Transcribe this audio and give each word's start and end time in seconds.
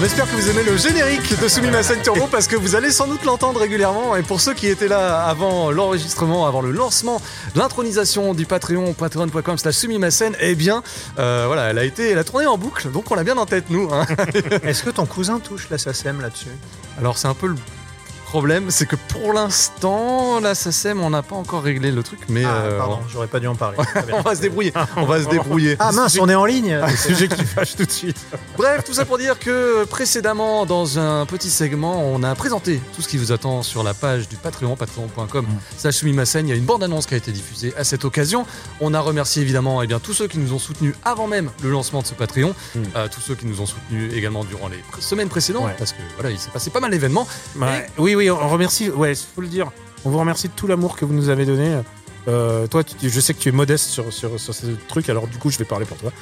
On 0.00 0.04
espère 0.04 0.24
que 0.24 0.34
vous 0.34 0.48
aimez 0.48 0.62
le 0.62 0.78
générique 0.78 1.38
de 1.38 1.46
Sumimasen 1.46 2.00
Turbo 2.00 2.26
parce 2.30 2.46
que 2.46 2.56
vous 2.56 2.74
allez 2.74 2.90
sans 2.90 3.06
doute 3.06 3.22
l'entendre 3.26 3.60
régulièrement. 3.60 4.16
Et 4.16 4.22
pour 4.22 4.40
ceux 4.40 4.54
qui 4.54 4.66
étaient 4.66 4.88
là 4.88 5.24
avant 5.26 5.70
l'enregistrement, 5.70 6.46
avant 6.46 6.62
le 6.62 6.70
lancement, 6.70 7.20
l'intronisation 7.54 8.32
du 8.32 8.46
Patreon, 8.46 8.94
patreon.com 8.94 9.58
slash 9.58 9.74
Sumimasen, 9.74 10.34
eh 10.40 10.54
bien, 10.54 10.82
euh, 11.18 11.44
voilà, 11.46 11.64
elle 11.64 11.78
a 11.78 11.84
été, 11.84 12.08
elle 12.10 12.18
a 12.18 12.24
tourné 12.24 12.46
en 12.46 12.56
boucle, 12.56 12.90
donc 12.90 13.10
on 13.10 13.14
l'a 13.14 13.24
bien 13.24 13.36
en 13.36 13.44
tête, 13.44 13.64
nous. 13.68 13.90
hein. 13.92 14.06
Est-ce 14.62 14.84
que 14.84 14.90
ton 14.90 15.04
cousin 15.04 15.38
touche 15.38 15.68
la 15.70 15.76
SACEM 15.76 16.22
là-dessus? 16.22 16.48
Alors 16.98 17.18
c'est 17.18 17.28
un 17.28 17.34
peu 17.34 17.48
le 17.48 17.56
problème, 18.30 18.70
c'est 18.70 18.86
que 18.86 18.94
pour 18.96 19.32
l'instant, 19.32 20.38
la 20.40 20.54
SACEM, 20.54 21.00
on 21.00 21.10
n'a 21.10 21.22
pas 21.22 21.34
encore 21.34 21.62
réglé 21.62 21.90
le 21.90 22.02
truc, 22.02 22.20
mais 22.28 22.44
Ah, 22.44 22.48
euh, 22.62 22.78
pardon, 22.78 22.98
j'aurais 23.12 23.26
pas 23.26 23.40
dû 23.40 23.48
en 23.48 23.56
parler. 23.56 23.76
On 24.12 24.20
va 24.22 24.34
se 24.36 24.40
débrouiller. 24.40 24.72
On 24.96 25.04
va 25.04 25.22
se 25.22 25.28
débrouiller. 25.28 25.76
Ah 25.80 25.90
mince, 25.92 26.16
on 26.20 26.28
est 26.28 26.34
en 26.34 26.44
ligne 26.44 26.78
Sujet 26.96 27.28
qui 27.28 27.44
fâche 27.44 27.74
tout 27.76 27.84
de 27.84 27.90
suite. 27.90 28.16
Bref, 28.56 28.84
tout 28.84 28.94
ça 28.94 29.04
pour 29.04 29.18
dire 29.18 29.38
que 29.38 29.84
précédemment, 29.84 30.64
dans 30.64 30.98
un 30.98 31.26
petit 31.26 31.50
segment, 31.50 32.02
on 32.04 32.22
a 32.22 32.34
présenté 32.34 32.80
tout 32.94 33.02
ce 33.02 33.08
qui 33.08 33.16
vous 33.18 33.32
attend 33.32 33.62
sur 33.62 33.82
la 33.82 33.94
page 33.94 34.28
du 34.28 34.36
Patreon, 34.36 34.76
patreon.com 34.76 35.46
slash 35.76 35.96
Sumimasen. 35.96 36.46
Il 36.46 36.50
y 36.50 36.52
a 36.52 36.56
une 36.56 36.64
bande-annonce 36.64 37.06
qui 37.06 37.14
a 37.14 37.16
été 37.16 37.32
diffusée 37.32 37.74
à 37.76 37.84
cette 37.84 38.04
occasion. 38.04 38.46
On 38.80 38.94
a 38.94 39.00
remercié 39.00 39.42
évidemment 39.42 39.82
eh 39.82 39.86
bien, 39.86 39.98
tous 39.98 40.14
ceux 40.14 40.28
qui 40.28 40.38
nous 40.38 40.52
ont 40.52 40.58
soutenus 40.58 40.94
avant 41.04 41.26
même 41.26 41.50
le 41.62 41.70
lancement 41.70 42.00
de 42.02 42.06
ce 42.06 42.14
Patreon, 42.14 42.54
Mm. 42.74 42.78
euh, 42.96 43.08
tous 43.12 43.20
ceux 43.20 43.34
qui 43.34 43.46
nous 43.46 43.60
ont 43.60 43.66
soutenus 43.66 44.12
également 44.14 44.44
durant 44.44 44.68
les 44.68 44.76
pr- 44.76 45.00
semaines 45.00 45.28
précédentes, 45.28 45.64
Ouais. 45.64 45.74
parce 45.78 45.92
que 45.92 45.98
voilà, 46.16 46.30
il 46.30 46.38
s'est 46.38 46.50
passé 46.50 46.70
pas 46.70 46.78
mal 46.80 46.90
d'événements. 46.90 47.26
Ouais. 47.56 47.86
Oui, 47.98 48.14
oui, 48.14 48.19
on 48.28 48.48
remercie. 48.48 48.90
Ouais, 48.90 49.14
faut 49.14 49.40
le 49.40 49.48
dire. 49.48 49.70
On 50.04 50.10
vous 50.10 50.18
remercie 50.18 50.48
de 50.48 50.52
tout 50.54 50.66
l'amour 50.66 50.96
que 50.96 51.04
vous 51.04 51.14
nous 51.14 51.28
avez 51.28 51.46
donné. 51.46 51.76
Euh, 52.28 52.66
toi, 52.66 52.82
je 53.02 53.20
sais 53.20 53.34
que 53.34 53.38
tu 53.38 53.48
es 53.48 53.52
modeste 53.52 53.86
sur, 53.86 54.12
sur, 54.12 54.38
sur 54.38 54.54
ce 54.54 54.66
truc, 54.88 55.08
alors 55.08 55.26
du 55.26 55.38
coup, 55.38 55.50
je 55.50 55.58
vais 55.58 55.64
parler 55.64 55.86
pour 55.86 55.96
toi. 55.96 56.12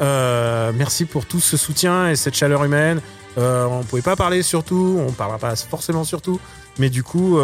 Euh, 0.00 0.72
merci 0.74 1.06
pour 1.06 1.24
tout 1.26 1.40
ce 1.40 1.56
soutien 1.56 2.10
et 2.10 2.16
cette 2.16 2.34
chaleur 2.34 2.64
humaine. 2.64 3.00
Euh, 3.38 3.66
on 3.66 3.82
pouvait 3.82 4.02
pas 4.02 4.16
parler 4.16 4.42
sur 4.42 4.64
tout, 4.64 4.98
on 5.06 5.12
parlera 5.12 5.38
pas 5.38 5.56
forcément 5.56 6.04
sur 6.04 6.22
tout, 6.22 6.40
mais 6.78 6.90
du 6.90 7.02
coup, 7.02 7.38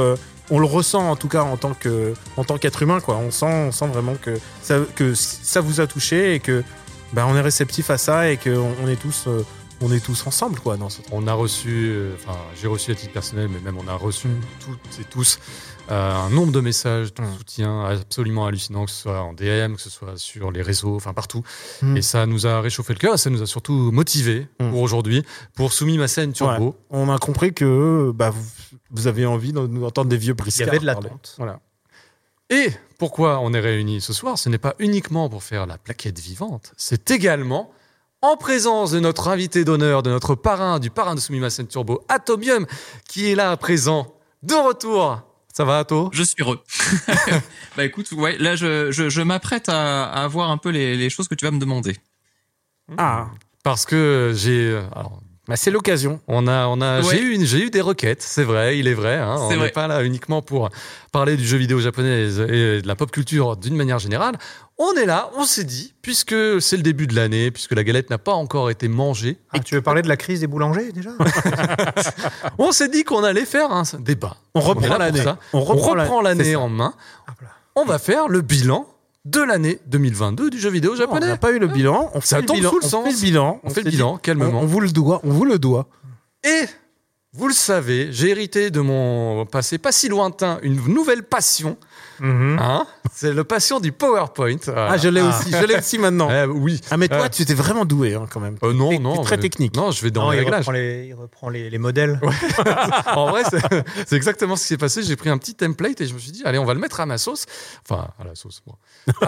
on 0.50 0.58
le 0.58 0.66
ressent 0.66 1.10
en 1.10 1.16
tout 1.16 1.28
cas 1.28 1.42
en 1.42 1.56
tant 1.56 1.74
que 1.74 2.14
en 2.36 2.44
tant 2.44 2.58
qu'être 2.58 2.82
humain, 2.82 3.00
quoi. 3.00 3.16
On 3.16 3.30
sent, 3.30 3.46
on 3.46 3.72
sent 3.72 3.86
vraiment 3.86 4.14
que 4.14 4.38
ça, 4.62 4.78
que 4.96 5.14
ça 5.14 5.60
vous 5.60 5.80
a 5.80 5.86
touché 5.86 6.34
et 6.34 6.40
que 6.40 6.62
bah, 7.12 7.26
on 7.28 7.36
est 7.36 7.40
réceptif 7.40 7.90
à 7.90 7.98
ça 7.98 8.30
et 8.30 8.36
qu'on 8.36 8.74
on 8.82 8.88
est 8.88 8.96
tous 8.96 9.28
on 9.82 9.92
est 9.92 10.00
tous 10.04 10.26
ensemble, 10.26 10.58
quoi, 10.60 10.76
dans 10.76 10.88
ce 10.88 11.00
On 11.10 11.26
a 11.26 11.32
reçu, 11.34 11.90
euh, 11.90 12.14
enfin, 12.14 12.38
j'ai 12.60 12.66
reçu 12.68 12.90
à 12.90 12.94
titre 12.94 13.12
personnel, 13.12 13.48
mais 13.48 13.60
même 13.60 13.76
on 13.78 13.88
a 13.88 13.94
reçu 13.94 14.28
toutes 14.64 15.00
et 15.00 15.04
tous 15.04 15.38
euh, 15.90 16.14
un 16.14 16.30
nombre 16.30 16.52
de 16.52 16.60
messages 16.60 17.12
de 17.14 17.22
Mm. 17.22 17.36
soutien 17.38 17.84
absolument 17.84 18.46
hallucinant, 18.46 18.84
que 18.84 18.90
ce 18.90 19.02
soit 19.02 19.20
en 19.20 19.32
DM, 19.32 19.74
que 19.74 19.80
ce 19.80 19.90
soit 19.90 20.16
sur 20.16 20.50
les 20.52 20.62
réseaux, 20.62 20.94
enfin 20.96 21.12
partout. 21.12 21.42
Mm. 21.82 21.96
Et 21.96 22.02
ça 22.02 22.24
nous 22.26 22.46
a 22.46 22.60
réchauffé 22.60 22.92
le 22.92 22.98
cœur 22.98 23.14
et 23.14 23.18
ça 23.18 23.30
nous 23.30 23.42
a 23.42 23.46
surtout 23.46 23.90
motivé 23.92 24.46
Mm. 24.60 24.70
pour 24.70 24.80
aujourd'hui, 24.80 25.24
pour 25.54 25.72
Soumis 25.72 25.98
ma 25.98 26.08
scène 26.08 26.32
Turbo. 26.32 26.76
on 26.90 27.10
a 27.10 27.18
compris 27.18 27.52
que 27.52 28.12
bah, 28.14 28.30
vous, 28.30 28.44
vous 28.90 29.06
avez 29.08 29.26
envie 29.26 29.52
de 29.52 29.60
nous 29.66 29.84
entendre 29.84 30.08
des 30.08 30.16
vieux 30.16 30.34
Il 30.34 30.38
y 30.38 30.42
briscards. 30.42 30.68
avait 30.68 30.78
de 30.78 30.86
l'attente. 30.86 31.34
Voilà. 31.38 31.58
Et 32.50 32.70
pourquoi 32.98 33.40
on 33.40 33.52
est 33.54 33.60
réunis 33.60 34.00
ce 34.00 34.12
soir? 34.12 34.38
Ce 34.38 34.48
n'est 34.48 34.58
pas 34.58 34.74
uniquement 34.78 35.28
pour 35.28 35.42
faire 35.42 35.66
la 35.66 35.78
plaquette 35.78 36.18
vivante, 36.20 36.72
c'est 36.76 37.10
également 37.10 37.72
en 38.22 38.36
présence 38.36 38.92
de 38.92 39.00
notre 39.00 39.28
invité 39.28 39.64
d'honneur, 39.64 40.02
de 40.02 40.10
notre 40.10 40.34
parrain, 40.34 40.78
du 40.78 40.90
parrain 40.90 41.14
de 41.14 41.20
Soumis 41.20 41.40
ma 41.40 41.50
scène 41.50 41.66
Turbo, 41.66 42.04
Atomium, 42.08 42.66
qui 43.08 43.30
est 43.30 43.34
là 43.34 43.50
à 43.50 43.56
présent, 43.56 44.14
de 44.42 44.54
retour. 44.54 45.20
Ça 45.52 45.64
va, 45.64 45.80
Ato? 45.80 46.08
Je 46.12 46.22
suis 46.22 46.42
heureux. 46.42 46.60
bah 47.76 47.84
écoute, 47.84 48.10
ouais, 48.12 48.38
là 48.38 48.56
je, 48.56 48.90
je, 48.90 49.10
je 49.10 49.20
m'apprête 49.20 49.68
à, 49.68 50.04
à 50.04 50.26
voir 50.28 50.50
un 50.50 50.56
peu 50.56 50.70
les, 50.70 50.96
les 50.96 51.10
choses 51.10 51.28
que 51.28 51.34
tu 51.34 51.44
vas 51.44 51.50
me 51.50 51.58
demander. 51.58 51.96
Ah, 52.96 53.26
Parce 53.62 53.84
que 53.84 54.32
j'ai. 54.34 54.76
alors, 54.94 55.20
bah, 55.48 55.56
c'est 55.56 55.70
l'occasion. 55.72 56.20
On 56.28 56.46
a, 56.46 56.66
on 56.68 56.80
a, 56.80 57.00
Ouais. 57.00 57.06
j'ai 57.10 57.20
eu, 57.22 57.34
une- 57.34 57.44
j'ai 57.44 57.64
eu 57.66 57.70
des 57.70 57.80
requêtes, 57.80 58.22
c'est 58.22 58.44
vrai, 58.44 58.78
il 58.78 58.86
est 58.86 58.94
vrai. 58.94 59.16
hein. 59.16 59.36
on 59.40 59.56
n'est 59.56 59.70
pas 59.70 59.88
là 59.88 60.02
uniquement 60.04 60.40
pour 60.42 60.70
parler 61.10 61.36
du 61.36 61.44
jeu 61.46 61.56
vidéo 61.56 61.80
japonais 61.80 62.22
et 62.28 62.82
de 62.82 62.86
la 62.86 62.94
pop 62.94 63.10
culture 63.10 63.56
d'une 63.56 63.74
manière 63.76 63.98
générale. 63.98 64.36
On 64.78 64.94
est 64.94 65.04
là, 65.06 65.30
on 65.36 65.44
s'est 65.44 65.64
dit, 65.64 65.94
puisque 66.02 66.34
c'est 66.60 66.76
le 66.76 66.82
début 66.82 67.06
de 67.06 67.14
l'année, 67.14 67.50
puisque 67.50 67.72
la 67.72 67.84
galette 67.84 68.08
n'a 68.10 68.18
pas 68.18 68.32
encore 68.32 68.70
été 68.70 68.88
mangée, 68.88 69.38
Ah, 69.52 69.58
tu 69.60 69.74
veux 69.74 69.82
parler 69.82 70.02
de 70.02 70.08
la 70.08 70.16
crise 70.16 70.40
des 70.40 70.46
boulangers 70.46 70.92
déjà 70.92 71.10
on 72.58 72.72
s'est 72.72 72.88
dit 72.88 73.04
qu'on 73.04 73.22
allait 73.24 73.44
faire 73.44 73.70
un 73.72 73.82
débat. 73.98 74.36
On 74.54 74.60
reprend 74.60 74.96
l'année. 74.98 75.22
On 75.52 75.58
On 75.58 75.64
reprend 75.64 76.20
l'année 76.22 76.56
en 76.56 76.68
main. 76.68 76.94
Là. 77.40 77.48
On 77.74 77.84
va 77.84 77.98
faire 77.98 78.28
le 78.28 78.40
bilan 78.42 78.86
de 79.24 79.40
l'année 79.40 79.78
2022 79.86 80.50
du 80.50 80.58
jeu 80.58 80.70
vidéo 80.70 80.92
On 80.94 80.96
japonais. 80.96 81.26
n'a 81.26 81.36
pas 81.36 81.52
eu 81.52 81.58
le 81.58 81.68
bilan. 81.68 82.10
On 82.14 82.20
fait 82.20 82.26
Ça 82.26 82.40
le 82.40 82.46
tombe 82.46 82.56
bilan. 82.56 82.72
on 82.76 82.80
sens. 82.88 83.04
fait 83.04 83.12
le 83.12 83.20
bilan. 83.20 83.60
On 83.62 83.70
fait 83.70 83.82
le 83.82 83.90
bilan, 83.90 84.16
calmement. 84.18 84.60
On, 84.60 84.64
on 84.64 84.66
vous 84.66 84.80
le 84.80 84.90
doit. 84.90 85.20
On 85.24 85.30
vous 85.30 85.44
le 85.44 85.58
doit. 85.58 85.88
Et 86.44 86.64
vous 87.32 87.48
le 87.48 87.54
savez, 87.54 88.08
j'ai 88.12 88.28
hérité 88.30 88.70
de 88.70 88.80
mon 88.80 89.46
passé 89.46 89.78
pas 89.78 89.92
si 89.92 90.08
lointain 90.08 90.58
une 90.62 90.76
nouvelle 90.92 91.22
passion. 91.22 91.76
Hein 92.22 92.86
c'est 93.12 93.32
le 93.32 93.44
passion 93.44 93.80
du 93.80 93.90
PowerPoint. 93.92 94.56
Voilà. 94.64 94.92
Ah, 94.92 94.96
je 94.96 95.08
l'ai 95.08 95.20
Ah. 95.20 95.28
aussi. 95.28 95.50
Je 95.50 95.64
l'ai 95.66 95.76
aussi 95.76 95.98
maintenant. 95.98 96.28
Eh, 96.32 96.44
oui. 96.46 96.80
Ah, 96.90 96.96
mais 96.96 97.08
toi, 97.08 97.22
Euh, 97.24 97.28
tu 97.28 97.42
étais 97.42 97.54
vraiment 97.54 97.84
doué 97.84 98.14
hein, 98.14 98.26
quand 98.30 98.38
même. 98.40 98.56
Euh, 98.62 98.72
non, 98.72 98.98
non. 99.00 99.22
très 99.22 99.38
technique. 99.38 99.74
Non, 99.76 99.90
je 99.90 100.02
vais 100.02 100.10
dans 100.10 100.22
Non, 100.24 100.30
le 100.30 100.36
il 100.36 100.38
réglage. 100.40 100.58
reprend, 100.60 100.72
les, 100.72 101.06
il 101.08 101.14
reprend 101.14 101.48
les, 101.48 101.68
les 101.68 101.78
modèles. 101.78 102.20
en 103.14 103.30
vrai, 103.30 103.42
c'est 104.06 104.16
exactement 104.16 104.54
ce 104.56 104.62
qui 104.62 104.68
s'est 104.68 104.76
passé. 104.76 105.02
J'ai 105.02 105.16
pris 105.16 105.30
un 105.30 105.38
petit 105.38 105.54
template 105.54 106.00
et 106.00 106.06
je 106.06 106.14
me 106.14 106.18
suis 106.18 106.30
dit, 106.32 106.42
allez, 106.44 106.58
on 106.58 106.64
va 106.64 106.74
le 106.74 106.80
mettre 106.80 107.00
à 107.00 107.06
ma 107.06 107.18
sauce. 107.18 107.44
Enfin, 107.88 108.08
à 108.20 108.24
la 108.24 108.34
sauce, 108.36 108.62
moi. 108.66 108.76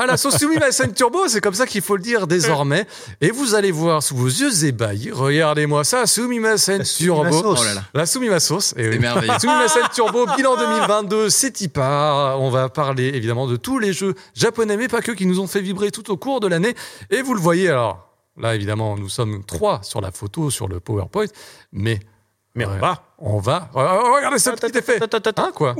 À 0.00 0.06
la 0.06 0.16
sauce 0.16 0.36
Sumimasen 0.38 0.92
Turbo, 0.94 1.26
c'est 1.26 1.40
comme 1.40 1.54
ça 1.54 1.66
qu'il 1.66 1.82
faut 1.82 1.96
le 1.96 2.02
dire 2.02 2.26
désormais. 2.28 2.86
Et 3.20 3.30
vous 3.32 3.54
allez 3.56 3.72
voir 3.72 4.02
sous 4.02 4.16
vos 4.16 4.26
yeux 4.28 4.64
ébahis, 4.64 5.10
regardez-moi 5.10 5.82
ça, 5.84 6.06
Sumimasen 6.06 6.78
La 6.78 6.84
Sumimasen. 6.84 7.30
Turbo. 7.42 7.56
Oh 7.60 7.64
là 7.64 7.74
là. 7.74 7.80
La 7.92 8.06
Soumima 8.06 8.38
sauce. 8.40 8.72
Oui. 8.76 8.98
merveilleux. 9.00 9.32
Sumimasen 9.40 9.82
Turbo, 9.92 10.26
bilan 10.36 10.56
2022, 10.56 11.28
c'est 11.28 11.50
Tipa. 11.50 12.36
On 12.38 12.50
va 12.50 12.68
parler 12.68 12.83
évidemment 12.92 13.46
de 13.46 13.56
tous 13.56 13.78
les 13.78 13.92
jeux 13.92 14.14
japonais, 14.34 14.76
mais 14.76 14.88
pas 14.88 15.02
que, 15.02 15.12
qui 15.12 15.26
nous 15.26 15.40
ont 15.40 15.46
fait 15.46 15.60
vibrer 15.60 15.90
tout 15.90 16.10
au 16.10 16.16
cours 16.16 16.40
de 16.40 16.46
l'année. 16.46 16.74
Et 17.10 17.22
vous 17.22 17.34
le 17.34 17.40
voyez 17.40 17.68
alors. 17.70 18.10
Là, 18.36 18.54
évidemment, 18.54 18.96
nous 18.96 19.08
sommes 19.08 19.44
trois 19.44 19.82
sur 19.82 20.00
la 20.00 20.10
photo, 20.10 20.50
sur 20.50 20.66
le 20.68 20.80
PowerPoint, 20.80 21.26
mais 21.72 22.00
Mais 22.56 22.66
on 22.66 22.70
Ouais. 22.72 22.78
va. 22.78 23.13
On 23.26 23.38
va. 23.38 23.70
Oh, 23.74 24.14
regardez 24.16 24.38
ce 24.38 24.50
petit 24.50 24.76
effet. 24.78 25.00
Hein, 25.36 25.50
quoi 25.54 25.74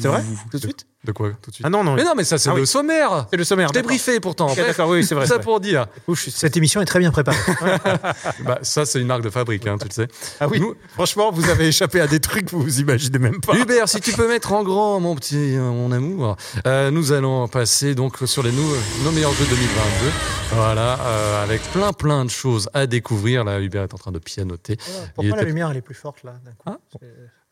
C'est 0.00 0.08
vrai 0.08 0.22
Tout 0.50 0.58
de 0.58 0.62
suite 0.62 0.86
De 1.04 1.12
quoi 1.12 1.30
Tout 1.40 1.50
de 1.50 1.54
suite 1.54 1.64
Ah 1.66 1.70
non, 1.70 1.84
non. 1.84 1.94
Mais 1.94 2.02
non, 2.04 2.14
mais 2.16 2.24
ça, 2.24 2.38
c'est 2.38 2.50
Ah 2.50 2.54
le 2.54 2.62
oui. 2.62 2.66
sommaire. 2.66 3.26
C'est 3.30 3.36
le 3.36 3.44
sommaire. 3.44 3.68
Je 3.68 3.72
t'ai 3.74 3.82
briefé 3.82 4.18
pourtant. 4.20 4.52
D'accord, 4.54 4.88
oui, 4.88 5.04
c'est 5.04 5.14
vrai. 5.14 5.24
tout 5.26 5.28
c'est 5.30 5.36
ça 5.36 5.40
pour 5.40 5.60
dire. 5.60 5.86
Cette 6.16 6.56
émission 6.56 6.80
est 6.80 6.86
très 6.86 6.98
bien 6.98 7.10
préparée. 7.12 7.38
Bah, 8.44 8.58
ça, 8.62 8.84
c'est 8.86 9.00
une 9.00 9.06
marque 9.06 9.22
de 9.22 9.30
fabrique, 9.30 9.66
hein, 9.66 9.76
tu 9.80 9.86
le 9.88 9.92
sais. 9.92 10.08
Ah 10.40 10.48
oui, 10.48 10.60
Nous- 10.60 10.74
franchement, 10.94 11.30
vous 11.32 11.48
avez 11.50 11.68
échappé 11.68 12.00
à 12.00 12.06
des 12.06 12.20
trucs 12.20 12.46
que 12.46 12.50
vous 12.52 12.62
vous 12.62 12.80
imaginez 12.80 13.18
même 13.18 13.40
pas. 13.40 13.54
Hubert, 13.54 13.88
si 13.88 14.00
tu 14.00 14.12
peux 14.12 14.26
mettre 14.28 14.52
en 14.52 14.62
grand, 14.62 15.00
mon 15.00 15.14
petit, 15.14 15.56
euh, 15.56 15.70
mon 15.70 15.92
amour, 15.92 16.36
euh, 16.66 16.90
nous 16.90 17.12
allons 17.12 17.46
passer 17.48 17.94
donc 17.94 18.16
sur 18.24 18.42
les 18.42 18.52
nou- 18.52 18.74
nos 19.04 19.10
meilleurs 19.12 19.32
jeux 19.32 19.46
2022. 19.46 20.10
Voilà, 20.52 20.98
euh, 21.00 21.42
avec 21.44 21.60
plein 21.72 21.92
plein 21.92 22.24
de 22.24 22.30
choses 22.30 22.70
à 22.74 22.86
découvrir. 22.86 23.44
Là, 23.44 23.60
Hubert 23.60 23.82
est 23.82 23.94
en 23.94 23.98
train 23.98 24.12
de 24.12 24.18
pianoter. 24.18 24.76
Il 24.78 25.12
Pourquoi 25.14 25.30
la 25.36 25.36
était- 25.42 25.44
lumière 25.46 25.70
elle 25.70 25.76
est 25.76 25.82
plus 25.82 25.94
forte 25.94 26.22
là 26.24 26.34
d'un 26.44 26.52
coup? 26.52 26.56
Ah, 26.66 26.76
C'est- 26.87 26.87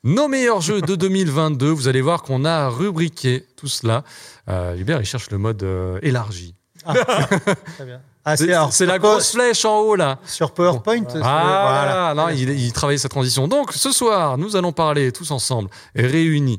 Nos 0.04 0.28
meilleurs 0.28 0.60
jeux 0.60 0.80
de 0.80 0.94
2022. 0.94 1.69
Vous 1.70 1.88
allez 1.88 2.00
voir 2.00 2.22
qu'on 2.22 2.44
a 2.44 2.69
rubriqué 2.69 3.44
tout 3.56 3.66
cela. 3.69 4.04
Euh, 4.48 4.76
Hubert, 4.76 5.00
il 5.00 5.04
cherche 5.04 5.30
le 5.30 5.38
mode 5.38 5.62
euh, 5.62 5.98
élargi. 6.02 6.54
Très 6.84 7.84
bien. 7.84 8.00
Ah, 8.25 8.36
C'est 8.36 8.50
alors, 8.52 8.70
la 8.80 8.98
grosse 8.98 9.32
flèche 9.32 9.64
en 9.64 9.80
haut 9.80 9.94
là. 9.96 10.19
Sur 10.25 10.52
PowerPoint 10.52 11.04
Ah, 11.22 12.12
voilà. 12.14 12.14
non, 12.14 12.28
il, 12.28 12.50
il 12.50 12.72
travaillait 12.72 12.98
sa 12.98 13.08
transition. 13.08 13.46
Donc, 13.46 13.72
ce 13.72 13.92
soir, 13.92 14.36
nous 14.36 14.56
allons 14.56 14.72
parler 14.72 15.12
tous 15.12 15.30
ensemble, 15.30 15.70
réunis, 15.94 16.58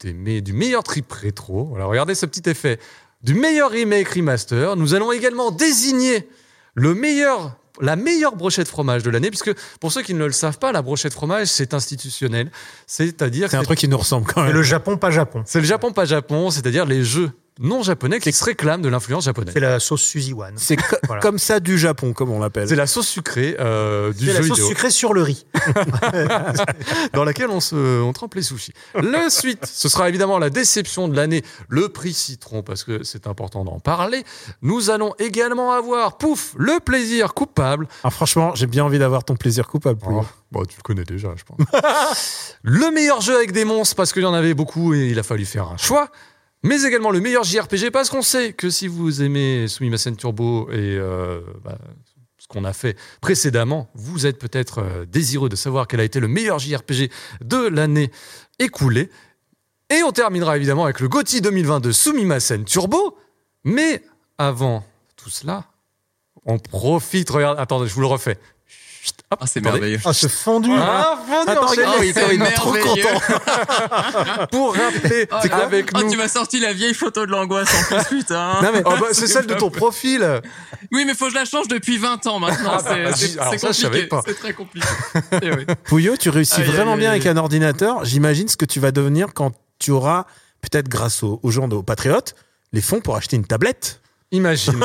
des, 0.00 0.40
du 0.40 0.52
meilleur 0.52 0.82
trip 0.84 1.10
rétro. 1.12 1.64
Voilà, 1.64 1.86
regardez 1.86 2.14
ce 2.14 2.24
petit 2.26 2.48
effet. 2.48 2.78
Du 3.22 3.34
meilleur 3.34 3.70
remake 3.70 4.08
remaster. 4.10 4.76
Nous 4.76 4.94
allons 4.94 5.10
également 5.10 5.50
désigner 5.50 6.28
le 6.74 6.94
meilleur, 6.94 7.56
la 7.80 7.96
meilleure 7.96 8.36
brochette 8.36 8.68
fromage 8.68 9.02
de 9.02 9.10
l'année, 9.10 9.28
puisque 9.30 9.52
pour 9.80 9.92
ceux 9.92 10.02
qui 10.02 10.14
ne 10.14 10.24
le 10.24 10.32
savent 10.32 10.58
pas, 10.58 10.72
la 10.72 10.82
brochette 10.82 11.12
fromage, 11.12 11.46
c'est 11.48 11.74
institutionnel. 11.74 12.50
C'est-à-dire 12.86 13.50
C'est 13.50 13.56
un 13.56 13.62
truc 13.62 13.78
qui 13.78 13.88
nous 13.88 13.98
ressemble 13.98 14.26
quand 14.26 14.42
Et 14.42 14.46
même. 14.48 14.54
le 14.54 14.62
Japon, 14.62 14.96
pas 14.96 15.10
Japon. 15.10 15.42
c'est 15.46 15.60
le 15.60 15.66
Japon, 15.66 15.92
pas 15.92 16.04
Japon, 16.04 16.50
c'est-à-dire 16.50 16.86
les 16.86 17.04
jeux 17.04 17.30
non 17.58 17.82
japonais 17.82 18.20
qui 18.20 18.32
se 18.32 18.44
réclament 18.44 18.82
de 18.82 18.88
l'influence 18.88 19.24
japonaise. 19.24 19.52
C'est 19.54 19.60
la 19.60 19.80
sauce 19.80 20.02
Suzy 20.02 20.32
One. 20.32 20.54
C'est 20.56 20.76
co- 20.76 20.96
Voilà. 21.06 21.20
comme 21.22 21.38
ça 21.38 21.60
du 21.60 21.78
Japon, 21.78 22.12
comme 22.12 22.30
on 22.30 22.38
l'appelle. 22.40 22.68
C'est 22.68 22.76
la 22.76 22.86
sauce 22.86 23.08
sucrée 23.08 23.56
euh, 23.58 24.12
du 24.12 24.26
C'est 24.26 24.32
jeu 24.32 24.40
la 24.42 24.48
sauce 24.48 24.66
sucrée 24.68 24.90
sur 24.90 25.12
le 25.14 25.22
riz. 25.22 25.46
dans 27.12 27.24
laquelle 27.24 27.50
on, 27.50 27.60
se, 27.60 28.00
on 28.00 28.12
trempe 28.12 28.34
les 28.34 28.42
sushis. 28.42 28.72
La 28.94 29.30
suite, 29.30 29.66
ce 29.66 29.88
sera 29.88 30.08
évidemment 30.08 30.38
la 30.38 30.50
déception 30.50 31.08
de 31.08 31.16
l'année, 31.16 31.42
le 31.68 31.88
prix 31.88 32.12
citron, 32.12 32.62
parce 32.62 32.84
que 32.84 33.02
c'est 33.04 33.26
important 33.26 33.64
d'en 33.64 33.80
parler. 33.80 34.24
Nous 34.62 34.90
allons 34.90 35.14
également 35.18 35.72
avoir, 35.72 36.18
pouf, 36.18 36.54
le 36.56 36.80
plaisir 36.80 37.34
coupable. 37.34 37.88
Ah, 38.04 38.10
franchement, 38.10 38.54
j'ai 38.54 38.66
bien 38.66 38.84
envie 38.84 38.98
d'avoir 38.98 39.24
ton 39.24 39.36
plaisir 39.36 39.66
coupable. 39.66 40.00
Oh, 40.08 40.22
bon, 40.52 40.64
tu 40.64 40.76
le 40.76 40.82
connais 40.82 41.04
déjà, 41.04 41.28
je 41.36 41.44
pense. 41.44 41.58
le 42.62 42.90
meilleur 42.92 43.20
jeu 43.20 43.34
avec 43.36 43.52
des 43.52 43.64
monstres, 43.64 43.96
parce 43.96 44.12
qu'il 44.12 44.22
y 44.22 44.26
en 44.26 44.34
avait 44.34 44.54
beaucoup 44.54 44.94
et 44.94 45.08
il 45.08 45.18
a 45.18 45.22
fallu 45.22 45.44
faire 45.44 45.68
un 45.68 45.76
choix. 45.76 46.08
Mais 46.62 46.82
également 46.84 47.10
le 47.10 47.20
meilleur 47.20 47.44
JRPG, 47.44 47.90
parce 47.90 48.10
qu'on 48.10 48.22
sait 48.22 48.52
que 48.52 48.68
si 48.68 48.88
vous 48.88 49.22
aimez 49.22 49.68
Sumimasen 49.68 50.16
Turbo 50.16 50.68
et 50.70 50.76
euh, 50.76 51.40
bah, 51.64 51.78
ce 52.38 52.46
qu'on 52.46 52.64
a 52.64 52.72
fait 52.72 52.96
précédemment. 53.20 53.88
Vous 53.94 54.26
êtes 54.26 54.38
peut-être 54.38 54.78
euh, 54.78 55.04
désireux 55.04 55.48
de 55.48 55.56
savoir 55.56 55.86
quel 55.86 56.00
a 56.00 56.04
été 56.04 56.20
le 56.20 56.28
meilleur 56.28 56.58
JRPG 56.58 57.10
de 57.42 57.68
l'année 57.68 58.10
écoulée. 58.58 59.10
Et 59.90 60.02
on 60.02 60.12
terminera 60.12 60.56
évidemment 60.56 60.84
avec 60.84 61.00
le 61.00 61.08
GOTY 61.08 61.40
2022 61.40 61.92
Sumimasen 61.92 62.64
Turbo. 62.64 63.16
Mais 63.64 64.02
avant 64.38 64.84
tout 65.16 65.30
cela, 65.30 65.66
on 66.44 66.58
profite. 66.58 67.30
Attendez, 67.30 67.88
je 67.88 67.94
vous 67.94 68.00
le 68.00 68.06
refais. 68.06 68.38
Ah, 69.30 69.46
c'est 69.46 69.60
merveilleux. 69.60 69.98
Ah, 70.04 70.12
ce 70.12 70.26
fondu. 70.26 70.70
Ah, 70.72 71.18
fondu 71.26 71.50
Attends, 71.50 71.64
enchaîné. 71.64 71.86
regarde, 71.86 72.04
il- 72.04 72.14
c'est 72.14 72.34
il 72.34 72.42
est 72.42 72.50
trop 72.52 72.72
merveilleux. 72.72 73.04
content. 73.04 74.46
pour 74.50 74.74
rappeler 74.74 75.28
Oh, 75.30 75.46
là, 75.48 75.56
avec 75.64 75.90
oh, 75.94 75.98
nous. 76.02 76.10
tu 76.10 76.16
m'as 76.16 76.28
sorti 76.28 76.60
la 76.60 76.72
vieille 76.72 76.94
photo 76.94 77.26
de 77.26 77.30
l'angoisse 77.30 77.68
en 77.74 77.96
plus, 78.04 78.18
putain. 78.18 78.54
Non, 78.62 78.70
mais- 78.72 78.82
Oh, 78.84 78.92
bah, 79.00 79.06
c'est 79.12 79.26
celle 79.26 79.46
de 79.46 79.54
ton 79.54 79.70
profil. 79.70 80.40
Oui, 80.92 81.04
mais 81.04 81.14
faut 81.14 81.26
que 81.26 81.32
je 81.32 81.36
la 81.36 81.44
change 81.44 81.68
depuis 81.68 81.98
20 81.98 82.26
ans 82.26 82.38
maintenant. 82.38 82.78
Ah, 82.78 82.82
bah, 82.82 83.12
C'est 83.14 83.26
c'est- 83.28 83.38
alors 83.38 83.52
c'est 83.52 83.58
ça, 83.58 83.68
je 83.72 83.72
savais 83.80 84.08
compliqué. 84.08 84.08
pas. 84.08 84.22
C'est 84.26 84.38
très 84.38 84.52
compliqué. 84.54 84.88
Eh 85.42 85.50
oui. 85.52 85.66
Pouillot, 85.84 86.16
tu 86.16 86.30
réussis 86.30 86.60
Aïe, 86.60 86.64
vraiment 86.66 86.92
aïe, 86.94 86.98
bien 87.00 87.10
aïe. 87.10 87.16
avec 87.20 87.26
un 87.26 87.36
ordinateur. 87.36 88.04
J'imagine 88.04 88.48
ce 88.48 88.56
que 88.56 88.64
tu 88.64 88.80
vas 88.80 88.90
devenir 88.90 89.28
quand 89.34 89.52
tu 89.78 89.90
auras, 89.90 90.24
peut-être 90.62 90.88
grâce 90.88 91.22
aux, 91.22 91.38
aux 91.42 91.50
gens 91.50 91.68
de 91.68 91.76
aux 91.76 91.82
Patriotes, 91.82 92.34
les 92.72 92.80
fonds 92.80 93.00
pour 93.00 93.16
acheter 93.16 93.36
une 93.36 93.46
tablette. 93.46 94.00
Imagine. 94.32 94.80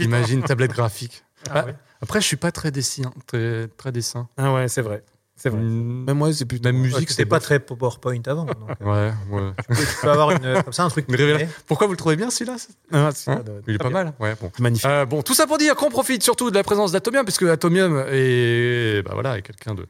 Imagine 0.00 0.42
tablette 0.42 0.72
graphique. 0.72 1.22
Ah 1.50 1.64
Ah. 1.68 1.70
Après, 2.02 2.20
je 2.20 2.26
suis 2.26 2.36
pas 2.36 2.52
très 2.52 2.70
dessin. 2.70 3.12
Très, 3.26 3.68
très 3.76 3.92
dessin. 3.92 4.28
Ah 4.36 4.52
ouais, 4.52 4.68
c'est 4.68 4.82
vrai. 4.82 5.02
C'est 5.38 5.50
vrai. 5.50 5.60
Même 5.60 6.16
moi, 6.16 6.32
c'est 6.32 6.46
plutôt. 6.46 6.66
Même 6.66 6.76
Ouais, 6.76 6.82
musique, 6.88 7.10
C'était 7.10 7.24
c'est 7.24 7.26
pas 7.26 7.40
très 7.40 7.60
PowerPoint 7.60 8.22
avant. 8.26 8.44
donc, 8.46 8.56
euh, 8.80 8.84
Ouais, 8.86 9.12
ouais. 9.30 9.50
tu 9.68 9.84
peux 10.00 10.10
avoir 10.10 10.30
une, 10.30 10.62
comme 10.62 10.72
ça 10.72 10.84
un 10.84 10.88
truc. 10.88 11.06
Pourquoi 11.66 11.86
vous 11.86 11.92
le 11.92 11.98
trouvez 11.98 12.16
bien 12.16 12.30
celui-là 12.30 12.56
Ah, 12.90 13.10
Hein 13.26 13.42
Il 13.66 13.74
est 13.74 13.78
pas 13.78 13.90
mal. 13.90 14.14
Ouais, 14.18 14.34
bon. 14.40 14.50
Magnifique. 14.58 14.86
Euh, 14.88 15.04
bon, 15.04 15.20
tout 15.20 15.34
ça 15.34 15.46
pour 15.46 15.58
dire 15.58 15.74
qu'on 15.76 15.90
profite 15.90 16.22
surtout 16.22 16.50
de 16.50 16.54
la 16.54 16.62
présence 16.62 16.90
d'Atomium, 16.92 17.24
puisque 17.24 17.42
Atomium 17.42 18.02
est, 18.10 19.02
bah 19.04 19.10
voilà, 19.12 19.36
est 19.36 19.42
quelqu'un 19.42 19.74
de 19.74 19.86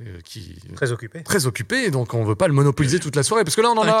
euh, 0.00 0.18
qui 0.24 0.56
Très 0.74 0.90
occupé. 0.92 1.22
très 1.22 1.46
occupé, 1.46 1.90
donc 1.90 2.14
on 2.14 2.24
veut 2.24 2.34
pas 2.34 2.48
le 2.48 2.54
monopoliser 2.54 2.98
toute 2.98 3.14
la 3.16 3.22
soirée, 3.22 3.44
parce 3.44 3.54
que 3.56 3.60
là 3.60 3.68
on 3.70 3.78
en 3.78 3.82
a, 3.86 4.00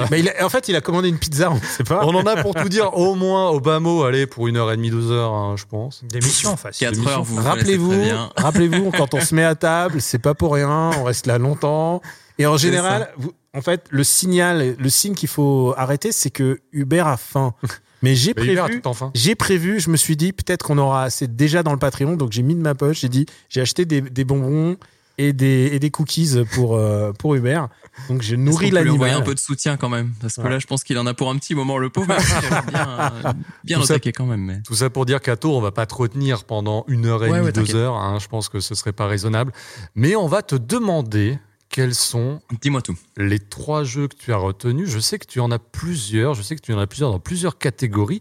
souci. 0.00 0.08
Mais 0.10 0.20
il 0.20 0.28
a- 0.30 0.44
en 0.44 0.48
fait, 0.48 0.68
il 0.68 0.74
a 0.76 0.80
commandé 0.80 1.08
une 1.08 1.18
pizza, 1.18 1.50
on 1.50 1.54
ne 1.54 1.60
sait 1.60 1.84
pas. 1.84 2.00
on 2.04 2.14
en 2.14 2.26
a 2.26 2.42
pour 2.42 2.54
tout 2.54 2.68
dire 2.68 2.96
au 2.96 3.14
moins 3.14 3.48
au 3.50 3.60
bas 3.60 3.78
mot, 3.80 4.02
allez 4.04 4.26
pour 4.26 4.48
une 4.48 4.56
heure 4.56 4.70
et 4.72 4.76
demie, 4.76 4.90
deux 4.90 5.10
heures, 5.10 5.32
hein, 5.32 5.54
je 5.56 5.64
pense. 5.64 6.02
Des 6.04 6.18
missions 6.18 6.56
facile. 6.56 6.88
4 6.88 6.94
L'émission. 6.96 7.12
heures, 7.18 7.22
vous 7.24 7.36
Rappelez-vous, 7.42 7.92
rappelez-vous, 8.36 8.90
quand 8.90 9.14
on 9.14 9.20
se 9.20 9.34
met 9.34 9.44
à 9.44 9.54
table, 9.54 10.00
c'est 10.00 10.18
pas 10.18 10.34
pour 10.34 10.54
rien, 10.54 10.90
on 10.98 11.04
reste 11.04 11.26
là 11.26 11.38
longtemps. 11.38 12.02
Et 12.38 12.46
en 12.46 12.56
général, 12.56 13.12
vous- 13.16 13.32
en 13.54 13.60
fait, 13.62 13.84
le 13.90 14.02
signal, 14.04 14.76
le 14.78 14.88
signe 14.88 15.14
qu'il 15.14 15.28
faut 15.28 15.74
arrêter, 15.76 16.10
c'est 16.12 16.30
que 16.30 16.60
Hubert 16.72 17.06
a 17.06 17.16
faim. 17.16 17.54
Mais 18.02 18.14
j'ai 18.14 18.34
prévu, 18.34 18.80
tout 18.80 18.88
enfin. 18.88 19.10
j'ai 19.14 19.34
prévu, 19.34 19.78
je 19.80 19.90
me 19.90 19.96
suis 19.96 20.16
dit, 20.16 20.32
peut-être 20.32 20.64
qu'on 20.64 20.78
aura 20.78 21.04
assez 21.04 21.26
déjà 21.28 21.62
dans 21.62 21.72
le 21.72 21.78
Patreon, 21.78 22.16
donc 22.16 22.32
j'ai 22.32 22.42
mis 22.42 22.54
de 22.54 22.60
ma 22.60 22.74
poche, 22.74 23.00
j'ai 23.00 23.08
dit, 23.08 23.26
j'ai 23.48 23.60
acheté 23.60 23.84
des, 23.84 24.00
des 24.00 24.24
bonbons 24.24 24.76
et 25.18 25.34
des, 25.34 25.68
et 25.72 25.78
des 25.78 25.90
cookies 25.90 26.36
pour, 26.54 26.76
euh, 26.76 27.12
pour 27.12 27.34
Hubert. 27.34 27.68
Donc 28.08 28.22
j'ai 28.22 28.38
nourri 28.38 28.70
lui 28.70 28.78
envoyer 28.78 28.90
l'animal. 29.02 29.14
un 29.16 29.20
peu 29.20 29.34
de 29.34 29.38
soutien 29.38 29.76
quand 29.76 29.90
même? 29.90 30.12
Parce 30.22 30.36
que 30.36 30.40
Ouais. 30.40 30.48
là, 30.48 30.58
je 30.58 30.66
pense 30.66 30.82
qu'il 30.82 30.96
en 30.98 31.06
a 31.06 31.12
pour 31.12 31.28
un 31.28 31.36
petit 31.36 31.54
moment, 31.54 31.76
le 31.76 31.90
pauvre. 31.90 32.06
bien, 32.68 32.88
euh, 33.26 33.32
bien 33.64 33.82
attaqué 33.82 34.12
quand 34.12 34.24
même. 34.24 34.40
Mais... 34.40 34.62
Tout 34.62 34.74
ça 34.76 34.88
pour 34.88 35.04
dire 35.04 35.20
qu'à 35.20 35.36
Tours, 35.36 35.56
on 35.56 35.60
va 35.60 35.72
pas 35.72 35.84
te 35.84 35.94
retenir 35.94 36.44
pendant 36.44 36.84
une 36.88 37.04
heure 37.04 37.22
et 37.24 37.28
Ouais, 37.28 37.36
demie, 37.40 37.46
ouais, 37.48 37.52
deux 37.52 37.76
heures. 37.76 37.96
hein, 37.96 38.18
je 38.18 38.28
pense 38.28 38.48
que 38.48 38.60
ce 38.60 38.74
serait 38.74 38.92
pas 38.94 39.06
raisonnable. 39.08 39.52
Mais 39.94 40.16
on 40.16 40.26
va 40.26 40.40
te 40.40 40.54
demander 40.54 41.38
quels 41.80 41.94
sont 41.94 42.40
Dis-moi 42.60 42.82
tout. 42.82 42.96
les 43.16 43.38
trois 43.38 43.84
jeux 43.84 44.06
que 44.06 44.14
tu 44.14 44.32
as 44.32 44.36
retenus. 44.36 44.88
Je 44.90 44.98
sais 44.98 45.18
que 45.18 45.26
tu 45.26 45.40
en 45.40 45.50
as 45.50 45.58
plusieurs. 45.58 46.34
Je 46.34 46.42
sais 46.42 46.54
que 46.54 46.60
tu 46.60 46.74
en 46.74 46.78
as 46.78 46.86
plusieurs 46.86 47.10
dans 47.10 47.18
plusieurs 47.20 47.56
catégories. 47.56 48.20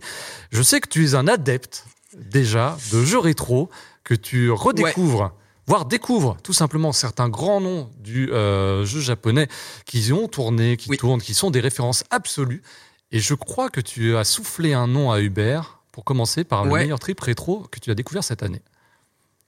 Je 0.52 0.62
sais 0.62 0.80
que 0.80 0.88
tu 0.88 1.06
es 1.06 1.14
un 1.16 1.28
adepte 1.28 1.86
déjà 2.18 2.78
de 2.94 3.04
jeux 3.04 3.20
rétro 3.20 3.70
que 4.06 4.14
tu 4.14 4.50
redécouvres. 4.50 5.34
Voire 5.68 5.86
découvres 5.86 6.38
tout 6.42 6.54
simplement 6.54 6.94
certains 6.94 7.28
grands 7.28 7.60
noms 7.62 7.90
du 8.00 8.32
euh, 8.32 8.86
jeu 8.86 9.02
japonais 9.02 9.48
qui 9.86 10.12
ont 10.14 10.28
tourné, 10.30 10.78
qui 10.78 10.90
Oui. 10.90 10.98
tournent, 10.98 11.22
qui 11.22 11.34
sont 11.34 11.52
des 11.52 11.60
références 11.60 12.04
absolues. 12.12 12.64
Et 13.12 13.20
je 13.20 13.34
crois 13.34 13.70
que 13.70 13.82
tu 13.82 14.16
as 14.16 14.24
soufflé 14.24 14.74
un 14.74 14.88
nom 14.88 15.12
à 15.12 15.20
Hubert 15.20 15.80
pour 15.92 16.06
commencer 16.06 16.44
par 16.46 16.64
le 16.64 16.72
meilleur 16.72 17.00
trip 17.00 17.20
rétro 17.20 17.68
que 17.72 17.80
tu 17.80 17.92
as 17.92 17.96
découvert 17.96 18.24
cette 18.24 18.42
année. 18.42 18.62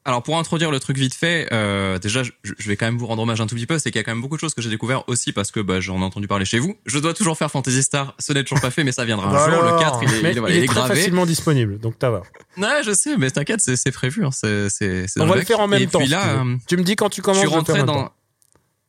Alors 0.03 0.23
pour 0.23 0.39
introduire 0.39 0.71
le 0.71 0.79
truc 0.79 0.97
vite 0.97 1.13
fait, 1.13 1.47
euh, 1.51 1.99
déjà 1.99 2.23
je, 2.23 2.31
je 2.43 2.67
vais 2.67 2.75
quand 2.75 2.87
même 2.87 2.97
vous 2.97 3.05
rendre 3.05 3.21
hommage 3.21 3.39
un 3.39 3.45
tout 3.45 3.53
petit 3.53 3.67
peu, 3.67 3.77
c'est 3.77 3.91
qu'il 3.91 3.99
y 3.99 4.01
a 4.01 4.03
quand 4.03 4.11
même 4.11 4.21
beaucoup 4.21 4.35
de 4.35 4.39
choses 4.41 4.55
que 4.55 4.61
j'ai 4.61 4.69
découvert 4.71 5.07
aussi 5.07 5.31
parce 5.31 5.51
que 5.51 5.59
bah, 5.59 5.79
j'en 5.79 5.99
ai 5.99 6.03
entendu 6.03 6.27
parler 6.27 6.43
chez 6.45 6.57
vous. 6.57 6.75
Je 6.87 6.97
dois 6.97 7.13
toujours 7.13 7.37
faire 7.37 7.51
Fantasy 7.51 7.83
Star, 7.83 8.15
ce 8.17 8.33
n'est 8.33 8.43
toujours 8.43 8.61
pas 8.61 8.71
fait 8.71 8.83
mais 8.83 8.91
ça 8.91 9.05
viendra 9.05 9.29
un 9.29 9.31
Bah 9.31 9.51
jour. 9.51 9.61
Le 9.61 9.79
4 9.79 9.99
il 10.01 10.09
est, 10.09 10.19
il 10.19 10.25
est- 10.25 10.39
voilà, 10.39 10.55
il 10.55 10.57
il 10.57 10.61
est 10.61 10.65
est 10.65 10.67
très 10.67 10.87
facilement 10.87 11.25
disponible, 11.27 11.77
donc 11.77 11.93
ça 12.01 12.09
va. 12.09 12.23
Ouais 12.57 12.81
je 12.83 12.93
sais 12.93 13.15
mais 13.15 13.29
t'inquiète 13.29 13.61
c'est 13.61 13.75
c'est 13.75 13.91
prévu. 13.91 14.25
Hein, 14.25 14.31
c'est 14.31 14.69
c'est 14.69 15.07
c'est 15.07 15.21
On 15.21 15.27
va 15.27 15.35
le 15.35 15.43
faire 15.43 15.59
en 15.59 15.67
même 15.67 15.83
Et 15.83 15.87
temps. 15.87 15.99
Puis 15.99 16.07
si 16.07 16.13
là, 16.13 16.21
tu, 16.23 16.27
veux. 16.47 16.51
euh, 16.53 16.57
Tu 16.67 16.77
me 16.77 16.83
dis 16.83 16.95
quand 16.95 17.09
tu 17.09 17.21
commences. 17.21 17.43
je 17.43 17.47
rentré 17.47 17.83
dans. 17.83 18.11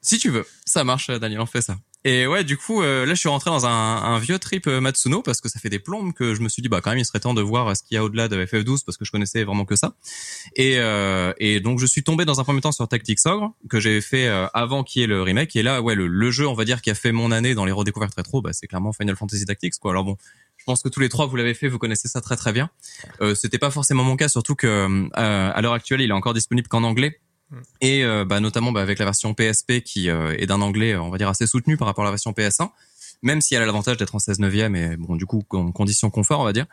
Si 0.01 0.19
tu 0.19 0.31
veux, 0.31 0.47
ça 0.65 0.83
marche, 0.83 1.09
Daniel, 1.09 1.41
on 1.41 1.47
fait 1.47 1.61
ça. 1.63 1.77
Et 2.05 2.27
ouais, 2.27 2.43
du 2.43 2.57
coup, 2.57 2.83
euh, 2.83 3.07
là, 3.07 3.15
je 3.15 3.21
suis 3.21 3.29
rentré 3.29 3.51
dans 3.51 3.65
un, 3.65 3.71
un 3.71 4.19
vieux 4.19 4.39
trip 4.39 4.67
euh, 4.67 4.81
Matsuno 4.81 5.23
parce 5.23 5.41
que 5.41 5.49
ça 5.49 5.61
fait 5.61 5.69
des 5.69 5.79
plombes 5.79 6.13
que 6.13 6.35
je 6.35 6.41
me 6.41 6.49
suis 6.49 6.61
dit, 6.61 6.69
bah 6.69 6.81
quand 6.83 6.91
même, 6.91 6.99
il 6.99 7.05
serait 7.05 7.21
temps 7.21 7.35
de 7.35 7.43
voir 7.43 7.77
ce 7.77 7.83
qu'il 7.83 7.95
y 7.95 7.99
a 7.99 8.05
au-delà 8.05 8.27
de 8.29 8.45
FF12 8.45 8.85
parce 8.85 8.97
que 8.97 9.05
je 9.05 9.13
connaissais 9.13 9.45
vraiment 9.45 9.65
que 9.65 9.77
ça. 9.77 9.95
Et, 10.57 10.79
euh, 10.79 11.33
et 11.39 11.61
donc, 11.61 11.79
je 11.79 11.87
suis 11.87 12.03
tombé 12.03 12.25
dans 12.25 12.41
un 12.41 12.45
premier 12.45 12.61
temps 12.61 12.73
sur 12.73 12.89
Tactics 12.89 13.21
Ogre 13.27 13.53
que 13.71 13.79
j'ai 13.79 14.01
fait 14.01 14.27
euh, 14.27 14.47
avant 14.53 14.83
qu'il 14.83 15.01
y 15.01 15.05
ait 15.05 15.09
le 15.09 15.23
remake. 15.23 15.55
Et 15.55 15.63
là, 15.63 15.81
ouais, 15.81 15.95
le, 15.95 16.09
le 16.09 16.31
jeu, 16.33 16.49
on 16.49 16.55
va 16.55 16.65
dire, 16.65 16.83
qui 16.83 16.91
a 16.91 16.95
fait 16.95 17.13
mon 17.13 17.31
année 17.31 17.55
dans 17.55 17.65
les 17.65 17.73
redécouvertes 17.73 18.15
rétro, 18.17 18.43
bah, 18.43 18.53
c'est 18.53 18.67
clairement 18.67 18.93
Final 18.93 19.15
Fantasy 19.17 19.45
Tactics, 19.45 19.75
quoi. 19.81 19.93
Alors 19.93 20.05
bon. 20.05 20.17
Je 20.63 20.65
pense 20.65 20.81
que 20.81 20.89
tous 20.89 21.01
les 21.01 21.09
trois 21.09 21.27
vous 21.27 21.35
l'avez 21.35 21.55
fait, 21.55 21.67
vous 21.67 21.79
connaissez 21.81 22.07
ça 22.07 22.21
très 22.21 22.37
très 22.37 22.53
bien. 22.53 22.71
Euh, 23.21 23.35
C'était 23.35 23.59
pas 23.59 23.73
forcément 23.73 24.05
mon 24.05 24.15
cas, 24.15 24.29
surtout 24.29 24.55
que 24.55 24.69
euh, 24.69 25.09
à 25.13 25.61
l'heure 25.61 25.73
actuelle, 25.73 26.01
il 26.03 26.11
est 26.11 26.13
encore 26.13 26.35
disponible 26.35 26.69
qu'en 26.69 26.85
anglais 26.85 27.19
et 27.81 28.05
euh, 28.05 28.25
bah, 28.25 28.41
notamment 28.41 28.73
bah, 28.73 28.83
avec 28.83 28.99
la 28.99 29.05
version 29.05 29.35
PSP 29.35 29.81
qui 29.85 30.09
euh, 30.09 30.35
est 30.39 30.47
d'un 30.47 30.61
anglais 30.61 30.97
on 30.97 31.11
va 31.11 31.19
dire 31.19 31.29
assez 31.29 31.47
soutenu 31.47 31.77
par 31.77 31.87
rapport 31.87 32.05
à 32.05 32.07
la 32.07 32.13
version 32.13 32.33
PS1 32.33 32.71
même 33.23 33.41
si 33.41 33.55
elle 33.55 33.63
a 33.63 33.67
l'avantage 33.67 33.97
d'être 33.97 34.15
en 34.15 34.19
16 34.19 34.41
neuvième 34.41 34.75
et 34.77 34.97
bon 34.97 35.17
du 35.17 35.27
coup 35.27 35.45
en 35.51 35.71
condition 35.71 36.11
confort 36.11 36.41
on 36.41 36.45
va 36.45 36.53
dire. 36.53 36.67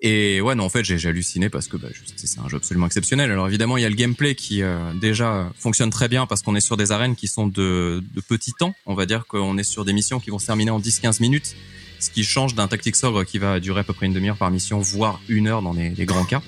Et 0.00 0.40
ouais 0.40 0.54
non 0.54 0.64
en 0.64 0.68
fait 0.68 0.82
j'ai 0.84 1.08
halluciné 1.08 1.50
parce 1.50 1.68
que 1.68 1.76
bah, 1.76 1.88
c'est 2.16 2.38
un 2.40 2.48
jeu 2.48 2.56
absolument 2.56 2.86
exceptionnel. 2.86 3.30
Alors 3.30 3.46
évidemment 3.46 3.76
il 3.76 3.82
y 3.82 3.86
a 3.86 3.88
le 3.88 3.94
gameplay 3.94 4.34
qui 4.34 4.62
euh, 4.62 4.92
déjà 4.94 5.50
fonctionne 5.58 5.90
très 5.90 6.08
bien 6.08 6.26
parce 6.26 6.42
qu'on 6.42 6.56
est 6.56 6.60
sur 6.60 6.76
des 6.76 6.90
arènes 6.90 7.16
qui 7.16 7.28
sont 7.28 7.46
de, 7.46 8.02
de 8.14 8.20
petits 8.20 8.52
temps. 8.58 8.74
On 8.86 8.94
va 8.94 9.06
dire 9.06 9.26
qu'on 9.26 9.58
est 9.58 9.62
sur 9.62 9.84
des 9.84 9.92
missions 9.92 10.20
qui 10.20 10.30
vont 10.30 10.38
se 10.38 10.46
terminer 10.46 10.70
en 10.70 10.80
10-15 10.80 11.20
minutes 11.20 11.54
ce 11.98 12.08
qui 12.08 12.24
change 12.24 12.54
d'un 12.54 12.66
Tactics 12.66 12.96
Ogre 13.02 13.24
qui 13.24 13.36
va 13.36 13.60
durer 13.60 13.80
à 13.80 13.84
peu 13.84 13.92
près 13.92 14.06
une 14.06 14.14
demi-heure 14.14 14.38
par 14.38 14.50
mission 14.50 14.78
voire 14.78 15.20
une 15.28 15.48
heure 15.48 15.60
dans 15.60 15.74
les 15.74 16.06
grands 16.06 16.24
cas. 16.24 16.40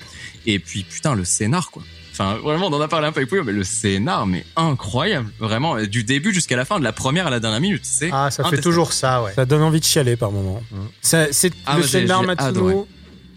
Et 0.47 0.57
puis 0.57 0.83
putain 0.83 1.13
le 1.13 1.25
scénar 1.25 1.69
quoi 1.69 1.83
Enfin, 2.13 2.35
vraiment, 2.35 2.67
on 2.67 2.73
en 2.73 2.79
a 2.81 2.87
parlé 2.87 3.07
un 3.07 3.11
peu 3.11 3.19
avec 3.19 3.29
Pouillot, 3.29 3.43
mais 3.43 3.51
le 3.51 3.63
scénar, 3.63 4.25
mais 4.27 4.45
incroyable. 4.55 5.31
Vraiment, 5.39 5.81
du 5.81 6.03
début 6.03 6.31
jusqu'à 6.33 6.55
la 6.55 6.63
fin, 6.63 6.77
de 6.79 6.83
la 6.83 6.93
première 6.93 7.25
à 7.27 7.29
la 7.31 7.39
dernière 7.39 7.59
minute. 7.59 7.81
C'est 7.83 8.09
Ah, 8.13 8.29
ça 8.31 8.43
fait 8.51 8.61
toujours 8.61 8.93
ça, 8.93 9.23
ouais. 9.23 9.33
Ça 9.33 9.45
donne 9.45 9.63
envie 9.63 9.79
de 9.79 9.85
chialer 9.85 10.15
par 10.15 10.31
moment. 10.31 10.61
Ça- 11.01 11.33
C'est 11.33 11.51
Ah, 11.65 11.77
le 11.77 11.83
scénar 11.83 12.21
Matsuno 12.27 12.87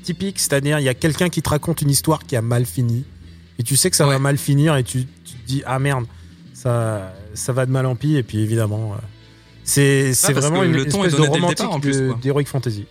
typique, 0.04 0.38
c'est-à-dire 0.38 0.78
il 0.78 0.84
y 0.84 0.88
a 0.88 0.94
quelqu'un 0.94 1.28
qui 1.30 1.40
te 1.42 1.48
raconte 1.48 1.80
une 1.82 1.90
histoire 1.90 2.20
qui 2.24 2.36
a 2.36 2.42
mal 2.42 2.64
fini 2.66 3.04
et 3.58 3.62
tu 3.62 3.76
sais 3.76 3.90
que 3.90 3.96
ça 3.96 4.04
va 4.06 4.18
mal 4.20 4.36
finir 4.38 4.76
et 4.76 4.84
tu, 4.84 5.06
tu 5.24 5.32
te 5.32 5.46
dis 5.48 5.62
ah 5.66 5.78
merde 5.80 6.04
ça 6.54 7.12
ça 7.34 7.52
va 7.52 7.66
de 7.66 7.72
mal 7.72 7.86
en 7.86 7.96
pis 7.96 8.14
et 8.16 8.22
puis 8.22 8.38
évidemment 8.38 8.92
euh, 8.92 9.02
c'est 9.64 10.14
c'est 10.14 10.32
parce 10.32 10.46
vraiment 10.46 10.62
une 10.62 10.72
le 10.72 10.86
ton 10.86 11.02
espèce 11.04 11.20
de 11.20 11.26
romantique 11.26 12.20
d'heroic 12.22 12.44
fantasy. 12.44 12.84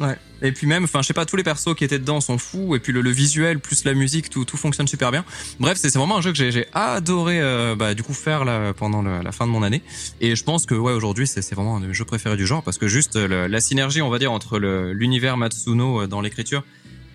Ouais. 0.00 0.16
Et 0.42 0.52
puis 0.52 0.66
même, 0.68 0.84
enfin, 0.84 1.02
je 1.02 1.06
sais 1.08 1.12
pas, 1.14 1.26
tous 1.26 1.34
les 1.34 1.42
persos 1.42 1.74
qui 1.74 1.82
étaient 1.84 1.98
dedans 1.98 2.20
sont 2.20 2.38
fous. 2.38 2.76
Et 2.76 2.78
puis 2.78 2.92
le, 2.92 3.00
le 3.00 3.10
visuel 3.10 3.58
plus 3.58 3.84
la 3.84 3.94
musique, 3.94 4.30
tout, 4.30 4.44
tout 4.44 4.56
fonctionne 4.56 4.86
super 4.86 5.10
bien. 5.10 5.24
Bref, 5.58 5.76
c'est 5.80 5.92
vraiment 5.94 6.18
un 6.18 6.20
jeu 6.20 6.32
que 6.32 6.38
j'ai- 6.38 6.66
adoré, 6.72 7.40
euh, 7.40 7.74
bah, 7.74 7.94
du 7.94 8.02
coup, 8.04 8.14
faire 8.14 8.44
là, 8.44 8.72
pendant 8.74 9.02
la 9.02 9.32
fin 9.32 9.46
de 9.46 9.50
mon 9.50 9.62
année. 9.64 9.82
Et 10.20 10.36
je 10.36 10.44
pense 10.44 10.66
que 10.66 10.74
ouais, 10.74 10.92
aujourd'hui, 10.92 11.26
c'est 11.26 11.52
vraiment 11.54 11.76
un 11.76 11.80
de 11.80 11.86
mes 11.86 11.94
jeux 11.94 12.04
préférés 12.04 12.36
du 12.36 12.46
genre 12.46 12.62
parce 12.62 12.78
que 12.78 12.86
juste 12.86 13.16
la 13.16 13.60
synergie, 13.60 14.00
on 14.02 14.10
va 14.10 14.18
dire, 14.20 14.30
entre 14.30 14.58
l'univers 14.58 15.36
Matsuno 15.36 16.02
euh, 16.02 16.06
dans 16.06 16.20
l'écriture 16.20 16.62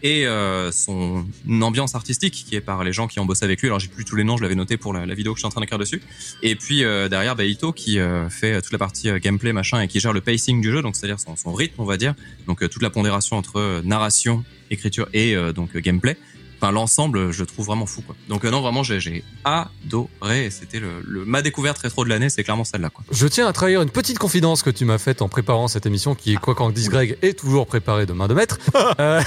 et 0.03 0.27
euh, 0.27 0.71
son 0.71 1.25
ambiance 1.61 1.95
artistique 1.95 2.33
qui 2.33 2.55
est 2.55 2.61
par 2.61 2.83
les 2.83 2.91
gens 2.91 3.07
qui 3.07 3.19
ont 3.19 3.25
bossé 3.25 3.45
avec 3.45 3.61
lui. 3.61 3.69
Alors 3.69 3.79
j'ai 3.79 3.87
plus 3.87 4.03
tous 4.03 4.17
les 4.17 4.25
noms, 4.25 4.37
je 4.37 4.43
l'avais 4.43 4.55
noté 4.55 4.75
pour 4.75 4.93
la, 4.93 5.05
vidéo 5.15 5.33
que 5.33 5.37
je 5.37 5.41
suis 5.41 5.47
en 5.47 5.49
train 5.49 5.61
d'écrire 5.61 5.79
dessus. 5.79 6.01
Et 6.41 6.55
puis 6.55 6.83
euh, 6.83 7.07
derrière, 7.07 7.35
bah, 7.35 7.45
Ito 7.45 7.71
qui 7.71 7.99
euh, 7.99 8.29
fait 8.29 8.61
toute 8.61 8.73
la 8.73 8.77
partie 8.77 9.09
euh, 9.09 9.19
gameplay 9.19 9.53
machin 9.53 9.81
et 9.81 9.87
qui 9.87 9.99
gère 10.01 10.13
le 10.13 10.21
pacing 10.21 10.61
du 10.61 10.71
jeu, 10.71 10.81
donc 10.81 10.95
c'est-à-dire 10.95 11.19
son, 11.19 11.35
son 11.35 11.53
rythme, 11.53 11.75
on 11.81 11.85
va 11.85 11.97
dire. 11.97 12.13
Donc 12.47 12.61
euh, 12.61 12.67
toute 12.67 12.81
la 12.81 12.89
pondération 12.89 13.37
entre 13.37 13.57
euh, 13.57 13.81
narration, 13.83 14.43
écriture 14.69 15.07
et 15.13 15.35
donc 15.53 15.77
gameplay. 15.77 16.17
Enfin 16.63 16.71
l'ensemble, 16.71 17.31
je 17.33 17.41
le 17.41 17.45
trouve 17.45 17.65
vraiment 17.65 17.85
fou 17.85 18.01
quoi. 18.03 18.15
Donc 18.29 18.45
euh, 18.45 18.49
non 18.49 18.61
vraiment 18.61 18.83
j'ai 18.83 19.21
adoré. 19.43 20.49
C'était 20.49 20.79
le, 20.79 21.01
le- 21.05 21.25
ma 21.25 21.41
découverte 21.41 21.77
rétro 21.79 22.05
de 22.05 22.09
l'année, 22.09 22.29
c'est 22.29 22.41
clairement 22.45 22.63
celle-là. 22.63 22.89
Je 23.11 23.27
tiens 23.27 23.47
à 23.47 23.51
trahir 23.51 23.81
une 23.81 23.89
petite 23.89 24.17
confidence 24.17 24.63
que 24.63 24.69
tu 24.69 24.85
m'as 24.85 24.97
faite 24.97 25.21
en 25.21 25.27
préparant 25.27 25.67
cette 25.67 25.85
émission, 25.85 26.15
qui, 26.15 26.35
quoi 26.35 26.55
qu'en 26.55 26.69
dise 26.69 26.87
Greg, 26.87 27.17
est 27.21 27.37
toujours 27.37 27.67
préparée 27.67 28.05
de 28.05 28.13
main 28.13 28.29
de 28.29 28.33
maître. 28.33 28.59
Euh, 28.99 29.21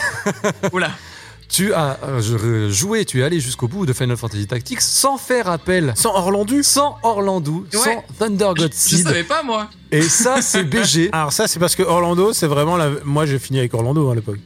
Oula. 0.73 0.91
Tu 1.49 1.73
as 1.73 1.99
euh, 2.05 2.71
joué, 2.71 3.05
tu 3.05 3.21
es 3.21 3.25
allé 3.25 3.41
jusqu'au 3.41 3.69
bout 3.69 3.87
de 3.87 3.93
Final 3.93 4.17
Fantasy 4.17 4.47
Tactics 4.47 4.81
sans 4.81 5.17
faire 5.17 5.49
appel, 5.49 5.93
Sans 5.97 6.15
Orlandu 6.15 6.63
sans 6.63 6.99
Orlando, 7.03 7.65
Ouais. 7.73 7.79
sans 7.79 8.05
Thunder 8.19 8.51
God 8.57 8.71
Je 8.73 8.77
Seed. 8.79 9.05
savais 9.07 9.25
pas 9.25 9.43
moi. 9.43 9.69
Et 9.93 10.03
ça, 10.03 10.43
c'est 10.43 10.65
BG. 10.69 11.11
Alors 11.13 11.33
ça, 11.33 11.47
c'est 11.47 11.61
parce 11.61 11.77
que 11.77 11.83
Orlando, 11.85 12.33
c'est 12.33 12.49
vraiment 12.49 12.77
la... 12.77 12.91
Moi, 13.05 13.25
j'ai 13.25 13.39
fini 13.39 13.61
avec 13.61 13.73
Orlando 13.73 14.09
hein, 14.09 14.13
à 14.13 14.15
l'époque. 14.17 14.39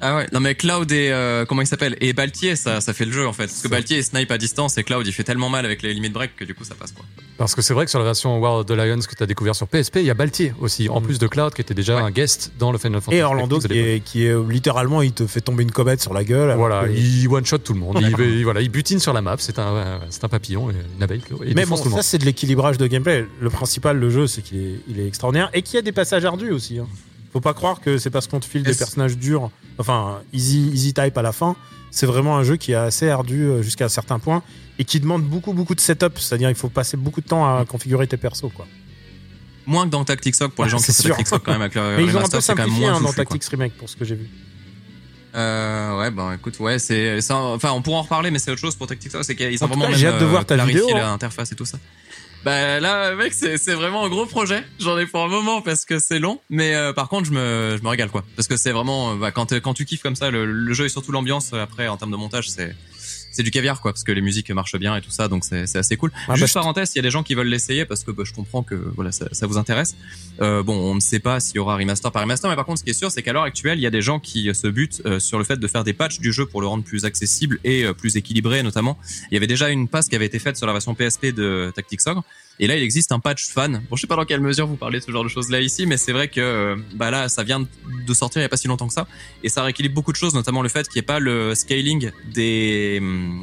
Ah 0.00 0.16
ouais. 0.16 0.26
Non 0.32 0.40
mais 0.40 0.54
Cloud 0.54 0.90
et 0.92 1.10
euh, 1.10 1.44
comment 1.46 1.62
il 1.62 1.66
s'appelle? 1.66 1.96
Et 2.00 2.12
Baltier, 2.12 2.56
ça, 2.56 2.80
ça 2.82 2.92
fait 2.92 3.04
le 3.06 3.12
jeu 3.12 3.26
en 3.26 3.32
fait. 3.32 3.46
Parce 3.46 3.62
que 3.62 3.68
Baltier 3.68 3.98
il 3.98 4.04
snipe 4.04 4.30
à 4.30 4.36
distance 4.36 4.76
et 4.76 4.82
Cloud 4.84 5.06
il 5.06 5.12
fait 5.12 5.22
tellement 5.24 5.48
mal 5.48 5.64
avec 5.64 5.80
les 5.80 5.94
limites 5.94 6.12
break 6.12 6.36
que 6.36 6.44
du 6.44 6.54
coup 6.54 6.64
ça 6.64 6.74
passe 6.74 6.92
quoi. 6.92 7.04
Parce 7.38 7.54
que 7.54 7.62
c'est 7.62 7.72
vrai 7.72 7.84
que 7.84 7.90
sur 7.90 7.98
la 8.00 8.04
version 8.04 8.38
War 8.38 8.54
of 8.56 8.66
the 8.66 8.72
Lions 8.72 8.98
que 9.08 9.14
tu 9.14 9.22
as 9.22 9.26
découvert 9.26 9.54
sur 9.54 9.66
PSP, 9.68 9.96
il 9.96 10.04
y 10.06 10.10
a 10.10 10.14
Baltier 10.14 10.52
aussi, 10.60 10.88
en 10.88 11.00
Mm. 11.00 11.04
plus 11.04 11.18
de 11.18 11.26
Cloud 11.28 11.54
qui 11.54 11.60
était 11.62 11.72
déjà 11.74 11.96
Ouais. 11.96 12.02
un 12.02 12.10
guest 12.10 12.52
dans 12.58 12.70
le 12.72 12.78
Final 12.78 13.00
Fantasy. 13.00 13.16
Et 13.18 13.22
Orlando, 13.22 13.58
qui 13.60 13.78
est, 13.78 14.00
qui 14.04 14.26
est 14.26 14.34
littéralement, 14.50 15.00
il 15.02 15.12
te 15.12 15.26
fait 15.26 15.40
tomber 15.40 15.62
une 15.62 15.72
comète 15.72 16.02
sur 16.02 16.12
la 16.12 16.24
gueule. 16.24 16.33
Voilà, 16.56 16.84
que- 16.86 16.92
il 16.92 17.28
one-shot 17.28 17.58
tout 17.58 17.74
le 17.74 17.80
monde. 17.80 17.98
Il, 18.00 18.14
il- 18.20 18.44
voilà, 18.44 18.60
il 18.60 18.68
butine 18.70 18.98
sur 19.00 19.12
la 19.12 19.22
map. 19.22 19.36
C'est 19.38 19.58
un, 19.58 20.00
c'est 20.10 20.24
un 20.24 20.28
papillon, 20.28 20.70
une 20.70 21.02
abeille. 21.02 21.22
et 21.44 21.54
Mais 21.54 21.64
bon, 21.66 21.76
ça 21.76 22.02
c'est 22.02 22.18
de 22.18 22.24
l'équilibrage 22.24 22.78
de 22.78 22.86
gameplay. 22.86 23.26
Le 23.40 23.50
principal, 23.50 23.98
le 23.98 24.10
jeu, 24.10 24.26
c'est 24.26 24.42
qu'il 24.42 24.58
est, 24.58 24.80
il 24.88 25.00
est 25.00 25.06
extraordinaire 25.06 25.50
et 25.54 25.62
qu'il 25.62 25.74
y 25.76 25.78
a 25.78 25.82
des 25.82 25.92
passages 25.92 26.24
ardus 26.24 26.50
aussi. 26.50 26.78
hein. 26.78 26.86
Faut 27.32 27.40
pas 27.40 27.54
croire 27.54 27.80
que 27.80 27.98
c'est 27.98 28.10
parce 28.10 28.26
qu'on 28.28 28.38
te 28.40 28.44
file 28.44 28.62
des 28.62 28.74
personnages 28.74 29.18
durs, 29.18 29.50
enfin 29.78 30.20
easy, 30.32 30.70
easy 30.72 30.94
type 30.94 31.18
à 31.18 31.22
la 31.22 31.32
fin. 31.32 31.56
C'est 31.90 32.06
vraiment 32.06 32.36
un 32.36 32.42
jeu 32.44 32.56
qui 32.56 32.72
est 32.72 32.76
assez 32.76 33.08
ardu 33.08 33.42
euh, 33.44 33.62
jusqu'à 33.62 33.84
un 33.86 33.88
certain 33.88 34.18
point 34.20 34.42
et 34.78 34.84
qui 34.84 35.00
demande 35.00 35.22
beaucoup, 35.24 35.52
beaucoup 35.52 35.74
de 35.74 35.80
setup. 35.80 36.18
C'est-à-dire, 36.18 36.48
il 36.50 36.54
faut 36.56 36.68
passer 36.68 36.96
beaucoup 36.96 37.20
de 37.20 37.26
temps 37.26 37.44
à 37.44 37.64
configurer 37.64 38.06
tes 38.06 38.16
persos, 38.16 38.50
quoi. 38.54 38.66
Moins 39.66 39.86
que 39.86 39.90
dans 39.90 40.04
Tactics 40.04 40.34
Ogg 40.42 40.50
pour 40.50 40.64
les 40.64 40.72
Ouais, 40.72 40.78
gens 40.78 40.84
qui 40.84 40.92
c'est 40.92 40.92
ont 40.92 40.94
fait 40.94 41.02
sûr. 41.02 41.16
Tactics 41.16 41.42
quand 41.44 41.52
même 41.52 41.62
avec 41.62 41.74
le 41.74 41.96
Mais 41.96 42.04
ils 42.04 42.16
ont 42.16 42.20
un 42.20 42.22
peu 42.28 42.40
c'est 42.40 42.52
quand 42.54 42.58
même 42.58 42.66
simplifié 42.66 42.80
moins 42.86 42.96
hein, 42.96 43.00
dans 43.00 43.06
quoi. 43.12 43.24
Tactics 43.24 43.44
Remake 43.44 43.72
pour 43.74 43.88
ce 43.88 43.96
que 43.96 44.04
j'ai 44.04 44.14
vu. 44.16 44.28
Euh, 45.34 45.98
ouais, 45.98 46.10
bah 46.10 46.32
écoute, 46.34 46.58
ouais, 46.60 46.78
c'est. 46.78 47.18
Enfin, 47.30 47.72
on 47.72 47.82
pourra 47.82 47.98
en 47.98 48.02
reparler, 48.02 48.30
mais 48.30 48.38
c'est 48.38 48.50
autre 48.52 48.60
chose 48.60 48.76
pour 48.76 48.90
Ogg, 48.90 48.98
c'est 49.22 49.34
qu'ils 49.36 49.62
ont 49.62 49.66
En 49.66 49.68
tout 49.68 49.74
vraiment 49.74 49.84
cas, 49.86 49.90
même, 49.90 49.98
j'ai 49.98 50.06
hâte 50.06 50.20
de 50.20 50.24
euh, 50.24 50.28
voir 50.28 50.44
ta 50.46 50.54
clarifié 50.54 50.80
vidéo, 50.80 50.96
hein. 50.96 51.00
l'interface 51.12 51.50
et 51.52 51.56
tout 51.56 51.64
ça. 51.64 51.78
Bah 52.44 52.78
là, 52.78 53.14
mec, 53.14 53.32
c'est 53.32 53.56
c'est 53.56 53.72
vraiment 53.74 54.04
un 54.04 54.08
gros 54.10 54.26
projet. 54.26 54.62
J'en 54.78 54.98
ai 54.98 55.06
pour 55.06 55.22
un 55.24 55.28
moment 55.28 55.62
parce 55.62 55.84
que 55.86 55.98
c'est 55.98 56.18
long, 56.18 56.40
mais 56.50 56.74
euh, 56.74 56.92
par 56.92 57.08
contre, 57.08 57.24
je 57.26 57.32
me 57.32 57.76
je 57.78 57.82
me 57.82 57.88
régale 57.88 58.10
quoi, 58.10 58.22
parce 58.36 58.48
que 58.48 58.56
c'est 58.56 58.70
vraiment 58.72 59.12
euh, 59.12 59.16
bah, 59.16 59.30
quand 59.32 59.46
t'es- 59.46 59.60
quand 59.62 59.72
tu 59.74 59.86
kiffes 59.86 60.02
comme 60.02 60.14
ça, 60.14 60.30
le, 60.30 60.44
le 60.44 60.74
jeu 60.74 60.84
et 60.84 60.88
surtout 60.90 61.10
l'ambiance 61.10 61.52
euh, 61.54 61.62
après 61.62 61.88
en 61.88 61.96
termes 61.96 62.10
de 62.12 62.16
montage, 62.16 62.50
c'est 62.50 62.76
c'est 63.34 63.42
du 63.42 63.50
caviar 63.50 63.80
quoi, 63.80 63.92
parce 63.92 64.04
que 64.04 64.12
les 64.12 64.20
musiques 64.20 64.50
marchent 64.50 64.76
bien 64.78 64.96
et 64.96 65.00
tout 65.02 65.10
ça, 65.10 65.28
donc 65.28 65.44
c'est 65.44 65.76
assez 65.76 65.96
cool. 65.96 66.10
Ah, 66.14 66.20
bah, 66.28 66.34
Juste 66.36 66.48
je- 66.48 66.54
parenthèse, 66.54 66.92
il 66.94 66.96
y 66.96 67.00
a 67.00 67.02
des 67.02 67.10
gens 67.10 67.22
qui 67.22 67.34
veulent 67.34 67.48
l'essayer 67.48 67.84
parce 67.84 68.04
que 68.04 68.10
bah, 68.10 68.22
je 68.24 68.32
comprends 68.32 68.62
que 68.62 68.74
voilà 68.96 69.12
ça, 69.12 69.26
ça 69.32 69.46
vous 69.46 69.58
intéresse. 69.58 69.96
Euh, 70.40 70.62
bon, 70.62 70.74
on 70.76 70.94
ne 70.94 71.00
sait 71.00 71.18
pas 71.18 71.40
s'il 71.40 71.56
y 71.56 71.58
aura 71.58 71.76
remaster 71.76 72.10
par 72.12 72.22
remaster, 72.22 72.48
mais 72.48 72.56
par 72.56 72.64
contre, 72.64 72.78
ce 72.80 72.84
qui 72.84 72.90
est 72.90 72.94
sûr, 72.94 73.10
c'est 73.10 73.22
qu'à 73.22 73.32
l'heure 73.32 73.42
actuelle, 73.42 73.78
il 73.78 73.82
y 73.82 73.86
a 73.86 73.90
des 73.90 74.02
gens 74.02 74.18
qui 74.20 74.52
se 74.54 74.66
butent 74.68 75.02
euh, 75.06 75.18
sur 75.18 75.38
le 75.38 75.44
fait 75.44 75.58
de 75.58 75.66
faire 75.68 75.84
des 75.84 75.92
patchs 75.92 76.20
du 76.20 76.32
jeu 76.32 76.46
pour 76.46 76.60
le 76.60 76.66
rendre 76.66 76.84
plus 76.84 77.04
accessible 77.04 77.58
et 77.64 77.84
euh, 77.84 77.92
plus 77.92 78.16
équilibré, 78.16 78.62
notamment. 78.62 78.98
Il 79.30 79.34
y 79.34 79.36
avait 79.36 79.46
déjà 79.46 79.68
une 79.70 79.88
passe 79.88 80.08
qui 80.08 80.16
avait 80.16 80.26
été 80.26 80.38
faite 80.38 80.56
sur 80.56 80.66
la 80.66 80.72
version 80.72 80.94
PSP 80.94 81.26
de 81.34 81.72
Tactics 81.74 82.00
Ogre, 82.06 82.24
et 82.60 82.66
là, 82.66 82.76
il 82.76 82.82
existe 82.82 83.10
un 83.12 83.18
patch 83.18 83.48
fan. 83.48 83.82
Bon, 83.90 83.96
je 83.96 84.02
sais 84.02 84.06
pas 84.06 84.16
dans 84.16 84.24
quelle 84.24 84.40
mesure 84.40 84.66
vous 84.66 84.76
parlez 84.76 85.00
de 85.00 85.04
ce 85.04 85.10
genre 85.10 85.24
de 85.24 85.28
choses 85.28 85.50
là 85.50 85.60
ici, 85.60 85.86
mais 85.86 85.96
c'est 85.96 86.12
vrai 86.12 86.28
que 86.28 86.40
euh, 86.40 86.76
bah 86.94 87.10
là, 87.10 87.28
ça 87.28 87.42
vient 87.42 87.60
de 88.06 88.14
sortir 88.14 88.40
il 88.40 88.44
y 88.44 88.46
a 88.46 88.48
pas 88.48 88.56
si 88.56 88.68
longtemps 88.68 88.86
que 88.88 88.94
ça, 88.94 89.06
et 89.42 89.48
ça 89.48 89.62
rééquilibre 89.62 89.94
beaucoup 89.94 90.12
de 90.12 90.16
choses, 90.16 90.34
notamment 90.34 90.62
le 90.62 90.68
fait 90.68 90.88
qu'il 90.88 91.00
n'y 91.00 91.04
ait 91.04 91.06
pas 91.06 91.18
le 91.18 91.54
scaling 91.54 92.10
des 92.32 92.98
hum, 93.00 93.42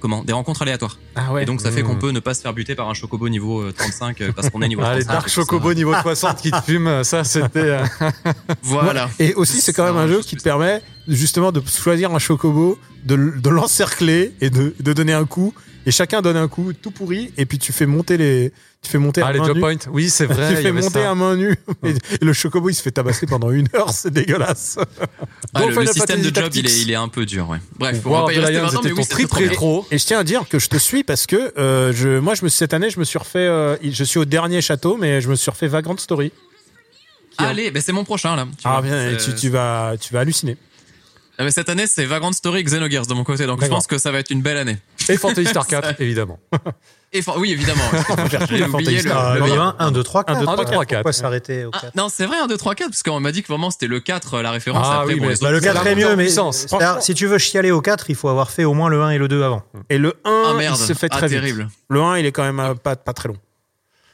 comment 0.00 0.22
des 0.24 0.32
rencontres 0.32 0.62
aléatoires. 0.62 0.98
Ah 1.16 1.32
ouais. 1.32 1.42
Et 1.42 1.46
donc 1.46 1.60
ça 1.60 1.70
fait 1.72 1.82
Mmh. 1.82 1.86
qu'on 1.86 1.96
peut 1.96 2.10
ne 2.10 2.20
pas 2.20 2.34
se 2.34 2.40
faire 2.42 2.52
buter 2.52 2.74
par 2.76 2.88
un 2.88 2.94
chocobo 2.94 3.28
niveau 3.28 3.60
euh, 3.62 3.72
35 3.76 4.20
euh, 4.20 4.32
parce 4.32 4.48
qu'on 4.50 4.62
est 4.62 4.68
niveau 4.68 4.82
Ah, 4.84 4.94
les 4.96 5.04
35. 5.04 5.12
Dark 5.12 5.26
et 5.26 5.30
tout 5.30 5.30
ça. 5.30 5.34
Chocobo 5.40 5.74
niveau 5.74 5.92
60 6.02 6.40
qui 6.40 6.50
te 6.50 6.60
fument, 6.62 7.02
ça 7.04 7.24
c'était. 7.24 7.58
euh, 7.60 7.84
Voilà. 8.62 9.10
Et 9.18 9.34
aussi, 9.34 9.60
c'est 9.60 9.72
quand 9.72 9.84
même 9.84 9.96
un 9.96 10.06
je 10.06 10.14
jeu 10.14 10.20
qui 10.22 10.36
te 10.36 10.42
permet 10.42 10.82
justement 11.08 11.52
de 11.52 11.62
choisir 11.66 12.14
un 12.14 12.18
chocobo, 12.18 12.78
de, 13.16 13.48
l'encercler 13.50 14.32
et 14.40 14.50
de, 14.50 14.74
de 14.78 14.92
donner 14.92 15.12
un 15.12 15.24
coup. 15.24 15.54
Et 15.86 15.90
chacun 15.90 16.20
donne 16.20 16.36
un 16.36 16.48
coup 16.48 16.72
tout 16.74 16.90
pourri. 16.90 17.32
Et 17.38 17.46
puis 17.46 17.58
tu 17.58 17.72
fais 17.72 17.86
monter 17.86 18.18
les, 18.18 18.52
tu 18.82 18.90
fais 18.90 18.98
monter 18.98 19.22
Ah, 19.22 19.28
à 19.28 19.32
les 19.32 19.40
nue. 19.40 19.58
points. 19.60 19.76
Oui, 19.90 20.10
c'est 20.10 20.26
vrai. 20.32 20.54
tu 20.54 20.60
fais 20.62 20.72
monter 20.72 21.02
ça. 21.02 21.10
à 21.10 21.14
main 21.14 21.34
nue. 21.36 21.56
Et, 21.84 21.90
et 21.90 22.24
le 22.24 22.32
chocobo, 22.34 22.68
il 22.68 22.74
se 22.74 22.82
fait 22.82 22.90
tabasser 22.90 23.26
pendant 23.26 23.50
une 23.50 23.68
heure. 23.74 23.90
C'est 23.90 24.10
dégueulasse. 24.12 24.78
Ah, 25.54 25.60
Bon, 25.60 25.68
le, 25.68 25.86
système 25.86 26.20
de 26.20 26.24
job, 26.24 26.50
il 26.52 26.60
est, 26.60 26.62
Tactics. 26.64 26.82
il 26.82 26.90
est 26.90 26.94
un 26.96 27.08
peu 27.08 27.24
dur, 27.24 27.48
ouais. 27.48 27.58
Bref, 27.78 28.00
on 28.04 28.10
War 28.10 28.20
va 28.22 28.26
pas 28.26 28.32
the 28.32 28.36
y 28.36 28.40
rester 28.40 28.78
mais 28.84 28.92
oui, 28.92 29.48
rétro. 29.48 29.86
Et 29.90 29.96
je 29.98 30.04
tiens 30.04 30.18
à 30.18 30.24
dire 30.24 30.46
que 30.48 30.58
je 30.58 30.68
te 30.68 30.76
suis 30.76 31.04
parce 31.04 31.26
que 31.26 31.52
euh, 31.58 31.92
je, 31.94 32.18
moi, 32.18 32.34
je 32.34 32.44
me, 32.44 32.48
cette 32.50 32.74
année, 32.74 32.90
je 32.90 32.98
me 32.98 33.04
suis 33.04 33.18
refait. 33.18 33.38
euh, 33.38 33.76
je 33.82 34.04
suis 34.04 34.18
au 34.18 34.24
dernier 34.26 34.60
château, 34.60 34.98
mais 34.98 35.22
je 35.22 35.28
me 35.30 35.36
suis 35.36 35.50
refait 35.50 35.68
Vagrant 35.68 35.96
Story. 35.96 36.32
Allez, 37.38 37.70
ben 37.70 37.80
c'est 37.80 37.92
mon 37.92 38.04
prochain 38.04 38.34
là. 38.36 38.46
Tu 38.50 38.62
Ah 38.64 38.80
vois, 38.80 38.82
bien, 38.82 39.16
tu 39.16 39.48
vas, 39.48 39.94
tu 39.98 40.12
vas 40.12 40.20
halluciner. 40.20 40.56
Ah, 41.40 41.44
mais 41.44 41.52
cette 41.52 41.68
année, 41.68 41.86
c'est 41.86 42.04
Vagrant 42.04 42.32
Story 42.32 42.60
et 42.60 42.64
Xenogears 42.64 43.06
de 43.06 43.14
mon 43.14 43.22
côté, 43.22 43.46
donc 43.46 43.62
je 43.62 43.68
pense 43.68 43.86
que 43.86 43.96
ça 43.96 44.10
va 44.10 44.18
être 44.18 44.30
une 44.30 44.42
belle 44.42 44.56
année. 44.56 44.76
Et 45.08 45.16
Fantasy 45.16 45.46
Star 45.46 45.66
4, 45.68 45.94
évidemment. 46.00 46.40
Et 47.12 47.22
oui, 47.36 47.52
évidemment. 47.52 47.84
J'ai 48.30 48.64
oublié 48.64 48.66
Fantasy 48.66 48.94
le, 48.96 49.00
Star. 49.00 49.34
le 49.34 49.40
le 49.40 49.46
meilleur. 49.46 49.76
1, 49.78 49.92
2, 49.92 50.02
3, 50.02 50.24
4. 50.24 50.36
Un, 50.36 50.40
deux, 50.40 50.44
trois, 50.46 50.56
quatre. 50.56 50.68
Pourquoi 50.72 50.86
quatre. 50.86 51.12
s'arrêter 51.12 51.64
au 51.64 51.70
Ah, 51.72 51.78
4 51.82 51.94
non, 51.94 52.08
c'est 52.08 52.26
vrai, 52.26 52.38
1, 52.38 52.48
2, 52.48 52.56
3, 52.56 52.74
4, 52.74 52.88
parce 52.90 53.02
qu'on 53.04 53.20
m'a 53.20 53.30
dit 53.30 53.42
que 53.42 53.48
vraiment 53.48 53.70
c'était 53.70 53.86
le 53.86 54.00
4, 54.00 54.40
la 54.40 54.50
référence. 54.50 54.84
Ah 54.90 55.00
après, 55.02 55.14
oui, 55.14 55.20
bon, 55.20 55.28
mais 55.28 55.34
bah, 55.40 55.52
le 55.52 55.60
C'est 55.60 55.66
4 55.66 55.84
la 55.84 55.90
est 55.92 55.94
mieux, 55.94 56.16
mais 56.16 56.28
c'est-à-dire, 56.28 57.00
si 57.00 57.14
tu 57.14 57.26
veux 57.26 57.38
chialer 57.38 57.70
au 57.70 57.80
4, 57.80 58.10
il 58.10 58.16
faut 58.16 58.28
avoir 58.28 58.50
fait 58.50 58.64
au 58.64 58.74
moins 58.74 58.88
le 58.88 59.00
1 59.00 59.10
et 59.10 59.18
le 59.18 59.28
2 59.28 59.42
avant. 59.42 59.62
Et 59.88 59.96
le 59.98 60.14
1, 60.24 60.42
Ah 60.46 60.48
il 60.50 60.56
merde, 60.56 60.76
se 60.76 60.92
fait 60.92 61.08
ah, 61.12 61.18
très 61.18 61.28
vite. 61.28 61.38
terrible. 61.38 61.68
Le 61.88 62.02
1, 62.02 62.18
il 62.18 62.26
est 62.26 62.32
quand 62.32 62.42
même 62.42 62.58
euh, 62.60 62.74
pas, 62.74 62.96
pas 62.96 63.12
très 63.12 63.28
long. 63.28 63.36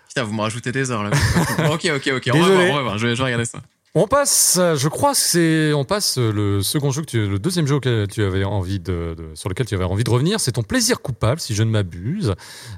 Putain, 0.09 0.23
vous 0.25 0.35
me 0.35 0.43
rajoutez 0.43 0.71
des 0.71 0.91
heures 0.91 1.03
là. 1.03 1.11
ok, 1.73 1.91
ok, 1.97 2.11
ok. 2.17 2.31
On 2.35 2.39
va 2.39 2.47
voir, 2.49 2.71
on 2.71 2.75
va 2.77 2.83
voir. 2.83 2.99
Je 2.99 3.07
vais, 3.07 3.15
je 3.17 3.19
vais 3.19 3.25
regarder 3.25 3.47
ça. 3.47 3.59
On 3.97 4.09
passe, 4.09 4.59
je 4.75 4.89
crois 4.89 5.13
que 5.13 5.19
c'est, 5.19 5.73
on 5.73 5.85
passe 5.85 6.19
le 6.19 6.63
second 6.63 6.91
jeu 6.91 7.03
que 7.03 7.07
tu, 7.07 7.29
le 7.29 7.39
deuxième 7.39 7.65
jeu 7.69 7.77
auquel 7.77 8.09
tu 8.09 8.25
avais 8.25 8.43
envie 8.43 8.81
de, 8.81 9.15
de- 9.17 9.31
sur 9.37 9.49
lequel 9.49 9.67
tu 9.67 9.75
avais 9.77 9.85
envie 9.85 10.03
de 10.03 10.11
revenir, 10.11 10.41
c'est 10.41 10.51
ton 10.51 10.65
plaisir 10.65 11.01
coupable, 11.01 11.39
si 11.41 11.55
je 11.55 11.63
ne 11.63 11.71
m'abuse. 11.71 12.35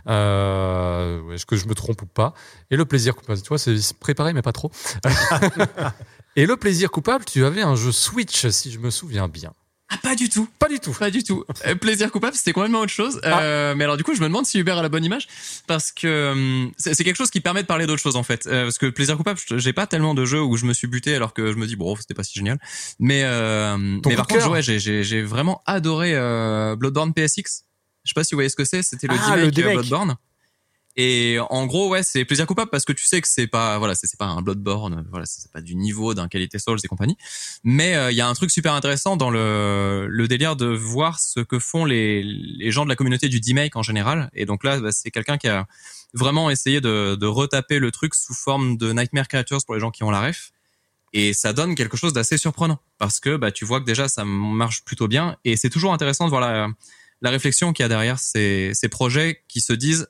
Euh, 0.09 1.33
Est-ce 1.33 1.47
que 1.47 1.57
je 1.57 1.67
me 1.69 1.75
trompe 1.75 2.03
ou 2.03 2.07
pas? 2.07 2.35
Et 2.71 2.77
le 2.77 2.85
plaisir 2.85 3.17
coupable, 3.17 3.41
tu 3.41 3.49
vois, 3.49 3.57
c'est 3.59 3.75
préparé 3.99 4.35
mais 4.35 4.43
pas 4.43 4.53
trop. 4.53 4.71
Et 6.37 6.45
le 6.45 6.59
plaisir 6.59 6.91
coupable, 6.91 7.25
tu 7.25 7.47
avais 7.47 7.63
un 7.63 7.77
jeu 7.77 7.93
Switch, 7.93 8.47
si 8.49 8.71
je 8.71 8.79
me 8.79 8.91
souviens 8.91 9.27
bien. 9.27 9.55
Ah, 9.89 9.99
pas 10.03 10.17
du 10.17 10.29
tout. 10.29 10.49
Pas 10.59 10.69
du 10.69 10.81
tout. 10.81 10.93
Pas 10.93 11.11
du 11.13 11.23
tout. 11.23 11.45
Euh, 11.65 11.77
plaisir 11.77 12.11
coupable, 12.11 12.35
c'était 12.37 12.53
complètement 12.53 12.81
autre 12.81 12.93
chose. 12.93 13.21
Ah. 13.23 13.41
Euh, 13.41 13.75
mais 13.77 13.85
alors 13.85 13.97
du 13.97 14.03
coup, 14.03 14.15
je 14.17 14.21
me 14.21 14.27
demande 14.27 14.45
si 14.45 14.59
Hubert 14.59 14.79
a 14.79 14.83
la 14.83 14.89
bonne 14.89 15.05
image 15.05 15.29
parce 15.69 15.93
que 15.93 16.33
hum, 16.33 16.73
c'est 16.77 17.05
quelque 17.05 17.17
chose 17.17 17.31
qui 17.31 17.41
permet 17.41 17.63
de 17.63 17.69
parler 17.69 17.87
d'autre 17.87 18.03
chose 18.03 18.17
en 18.17 18.25
fait. 18.25 18.47
Euh, 18.47 18.65
parce 18.65 18.79
que 18.79 18.87
plaisir 18.87 19.17
coupable, 19.17 19.39
j'ai 19.57 19.73
pas 19.73 19.87
tellement 19.87 20.15
de 20.15 20.25
jeux 20.25 20.43
où 20.43 20.57
je 20.57 20.67
me 20.67 20.73
suis 20.73 20.89
buté 20.89 21.15
alors 21.15 21.33
que 21.35 21.53
je 21.53 21.57
me 21.57 21.67
dis 21.69 21.77
bon, 21.77 21.95
c'était 21.95 22.15
pas 22.15 22.25
si 22.25 22.35
génial. 22.35 22.59
Mais 22.99 23.23
euh, 23.25 23.77
mais 23.79 24.17
par 24.17 24.27
contre, 24.27 24.51
ouais, 24.51 24.63
j'ai- 24.63 25.23
vraiment 25.23 25.63
adoré 25.67 26.13
euh, 26.15 26.75
Bloodborne 26.75 27.13
PSX. 27.15 27.63
Je 28.05 28.11
sais 28.11 28.15
pas 28.15 28.25
si 28.25 28.35
vous 28.35 28.39
voyez 28.39 28.49
ce 28.51 28.57
que 28.57 28.65
c'est. 28.65 28.83
C'était 28.83 29.07
le 29.07 29.15
Ah, 29.17 29.33
euh, 29.37 29.51
remake. 29.55 29.55
Bloodborne. 29.55 30.17
Et 30.97 31.39
en 31.51 31.67
gros, 31.67 31.91
ouais, 31.91 32.03
c'est 32.03 32.25
plaisir 32.25 32.47
coupable 32.47 32.71
parce 32.71 32.87
que 32.87 32.93
tu 32.93 33.05
sais 33.05 33.21
que 33.21 33.29
c'est 33.29 33.47
pas, 33.47 33.79
voilà, 33.79 33.95
c'est 33.95 34.17
pas 34.19 34.25
un 34.25 34.41
Bloodborne, 34.41 35.07
voilà, 35.11 35.27
c'est 35.27 35.53
pas 35.53 35.61
du 35.61 35.77
niveau 35.77 36.15
d'un 36.15 36.27
qualité 36.27 36.59
Souls 36.59 36.79
et 36.83 36.89
compagnie. 36.89 37.19
Mais 37.65 37.95
euh, 37.97 38.11
il 38.11 38.17
y 38.17 38.23
a 38.23 38.29
un 38.29 38.33
truc 38.33 38.51
super 38.51 38.73
intéressant 38.73 39.19
dans 39.19 39.29
le, 39.29 40.07
le 40.09 40.29
délire 40.29 40.57
de 40.57 40.67
voir 40.67 41.21
ce 41.21 41.41
que 41.41 41.59
font 41.59 41.85
les, 41.85 42.23
les 42.23 42.71
gens 42.71 42.85
de 42.85 42.89
la 42.89 42.97
communauté 42.97 43.29
du 43.29 43.41
D-Make 43.41 43.77
en 43.77 43.83
général. 43.83 44.31
Et 44.33 44.47
donc 44.47 44.65
là, 44.65 44.81
bah, 44.81 44.91
c'est 44.91 45.11
quelqu'un 45.11 45.37
qui 45.37 45.49
a 45.49 45.67
vraiment 46.15 46.49
essayé 46.49 46.81
de, 46.81 47.15
de 47.15 47.27
retaper 47.27 47.79
le 47.79 47.91
truc 47.91 48.15
sous 48.15 48.35
forme 48.35 48.79
de 48.79 48.93
Nightmare 48.93 49.29
Creatures 49.29 49.65
pour 49.67 49.75
les 49.75 49.81
gens 49.81 49.91
qui 49.91 50.03
ont 50.03 50.11
la 50.11 50.21
ref. 50.21 50.53
Et 51.13 51.35
ça 51.35 51.53
donne 51.53 51.75
quelque 51.75 51.97
chose 51.97 52.15
d'assez 52.15 52.39
surprenant 52.39 52.79
parce 52.99 53.21
que 53.21 53.37
bah, 53.37 53.53
tu 53.53 53.65
vois 53.65 53.81
que 53.81 53.87
déjà 53.87 54.09
ça 54.09 54.25
marche 54.25 54.83
plutôt 54.85 55.09
bien 55.09 55.37
et 55.45 55.57
c'est 55.57 55.71
toujours 55.71 55.93
intéressant 55.93 56.25
de 56.25 56.31
voir 56.31 56.41
la, 56.41 56.69
la 57.21 57.31
réflexion 57.31 57.73
qu'il 57.73 57.85
y 57.85 57.87
a 57.87 57.89
derrière 57.89 58.19
ces, 58.19 58.73
ces 58.75 58.89
projets 58.89 59.43
qui 59.49 59.61
se 59.61 59.73
disent 59.73 60.09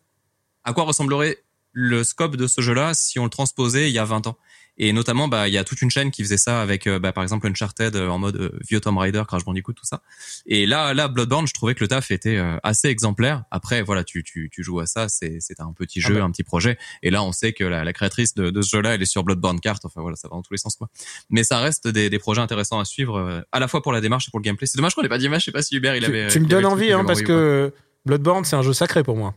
à 0.66 0.72
quoi 0.72 0.84
ressemblerait 0.84 1.38
le 1.72 2.04
scope 2.04 2.36
de 2.36 2.46
ce 2.46 2.60
jeu-là 2.60 2.92
si 2.94 3.18
on 3.18 3.24
le 3.24 3.30
transposait 3.30 3.88
il 3.88 3.94
y 3.94 3.98
a 3.98 4.04
20 4.04 4.26
ans? 4.26 4.36
Et 4.78 4.92
notamment, 4.92 5.26
bah, 5.26 5.48
il 5.48 5.54
y 5.54 5.58
a 5.58 5.64
toute 5.64 5.80
une 5.80 5.90
chaîne 5.90 6.10
qui 6.10 6.22
faisait 6.22 6.36
ça 6.36 6.60
avec, 6.60 6.86
euh, 6.86 6.98
bah, 6.98 7.12
par 7.12 7.22
exemple, 7.22 7.46
Uncharted 7.46 7.96
euh, 7.96 8.08
en 8.08 8.18
mode 8.18 8.36
euh, 8.36 8.58
vieux 8.68 8.78
Tomb 8.78 8.98
Raider, 8.98 9.22
Crash 9.26 9.44
Bandicoot, 9.44 9.72
tout 9.72 9.86
ça. 9.86 10.02
Et 10.44 10.66
là, 10.66 10.92
là, 10.92 11.08
Bloodborne, 11.08 11.46
je 11.46 11.54
trouvais 11.54 11.74
que 11.74 11.80
le 11.82 11.88
taf 11.88 12.10
était 12.10 12.38
assez 12.62 12.88
exemplaire. 12.88 13.44
Après, 13.50 13.82
voilà, 13.82 14.04
tu, 14.04 14.22
tu, 14.22 14.50
tu 14.52 14.62
joues 14.62 14.80
à 14.80 14.86
ça, 14.86 15.08
c'est, 15.08 15.38
c'est 15.40 15.60
un 15.60 15.72
petit 15.72 16.00
jeu, 16.00 16.16
bah. 16.16 16.24
un 16.24 16.30
petit 16.30 16.42
projet. 16.42 16.76
Et 17.02 17.10
là, 17.10 17.22
on 17.22 17.32
sait 17.32 17.54
que 17.54 17.64
la, 17.64 17.84
la 17.84 17.92
créatrice 17.94 18.34
de, 18.34 18.50
de 18.50 18.62
ce 18.62 18.76
jeu-là, 18.76 18.94
elle 18.94 19.02
est 19.02 19.06
sur 19.06 19.24
Bloodborne 19.24 19.60
Cart. 19.60 19.78
Enfin, 19.84 20.02
voilà, 20.02 20.16
ça 20.16 20.28
va 20.28 20.36
dans 20.36 20.42
tous 20.42 20.52
les 20.52 20.58
sens, 20.58 20.76
quoi. 20.76 20.88
Mais 21.30 21.42
ça 21.42 21.58
reste 21.58 21.88
des, 21.88 22.10
des 22.10 22.18
projets 22.18 22.42
intéressants 22.42 22.78
à 22.78 22.84
suivre, 22.84 23.44
à 23.52 23.60
la 23.60 23.68
fois 23.68 23.82
pour 23.82 23.92
la 23.92 24.02
démarche 24.02 24.28
et 24.28 24.30
pour 24.30 24.40
le 24.40 24.44
gameplay. 24.44 24.66
C'est 24.66 24.76
dommage 24.76 24.94
qu'on 24.94 25.02
n'ait 25.02 25.08
pas 25.08 25.18
d'image. 25.18 25.40
Je 25.40 25.44
sais 25.46 25.52
pas 25.52 25.62
si 25.62 25.76
Hubert, 25.76 25.96
il 25.96 26.02
Tu, 26.02 26.10
avait. 26.10 26.28
tu 26.28 26.38
me 26.38 26.44
il 26.44 26.52
avait 26.52 26.62
donnes 26.62 26.72
envie, 26.72 26.92
hein, 26.92 27.04
parce 27.06 27.22
que 27.22 27.72
Bloodborne, 28.04 28.44
c'est 28.44 28.56
un 28.56 28.62
jeu 28.62 28.74
sacré 28.74 29.02
pour 29.02 29.16
moi. 29.16 29.34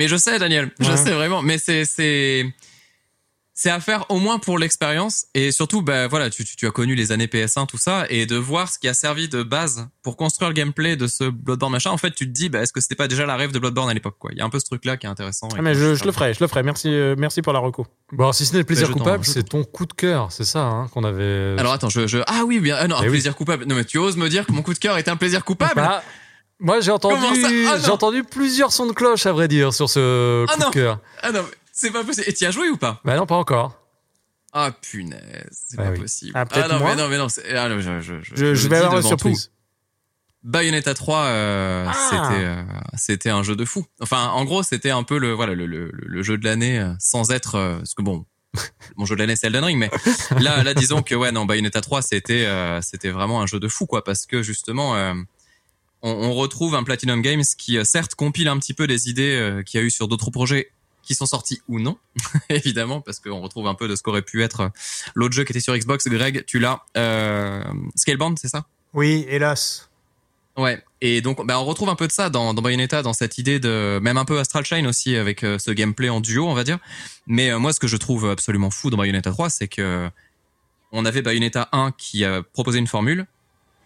Mais 0.00 0.08
je 0.08 0.16
sais, 0.16 0.38
Daniel, 0.40 0.70
je 0.80 0.90
Ouais. 0.90 0.96
sais 0.96 1.12
vraiment. 1.12 1.42
Mais 1.42 1.58
c'est 1.58 1.84
c'est 1.84 2.44
c'est 3.52 3.68
à 3.68 3.78
faire 3.80 4.06
au 4.08 4.18
moins 4.18 4.38
pour 4.38 4.58
l'expérience 4.58 5.26
et 5.34 5.52
surtout 5.52 5.82
bah 5.82 6.08
voilà 6.08 6.30
tu, 6.30 6.46
tu, 6.46 6.56
tu 6.56 6.66
as 6.66 6.70
connu 6.70 6.94
les 6.94 7.12
années 7.12 7.26
PS1 7.26 7.66
tout 7.66 7.76
ça 7.76 8.06
et 8.08 8.24
de 8.24 8.36
voir 8.36 8.70
ce 8.72 8.78
qui 8.78 8.88
a 8.88 8.94
servi 8.94 9.28
de 9.28 9.42
base 9.42 9.86
pour 10.02 10.16
construire 10.16 10.48
le 10.48 10.54
gameplay 10.54 10.96
de 10.96 11.06
ce 11.06 11.24
Bloodborne 11.24 11.70
machin 11.72 11.90
en 11.90 11.98
fait 11.98 12.12
tu 12.12 12.24
te 12.26 12.32
dis 12.32 12.48
bah 12.48 12.60
est-ce 12.62 12.72
que 12.72 12.80
c'était 12.80 12.94
pas 12.94 13.06
déjà 13.06 13.26
la 13.26 13.36
rêve 13.36 13.52
de 13.52 13.58
Bloodborne 13.58 13.90
à 13.90 13.92
l'époque 13.92 14.16
quoi? 14.18 14.30
Il 14.32 14.38
y 14.38 14.40
a 14.40 14.46
un 14.46 14.48
peu 14.48 14.58
ce 14.60 14.64
truc 14.64 14.86
là 14.86 14.96
qui 14.96 15.04
est 15.06 15.10
intéressant 15.10 15.48
Ah, 15.58 15.60
mais 15.60 15.74
je, 15.74 15.88
le 16.06 16.12
ferai, 16.12 16.32
je 16.32 16.40
le 16.40 16.46
ferai. 16.46 16.62
Merci, 16.62 16.88
euh, 16.88 17.16
merci 17.18 17.42
pour 17.42 17.52
la 17.52 17.58
reco. 17.58 17.86
Bon, 18.12 18.32
si 18.32 18.46
ce 18.46 18.52
n'est 18.54 18.60
le 18.60 18.64
plaisir 18.64 18.88
t'en- 18.88 18.94
coupable, 18.94 19.26
c'est 19.26 19.42
ton 19.42 19.62
coup 19.62 19.84
de 19.84 19.92
cœur, 19.92 20.32
c'est 20.32 20.44
ça 20.44 20.60
hein, 20.62 20.88
qu'on 20.94 21.04
avait. 21.04 21.56
alors 21.58 21.74
attends 21.74 21.90
je, 21.90 22.06
je 22.06 22.16
ah 22.28 22.44
oui 22.46 22.60
bien 22.60 22.76
ah 22.78 22.88
non 22.88 22.96
un 22.96 23.00
Eh 23.02 23.06
oui. 23.06 23.10
plaisir 23.10 23.36
coupable 23.36 23.66
non 23.66 23.74
mais 23.74 23.84
tu 23.84 23.98
oses 23.98 24.16
me 24.16 24.30
dire 24.30 24.46
que 24.46 24.52
mon 24.52 24.62
coup 24.62 24.72
de 24.72 24.78
cœur 24.78 24.96
était 24.96 25.10
un 25.10 25.16
plaisir 25.16 25.44
coupable? 25.44 25.74
Bah, 25.76 26.02
moi, 26.60 26.80
j'ai 26.80 26.90
entendu, 26.90 27.16
Ah, 27.68 27.78
j'ai 27.78 27.90
entendu 27.90 28.22
plusieurs 28.24 28.72
sons 28.72 28.86
de 28.86 28.92
cloche, 28.92 29.26
à 29.26 29.32
vrai 29.32 29.48
dire, 29.48 29.72
sur 29.74 29.88
ce 29.90 30.44
Ah, 30.48 30.52
coup 30.54 30.60
non. 30.60 30.68
de 30.68 30.72
cœur. 30.74 31.00
ah 31.22 31.32
non 31.32 31.44
c'est 31.72 31.90
pas 31.90 32.04
possible 32.04 32.26
et 32.28 32.32
tu 32.34 32.44
y 32.44 32.46
as 32.46 32.50
joué 32.50 32.68
ou 32.68 32.76
pas? 32.76 33.00
Bah 33.04 33.16
non, 33.16 33.24
pas 33.26 33.36
encore. 33.36 33.74
ah 34.52 34.70
punaise 34.82 35.48
c'est 35.50 35.78
Ah 35.78 35.84
pas 35.84 35.90
oui. 35.92 36.00
possible 36.00 36.32
Ah, 36.34 36.44
peut-être 36.44 36.68
non 36.70 36.78
moi. 36.80 36.90
mais 36.94 37.02
non 37.02 37.08
mais 37.08 37.16
non 37.16 37.26
ah, 37.56 37.68
non, 37.70 37.80
je, 37.80 38.00
je, 38.00 38.20
je, 38.22 38.36
Je, 38.36 38.44
le 38.46 38.54
je 38.54 38.68
vais 38.68 38.76
avoir 38.76 38.96
une 39.00 39.02
surprise. 39.06 39.46
tout. 39.46 39.50
Bayonetta 40.42 40.94
3, 40.94 41.18
euh, 41.24 41.86
Ah. 41.88 41.92
c'était 42.10 42.44
euh, 42.44 42.62
c'était 42.96 43.30
un 43.30 43.42
jeu 43.42 43.56
de 43.56 43.64
fou. 43.64 43.84
Enfin, 44.00 44.28
en 44.28 44.44
gros, 44.44 44.62
c'était 44.62 44.90
un 44.90 45.02
peu 45.02 45.18
le 45.18 45.32
voilà 45.32 45.54
le, 45.54 45.66
le, 45.66 45.90
le 45.92 46.22
jeu 46.22 46.36
de 46.38 46.44
l'année 46.44 46.78
euh, 46.80 46.92
sans 46.98 47.30
être 47.30 47.54
euh, 47.56 47.76
parce 47.78 47.94
que 47.94 48.02
bon, 48.02 48.24
mon 48.96 49.04
jeu 49.06 49.14
de 49.16 49.20
l'année 49.20 49.36
c'est 49.36 49.46
Elden 49.46 49.64
Ring, 49.64 49.78
mais 49.78 49.90
là 50.40 50.62
là 50.62 50.74
disons 50.74 51.02
que 51.02 51.14
ouais 51.14 51.30
non 51.32 51.44
Bayonetta 51.46 51.80
3 51.80 52.02
c'était 52.02 52.46
euh, 52.46 52.80
c'était 52.82 53.10
vraiment 53.10 53.40
un 53.42 53.46
jeu 53.46 53.60
de 53.60 53.68
fou 53.68 53.86
quoi 53.86 54.02
parce 54.02 54.26
que 54.26 54.42
justement 54.42 54.96
euh, 54.96 55.14
on, 56.02 56.10
on 56.10 56.34
retrouve 56.34 56.74
un 56.74 56.82
Platinum 56.82 57.22
Games 57.22 57.44
qui 57.58 57.78
euh, 57.78 57.84
certes 57.84 58.14
compile 58.14 58.48
un 58.48 58.58
petit 58.58 58.74
peu 58.74 58.86
des 58.86 59.08
idées 59.08 59.36
euh, 59.36 59.62
qu'il 59.62 59.80
y 59.80 59.82
a 59.82 59.86
eu 59.86 59.90
sur 59.90 60.08
d'autres 60.08 60.30
projets 60.30 60.70
qui 61.02 61.14
sont 61.14 61.26
sortis 61.26 61.60
ou 61.68 61.80
non, 61.80 61.98
évidemment, 62.48 63.00
parce 63.00 63.18
qu'on 63.20 63.40
retrouve 63.40 63.66
un 63.66 63.74
peu 63.74 63.88
de 63.88 63.96
ce 63.96 64.02
qu'aurait 64.02 64.22
pu 64.22 64.42
être 64.42 64.60
euh, 64.60 64.68
l'autre 65.14 65.34
jeu 65.34 65.44
qui 65.44 65.52
était 65.52 65.60
sur 65.60 65.76
Xbox. 65.76 66.06
Greg, 66.08 66.44
tu 66.46 66.58
l'as. 66.58 66.84
Euh, 66.96 67.64
Scalebound, 67.96 68.38
c'est 68.38 68.48
ça? 68.48 68.66
Oui, 68.94 69.26
hélas. 69.28 69.90
Ouais. 70.56 70.82
Et 71.00 71.20
donc, 71.20 71.44
bah, 71.46 71.58
on 71.60 71.64
retrouve 71.64 71.88
un 71.88 71.94
peu 71.94 72.06
de 72.06 72.12
ça 72.12 72.28
dans, 72.28 72.52
dans 72.54 72.62
Bayonetta, 72.62 73.02
dans 73.02 73.12
cette 73.12 73.38
idée 73.38 73.58
de, 73.58 73.98
même 74.02 74.18
un 74.18 74.24
peu 74.24 74.38
Astral 74.38 74.64
Chain 74.64 74.84
aussi, 74.86 75.16
avec 75.16 75.42
euh, 75.42 75.58
ce 75.58 75.70
gameplay 75.70 76.08
en 76.08 76.20
duo, 76.20 76.46
on 76.46 76.54
va 76.54 76.64
dire. 76.64 76.78
Mais 77.26 77.50
euh, 77.50 77.58
moi, 77.58 77.72
ce 77.72 77.80
que 77.80 77.86
je 77.86 77.96
trouve 77.96 78.28
absolument 78.28 78.70
fou 78.70 78.90
dans 78.90 78.96
Bayonetta 78.96 79.30
3, 79.30 79.50
c'est 79.50 79.68
que 79.68 80.08
on 80.92 81.04
avait 81.04 81.22
Bayonetta 81.22 81.68
1 81.72 81.92
qui 81.92 82.24
a 82.24 82.42
proposé 82.42 82.78
une 82.78 82.88
formule, 82.88 83.26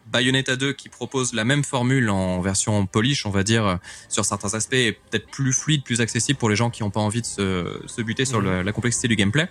Bayonetta 0.07 0.57
2 0.57 0.73
qui 0.73 0.89
propose 0.89 1.33
la 1.33 1.45
même 1.45 1.65
formule 1.65 2.11
en 2.11 2.41
version 2.41 2.87
polish, 2.87 3.27
on 3.27 3.31
va 3.31 3.43
dire, 3.43 3.79
sur 4.09 4.25
certains 4.25 4.55
aspects, 4.55 4.75
et 4.75 4.93
peut-être 4.93 5.27
plus 5.31 5.53
fluide, 5.53 5.83
plus 5.83 6.01
accessible 6.01 6.39
pour 6.39 6.49
les 6.51 6.57
gens 6.57 6.71
qui 6.71 6.83
n'ont 6.83 6.91
pas 6.91 7.01
envie 7.01 7.21
de 7.23 7.27
se, 7.27 7.81
se 7.87 8.03
buter 8.03 8.25
sur 8.25 8.41
le- 8.41 8.63
la 8.63 8.73
complexité 8.73 9.09
du 9.09 9.17
gameplay. 9.17 9.49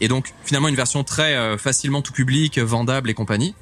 Et 0.00 0.08
donc, 0.08 0.34
finalement, 0.44 0.68
une 0.68 0.74
version 0.76 1.04
très 1.04 1.34
euh, 1.36 1.56
facilement 1.56 2.02
tout 2.02 2.12
public, 2.12 2.58
vendable 2.58 3.08
et 3.08 3.14
compagnie. 3.14 3.54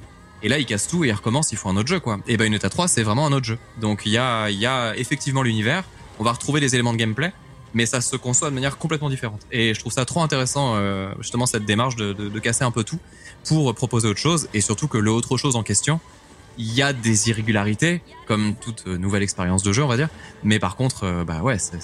Et 0.43 0.49
là, 0.49 0.59
ils 0.59 0.67
cassent 0.67 0.89
tout 0.89 1.05
et 1.05 1.09
ils 1.09 1.13
recommencent, 1.13 1.53
ils 1.53 1.59
font 1.59 1.71
un 1.71 1.77
autre 1.77 1.89
jeu, 1.89 2.01
quoi. 2.01 2.19
Et 2.27 2.37
Bayonetta 2.37 2.69
3, 2.69 2.89
c'est 2.89 3.03
vraiment 3.03 3.27
un 3.27 3.33
autre 3.33 3.47
jeu. 3.47 3.59
Donc, 3.81 4.03
il 4.05 4.13
y 4.13 4.19
a, 4.19 4.51
il 4.51 4.59
y 4.59 4.67
a 4.67 4.97
effectivement 4.97 5.43
l'univers. 5.43 5.85
On 6.19 6.25
va 6.25 6.33
retrouver 6.33 6.61
les 6.61 6.75
éléments 6.75 6.93
de 6.93 6.99
gameplay, 6.99 7.33
mais 7.75 7.87
ça 7.87 8.01
se 8.01 8.17
conçoit 8.17 8.51
de 8.51 8.55
manière 8.55 8.79
complètement 8.79 9.11
différente. 9.11 9.43
Et 9.53 9.75
je 9.75 9.81
trouve 9.81 9.93
ça 9.93 10.05
trop 10.05 10.23
intéressant, 10.23 10.75
euh, 10.77 11.13
justement, 11.19 11.47
cette 11.47 11.65
démarche 11.65 11.97
de, 11.97 12.39
casser 12.39 12.65
un 12.65 12.71
peu 12.71 12.85
tout 12.85 12.99
pour 13.45 13.75
proposer 13.75 14.09
autre 14.09 14.21
chose. 14.21 14.49
Et 14.55 14.61
surtout 14.61 14.89
que 14.89 14.99
le 14.99 15.11
autre 15.11 15.37
chose 15.37 15.57
en 15.57 15.63
question, 15.63 16.01
il 16.57 16.73
y 16.73 16.83
a 16.83 16.93
des 16.93 17.31
irrégularités, 17.31 18.01
comme 18.27 18.55
toute 18.55 18.87
nouvelle 18.87 19.23
expérience 19.23 19.63
de 19.63 19.73
jeu, 19.73 19.83
on 19.83 19.89
va 19.89 19.97
dire. 19.97 20.09
Mais 20.43 20.59
par 20.59 20.77
contre, 20.77 21.05
euh, 21.05 21.25
bah 21.25 21.43
ouais, 21.43 21.59
ça, 21.59 21.77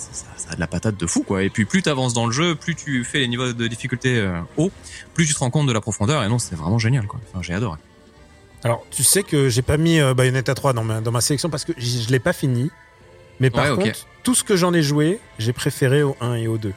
a 0.49 0.55
de 0.55 0.61
la 0.61 0.67
patate 0.67 0.97
de 0.97 1.07
fou, 1.07 1.23
quoi. 1.23 1.43
Et 1.43 1.51
puis, 1.51 1.65
plus 1.65 1.83
tu 1.83 1.89
avances 1.89 2.15
dans 2.15 2.27
le 2.27 2.33
jeu, 2.33 2.55
plus 2.55 2.75
tu 2.75 3.05
fais 3.05 3.19
les 3.19 3.29
niveaux 3.29 3.53
de 3.53 3.67
difficulté 3.67 4.19
euh, 4.19 4.41
hauts, 4.57 4.71
plus 5.15 5.27
tu 5.27 5.35
te 5.35 5.39
rends 5.39 5.51
compte 5.51 5.67
de 5.67 5.73
la 5.73 5.81
profondeur. 5.81 6.23
Et 6.23 6.29
non, 6.29 6.39
c'est 6.39 6.55
vraiment 6.55 6.79
génial, 6.79 7.07
quoi. 7.07 7.21
Enfin, 7.29 7.43
j'ai 7.43 7.55
adoré. 7.55 7.79
Alors, 8.63 8.85
tu 8.91 9.03
sais 9.03 9.23
que 9.23 9.49
j'ai 9.49 9.63
pas 9.63 9.77
mis 9.77 9.99
euh, 9.99 10.15
Bayonetta 10.15 10.55
3 10.55 10.73
dans 10.73 10.85
ma, 10.85 11.01
dans 11.01 11.13
ma 11.13 11.21
sélection 11.21 11.49
parce 11.49 11.65
que 11.65 11.73
je 11.77 12.09
l'ai 12.11 12.19
pas 12.19 12.33
fini. 12.33 12.71
Mais 13.41 13.51
par 13.51 13.65
Ouais, 13.77 13.85
contre, 13.85 14.07
tout 14.23 14.35
ce 14.35 14.45
que 14.45 14.55
j'en 14.57 14.73
ai 14.75 14.83
joué, 14.83 15.19
j'ai 15.39 15.53
préféré 15.53 16.03
au 16.03 16.17
1 16.21 16.35
et 16.35 16.47
au 16.47 16.59
2. 16.59 16.73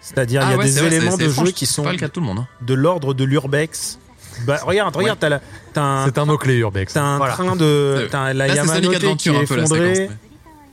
C'est-à-dire, 0.00 0.42
il 0.42 0.48
y 0.48 0.52
a 0.52 0.54
Ah 0.54 0.58
ouais, 0.58 0.64
des 0.64 0.70
vrai, 0.72 0.86
éléments 0.96 1.16
de 1.16 1.28
jeu 1.28 1.44
qui 1.52 1.64
c'est 1.66 1.74
sont 1.74 1.84
pas 1.84 1.92
le 1.92 1.98
cas 1.98 2.08
de 2.08 2.12
tout 2.12 2.20
le 2.20 2.26
monde. 2.26 2.40
hein. 2.40 2.48
de 2.60 2.74
l'ordre 2.74 3.14
de 3.14 3.22
l'urbex. 3.24 3.98
Bah, 4.46 4.58
regarde, 4.64 4.96
regarde, 4.96 5.18
t'as 5.20 5.28
la- 5.28 5.40
t'as 5.74 5.82
un, 5.82 6.04
C'est 6.06 6.18
un 6.18 6.24
mot-clé, 6.24 6.56
Urbex. 6.56 6.94
t'as 6.94 7.02
un 7.02 7.18
Voilà. 7.18 7.34
train 7.34 7.54
de. 7.54 8.08
T'as 8.10 8.32
la 8.32 8.46
Là, 8.48 8.54
Yamanote 8.54 9.16
qui 9.18 9.28
est 9.28 9.42
effondrée. 9.42 9.94
séquence. 9.94 9.98
ouais. 9.98 10.10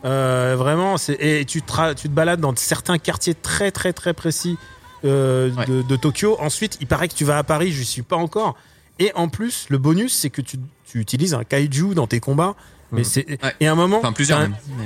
Euh, 0.05 0.55
vraiment, 0.57 0.98
c'est 0.98 1.13
et 1.19 1.43
tu 1.45 1.62
te, 1.62 1.93
tu 1.93 2.07
te 2.07 2.13
balades 2.13 2.39
dans 2.39 2.55
certains 2.55 2.98
quartiers 2.98 3.36
très 3.36 3.69
très 3.71 3.91
très 3.91 4.13
précis 4.13 4.57
euh, 5.03 5.51
Ouais. 5.51 5.65
de, 5.65 5.81
de 5.81 5.95
Tokyo. 5.98 6.38
Ensuite, 6.39 6.77
il 6.79 6.88
paraît 6.88 7.09
que 7.09 7.13
tu 7.15 7.25
vas 7.25 7.38
à 7.38 7.43
Paris, 7.43 7.71
je 7.74 7.83
suis 7.83 8.01
pas 8.01 8.15
encore. 8.15 8.55
Et 8.98 9.12
en 9.15 9.27
plus, 9.27 9.65
le 9.69 9.77
bonus, 9.77 10.13
c'est 10.17 10.29
que 10.29 10.41
tu, 10.41 10.57
tu 10.89 11.00
utilises 11.00 11.33
un 11.33 11.43
kaiju 11.43 11.93
dans 11.95 12.07
tes 12.07 12.19
combats. 12.21 12.55
Mais 12.91 13.00
Mhm. 13.01 13.05
c'est 13.05 13.25
Ouais. 13.43 13.55
et 13.60 13.67
à 13.67 13.72
un 13.72 13.75
moment, 13.75 14.00
Enfin, 14.00 14.11
plusieurs 14.14 14.40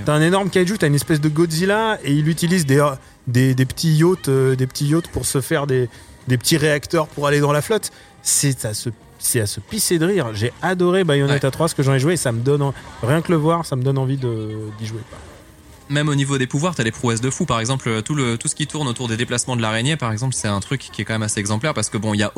t'as 0.05 0.13
un- 0.13 0.21
énorme 0.21 0.49
kaiju, 0.49 0.77
t'as 0.77 0.87
une 0.87 0.95
espèce 0.95 1.21
de 1.21 1.29
Godzilla 1.29 1.97
et 2.03 2.11
il 2.13 2.27
utilise 2.27 2.65
des, 2.65 2.85
des, 3.27 3.55
des 3.55 3.65
petits 3.65 3.93
yachts, 3.95 4.27
euh, 4.29 4.55
des 4.55 4.67
petits 4.67 4.87
yachts 4.87 5.07
pour 5.07 5.25
se 5.25 5.39
faire 5.41 5.67
des, 5.67 5.89
des 6.27 6.37
petits 6.37 6.57
réacteurs 6.57 7.07
pour 7.07 7.27
aller 7.27 7.39
dans 7.39 7.51
la 7.53 7.61
flotte. 7.61 7.91
C'est 8.21 8.65
à 8.65 8.73
se 8.73 8.89
c'est 9.19 9.39
à 9.39 9.45
se 9.45 9.61
pisser 9.61 9.99
de 9.99 10.05
rire. 10.05 10.31
J'ai 10.33 10.51
adoré 10.61 11.05
Bayonetta 11.05 11.49
3, 11.49 11.69
ce 11.69 11.75
que 11.75 11.81
j'en 11.83 11.93
ai 11.93 11.99
joué, 11.99 12.13
et 12.13 12.17
ça 12.17 12.33
me 12.33 12.41
donne 12.41 12.61
en- 12.61 12.73
rien 13.01 13.21
que 13.21 13.31
le 13.31 13.37
voir, 13.37 13.65
ça 13.65 13.77
me 13.77 13.81
donne 13.83 13.97
envie 13.97 14.17
de 14.17 14.49
d'y 14.77 14.85
jouer. 14.85 14.99
Même 15.89 16.09
au 16.09 16.15
niveau 16.15 16.37
des 16.37 16.47
pouvoirs, 16.47 16.75
t'as 16.75 16.83
des 16.83 16.91
prouesses 16.91 17.21
de 17.21 17.29
fou. 17.29 17.45
Par 17.45 17.59
exemple, 17.59 18.01
tout 18.03 18.15
le 18.15 18.37
tout 18.37 18.47
ce 18.47 18.55
qui 18.55 18.67
tourne 18.67 18.87
autour 18.87 19.07
des 19.07 19.17
déplacements 19.17 19.55
de 19.55 19.61
l'araignée, 19.61 19.95
par 19.95 20.11
exemple, 20.11 20.33
c'est 20.33 20.47
un 20.47 20.59
truc 20.59 20.89
qui 20.91 21.01
est 21.01 21.05
quand 21.05 21.13
même 21.13 21.23
assez 21.23 21.39
exemplaire 21.39 21.73
parce 21.73 21.89
que 21.89 21.97
bon, 21.97 22.13
il 22.13 22.19
y 22.19 22.23
a 22.23 22.31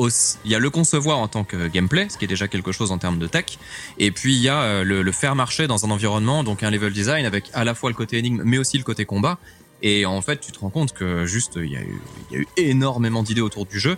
y 0.44 0.54
a 0.54 0.58
le 0.58 0.70
concevoir 0.70 1.18
en 1.18 1.28
tant 1.28 1.44
que 1.44 1.68
gameplay, 1.68 2.08
ce 2.08 2.18
qui 2.18 2.24
est 2.24 2.28
déjà 2.28 2.48
quelque 2.48 2.72
chose 2.72 2.92
en 2.92 2.98
termes 2.98 3.18
de 3.18 3.26
tech, 3.26 3.58
et 3.98 4.10
puis 4.10 4.34
il 4.34 4.42
y 4.42 4.48
a 4.48 4.62
euh, 4.62 4.84
le, 4.84 5.12
faire 5.12 5.34
marcher 5.34 5.66
dans 5.66 5.84
un 5.86 5.90
environnement, 5.90 6.44
donc 6.44 6.62
un 6.62 6.70
level 6.70 6.92
design 6.92 7.24
avec 7.24 7.50
à 7.54 7.64
la 7.64 7.74
fois 7.74 7.90
le 7.90 7.96
côté 7.96 8.18
énigme, 8.18 8.42
mais 8.44 8.58
aussi 8.58 8.78
le 8.78 8.84
côté 8.84 9.04
combat. 9.04 9.38
Et 9.82 10.06
en 10.06 10.22
fait, 10.22 10.40
tu 10.40 10.52
te 10.52 10.58
rends 10.58 10.70
compte 10.70 10.92
que 10.92 11.26
juste 11.26 11.58
il 11.62 11.70
y 11.70 11.76
a 11.76 11.82
eu 12.32 12.46
énormément 12.56 13.22
d'idées 13.22 13.42
autour 13.42 13.66
du 13.66 13.78
jeu. 13.78 13.96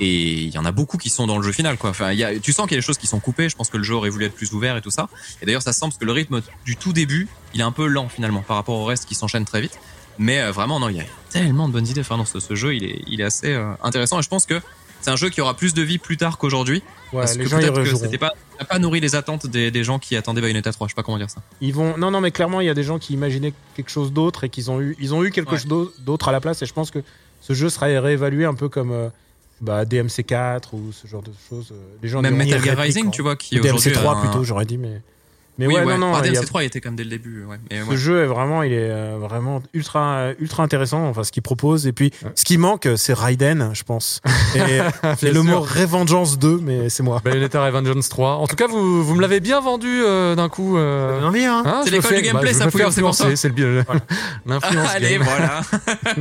Et 0.00 0.42
il 0.44 0.50
y 0.54 0.58
en 0.58 0.64
a 0.64 0.72
beaucoup 0.72 0.98
qui 0.98 1.08
sont 1.08 1.26
dans 1.26 1.38
le 1.38 1.42
jeu 1.42 1.52
final, 1.52 1.78
quoi. 1.78 1.90
Enfin, 1.90 2.12
il 2.12 2.18
y 2.18 2.24
a, 2.24 2.38
tu 2.38 2.52
sens 2.52 2.66
qu'il 2.66 2.74
y 2.74 2.78
a 2.78 2.80
des 2.80 2.86
choses 2.86 2.98
qui 2.98 3.06
sont 3.06 3.18
coupées. 3.20 3.48
Je 3.48 3.56
pense 3.56 3.70
que 3.70 3.76
le 3.78 3.82
jeu 3.82 3.94
aurait 3.94 4.10
voulu 4.10 4.26
être 4.26 4.34
plus 4.34 4.52
ouvert 4.52 4.76
et 4.76 4.82
tout 4.82 4.90
ça. 4.90 5.08
Et 5.40 5.46
d'ailleurs, 5.46 5.62
ça 5.62 5.72
semble 5.72 5.92
parce 5.92 6.00
que 6.00 6.04
le 6.04 6.12
rythme 6.12 6.42
du 6.64 6.76
tout 6.76 6.92
début, 6.92 7.28
il 7.54 7.60
est 7.60 7.64
un 7.64 7.72
peu 7.72 7.86
lent 7.86 8.08
finalement 8.08 8.42
par 8.42 8.56
rapport 8.56 8.76
au 8.76 8.84
reste 8.84 9.06
qui 9.06 9.14
s'enchaîne 9.14 9.44
très 9.46 9.60
vite. 9.60 9.78
Mais 10.18 10.40
euh, 10.40 10.52
vraiment, 10.52 10.78
non, 10.80 10.88
il 10.90 10.96
y 10.96 11.00
a 11.00 11.04
tellement 11.30 11.66
de 11.68 11.72
bonnes 11.72 11.86
idées. 11.86 12.00
Enfin, 12.02 12.16
non, 12.16 12.24
ce, 12.24 12.40
ce 12.40 12.54
jeu, 12.54 12.74
il 12.74 12.84
est, 12.84 13.02
il 13.06 13.20
est 13.20 13.24
assez 13.24 13.52
euh, 13.54 13.72
intéressant. 13.82 14.18
Et 14.18 14.22
je 14.22 14.28
pense 14.28 14.44
que 14.46 14.60
c'est 15.00 15.10
un 15.10 15.16
jeu 15.16 15.28
qui 15.30 15.40
aura 15.40 15.54
plus 15.56 15.72
de 15.74 15.82
vie 15.82 15.98
plus 15.98 16.16
tard 16.16 16.36
qu'aujourd'hui. 16.38 16.82
Ouais, 17.12 17.20
parce 17.20 17.36
les 17.36 17.44
que 17.44 17.50
gens 17.50 17.58
peut-être 17.58 17.82
que 17.84 17.94
c'était 17.96 18.18
pas, 18.18 18.32
ça 18.58 18.64
pas 18.64 18.78
nourri 18.78 19.00
les 19.00 19.14
attentes 19.14 19.46
des, 19.46 19.70
des 19.70 19.84
gens 19.84 19.98
qui 19.98 20.16
attendaient 20.16 20.40
Bayonetta 20.40 20.72
3. 20.72 20.88
Je 20.88 20.92
sais 20.92 20.94
pas 20.94 21.02
comment 21.02 21.18
dire 21.18 21.30
ça. 21.30 21.40
Ils 21.60 21.72
vont 21.72 21.96
non 21.96 22.10
non 22.10 22.20
mais 22.20 22.32
clairement 22.32 22.60
il 22.60 22.66
y 22.66 22.70
a 22.70 22.74
des 22.74 22.82
gens 22.82 22.98
qui 22.98 23.12
imaginaient 23.12 23.52
quelque 23.76 23.90
chose 23.90 24.12
d'autre 24.12 24.44
et 24.44 24.48
qu'ils 24.48 24.70
ont 24.70 24.80
eu 24.80 24.96
ils 24.98 25.14
ont 25.14 25.22
eu 25.22 25.30
quelque 25.30 25.52
Ouais. 25.52 25.58
chose 25.58 25.92
d'autre 26.00 26.28
à 26.28 26.32
la 26.32 26.40
place 26.40 26.62
et 26.62 26.66
je 26.66 26.72
pense 26.72 26.90
que 26.90 26.98
ce 27.40 27.52
jeu 27.52 27.68
sera 27.68 27.86
réévalué 27.86 28.44
un 28.46 28.54
peu 28.54 28.68
comme 28.68 28.90
euh, 28.90 29.08
bah, 29.60 29.84
DMC4 29.84 30.62
ou 30.74 30.92
ce 30.92 31.06
genre 31.06 31.22
de 31.22 31.32
choses. 31.48 31.70
euh, 31.72 31.96
Les 32.02 32.08
gens 32.08 32.20
Même 32.22 32.36
Metal 32.36 32.62
Gear 32.62 32.76
répliquent, 32.76 32.94
Rising, 32.96 33.06
hein. 33.06 33.10
tu 33.10 33.22
vois, 33.22 33.36
qui 33.36 33.58
aujourd'hui 33.58 33.90
DMC3 33.92 34.06
a 34.06 34.10
un- 34.10 34.20
plutôt 34.20 34.44
j'aurais 34.44 34.66
dit 34.66 34.78
mais 34.78 35.00
mais 35.58 35.66
oui, 35.66 35.74
ouais, 35.74 35.84
ouais. 35.84 35.98
non 35.98 36.08
non 36.10 36.14
Ah, 36.14 36.22
il 36.24 36.32
y 36.32 36.36
a- 36.36 36.40
DMC3 36.40 36.62
il 36.62 36.66
était 36.66 36.80
comme 36.80 36.96
dès 36.96 37.04
le 37.04 37.10
début. 37.10 37.44
Ouais. 37.44 37.56
Mais 37.70 37.80
Ce 37.82 37.88
ouais. 37.90 37.96
jeu 37.96 38.22
est 38.22 38.26
vraiment, 38.26 38.62
il 38.62 38.72
est 38.72 38.90
euh, 38.90 39.16
vraiment 39.20 39.62
ultra, 39.72 40.30
ultra 40.38 40.62
intéressant. 40.62 41.06
Enfin, 41.08 41.24
ce 41.24 41.32
qu'il 41.32 41.42
propose. 41.42 41.86
Et 41.86 41.92
puis, 41.92 42.12
Ouais. 42.22 42.30
ce 42.34 42.44
qui 42.44 42.58
manque, 42.58 42.88
c'est 42.96 43.12
Raiden, 43.14 43.70
je 43.72 43.82
pense. 43.82 44.20
Et, 44.54 44.60
et 45.26 45.30
le 45.32 45.42
mot 45.42 45.60
Revengeance 45.60 46.38
2, 46.38 46.58
mais 46.62 46.88
c'est 46.88 47.02
moi. 47.02 47.20
Bayonetta 47.24 47.64
Revengeance 47.64 48.08
3. 48.08 48.36
En 48.36 48.46
tout 48.46 48.56
cas, 48.56 48.66
vous, 48.66 49.02
vous 49.04 49.14
me 49.14 49.20
l'avez 49.22 49.40
bien 49.40 49.60
vendu 49.60 50.02
euh, 50.04 50.34
d'un 50.34 50.48
coup. 50.48 50.76
euh. 50.76 51.22
envie, 51.22 51.44
hein 51.44 51.62
Hein, 51.64 51.82
C'est 51.84 51.90
l'école 51.90 52.16
du 52.16 52.22
gameplay, 52.22 52.52
je 52.52 52.58
ça, 52.58 52.70
Pouillon, 52.70 52.90
c'est 52.90 53.00
pour 53.00 53.14
ça. 53.14 53.34
C'est 53.36 53.48
le 53.48 53.54
bien. 53.54 53.84
L'influence 54.46 54.88
Allez, 54.94 55.18
voilà. 55.18 55.60
Je 56.16 56.20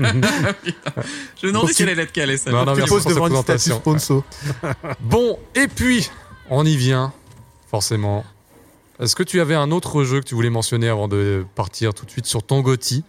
me 1.47 1.51
demandais 1.51 1.67
Pour 1.67 1.69
si 1.69 1.83
elle 1.83 1.89
allait 1.89 2.03
être 2.03 2.11
calée, 2.11 2.37
ça. 2.37 2.51
Non, 2.51 2.65
non, 2.65 2.73
merci 2.75 2.89
pour 2.89 2.99
cette 2.99 3.09
devant 3.09 3.27
une 3.27 3.33
statue 3.35 3.69
présentation. 3.69 3.79
sponsor. 3.79 4.23
Bon, 5.01 5.37
et 5.55 5.67
puis, 5.67 6.09
on 6.49 6.65
y 6.65 6.75
vient, 6.75 7.13
forcément. 7.69 8.23
Est-ce 8.99 9.15
que 9.15 9.23
tu 9.23 9.41
avais 9.41 9.55
un 9.55 9.71
autre 9.71 10.03
jeu 10.03 10.21
que 10.21 10.25
tu 10.25 10.35
voulais 10.35 10.49
mentionner 10.49 10.87
avant 10.89 11.07
de 11.07 11.45
partir 11.55 11.93
tout 11.93 12.05
de 12.05 12.11
suite 12.11 12.25
sur 12.25 12.43
ton 12.43 12.61
Gotti 12.61 13.03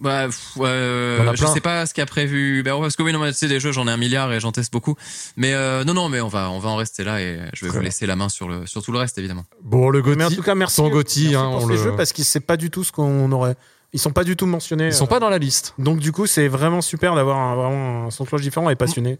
Bah, 0.00 0.28
euh, 0.60 1.32
je 1.34 1.46
sais 1.46 1.60
pas 1.60 1.84
ce 1.86 1.92
qu'a 1.94 2.06
prévu. 2.06 2.62
Bah, 2.62 2.72
parce 2.80 2.96
que 2.96 3.02
oui, 3.02 3.12
non, 3.12 3.18
mais 3.18 3.32
tu 3.32 3.38
sais, 3.38 3.48
des 3.48 3.60
jeux, 3.60 3.72
j'en 3.72 3.86
ai 3.88 3.90
un 3.90 3.96
milliard 3.98 4.32
et 4.32 4.40
j'en 4.40 4.52
teste 4.52 4.72
beaucoup. 4.72 4.94
Mais 5.36 5.52
euh, 5.52 5.84
non, 5.84 5.92
non, 5.94 6.08
mais 6.08 6.20
on 6.20 6.28
va, 6.28 6.50
on 6.50 6.58
va 6.58 6.70
en 6.70 6.76
rester 6.76 7.04
là 7.04 7.20
et 7.20 7.36
je 7.36 7.40
vais 7.42 7.50
Très 7.52 7.66
vous 7.68 7.72
bien. 7.74 7.82
laisser 7.82 8.06
la 8.06 8.16
main 8.16 8.28
sur 8.30 8.48
le, 8.48 8.66
sur 8.66 8.82
tout 8.82 8.92
le 8.92 8.98
reste, 8.98 9.18
évidemment. 9.18 9.44
Bon, 9.62 9.90
le 9.90 10.00
Mais 10.02 10.12
en 10.24 10.28
Gotti, 10.28 10.36
tout 10.36 10.42
cas, 10.42 10.54
merci. 10.54 10.76
ton 10.76 10.88
Gotti, 10.88 11.20
merci 11.24 11.34
hein, 11.36 11.44
pour 11.50 11.64
on 11.64 11.66
ces 11.68 11.72
le- 11.74 11.82
jeux 11.82 11.96
parce 11.96 12.12
que 12.12 12.22
c'est 12.22 12.40
pas 12.40 12.56
du 12.56 12.70
tout 12.70 12.82
ce 12.84 12.92
qu'on 12.92 13.30
aurait. 13.32 13.56
Ils 13.92 14.00
sont 14.00 14.10
pas 14.12 14.24
du 14.24 14.36
tout 14.36 14.46
mentionnés. 14.46 14.86
ils 14.88 14.92
sont 14.94 15.04
euh, 15.04 15.08
pas 15.08 15.20
dans 15.20 15.30
la 15.30 15.38
liste. 15.38 15.74
Donc, 15.78 15.98
du 16.00 16.12
coup, 16.12 16.26
c'est 16.26 16.48
vraiment 16.48 16.80
super 16.82 17.14
d'avoir 17.14 17.38
un, 17.38 17.54
vraiment 17.54 18.06
un 18.06 18.10
son 18.10 18.24
de 18.24 18.28
cloche 18.28 18.42
différent 18.42 18.68
et 18.70 18.76
passionné. 18.76 19.18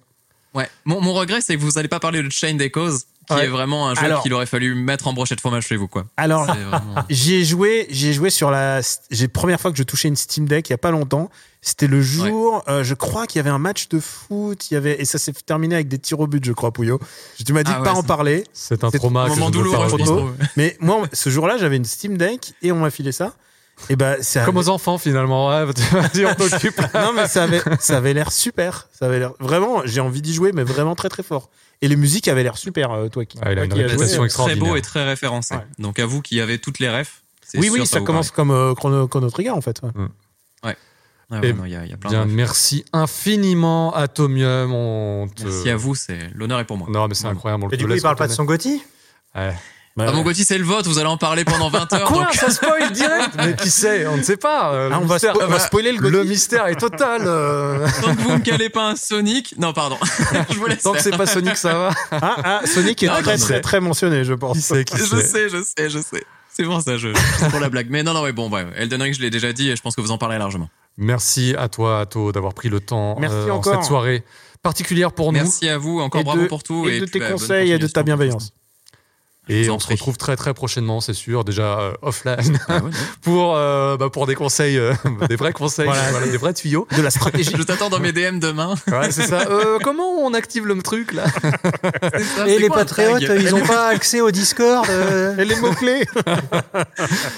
Ouais. 0.54 0.68
Mon, 0.84 1.00
mon 1.00 1.12
regret, 1.12 1.40
c'est 1.40 1.54
que 1.56 1.60
vous 1.60 1.78
allez 1.78 1.88
pas 1.88 2.00
parler 2.00 2.22
de 2.22 2.30
Chain 2.30 2.58
Echoes, 2.58 3.00
qui 3.28 3.34
Ouais. 3.34 3.44
est 3.44 3.48
vraiment 3.48 3.88
un 3.88 3.94
jeu 3.94 4.06
qu'il 4.22 4.32
aurait 4.34 4.46
fallu 4.46 4.74
mettre 4.74 5.06
en 5.08 5.12
brochette 5.12 5.40
fromage 5.40 5.66
chez 5.66 5.76
vous, 5.76 5.88
quoi. 5.88 6.04
Alors, 6.16 6.44
vraiment- 6.44 6.80
J'y 7.10 7.34
ai 7.34 7.44
joué, 7.44 7.86
j'y 7.90 8.08
ai 8.08 8.12
joué 8.12 8.30
sur 8.30 8.50
la. 8.50 8.80
J'ai 9.10 9.28
première 9.28 9.60
fois 9.60 9.70
que 9.72 9.76
je 9.78 9.82
touchais 9.82 10.08
une 10.08 10.16
Steam 10.16 10.46
Deck 10.46 10.68
il 10.68 10.72
y 10.72 10.74
a 10.74 10.78
pas 10.78 10.90
longtemps. 10.90 11.30
C'était 11.62 11.88
le 11.88 12.00
jour, 12.00 12.62
euh, 12.68 12.84
je 12.84 12.94
crois 12.94 13.26
qu'il 13.26 13.38
y 13.38 13.40
avait 13.40 13.50
un 13.50 13.58
match 13.58 13.88
de 13.88 13.98
foot, 13.98 14.70
il 14.70 14.74
y 14.74 14.76
avait 14.76 15.00
et 15.00 15.04
ça 15.04 15.18
s'est 15.18 15.32
terminé 15.32 15.74
avec 15.74 15.88
des 15.88 15.98
tirs 15.98 16.20
au 16.20 16.28
but, 16.28 16.44
je 16.44 16.52
crois, 16.52 16.70
Pouillot. 16.70 17.00
Tu 17.44 17.52
m'as 17.52 17.64
dit 17.64 17.72
Ah 17.74 17.80
de 17.80 17.84
pas 17.84 17.92
ouais, 17.92 17.98
en 17.98 18.02
parler, 18.04 18.44
C'est 18.52 18.84
un 18.84 18.90
trauma 18.92 19.22
un 19.24 19.28
moment 19.28 19.50
douloureux, 19.50 20.36
mais 20.56 20.76
moi, 20.80 21.02
ce 21.12 21.28
jour-là, 21.28 21.56
j'avais 21.58 21.76
une 21.76 21.84
Steam 21.84 22.16
Deck 22.16 22.52
et 22.62 22.70
on 22.70 22.76
m'a 22.78 22.90
filé 22.90 23.10
ça. 23.10 23.32
Et 23.90 23.96
ben, 23.96 24.16
ça 24.22 24.44
Comme 24.44 24.56
avait- 24.56 24.66
aux 24.66 24.68
enfants 24.70 24.98
finalement. 24.98 25.48
Ouais, 25.48 25.64
on 25.64 26.34
t'occupe. 26.34 26.80
non 26.94 27.12
mais 27.14 27.28
ça 27.28 27.44
avait, 27.44 27.60
ça 27.78 27.98
avait 27.98 28.14
l'air 28.14 28.32
super. 28.32 28.88
Ça 28.92 29.06
avait 29.06 29.18
l'air 29.18 29.32
vraiment. 29.38 29.82
J'ai 29.84 30.00
envie 30.00 30.22
d'y 30.22 30.32
jouer, 30.34 30.52
mais 30.52 30.64
vraiment 30.64 30.94
très 30.94 31.08
très 31.08 31.22
fort. 31.22 31.50
Et 31.82 31.88
les 31.88 31.96
musiques 31.96 32.26
avaient 32.28 32.42
l'air 32.42 32.56
super, 32.56 32.90
euh, 32.92 33.08
toi 33.08 33.24
qui. 33.26 33.38
Ah, 33.42 33.52
il 33.52 33.58
a 33.58 33.64
une 33.64 33.72
qui 33.72 33.82
réputation 33.82 34.20
C'est 34.20 34.24
extraordinaire. 34.24 34.62
Très 34.62 34.70
beau 34.70 34.76
et 34.76 34.82
très 34.82 35.04
référencé. 35.04 35.54
Ouais. 35.56 35.66
Donc 35.78 35.98
à 35.98 36.06
vous 36.06 36.22
qui 36.22 36.40
avez 36.40 36.58
toutes 36.58 36.78
les 36.78 36.88
refs. 36.88 37.22
Oui, 37.54 37.64
sûr, 37.64 37.72
oui, 37.74 37.86
ça 37.86 38.00
commence 38.00 38.30
comme 38.30 38.50
euh, 38.50 38.74
Chrono, 38.74 39.06
Chrono 39.08 39.30
Trigger 39.30 39.50
en 39.50 39.60
fait. 39.60 39.80
ouais. 39.82 40.76
non, 41.30 41.64
Il 41.64 41.70
y, 41.70 41.76
a- 41.76 41.84
y 41.86 41.92
a 41.92 41.96
plein 41.96 42.10
Bien, 42.10 42.26
de 42.26 42.32
merci 42.32 42.84
infiniment 42.92 43.94
Atomium. 43.94 44.72
On 44.72 45.28
te... 45.28 45.44
Merci 45.44 45.70
à 45.70 45.76
vous, 45.76 45.94
c'est 45.94 46.18
l'honneur 46.34 46.58
est 46.60 46.64
pour 46.64 46.76
moi. 46.76 46.88
Non, 46.90 47.06
mais 47.08 47.14
c'est 47.14 47.26
incroyable. 47.26 47.64
on 47.64 47.68
Et 47.70 47.76
du 47.76 47.86
coup, 47.86 47.92
il 47.92 48.00
parle 48.02 48.16
pas 48.16 48.26
de 48.28 48.32
son 48.32 48.44
Gotti? 48.44 48.82
Ouais. 49.34 49.54
Bah, 49.96 50.04
Ah, 50.08 50.12
mon 50.12 50.22
Gauthier, 50.22 50.44
c'est 50.44 50.58
le 50.58 50.64
vote, 50.64 50.86
vous 50.86 50.98
allez 50.98 51.08
en 51.08 51.16
parler 51.16 51.44
pendant 51.44 51.70
20 51.70 51.90
heures. 51.94 52.04
Quoi 52.12 52.24
donc- 52.24 52.34
Ça 52.34 52.50
spoil 52.50 52.92
direct 52.92 53.30
Mais 53.38 53.56
qui 53.56 53.70
sait 53.70 54.06
On 54.06 54.18
ne 54.18 54.22
sait 54.22 54.36
pas. 54.36 54.72
euh, 54.74 54.90
ah, 54.92 54.98
le 54.98 55.02
on 55.04 55.06
va, 55.06 55.14
mystère- 55.14 55.34
spo- 55.34 55.44
on 55.44 55.48
va 55.48 55.58
spoiler 55.58 55.92
le 55.92 55.98
Le 55.98 56.10
Gotti. 56.10 56.28
mystère 56.28 56.66
est 56.66 56.76
total. 56.76 57.22
euh. 57.24 57.86
Tant 58.02 58.14
que 58.14 58.20
vous 58.20 58.32
me 58.34 58.38
calez 58.40 58.68
pas 58.68 58.90
un 58.90 58.96
Sonic. 58.96 59.54
Non, 59.58 59.72
pardon. 59.72 59.96
je 60.50 60.56
vous 60.58 60.66
laisse. 60.66 60.82
Tant 60.82 60.92
que 60.92 60.98
faire. 60.98 61.12
c'est 61.12 61.16
pas 61.18 61.26
Sonic, 61.26 61.56
ça 61.56 61.72
va. 61.72 61.90
Ah, 62.12 62.36
ah, 62.44 62.60
Sonic 62.66 63.02
est 63.02 63.60
très 63.62 63.80
mentionné, 63.80 64.24
je 64.24 64.34
pense. 64.34 64.56
Qui 64.56 64.62
sait 64.62 64.84
qui 64.84 64.98
Je 64.98 65.04
sait 65.04 65.22
sais, 65.26 65.48
je 65.48 65.62
sais, 65.62 65.88
je 65.88 65.98
sais. 65.98 66.22
C'est 66.52 66.64
pour 66.64 66.80
ça, 66.80 66.96
je, 66.96 67.08
c'est 67.38 67.50
pour 67.50 67.60
la 67.60 67.68
blague. 67.68 67.88
Mais 67.90 68.02
non, 68.02 68.12
non, 68.14 68.22
ouais, 68.22 68.32
bon, 68.32 68.48
ouais, 68.50 68.64
Elden 68.76 69.00
Ring, 69.02 69.14
je 69.14 69.20
l'ai 69.20 69.28
déjà 69.30 69.52
dit 69.52 69.68
et 69.70 69.76
je 69.76 69.82
pense 69.82 69.94
que 69.94 70.00
vous 70.00 70.10
en 70.10 70.16
parlez 70.18 70.38
largement. 70.38 70.68
Merci 70.98 71.54
à 71.58 71.68
toi, 71.68 72.00
Atto, 72.00 72.32
d'avoir 72.32 72.54
pris 72.54 72.70
le 72.70 72.80
temps 72.80 73.14
Merci 73.20 73.36
euh, 73.36 73.50
en 73.50 73.56
encore. 73.56 73.74
cette 73.74 73.84
soirée 73.84 74.24
particulière 74.62 75.12
pour 75.12 75.32
nous. 75.32 75.40
Merci 75.40 75.68
à 75.68 75.76
vous, 75.76 76.00
encore 76.00 76.22
Et 76.22 76.24
bravo 76.24 76.42
de- 76.42 76.46
pour 76.46 76.62
tout. 76.62 76.88
et 76.88 77.00
de 77.00 77.04
puis, 77.04 77.10
tes 77.12 77.18
bah, 77.20 77.30
conseils 77.32 77.72
et 77.72 77.78
de 77.78 77.86
ta 77.86 78.02
bienveillance. 78.02 78.52
Et 79.48 79.70
on 79.70 79.78
se 79.78 79.86
retrouve 79.88 80.16
très 80.16 80.34
très 80.34 80.54
prochainement, 80.54 81.00
c'est 81.00 81.14
sûr, 81.14 81.44
déjà 81.44 81.78
euh, 81.78 81.92
offline, 82.02 82.58
Ah 82.68 82.78
ouais, 82.82 82.90
pour, 83.22 83.54
euh, 83.56 83.96
bah, 83.96 84.10
pour 84.10 84.26
des 84.26 84.34
conseils, 84.34 84.76
euh, 84.76 84.92
des 85.28 85.36
vrais 85.36 85.52
conseils, 85.52 85.84
Voilà. 85.86 86.10
voilà, 86.10 86.26
des 86.26 86.36
vrais 86.36 86.52
tuyaux. 86.52 86.88
De 86.96 87.02
la 87.02 87.10
stratégie. 87.10 87.52
Je 87.56 87.62
t'attends 87.62 87.88
dans 87.88 88.00
mes 88.00 88.10
DM 88.12 88.38
demain. 88.40 88.74
Ouais, 88.88 89.10
c'est 89.12 89.22
ça. 89.26 89.48
Euh, 89.48 89.78
comment 89.84 90.08
on 90.24 90.34
active 90.34 90.66
le 90.66 90.76
truc 90.82 91.12
là? 91.12 91.24
Ça, 92.36 92.48
Et 92.48 92.58
les 92.58 92.66
quoi 92.68 92.78
un 92.78 92.80
patriotes, 92.80 93.22
ils 93.22 93.54
ont 93.54 93.60
pas 93.66 93.88
accès 93.88 94.20
au 94.20 94.30
Discord 94.30 94.86
euh? 94.90 95.36
Et 95.36 95.44
les 95.44 95.56
mots-clés. 95.56 96.04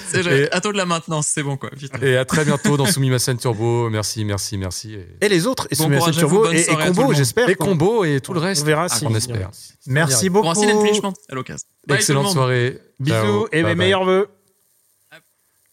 C'est 0.08 0.26
Et- 0.26 0.50
à 0.52 0.60
toi 0.60 0.72
de 0.72 0.76
la 0.78 0.86
maintenance, 0.86 1.26
c'est 1.26 1.42
bon 1.42 1.56
quoi. 1.56 1.70
Putain. 1.70 1.98
Et 2.00 2.16
à 2.16 2.24
très 2.24 2.44
bientôt 2.44 2.76
dans 2.76 2.86
Sumimasen 2.86 3.36
Turbo. 3.36 3.90
Merci, 3.90 4.24
merci, 4.24 4.56
merci. 4.56 4.94
Et, 4.94 5.26
Et 5.26 5.28
les 5.28 5.46
autres. 5.46 5.66
Et 5.70 5.76
Bon 5.76 5.88
Turbo 6.10 6.50
et, 6.50 6.64
Combo, 6.64 7.12
j'espère. 7.12 7.48
et 7.48 7.54
combo 7.54 8.04
et 8.04 8.20
tout 8.20 8.32
le 8.32 8.40
On 8.40 8.44
reste. 8.44 8.64
verra 8.64 8.84
Ah, 8.84 8.88
si. 8.88 9.06
on 9.06 9.14
espère. 9.14 9.50
Merci 9.86 10.30
Pour 10.30 10.42
beaucoup. 10.42 10.58
un 10.58 10.60
ciné 10.60 10.72
punishment 10.72 11.12
à 11.30 11.34
l'occasion. 11.34 11.66
Bye, 11.88 11.96
Excellente 11.96 12.30
soirée. 12.30 12.80
Bisous 13.00 13.14
Ciao. 13.16 13.48
et 13.52 13.62
mes 13.62 13.74
meilleurs 13.74 14.04
vœux. 14.04 14.28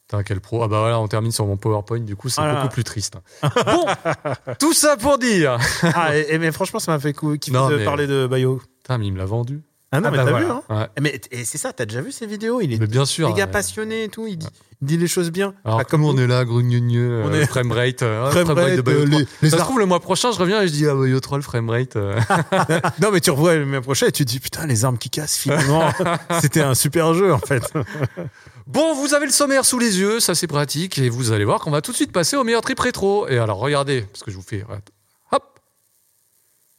Putain, 0.08 0.22
quel 0.24 0.40
pro. 0.40 0.62
Ah 0.64 0.68
bah 0.68 0.80
voilà, 0.82 1.00
on 1.00 1.08
termine 1.08 1.32
sur 1.32 1.48
mon 1.48 1.58
PowerPoint, 1.58 2.00
du 2.00 2.16
coup, 2.16 2.30
c'est 2.30 2.42
beaucoup 2.42 2.70
plus 2.70 2.84
triste. 2.84 3.16
Bon, 3.66 3.86
tout 4.60 4.74
ça 4.74 4.98
pour 4.98 5.18
dire. 5.18 5.58
Ah, 5.82 6.16
et, 6.16 6.28
et- 6.30 6.38
mais 6.38 6.52
franchement, 6.52 6.80
ça 6.80 6.92
m'a 6.92 7.00
fait 7.00 7.12
kiffer 7.14 7.52
de 7.52 7.78
mais- 7.78 7.84
parler 7.86 8.06
de 8.08 8.28
Bayo. 8.28 8.62
Putain, 8.84 8.98
mais 9.00 9.08
il 9.08 9.14
me 9.14 9.18
l'a 9.18 9.26
vendu. 9.26 9.62
Ah 9.92 10.02
non, 10.02 10.08
Ah 10.08 10.12
mais 10.12 10.18
bah 10.18 10.24
t'as 10.26 10.30
voilà. 10.32 10.46
vu, 10.46 10.52
hein 10.52 10.64
Ouais. 10.70 10.88
Mais 11.02 11.22
et 11.32 11.46
c'est 11.46 11.58
ça, 11.58 11.72
t'as 11.72 11.86
déjà 11.86 12.02
vu 12.02 12.12
ces 12.12 12.26
vidéos? 12.26 12.60
Il 12.60 12.74
est 12.74 12.80
Mais 12.80 12.88
bien 12.88 13.06
sûr. 13.06 13.30
méga 13.30 13.46
ouais. 13.46 13.52
passionné 13.52 14.04
et 14.06 14.10
tout. 14.10 14.28
Il 14.28 14.38
dit, 14.38 14.48
il 14.82 14.88
dit 14.88 14.98
les 14.98 15.08
choses 15.08 15.32
bien. 15.32 15.54
Alors, 15.64 15.78
Pas 15.78 15.84
comme 15.86 16.04
on 16.04 16.18
est 16.18 16.28
là, 16.28 16.44
grugneux, 16.44 17.22
On 17.24 17.32
euh, 17.32 17.34
est- 17.42 17.46
framerate, 17.46 18.02
euh, 18.02 18.30
Framerate, 18.32 18.46
framerate 18.46 18.76
de 18.76 18.82
Bayo 18.82 19.00
euh, 19.02 19.06
3. 19.06 19.20
les- 19.20 19.28
les 19.44 19.50
ça 19.52 19.58
se 19.58 19.62
trouve, 19.62 19.80
le 19.80 19.86
mois 19.86 20.00
prochain, 20.02 20.32
je 20.32 20.40
reviens 20.40 20.62
et 20.64 20.68
je 20.68 20.74
dis, 20.74 20.86
ah, 20.88 20.96
Bayo 20.96 21.20
3, 21.20 21.38
le 21.38 21.44
framerate. 21.44 21.96
euh. 21.96 22.20
Non, 23.02 23.12
mais 23.12 23.22
tu 23.22 23.30
revois 23.32 23.56
le 23.56 23.66
même 23.66 23.84
prochain 23.84 24.08
et 24.08 24.12
tu 24.12 24.26
te 24.26 24.30
dis 24.32 24.40
putain, 24.40 24.66
les 24.66 24.84
armes 24.84 24.98
qui 24.98 25.10
cassent, 25.10 25.38
finalement. 25.38 25.90
C'était 26.42 26.62
un 26.62 26.76
super 26.76 27.14
jeu 27.14 27.32
en 27.34 27.40
fait. 27.40 27.64
Bon, 28.68 28.96
vous 28.96 29.14
avez 29.14 29.28
le 29.28 29.32
sommaire 29.32 29.64
sous 29.64 29.78
les 29.80 30.00
yeux, 30.00 30.20
ça 30.20 30.34
c'est 30.36 30.48
pratique, 30.48 30.98
et 30.98 31.08
vous 31.10 31.32
allez 31.32 31.46
voir 31.46 31.60
qu'on 31.62 31.72
va 31.72 31.82
tout 31.82 31.92
de 31.92 31.96
suite 31.96 32.12
passer 32.12 32.36
au 32.36 32.44
meilleur 32.44 32.62
trip 32.62 32.80
rétro. 32.80 33.28
Et 33.30 33.38
alors, 33.38 33.60
regardez, 33.60 34.02
parce 34.02 34.24
que 34.24 34.32
je 34.32 34.36
vous 34.36 34.42
fais. 34.42 34.66
Hop 35.32 35.44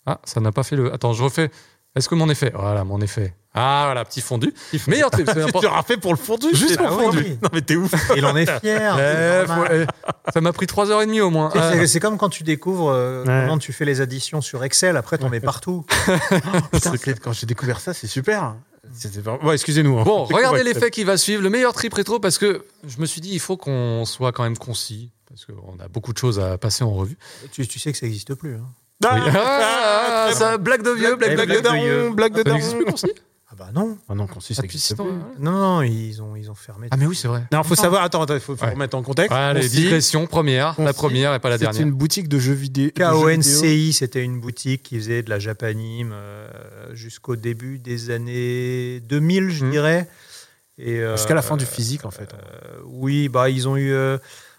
Ah, 0.04 0.20
ça 0.24 0.40
n'a 0.40 0.50
pas 0.52 0.64
fait 0.64 0.74
le. 0.76 0.92
Attends, 0.92 1.12
je 1.12 1.22
refais. 1.22 1.50
Est-ce 1.96 2.08
que 2.08 2.14
mon 2.14 2.28
effet? 2.28 2.52
Voilà, 2.54 2.84
mon 2.84 3.00
effet. 3.00 3.34
Ah, 3.54 3.84
voilà, 3.86 4.04
petit 4.04 4.20
fondu. 4.20 4.52
Meilleur 4.86 5.10
trip, 5.12 5.28
c'est 5.32 5.46
tu 5.46 5.62
l'auras 5.64 5.82
fait 5.82 5.96
pour 5.96 6.12
le 6.12 6.18
fondu 6.18 6.48
Juste 6.52 6.76
pour 6.76 6.88
le 6.88 6.92
fondu. 6.92 7.18
oui. 7.26 7.38
Non, 7.42 7.48
mais 7.54 7.62
t'es 7.62 7.74
ouf. 7.76 7.90
Il 8.14 8.26
en 8.26 8.36
est 8.36 8.44
fier. 8.60 8.96
Eh, 9.00 9.46
faut- 9.46 9.72
eh, 9.72 9.86
ça 10.32 10.40
m'a 10.42 10.52
pris 10.52 10.66
3h30 10.66 11.20
au 11.22 11.30
moins. 11.30 11.50
Ah. 11.54 11.86
C'est 11.86 11.98
comme 12.00 12.18
quand 12.18 12.28
tu 12.28 12.42
découvres 12.42 12.90
euh, 12.90 13.24
Ouais. 13.24 13.44
comment 13.46 13.56
tu 13.58 13.72
fais 13.72 13.86
les 13.86 14.02
additions 14.02 14.42
sur 14.42 14.62
Excel, 14.62 14.96
après 14.98 15.16
t'en 15.16 15.30
mets 15.30 15.40
partout. 15.40 15.86
Putain, 16.72 16.92
c'est- 16.96 17.18
quand 17.18 17.32
j'ai 17.32 17.46
découvert 17.46 17.80
ça, 17.80 17.94
c'est 17.94 18.06
super. 18.06 18.56
Vraiment- 19.22 19.42
Ouais, 19.44 19.54
excusez-nous. 19.54 19.98
hein. 19.98 20.02
Bon, 20.04 20.24
regardez 20.24 20.62
l'effet 20.62 20.90
qui 20.90 21.04
va 21.04 21.16
suivre, 21.16 21.42
le 21.42 21.50
meilleur 21.50 21.72
trip 21.72 21.94
rétro, 21.94 22.20
parce 22.20 22.36
que 22.38 22.64
je 22.86 22.98
me 23.00 23.06
suis 23.06 23.20
dit, 23.22 23.30
il 23.32 23.40
faut 23.40 23.56
qu'on 23.56 24.04
soit 24.04 24.32
quand 24.32 24.42
même 24.42 24.56
concis, 24.58 25.10
parce 25.28 25.44
qu'on 25.46 25.78
a 25.82 25.88
beaucoup 25.88 26.12
de 26.12 26.18
choses 26.18 26.38
à 26.38 26.56
passer 26.58 26.84
en 26.84 26.92
revue. 26.92 27.16
Tu, 27.52 27.66
tu 27.66 27.78
sais 27.78 27.90
que 27.92 27.98
ça 27.98 28.04
n'existe 28.06 28.34
plus. 28.34 28.54
hein. 28.54 28.68
Ah, 29.04 29.14
Oui. 29.14 29.30
Ah, 29.34 30.30
ça, 30.32 30.58
blague 30.58 30.82
de 30.82 30.90
vieux, 30.90 31.16
blague, 31.16 31.34
blague 31.34 31.48
blague 31.48 31.48
de 31.48 31.54
de 31.56 31.60
blague 31.60 31.62
de 31.62 31.62
daron, 31.62 31.82
vieux. 31.82 32.10
blague 32.14 32.32
de 32.34 32.42
Ça 32.42 32.50
n'existe 32.54 32.72
daron. 32.72 32.82
plus, 32.84 32.90
concis 32.92 33.12
Ah 33.48 33.54
bah 33.56 33.68
non. 33.74 33.98
Ah 34.08 34.14
non, 34.14 34.26
concis, 34.26 34.54
ça 34.54 34.62
Ah, 34.62 34.64
existe 34.64 34.94
plus. 34.96 35.04
Non, 35.38 35.50
non, 35.52 35.82
ils 35.82 36.20
ont, 36.22 36.34
ils 36.34 36.50
ont 36.50 36.54
fermé. 36.54 36.88
Ah, 36.90 36.96
mais 36.96 37.06
oui, 37.06 37.14
c'est 37.14 37.28
vrai. 37.28 37.44
Non, 37.52 37.62
faut 37.62 37.74
savoir. 37.76 38.02
Attends, 38.02 38.22
attends, 38.22 38.34
il 38.34 38.40
faut, 38.40 38.56
faut 38.56 38.64
Ouais. 38.64 38.72
remettre 38.72 38.96
en 38.96 39.02
contexte. 39.02 39.32
Allez, 39.32 39.60
Concis, 39.60 39.76
digression, 39.76 40.26
première, 40.26 40.74
la 40.80 40.92
première 40.92 41.32
et 41.34 41.38
pas 41.38 41.48
la 41.50 41.56
C'est 41.58 41.64
dernière. 41.64 41.82
une 41.82 41.92
boutique 41.92 42.28
de 42.28 42.38
jeux 42.38 42.54
vidéo. 42.54 42.90
KONCI, 42.96 43.92
c'était 43.92 44.22
une 44.24 44.40
boutique 44.40 44.82
qui 44.82 44.96
faisait 44.96 45.22
de 45.22 45.30
la 45.30 45.38
japanime 45.38 46.10
euh, 46.14 46.48
jusqu'au 46.94 47.36
début 47.36 47.78
des 47.78 48.10
années 48.10 49.00
2000, 49.00 49.50
je 49.50 49.64
Mhm. 49.64 49.70
dirais. 49.70 50.08
Euh, 50.80 51.16
Jusqu'à 51.16 51.34
la 51.34 51.42
fin 51.42 51.56
du 51.56 51.64
physique, 51.66 52.04
en 52.04 52.10
fait. 52.10 52.34
euh, 52.34 52.80
oui, 52.84 53.28
bah 53.28 53.48
ils 53.48 53.66
ont 53.68 53.76
eu. 53.76 53.94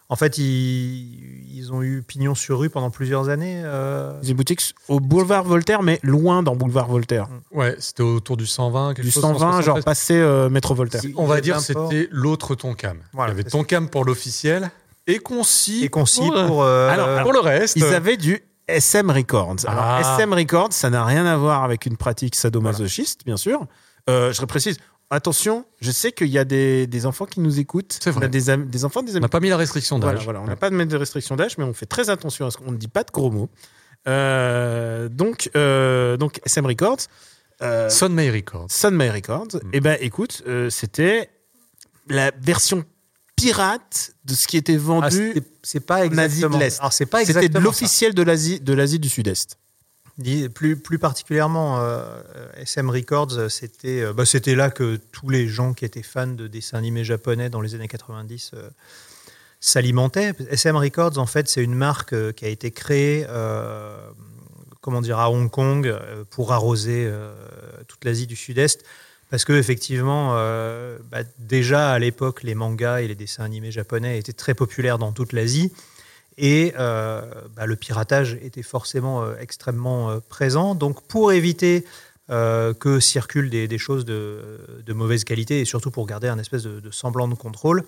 En 0.10 0.16
fait, 0.16 0.38
ils, 0.38 1.56
ils 1.58 1.74
ont 1.74 1.82
eu 1.84 2.02
pignon 2.02 2.34
sur 2.36 2.60
rue 2.60 2.70
pendant 2.70 2.90
plusieurs 2.90 3.30
années. 3.30 3.62
euh, 3.66 4.18
C'est 4.22 4.30
une 4.30 4.38
boutique 4.38 4.62
au 4.88 5.00
boulevard 5.00 5.44
Voltaire, 5.44 5.84
mais 5.84 6.00
loin 6.04 6.44
dans 6.44 6.56
boulevard 6.56 6.88
Voltaire. 6.88 7.28
Ouais, 7.52 7.76
c'était 7.80 8.04
autour 8.04 8.38
du 8.38 8.46
120, 8.46 8.94
quelque 8.94 9.06
Du 9.06 9.12
chose. 9.12 9.22
120, 9.22 9.40
genre 9.62 9.78
173. 9.78 9.84
passé 9.86 10.14
euh, 10.16 10.50
métro 10.50 10.74
Voltaire. 10.76 11.02
Si. 11.02 11.14
On 11.18 11.26
va 11.26 11.42
dire 11.42 11.56
port. 11.74 11.90
c'était 11.90 12.08
l'autre 12.12 12.56
Tonkam. 12.56 13.00
Voilà, 13.14 13.34
Il 13.34 13.38
y 13.38 13.40
avait. 13.42 13.50
Tonkam 13.50 13.90
pour 13.90 14.06
l'officiel 14.06 14.72
et 15.08 15.20
concis. 15.20 15.84
et 15.84 15.90
concis 15.90 16.22
pour, 16.22 16.46
pour. 16.48 16.64
euh, 16.64 16.90
Alors, 16.90 17.24
pour 17.24 17.34
le 17.34 17.40
reste. 17.40 17.76
Ils 17.76 17.84
avaient 17.86 18.18
du 18.18 18.42
SM 18.68 19.10
Records. 19.10 19.56
Alors, 19.66 19.84
Ah. 19.84 20.02
SM 20.18 20.34
Records, 20.34 20.72
ça 20.74 20.90
n'a 20.90 21.04
rien 21.06 21.26
à 21.26 21.36
voir 21.38 21.64
avec 21.64 21.86
une 21.86 21.98
pratique 21.98 22.36
sadomasochiste, 22.36 23.22
bien 23.26 23.38
sûr. 23.38 23.66
Euh, 24.10 24.32
je 24.32 24.44
précise, 24.46 24.78
attention, 25.10 25.66
je 25.82 25.92
sais 25.92 26.12
qu'il 26.12 26.28
y 26.28 26.38
a 26.38 26.46
des, 26.46 26.88
des 26.88 27.06
enfants 27.06 27.26
qui 27.26 27.40
nous 27.40 27.60
écoutent. 27.60 27.98
C'est 28.02 28.12
vrai. 28.12 28.22
On 28.22 28.26
a 28.26 28.28
des, 28.28 28.86
enfants, 28.86 29.04
des 29.04 29.16
on 29.16 29.20
n'a 29.20 29.30
pas 29.30 29.40
mis 29.40 29.50
la 29.50 29.58
restriction 29.58 30.00
Voilà, 30.00 30.16
d'âge. 30.16 30.24
voilà, 30.26 30.42
on 30.42 30.46
n'a 30.46 30.56
pas 30.56 30.70
de 30.70 30.76
mettre 30.76 30.92
de 30.92 30.98
restriction 30.98 31.36
d'âge, 31.36 31.58
mais 31.58 31.64
on 31.64 31.74
fait 31.74 31.86
très 31.86 32.10
attention 32.10 32.46
à 32.46 32.52
ce 32.52 32.58
qu'on 32.58 32.72
ne 32.72 32.78
dit 32.78 32.88
pas 32.88 33.04
de 33.04 33.12
gros 33.12 33.32
mots. 33.32 33.50
Euh, 34.08 35.10
donc, 35.10 35.50
euh, 35.56 36.18
donc, 36.18 36.40
SM 36.46 36.66
Records. 36.66 37.00
Euh, 37.62 37.90
Sunmay 37.90 38.30
Records. 38.30 38.68
Sunmay 38.70 39.10
Records, 39.10 39.48
Mm. 39.56 39.70
eh 39.74 39.80
ben 39.80 39.98
écoute, 40.00 40.44
euh, 40.48 40.70
c'était 40.70 41.30
la 42.08 42.32
version 42.40 42.86
pirate 43.36 44.12
de 44.26 44.34
ce 44.34 44.48
qui 44.48 44.58
était 44.58 44.76
ah, 44.76 44.80
vendu. 44.80 45.34
c'est 45.64 45.80
pas 45.80 46.08
Nazi 46.08 46.42
de 46.42 46.46
exactement. 46.46 46.58
l'Est. 46.60 46.80
Alors 46.80 46.94
c'est 46.94 47.06
pas 47.06 47.20
c'était 47.20 47.32
exactement. 47.32 47.60
de 47.60 47.64
l'officiel 47.66 48.14
de 48.14 48.22
l'Asie 48.24 48.60
de 48.60 48.74
l'Asie 48.74 49.00
du 49.00 49.10
Sud-Est. 49.10 49.58
Plus, 50.20 50.78
plus 50.78 50.98
particulièrement, 50.98 51.80
euh, 51.80 52.22
SM 52.56 52.90
Records, 52.90 53.38
euh, 53.38 53.50
c'était 53.50 54.12
bah, 54.14 54.26
c'était 54.26 54.56
là 54.56 54.72
que 54.72 54.96
tous 55.12 55.30
les 55.30 55.48
gens 55.48 55.74
qui 55.74 55.86
étaient 55.86 56.02
fans 56.02 56.26
de 56.26 56.48
dessins 56.48 56.80
animés 56.80 57.04
japonais 57.04 57.52
dans 57.52 57.62
les 57.62 57.76
années 57.76 57.88
90 57.88 58.52
euh, 58.56 58.68
s'alimentaient. 59.60 60.34
SM 60.50 60.76
Records, 60.76 61.20
en 61.20 61.28
fait, 61.28 61.48
c'est 61.48 61.64
une 61.64 61.76
marque 61.76 62.34
qui 62.34 62.46
a 62.46 62.48
été 62.48 62.72
créée 62.72 63.28
comment 64.82 65.02
dire, 65.02 65.20
à 65.20 65.30
Hong 65.30 65.52
Kong 65.52 65.94
pour 66.30 66.54
arroser 66.54 67.12
toute 67.88 68.06
l'Asie 68.06 68.26
du 68.26 68.36
Sud-Est. 68.36 68.86
Parce 69.30 69.44
que 69.44 69.54
effectivement, 69.54 70.34
bah, 71.12 71.24
déjà 71.38 71.92
à 71.92 72.00
l'époque, 72.00 72.44
les 72.44 72.56
mangas 72.56 73.02
et 73.02 73.08
les 73.08 73.16
dessins 73.16 73.44
animés 73.44 73.72
japonais 73.72 74.18
étaient 74.18 74.32
très 74.34 74.54
populaires 74.54 74.98
dans 74.98 75.12
toute 75.12 75.34
l'Asie. 75.34 75.72
Et 76.38 76.74
euh, 76.78 77.22
bah, 77.56 77.66
le 77.66 77.76
piratage 77.76 78.38
était 78.42 78.62
forcément 78.62 79.24
euh, 79.24 79.36
extrêmement 79.40 80.10
euh, 80.10 80.20
présent. 80.20 80.76
Donc, 80.76 81.02
pour 81.08 81.32
éviter 81.32 81.86
que 82.30 83.00
circulent 83.00 83.50
des, 83.50 83.78
choses 83.78 84.04
de, 84.04 84.60
mauvaise 84.90 85.24
qualité 85.24 85.62
et 85.62 85.66
surtout 85.66 85.92
pour 85.92 86.06
garder 86.06 86.28
un 86.28 86.38
espèce 86.38 86.64
de, 86.64 86.92
semblant 86.92 87.30
de 87.30 87.36
contrôle, 87.36 87.86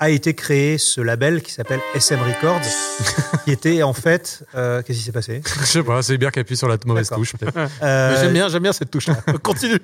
a 0.00 0.10
été 0.10 0.34
créé 0.34 0.78
ce 0.78 1.00
label 1.02 1.42
qui 1.42 1.52
s'appelle 1.52 1.80
SM 1.94 2.18
Records, 2.20 2.60
qui 3.44 3.52
était 3.52 3.82
en 3.82 3.92
fait. 3.92 4.42
euh, 4.54 4.82
Qu'est-ce 4.82 4.98
qui 4.98 5.04
s'est 5.04 5.12
passé? 5.12 5.42
Je 5.60 5.64
sais 5.66 5.82
pas, 5.82 6.02
c'est 6.02 6.16
bien 6.18 6.30
qui 6.30 6.38
appuie 6.40 6.56
sur 6.56 6.68
la 6.68 6.78
mauvaise 6.86 7.10
touche. 7.10 7.34
peut-être. 7.36 7.56
Euh, 7.82 8.20
J'aime 8.20 8.32
bien, 8.32 8.48
j'aime 8.48 8.62
bien 8.62 8.72
cette 8.72 8.90
touche. 8.90 9.06
Continue. 9.42 9.78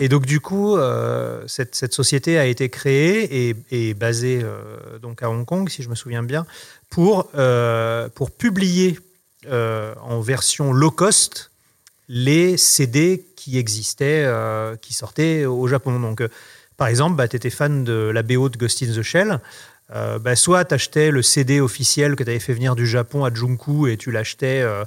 Et 0.00 0.08
donc 0.08 0.26
du 0.26 0.40
coup, 0.40 0.76
euh, 0.76 1.42
cette, 1.46 1.74
cette 1.76 1.94
société 1.94 2.36
a 2.38 2.46
été 2.46 2.68
créée 2.68 3.48
et, 3.48 3.56
et 3.70 3.94
basée 3.94 4.40
euh, 4.42 4.98
donc 5.00 5.22
à 5.22 5.30
Hong 5.30 5.46
Kong, 5.46 5.68
si 5.68 5.82
je 5.82 5.88
me 5.88 5.94
souviens 5.94 6.22
bien, 6.24 6.44
pour, 6.90 7.30
euh, 7.36 8.08
pour 8.08 8.30
publier 8.32 8.98
euh, 9.48 9.94
en 10.02 10.20
version 10.20 10.72
low 10.72 10.90
cost 10.90 11.52
les 12.08 12.56
CD 12.56 13.24
qui 13.36 13.56
existaient, 13.58 14.24
euh, 14.26 14.74
qui 14.76 14.94
sortaient 14.94 15.44
au 15.44 15.68
Japon. 15.68 16.00
Donc, 16.00 16.22
euh, 16.22 16.28
par 16.78 16.88
exemple, 16.88 17.16
bah, 17.16 17.28
tu 17.28 17.36
étais 17.36 17.50
fan 17.50 17.84
de 17.84 17.92
la 18.14 18.22
BO 18.22 18.48
de 18.48 18.56
Ghost 18.56 18.82
in 18.82 18.86
the 18.86 19.02
Shell. 19.02 19.40
euh, 19.94 20.18
bah, 20.18 20.34
soit 20.36 20.64
tu 20.64 20.74
achetais 20.74 21.10
le 21.10 21.20
CD 21.22 21.60
officiel 21.60 22.16
que 22.16 22.24
tu 22.24 22.30
avais 22.30 22.38
fait 22.40 22.54
venir 22.54 22.74
du 22.76 22.86
Japon 22.86 23.24
à 23.24 23.32
Junku 23.34 23.88
et 23.88 23.96
tu 23.98 24.10
l'achetais 24.10 24.60
euh, 24.62 24.84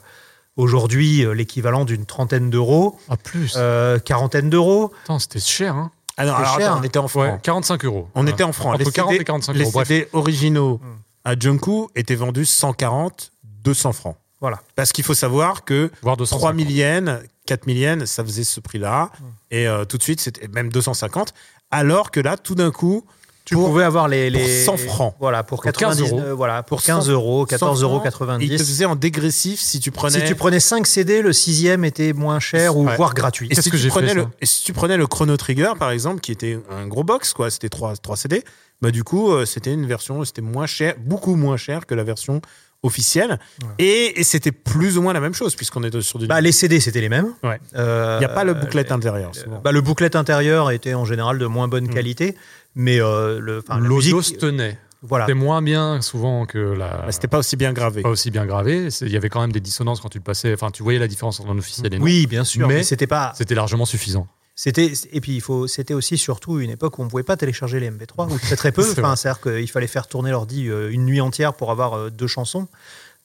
aujourd'hui 0.58 1.25
euh, 1.25 1.34
l'équivalent 1.34 1.86
d'une 1.86 2.06
trentaine 2.06 2.49
d'euros, 2.49 2.97
Ah, 3.10 3.17
plus. 3.17 3.54
euh, 3.58 3.99
quarantaine 3.99 4.49
d'euros. 4.49 4.91
Attends, 5.06 5.19
c'était 5.19 5.39
cher, 5.39 5.75
hein 5.75 5.91
Ah 6.17 6.25
non, 6.25 6.34
alors 6.36 6.58
cher. 6.60 6.71
attends, 6.71 6.80
on 6.82 6.84
était 6.84 6.99
en 6.99 7.08
francs. 7.08 7.34
Ouais, 7.34 7.39
45 7.41 7.86
euros. 7.86 8.08
On 8.15 8.27
était 8.27 8.43
en 8.43 8.51
francs. 8.54 8.75
Entre 8.75 8.86
Les 8.86 8.91
40 8.91 9.12
CD 9.12 9.21
et 9.21 9.25
45 9.25 9.54
les 9.54 9.62
euros. 9.63 9.71
Bref. 9.71 9.88
CD 9.88 10.08
originaux 10.13 10.80
Hmm. 10.84 10.97
à 11.25 11.36
Junku 11.39 11.88
étaient 11.95 12.15
vendus 12.15 12.45
140, 12.45 13.32
200 13.63 13.93
francs. 13.93 14.17
Voilà. 14.39 14.60
Parce 14.75 14.91
qu'il 14.91 15.04
faut 15.04 15.13
savoir 15.13 15.65
que 15.65 15.91
Voire 16.01 16.17
200. 16.17 16.38
3 16.38 16.54
000 16.56 16.69
yens, 16.69 17.19
4 17.45 17.65
000 17.65 17.77
yens, 17.77 18.06
ça 18.06 18.23
faisait 18.23 18.43
ce 18.43 18.60
prix-là. 18.60 19.12
Hmm. 19.19 19.23
Et 19.51 19.67
euh, 19.67 19.86
tout 19.86 19.97
de 19.97 20.04
suite, 20.04 20.19
c'était 20.21 20.47
même 20.47 20.71
250. 20.71 21.34
Alors 21.72 22.12
que 22.12 22.20
là, 22.20 22.38
tout 22.38 22.56
d'un 22.56 22.72
coup, 22.72 23.04
Tu 23.46 23.56
pour- 23.56 23.68
pouvais 23.70 23.84
avoir 23.84 24.08
les, 24.08 24.30
les 24.30 24.64
100 24.66 24.78
francs. 24.78 25.16
Voilà, 25.20 25.42
pour, 25.44 25.62
Pour 25.62 25.72
15 25.72 25.74
90 25.98 26.02
euros. 26.12 26.36
voilà, 26.36 26.62
pour 26.64 26.78
Pour 26.78 26.86
15 26.86 27.06
100 27.08 27.12
euros, 27.12 27.48
100 27.50 27.56
14,90 27.58 27.82
euros. 27.84 28.00
francs, 28.12 28.38
il 28.42 28.50
te 28.52 28.58
faisait 28.64 28.86
en 28.86 28.96
dégressif 28.96 29.60
si 29.60 29.80
tu 29.80 29.90
prenais. 29.92 30.20
Si 30.20 30.26
tu 30.26 30.36
prenais 30.36 30.60
5 30.60 30.86
CD, 30.86 31.22
le 31.22 31.34
sixième 31.34 31.84
était 31.84 32.14
moins 32.14 32.40
cher 32.40 32.78
ou 32.78 32.86
Ouais. 32.86 32.96
voire 32.96 33.14
gratuit. 33.14 33.48
Et 33.50 33.56
si, 33.56 33.70
que 33.70 33.76
tu 33.78 33.82
j'ai 33.82 33.90
prenais 33.90 34.10
fait, 34.10 34.14
le, 34.16 34.28
et 34.42 34.46
si 34.46 34.64
tu 34.64 34.74
prenais 34.74 34.96
le 34.98 35.08
Chrono 35.08 35.36
Trigger, 35.38 35.74
par 35.80 35.92
exemple, 35.92 36.20
qui 36.22 36.32
était 36.32 36.60
un 36.70 36.88
gros 36.88 37.04
box, 37.04 37.34
quoi, 37.34 37.50
c'était 37.50 37.70
3, 37.70 37.96
3 37.98 38.16
CD, 38.18 38.44
bah, 38.82 38.92
du 38.92 39.04
coup, 39.04 39.32
euh, 39.32 39.46
c'était 39.46 39.74
une 39.74 39.86
version, 39.88 40.24
c'était 40.24 40.42
moins 40.42 40.66
cher, 40.68 40.96
beaucoup 41.00 41.36
moins 41.36 41.58
cher 41.58 41.86
que 41.86 41.96
la 41.96 42.04
version 42.04 42.42
officielle. 42.84 43.39
Ouais. 43.62 43.67
Et, 43.80 44.20
et 44.20 44.24
c'était 44.24 44.52
plus 44.52 44.98
ou 44.98 45.02
moins 45.02 45.13
la 45.13 45.20
même 45.20 45.34
chose, 45.34 45.56
puisqu'on 45.56 45.84
était 45.84 46.02
sur 46.02 46.20
du. 46.20 46.28
Bah, 46.28 46.41
les 46.41 46.52
CD, 46.52 46.80
c'était 46.80 47.02
les 47.02 47.10
mêmes. 47.10 47.34
Ouais. 47.44 47.60
Euh, 47.76 48.17
Il 48.17 48.20
n'y 48.20 48.26
a 48.26 48.30
pas 48.30 48.44
le 48.44 48.54
bouclette 48.54 48.91
euh, 48.91 48.96
intérieur. 48.96 49.36
souvent. 49.36 49.62
bah, 49.63 49.72
le 49.72 49.82
bouclette 49.82 50.15
intérieur 50.15 50.72
était 50.72 50.94
en 50.94 51.06
général 51.06 51.38
de 51.38 51.46
moins 51.46 51.67
bonne 51.67 51.86
Mm. 51.86 51.94
qualité, 51.94 52.36
mais 52.76 53.00
euh, 53.02 53.39
le, 53.39 53.63
L'audio 53.80 54.22
se 54.22 54.34
tenait. 54.34 54.78
voilà. 55.02 55.26
C'était 55.26 55.38
moins 55.38 55.62
bien 55.62 56.02
souvent 56.02 56.46
que 56.46 56.58
la. 56.58 56.88
Bah, 57.06 57.12
c'était 57.12 57.28
pas 57.28 57.38
aussi 57.39 57.56
bien 57.56 57.74
gravé. 57.74 58.02
pas 58.02 58.10
aussi 58.10 58.32
bien 58.32 58.46
gravé. 58.46 58.88
Il 59.02 59.10
y 59.10 59.17
avait 59.17 59.30
quand 59.30 59.41
même 59.41 59.52
des 59.52 59.60
dissonances 59.62 60.00
quand 60.02 60.10
tu 60.10 60.17
le 60.17 60.24
passais. 60.24 60.54
Enfin, 60.54 60.72
tu 60.72 60.82
voyais 60.84 61.00
la 61.00 61.08
différence 61.08 61.39
entre 61.39 61.50
un 61.52 61.58
officiel 61.58 61.94
et 61.94 61.98
non. 61.98 62.04
Oui, 62.04 62.26
bien 62.28 62.44
sûr, 62.44 62.67
Mais- 62.67 62.76
mais, 62.76 62.84
c'était 62.84 63.08
pas. 63.08 63.34
C'était 63.36 63.56
largement 63.56 63.86
suffisant. 63.86 64.28
C'était 64.63 64.91
et 65.12 65.21
puis 65.21 65.32
il 65.34 65.41
faut. 65.41 65.65
C'était 65.65 65.95
aussi 65.95 66.19
surtout 66.19 66.60
une 66.60 66.69
époque 66.69 67.00
où 67.00 67.02
on 67.02 67.08
pouvait 67.08 67.24
pas 67.24 67.36
télécharger 67.36 67.80
les 67.80 67.89
MP3 67.89 68.32
ou 68.32 68.38
très 68.38 68.56
très 68.56 68.71
peu. 68.71 68.84
C'est 68.93 69.00
enfin, 69.00 69.15
c'est-à-dire 69.15 69.41
qu'il 69.41 69.67
fallait 69.67 69.88
faire 69.88 70.06
tourner 70.06 70.30
l'ordi 70.30 70.69
euh, 70.69 70.91
une 70.91 71.04
nuit 71.04 71.19
entière 71.19 71.56
pour 71.56 71.71
avoir 71.71 71.95
euh, 71.95 72.10
deux 72.12 72.28
chansons. 72.28 72.67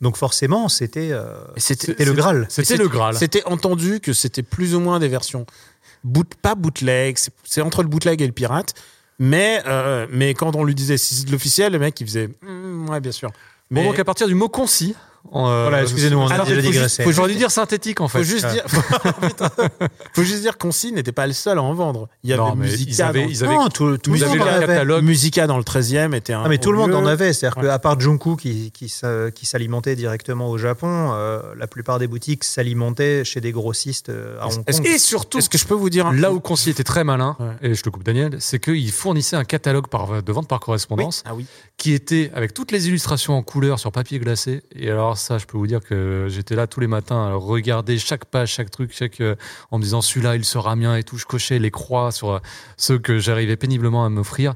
Donc 0.00 0.16
forcément, 0.16 0.70
c'était 0.70 1.10
euh, 1.12 1.34
Et 1.54 1.60
c'était- 1.60 2.02
le 2.06 2.14
Graal. 2.14 2.46
C'était 2.48 2.78
le 2.78 2.88
Graal. 2.88 3.14
C'était 3.18 3.44
entendu 3.44 4.00
que 4.00 4.14
c'était 4.14 4.42
plus 4.42 4.74
ou 4.74 4.80
moins 4.80 4.98
des 4.98 5.08
versions 5.08 5.44
boot, 6.04 6.34
pas 6.40 6.54
bootleg, 6.54 7.18
c'est- 7.44 7.60
entre 7.60 7.82
le 7.82 7.88
bootleg 7.90 8.22
et 8.22 8.26
le 8.26 8.32
pirate. 8.32 8.72
Mais, 9.18 9.62
euh, 9.66 10.06
mais 10.10 10.32
quand 10.32 10.56
on 10.56 10.64
lui 10.64 10.74
disait 10.74 10.96
si 10.96 11.16
c'est 11.16 11.26
de 11.26 11.32
l'officiel, 11.32 11.70
le 11.74 11.78
mec 11.78 12.00
il 12.00 12.06
faisait 12.06 12.30
Hmm, 12.40 12.88
ouais 12.88 13.00
bien 13.00 13.12
sûr. 13.12 13.30
Bon, 13.70 13.84
donc 13.84 13.98
à 13.98 14.04
partir 14.04 14.26
du 14.26 14.34
mot 14.34 14.48
concis. 14.48 14.94
Euh, 15.34 15.62
Voilà, 15.68 15.82
excusez-nous, 15.82 16.18
on 16.18 16.26
a 16.26 16.38
déjà 16.44 16.54
faut 16.56 16.60
digressé. 16.60 17.02
juste- 17.04 17.14
J'aurais 17.16 17.30
dû 17.32 17.36
dire 17.38 17.50
synthétique 17.50 18.00
en 18.00 18.08
fait. 18.08 18.18
faut 18.22 18.24
juste 18.24 18.46
dire, 18.48 18.64
faut 20.12 20.22
juste 20.22 20.40
dire 20.40 20.58
qu'Onsi 20.58 20.92
n'était 20.92 21.12
pas 21.12 21.26
le 21.26 21.32
seul 21.32 21.58
à 21.58 21.62
en 21.62 21.74
vendre. 21.74 22.08
Il 22.24 22.30
y 22.30 22.32
avait 22.32 22.42
Non, 22.42 22.54
Musica. 22.56 22.90
ils 22.90 23.02
avaient, 23.02 23.22
dans- 23.24 23.28
ils 23.30 23.44
avaient, 23.44 23.54
Non, 23.54 23.68
tout, 23.68 23.98
tout 23.98 24.12
avez 24.14 24.26
monde 24.26 24.36
le 24.36 24.42
en 24.42 24.46
avait. 24.46 24.66
catalogue. 24.66 25.04
Musica 25.04 25.46
dans 25.46 25.58
le 25.58 25.64
13e 25.64 26.14
était 26.14 26.32
un. 26.32 26.42
Ah, 26.44 26.48
mais 26.48 26.58
tout 26.58 26.72
le 26.72 26.78
monde 26.78 26.94
en 26.94 27.06
avait, 27.06 27.32
c'est-à-dire 27.32 27.58
Ouais. 27.62 27.68
qu'à 27.68 27.78
part 27.78 27.98
Junku 28.00 28.36
qui, 28.36 28.70
qui, 28.72 28.88
s'a- 28.88 29.30
qui 29.30 29.46
s'alimentait 29.46 29.96
directement 29.96 30.48
au 30.50 30.58
Japon, 30.58 31.10
euh, 31.12 31.40
la 31.56 31.66
plupart 31.66 31.98
des 31.98 32.06
boutiques 32.06 32.44
s'alimentaient 32.44 33.24
chez 33.24 33.40
des 33.40 33.52
grossistes 33.52 34.08
euh, 34.08 34.40
à 34.40 34.46
Hong 34.46 34.64
Kong. 34.64 34.86
Et 34.86 34.98
surtout, 34.98 35.38
Est-ce 35.38 35.48
que 35.50 35.58
je 35.58 35.66
peux 35.66 35.74
vous 35.74 35.90
dire 35.90 36.12
là 36.12 36.32
où 36.32 36.40
Concis 36.40 36.70
était 36.70 36.84
très 36.84 37.04
malin, 37.04 37.36
Ouais. 37.38 37.70
et 37.70 37.74
je 37.74 37.82
te 37.82 37.90
coupe 37.90 38.02
Daniel, 38.04 38.36
c'est 38.40 38.58
qu'il 38.58 38.90
fournissait 38.92 39.36
un 39.36 39.44
catalogue 39.44 39.88
par, 39.88 40.22
de 40.22 40.32
vente 40.32 40.48
par 40.48 40.60
correspondance 40.60 41.22
Ah 41.26 41.34
oui. 41.34 41.46
qui 41.76 41.92
était 41.92 42.30
avec 42.34 42.54
toutes 42.54 42.72
les 42.72 42.88
illustrations 42.88 43.34
en 43.36 43.42
couleur 43.42 43.78
sur 43.78 43.92
papier 43.92 44.18
glacé. 44.18 44.62
Et 44.74 44.90
alors 44.90 45.15
ça, 45.16 45.38
je 45.38 45.46
peux 45.46 45.58
vous 45.58 45.66
dire 45.66 45.80
que 45.80 46.26
j'étais 46.28 46.54
là 46.54 46.66
tous 46.66 46.80
les 46.80 46.86
matins 46.86 47.28
à 47.28 47.34
regarder 47.34 47.98
chaque 47.98 48.24
page, 48.26 48.52
chaque 48.52 48.70
truc, 48.70 48.92
chaque, 48.94 49.20
euh, 49.20 49.34
en 49.70 49.78
me 49.78 49.82
disant 49.82 50.00
celui-là, 50.02 50.36
il 50.36 50.44
sera 50.44 50.76
mien 50.76 50.96
et 50.96 51.02
tout. 51.02 51.18
Je 51.18 51.26
cochais 51.26 51.58
les 51.58 51.70
croix 51.70 52.12
sur 52.12 52.30
euh, 52.32 52.38
ceux 52.76 52.98
que 52.98 53.18
j'arrivais 53.18 53.56
péniblement 53.56 54.04
à 54.04 54.08
m'offrir. 54.08 54.54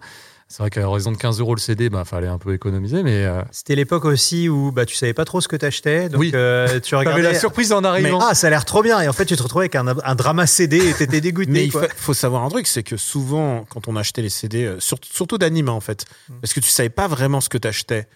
C'est 0.52 0.64
vrai 0.64 0.70
qu'à 0.70 0.88
raison 0.88 1.12
de 1.12 1.16
15 1.16 1.38
euros 1.38 1.54
le 1.54 1.60
CD, 1.60 1.88
bah 1.90 2.04
fallait 2.04 2.26
un 2.26 2.36
peu 2.38 2.52
économiser, 2.52 3.04
mais 3.04 3.24
euh, 3.24 3.40
C'était 3.52 3.76
l'époque 3.76 4.04
aussi 4.04 4.48
où 4.48 4.72
bah, 4.72 4.84
tu 4.84 4.96
savais 4.96 5.14
pas 5.14 5.24
trop 5.24 5.40
ce 5.40 5.46
que 5.46 5.54
t'achetais, 5.54 6.08
donc 6.08 6.20
Oui. 6.20 6.32
euh, 6.34 6.80
tu 6.80 6.94
regardais. 6.96 7.22
la 7.22 7.38
surprise 7.38 7.72
en 7.72 7.84
arrivant. 7.84 8.18
Ah, 8.20 8.34
ça 8.34 8.48
a 8.48 8.50
l'air 8.50 8.64
trop 8.64 8.82
bien. 8.82 9.00
Et 9.00 9.06
en 9.06 9.12
fait, 9.12 9.26
tu 9.26 9.36
te 9.36 9.42
retrouvais 9.44 9.66
avec 9.66 9.76
un, 9.76 9.86
un 10.02 10.14
drama 10.16 10.48
CD 10.48 10.78
et 10.88 10.92
t'étais 10.92 11.20
dégoûté. 11.20 11.52
Mais 11.52 11.66
il 11.66 11.70
quoi. 11.70 11.82
faut, 11.82 11.94
faut 11.96 12.14
savoir 12.14 12.42
un 12.42 12.48
truc, 12.48 12.66
c'est 12.66 12.82
que 12.82 12.96
souvent, 12.96 13.64
quand 13.68 13.86
on 13.86 13.94
achetait 13.94 14.22
les 14.22 14.28
CD, 14.28 14.64
euh, 14.64 14.80
sur- 14.80 14.98
surtout 15.08 15.38
d'anime 15.38 15.68
en 15.68 15.78
fait, 15.78 16.04
Mm. 16.28 16.34
parce 16.40 16.52
que 16.52 16.58
tu 16.58 16.68
savais 16.68 16.88
pas 16.90 17.06
vraiment 17.06 17.40
ce 17.40 17.48
que 17.48 17.56
tu 17.58 17.68
achetais. 17.68 18.08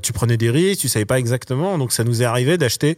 Tu 0.00 0.12
prenais 0.12 0.36
des 0.36 0.50
risques, 0.50 0.80
tu 0.80 0.88
savais 0.88 1.04
pas 1.04 1.18
exactement. 1.18 1.78
Donc 1.78 1.92
ça 1.92 2.04
nous 2.04 2.22
est 2.22 2.24
arrivé 2.24 2.58
d'acheter, 2.58 2.96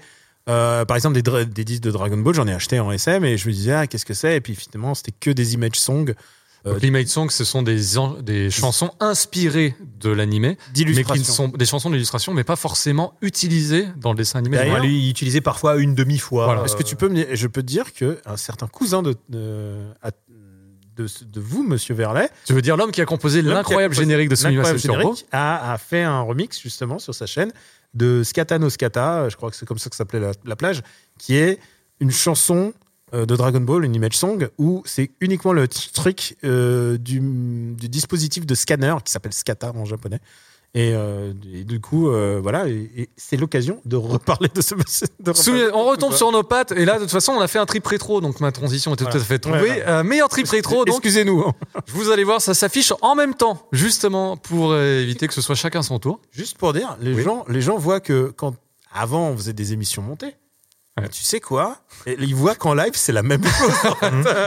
euh, 0.49 0.85
par 0.85 0.97
exemple, 0.97 1.21
des, 1.21 1.65
disques 1.65 1.83
de 1.83 1.91
Dragon 1.91 2.17
Ball. 2.19 2.35
J'en 2.35 2.47
ai 2.47 2.53
acheté 2.53 2.81
en 2.81 2.91
SM 2.91 3.25
et 3.25 3.37
je 3.37 3.49
me 3.49 3.53
disais, 3.53 3.73
ah, 3.73 3.87
qu'est-ce 3.87 4.07
que 4.07 4.15
c'est? 4.15 4.37
Et 4.37 4.41
puis 4.41 4.55
finalement, 4.55 4.95
c'était 4.95 5.13
que 5.13 5.31
des 5.31 5.55
image 5.55 5.77
songs 5.77 6.15
euh, 6.67 6.79
l'image 6.81 7.07
song, 7.07 7.31
ce 7.31 7.45
sont 7.45 7.63
des, 7.63 7.81
des 8.23 8.51
chansons 8.51 8.91
inspirées 9.01 9.75
de 10.01 10.11
mais 10.11 11.05
qui 11.05 11.25
sont 11.25 11.49
des 11.49 11.67
chansons 11.67 11.91
d'illustration, 11.91 12.35
mais 12.35 12.45
pas 12.45 12.57
forcément 12.57 13.15
utilisées 13.23 13.87
dans 13.97 14.13
le 14.13 14.17
dessin 14.17 14.41
animé. 14.41 14.57
D'ailleurs, 14.57 14.85
utilisait 14.85 15.41
parfois 15.41 15.77
une 15.77 15.95
demi-fois. 15.95 16.47
Voilà. 16.47 16.63
Euh, 16.63 16.65
Est-ce 16.65 16.77
que 16.77 16.83
tu 16.83 16.97
peux 16.97 17.09
me, 17.09 17.35
je 17.35 17.47
peux 17.47 17.63
te 17.63 17.67
dire 17.67 17.95
que 17.95 18.21
un 18.27 18.37
certain 18.37 18.67
cousin 18.67 19.03
de, 19.03 19.15
de, 19.29 19.77
à- 20.03 20.11
de, 20.99 21.07
de 21.25 21.41
vous, 21.41 21.63
Monsieur 21.63 21.95
Verlet, 21.95 22.29
Tu 22.45 22.53
veux 22.53 22.63
dire 22.63 22.77
l'homme 22.77 22.91
qui 22.91 23.01
a 23.01 23.07
composé 23.07 23.43
l'incroyable 23.43 23.95
générique 23.95 24.29
de 24.29 24.35
l'incroyable 24.35 24.81
Turbo 24.81 25.15
a, 25.33 25.73
a 25.73 25.79
fait 25.79 26.03
un 26.03 26.21
remix 26.21 26.61
justement 26.61 26.99
sur 26.99 27.15
sa 27.15 27.27
chaîne 27.27 27.53
de 27.95 28.23
Scata 28.23 28.59
no 28.59 28.69
Scata, 28.69 29.29
je 29.29 29.37
crois 29.37 29.51
que 29.51 29.57
c'est 29.57 29.67
comme 29.67 29.79
ça 29.79 29.89
que 29.91 29.97
s'appelait 29.97 30.21
la, 30.21 30.33
la 30.45 30.57
plage, 30.57 30.83
qui 31.19 31.37
est 31.37 31.59
une 32.01 32.11
chanson 32.11 32.73
euh, 33.15 33.25
de 33.25 33.37
Dragon 33.37 33.61
Ball, 33.61 33.85
une 33.85 33.95
image 33.95 34.17
song, 34.17 34.49
où 34.59 34.83
c'est 34.85 35.11
uniquement 35.21 35.53
le 35.53 35.67
truc 35.69 36.37
euh, 36.45 36.99
du, 36.99 37.21
du 37.21 37.89
dispositif 37.89 38.45
de 38.45 38.55
scanner 38.55 38.95
qui 39.05 39.13
s'appelle 39.13 39.33
Scata 39.33 39.73
en 39.75 39.85
japonais. 39.85 40.21
Et, 40.79 40.93
euh, 40.95 41.33
et 41.53 41.65
du 41.65 41.81
coup, 41.81 42.09
euh, 42.09 42.39
voilà, 42.41 42.69
et, 42.69 42.89
et 42.97 43.09
c'est 43.17 43.37
l'occasion 43.37 43.81
de 43.85 43.97
reparler 43.97 44.49
de 44.55 44.61
ce 44.61 44.77
de 44.77 45.73
on 45.75 45.85
retombe 45.87 46.13
sur 46.13 46.31
nos 46.31 46.45
pattes 46.45 46.71
et 46.71 46.85
là 46.85 46.95
de 46.95 47.01
toute 47.01 47.11
façon 47.11 47.33
on 47.33 47.41
a 47.41 47.49
fait 47.49 47.59
un 47.59 47.67
trip 47.67 47.85
rétro 47.85 48.21
donc 48.21 48.39
ma 48.39 48.53
transition 48.53 48.95
était 48.95 49.05
tout 49.05 49.17
à 49.17 49.21
fait 49.21 49.41
trouvée. 49.41 49.61
Ouais, 49.61 49.71
ouais. 49.71 49.85
Euh, 49.89 50.05
meilleur 50.05 50.29
trip 50.29 50.47
rétro 50.49 50.85
donc 50.85 50.99
Excusez-nous. 50.99 51.45
vous 51.89 52.11
allez 52.11 52.23
voir 52.23 52.41
ça 52.41 52.55
s'affiche 52.55 52.93
en 53.03 53.17
même 53.17 53.35
temps 53.35 53.67
justement 53.73 54.37
pour 54.37 54.77
éviter 54.77 55.27
que 55.27 55.35
ce 55.35 55.41
soit 55.41 55.57
chacun 55.57 55.83
son 55.83 55.99
tour. 55.99 56.21
Juste 56.31 56.57
pour 56.59 56.73
dire, 56.73 56.97
les, 57.01 57.13
Oui. 57.13 57.23
gens, 57.23 57.45
les 57.49 57.61
gens 57.61 57.77
voient 57.77 58.01
que 58.01 58.33
quand 58.37 58.55
avant 58.93 59.31
on 59.31 59.37
faisait 59.37 59.53
des 59.53 59.73
émissions 59.73 60.03
montées, 60.03 60.37
Ouais. 61.01 61.09
tu 61.09 61.23
sais 61.23 61.41
quoi? 61.41 61.79
Et 62.07 62.17
Ils 62.21 62.35
voient 62.35 62.55
qu'en 62.55 62.75
live 62.75 62.93
c'est 62.95 63.13
la 63.13 63.23
même 63.23 63.45
chose. 63.45 63.73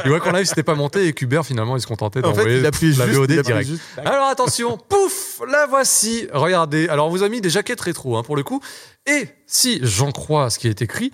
Tu 0.03 0.09
vois 0.09 0.19
qu'en 0.19 0.31
live 0.31 0.45
c'était 0.45 0.63
pas 0.63 0.75
monté 0.75 1.07
et 1.07 1.13
Kuber 1.13 1.41
finalement 1.43 1.75
il 1.75 1.81
se 1.81 1.87
contentait 1.87 2.19
en 2.19 2.33
fait, 2.33 2.37
d'envoyer 2.37 2.59
il 2.59 2.65
appuie 2.65 2.93
la 2.95 3.05
VOD 3.05 3.31
il 3.31 3.41
direct. 3.41 3.69
juste. 3.69 3.81
Alors 3.97 4.27
attention, 4.27 4.77
pouf, 4.77 5.41
la 5.47 5.65
voici. 5.67 6.27
Regardez, 6.33 6.87
alors 6.87 7.07
on 7.07 7.09
vous 7.09 7.23
a 7.23 7.29
mis 7.29 7.41
des 7.41 7.49
jaquettes 7.49 7.81
rétro 7.81 8.17
hein, 8.17 8.23
pour 8.23 8.35
le 8.35 8.43
coup. 8.43 8.61
Et 9.05 9.27
si 9.47 9.79
j'en 9.83 10.11
crois 10.11 10.49
ce 10.49 10.59
qui 10.59 10.67
est 10.67 10.81
écrit, 10.81 11.11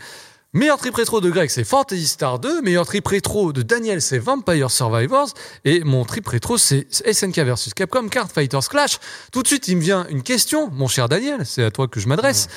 meilleur 0.54 0.78
trip 0.78 0.96
rétro 0.96 1.22
de 1.22 1.30
Greg 1.30 1.50
c'est 1.50 1.64
Fantasy 1.64 2.08
Star 2.08 2.40
2, 2.40 2.62
meilleur 2.62 2.86
trip 2.86 3.08
rétro 3.08 3.54
de 3.54 3.62
Daniel 3.62 4.02
c'est 4.02 4.20
Vampire 4.20 4.72
Survivors, 4.72 5.30
et 5.66 5.84
mon 5.84 6.04
trip 6.06 6.28
rétro 6.28 6.58
c'est 6.58 6.88
SNK 6.92 7.38
versus 7.40 7.74
Capcom 7.74 8.08
Card 8.10 8.30
Fighters 8.32 8.68
Clash. 8.70 9.00
Tout 9.32 9.44
de 9.44 9.48
suite 9.48 9.68
il 9.68 9.78
me 9.78 9.82
vient 9.82 10.06
une 10.10 10.24
question, 10.24 10.70
mon 10.72 10.88
cher 10.88 11.10
Daniel, 11.10 11.46
c'est 11.46 11.64
à 11.64 11.72
toi 11.72 11.88
que 11.88 12.00
je 12.00 12.08
m'adresse. 12.08 12.48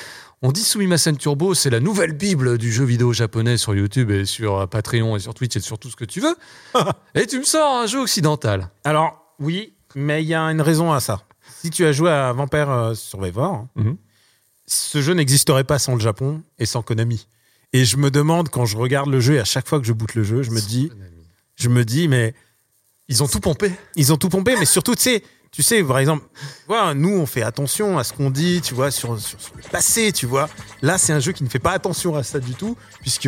On 0.43 0.51
dit 0.51 0.63
Sumimasen 0.63 1.17
Turbo, 1.17 1.53
c'est 1.53 1.69
la 1.69 1.79
nouvelle 1.79 2.13
bible 2.13 2.57
du 2.57 2.71
jeu 2.71 2.83
vidéo 2.83 3.13
japonais 3.13 3.57
sur 3.57 3.75
YouTube 3.75 4.09
et 4.09 4.25
sur 4.25 4.57
euh, 4.61 4.65
Patreon 4.65 5.15
et 5.15 5.19
sur 5.19 5.35
Twitch 5.35 5.55
et 5.55 5.59
sur 5.59 5.77
tout 5.77 5.89
ce 5.91 5.95
que 5.95 6.05
tu 6.05 6.19
veux. 6.19 6.35
et 7.15 7.27
tu 7.27 7.37
me 7.37 7.43
sors 7.43 7.75
un 7.77 7.85
jeu 7.85 7.99
occidental. 7.99 8.69
Alors 8.83 9.35
oui, 9.39 9.73
mais 9.93 10.23
il 10.23 10.27
y 10.27 10.33
a 10.33 10.41
une 10.41 10.61
raison 10.61 10.91
à 10.91 10.99
ça. 10.99 11.21
Si 11.61 11.69
tu 11.69 11.85
as 11.85 11.91
joué 11.91 12.09
à 12.09 12.31
Vampire 12.33 12.69
euh, 12.71 12.93
Survivor, 12.95 13.67
Mhm. 13.75 13.97
ce 14.65 15.01
jeu 15.01 15.13
n'existerait 15.13 15.63
pas 15.63 15.77
sans 15.77 15.93
le 15.93 15.99
Japon 16.01 16.41
et 16.57 16.65
sans 16.65 16.81
Konami. 16.81 17.27
Et 17.73 17.85
je 17.85 17.97
me 17.97 18.09
demande 18.09 18.49
quand 18.49 18.65
je 18.65 18.77
regarde 18.77 19.09
le 19.09 19.19
jeu 19.19 19.35
et 19.35 19.39
à 19.39 19.45
chaque 19.45 19.67
fois 19.67 19.79
que 19.79 19.85
je 19.85 19.93
boot 19.93 20.15
le 20.15 20.23
jeu, 20.23 20.41
je 20.41 20.49
me 20.51 20.59
dis, 20.59 20.91
je 21.55 21.69
me 21.69 21.85
dis, 21.85 22.07
mais 22.07 22.33
Ils 23.09 23.21
ont 23.21 23.27
tout 23.27 23.39
pompé. 23.41 23.71
Ils 23.95 24.11
ont 24.11 24.17
tout 24.17 24.29
pompé, 24.29 24.55
mais 24.57 24.65
surtout, 24.65 24.95
tu 24.95 25.03
sais, 25.03 25.23
tu 25.51 25.63
sais, 25.63 25.83
par 25.83 25.99
exemple, 25.99 26.25
voilà, 26.67 26.93
nous, 26.93 27.09
on 27.09 27.25
fait 27.25 27.41
attention 27.43 27.97
à 27.97 28.03
ce 28.03 28.13
qu'on 28.13 28.29
dit, 28.29 28.61
tu 28.61 28.73
vois, 28.73 28.89
sur, 28.91 29.19
sur, 29.19 29.39
sur 29.41 29.51
le 29.55 29.63
passé, 29.69 30.11
tu 30.13 30.25
vois. 30.25 30.49
Là, 30.81 30.97
c'est 30.97 31.11
un 31.13 31.19
jeu 31.19 31.31
qui 31.33 31.43
ne 31.43 31.49
fait 31.49 31.59
pas 31.59 31.71
attention 31.71 32.15
à 32.15 32.23
ça 32.23 32.39
du 32.39 32.53
tout, 32.53 32.77
puisque 33.01 33.27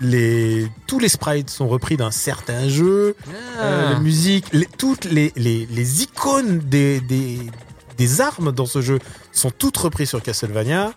les, 0.00 0.68
tous 0.88 0.98
les 0.98 1.08
sprites 1.08 1.50
sont 1.50 1.68
repris 1.68 1.96
d'un 1.96 2.10
certain 2.10 2.68
jeu, 2.68 3.14
euh, 3.58 3.92
la 3.92 4.00
musique, 4.00 4.46
les- 4.52 4.66
toutes 4.66 5.04
les, 5.04 5.32
les, 5.36 5.66
les 5.66 6.02
icônes 6.02 6.58
des, 6.58 7.00
des, 7.00 7.38
des 7.96 8.20
armes 8.20 8.50
dans 8.50 8.66
ce 8.66 8.80
jeu 8.82 8.98
sont 9.30 9.52
toutes 9.52 9.76
reprises 9.76 10.08
sur 10.08 10.20
Castlevania. 10.22 10.92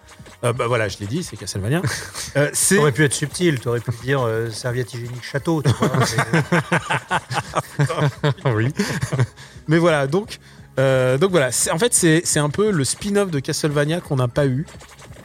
Euh, 0.47 0.53
bah 0.53 0.67
voilà, 0.67 0.87
je 0.87 0.97
l'ai 0.99 1.05
dit, 1.07 1.23
c'est 1.23 1.37
Castlevania. 1.37 1.81
Euh, 2.35 2.49
c'est 2.53 2.75
T'aurais 2.75 2.91
pu 2.91 3.03
être 3.05 3.13
subtil, 3.13 3.59
t'aurais 3.59 3.79
pu 3.79 3.91
dire 4.03 4.21
euh, 4.21 4.49
serviette 4.51 4.93
hygiénique 4.93 5.23
château. 5.23 5.63
tu 5.63 5.69
vois, 5.79 5.89
mais- 8.45 8.51
oui. 8.53 8.67
Mais 9.67 9.77
voilà, 9.77 10.07
donc, 10.07 10.37
euh, 10.79 11.17
donc 11.17 11.31
voilà. 11.31 11.51
c'est- 11.51 11.71
En 11.71 11.79
fait, 11.79 11.93
c'est 11.93 12.21
c'est 12.25 12.39
un 12.39 12.49
peu 12.49 12.69
le 12.71 12.83
spin-off 12.83 13.31
de 13.31 13.39
Castlevania 13.39 14.01
qu'on 14.01 14.17
n'a 14.17 14.27
pas 14.27 14.45
eu 14.45 14.65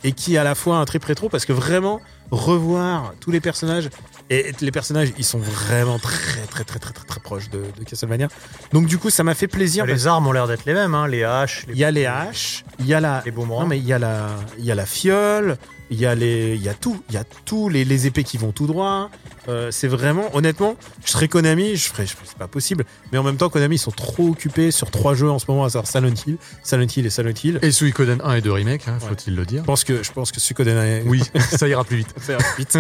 et 0.04 0.12
qui 0.12 0.34
est 0.34 0.38
à 0.38 0.44
la 0.44 0.54
fois 0.54 0.76
un 0.78 0.84
trip 0.84 1.04
rétro 1.04 1.28
parce 1.28 1.44
que 1.44 1.52
vraiment 1.52 2.00
revoir 2.30 3.12
tous 3.20 3.30
les 3.30 3.40
personnages 3.40 3.90
et 4.32 4.52
les 4.60 4.70
personnages, 4.70 5.12
ils 5.18 5.24
sont 5.24 5.38
vraiment 5.38 5.98
très 5.98 6.40
très 6.50 6.64
très 6.64 6.78
très 6.78 6.92
très 6.92 7.04
très 7.04 7.20
proches 7.20 7.50
de, 7.50 7.64
de 7.78 7.84
Castlevania. 7.84 8.28
Donc 8.72 8.86
du 8.86 8.98
coup, 8.98 9.10
ça 9.10 9.24
m'a 9.24 9.34
fait 9.34 9.48
plaisir. 9.48 9.84
parce 9.84 9.98
les 9.98 10.06
armes 10.06 10.26
ont 10.26 10.32
l'air 10.32 10.46
d'être 10.46 10.64
les 10.64 10.74
mêmes, 10.74 10.94
hein, 10.94 11.06
les 11.06 11.24
haches, 11.24 11.66
Il 11.68 11.76
y 11.76 11.84
a 11.84 11.90
les 11.90 12.06
haches, 12.06 12.64
il 12.78 12.86
y 12.86 12.94
a 12.94 13.00
la, 13.00 13.22
les 13.24 13.30
boomerangs. 13.30 13.62
non 13.62 13.66
mais 13.66 13.78
il 13.78 13.84
y 13.84 13.92
a 13.92 13.98
la, 13.98 14.28
il 14.58 14.64
y 14.64 14.72
a 14.72 14.74
la 14.74 14.86
fiole, 14.86 15.56
il 15.92 16.00
y 16.00 16.06
a 16.06 16.14
les, 16.14 16.54
il 16.56 16.62
y 16.62 16.68
a 16.68 16.74
tout, 16.74 17.00
il 17.10 17.14
y 17.14 17.18
a 17.18 17.24
tous 17.44 17.68
les, 17.68 17.84
les 17.84 18.06
épées 18.06 18.24
qui 18.24 18.38
vont 18.38 18.50
tout 18.52 18.66
droit. 18.66 19.10
Euh, 19.48 19.70
c'est 19.70 19.88
vraiment, 19.88 20.34
honnêtement, 20.34 20.76
je 21.04 21.10
serais 21.10 21.28
Konami, 21.28 21.76
je 21.76 21.88
ferais, 21.88 22.06
je- 22.06 22.14
c'est 22.24 22.38
pas 22.38 22.48
possible. 22.48 22.84
Mais 23.12 23.18
en 23.18 23.22
même 23.22 23.36
temps, 23.36 23.48
Konami 23.48 23.76
ils 23.76 23.78
sont 23.78 23.90
trop 23.90 24.28
occupés 24.28 24.70
sur 24.70 24.90
trois 24.90 25.14
jeux 25.14 25.30
en 25.30 25.38
ce 25.38 25.46
moment, 25.48 25.64
à 25.64 25.70
savoir 25.70 25.86
Silent 25.90 26.14
Hill, 26.26 26.36
Silent 26.62 26.86
Hill 26.96 27.06
et 27.06 27.10
Silent 27.10 27.34
Hill. 27.42 27.58
Et 27.62 27.70
Suikoden 27.70 28.20
1 28.24 28.34
et 28.36 28.40
2 28.40 28.52
remake, 28.52 28.88
hein, 28.88 28.98
Ouais. 29.02 29.08
faut-il 29.08 29.34
le 29.34 29.44
dire. 29.44 29.62
Je 29.62 29.66
pense 29.66 29.84
que, 29.84 30.02
je 30.02 30.12
pense 30.12 30.32
que 30.32 30.40
Suikoden 30.40 30.76
est- 30.78 31.02
Oui, 31.06 31.22
ça 31.50 31.68
ira 31.68 31.84
plus 31.84 31.98
vite. 31.98 32.14
ça 32.20 32.32
ira 32.34 32.42
vite. 32.58 32.78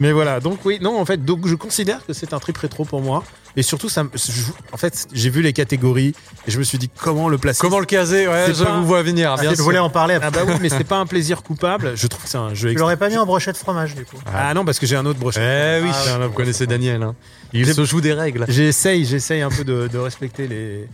Mais 0.00 0.12
voilà, 0.12 0.40
donc 0.40 0.60
oui, 0.64 0.78
non, 0.80 0.98
en 1.00 1.04
fait, 1.04 1.24
donc 1.24 1.46
je 1.46 1.54
considère 1.54 2.04
que 2.06 2.12
c'est 2.12 2.32
un 2.32 2.38
trip 2.38 2.56
rétro 2.56 2.84
pour 2.84 3.02
moi. 3.02 3.24
Et 3.58 3.62
surtout, 3.62 3.88
ça, 3.88 4.04
je- 4.14 4.52
en 4.72 4.76
fait, 4.76 5.06
j'ai 5.14 5.30
vu 5.30 5.40
les 5.40 5.52
catégories 5.54 6.14
et 6.46 6.50
je 6.50 6.58
me 6.58 6.62
suis 6.64 6.76
dit 6.76 6.90
comment 6.94 7.28
le 7.30 7.38
placer. 7.38 7.58
Comment 7.60 7.78
le 7.80 7.86
caser 7.86 8.28
Ouais, 8.28 8.52
je 8.54 8.62
pas- 8.62 8.78
vous 8.78 8.86
vois 8.86 9.02
venir. 9.02 9.32
Ah, 9.36 9.40
bien 9.40 9.50
je 9.50 9.54
sûr. 9.56 9.64
voulais 9.64 9.78
en 9.78 9.88
parler. 9.88 10.18
Ah 10.22 10.30
bah 10.30 10.40
oui, 10.46 10.54
mais 10.60 10.68
c'est 10.68 10.84
pas 10.84 10.98
un 10.98 11.06
plaisir 11.06 11.42
coupable. 11.42 11.92
Je 11.96 12.06
trouve 12.06 12.22
que 12.22 12.28
c'est 12.28 12.36
un 12.36 12.52
jeu. 12.54 12.68
Tu 12.68 12.72
extra- 12.72 12.80
l'aurais 12.82 12.96
pas 12.98 13.08
mis 13.08 13.16
en 13.16 13.24
brochette 13.24 13.56
fromage 13.56 13.94
du 13.94 14.04
coup. 14.04 14.18
Ah 14.26 14.52
non, 14.52 14.64
parce 14.64 14.78
que 14.78 14.84
j'ai 14.86 14.96
un 14.96 15.06
autre 15.06 15.18
brochet. 15.18 15.40
Eh 15.40 15.82
oui, 15.82 15.90
Ah, 15.92 16.26
vous 16.26 16.32
connaissez 16.34 16.66
Daniel. 16.66 17.02
hein. 17.02 17.14
Il 17.54 17.72
se 17.72 17.84
joue 17.86 18.00
des 18.02 18.12
règles. 18.12 18.44
J'essaye, 18.48 19.04
j'essaye 19.06 19.40
un 19.40 19.48
peu 19.50 19.64
de, 19.64 19.88
de 19.90 19.98
respecter 19.98 20.46
les, 20.48 20.86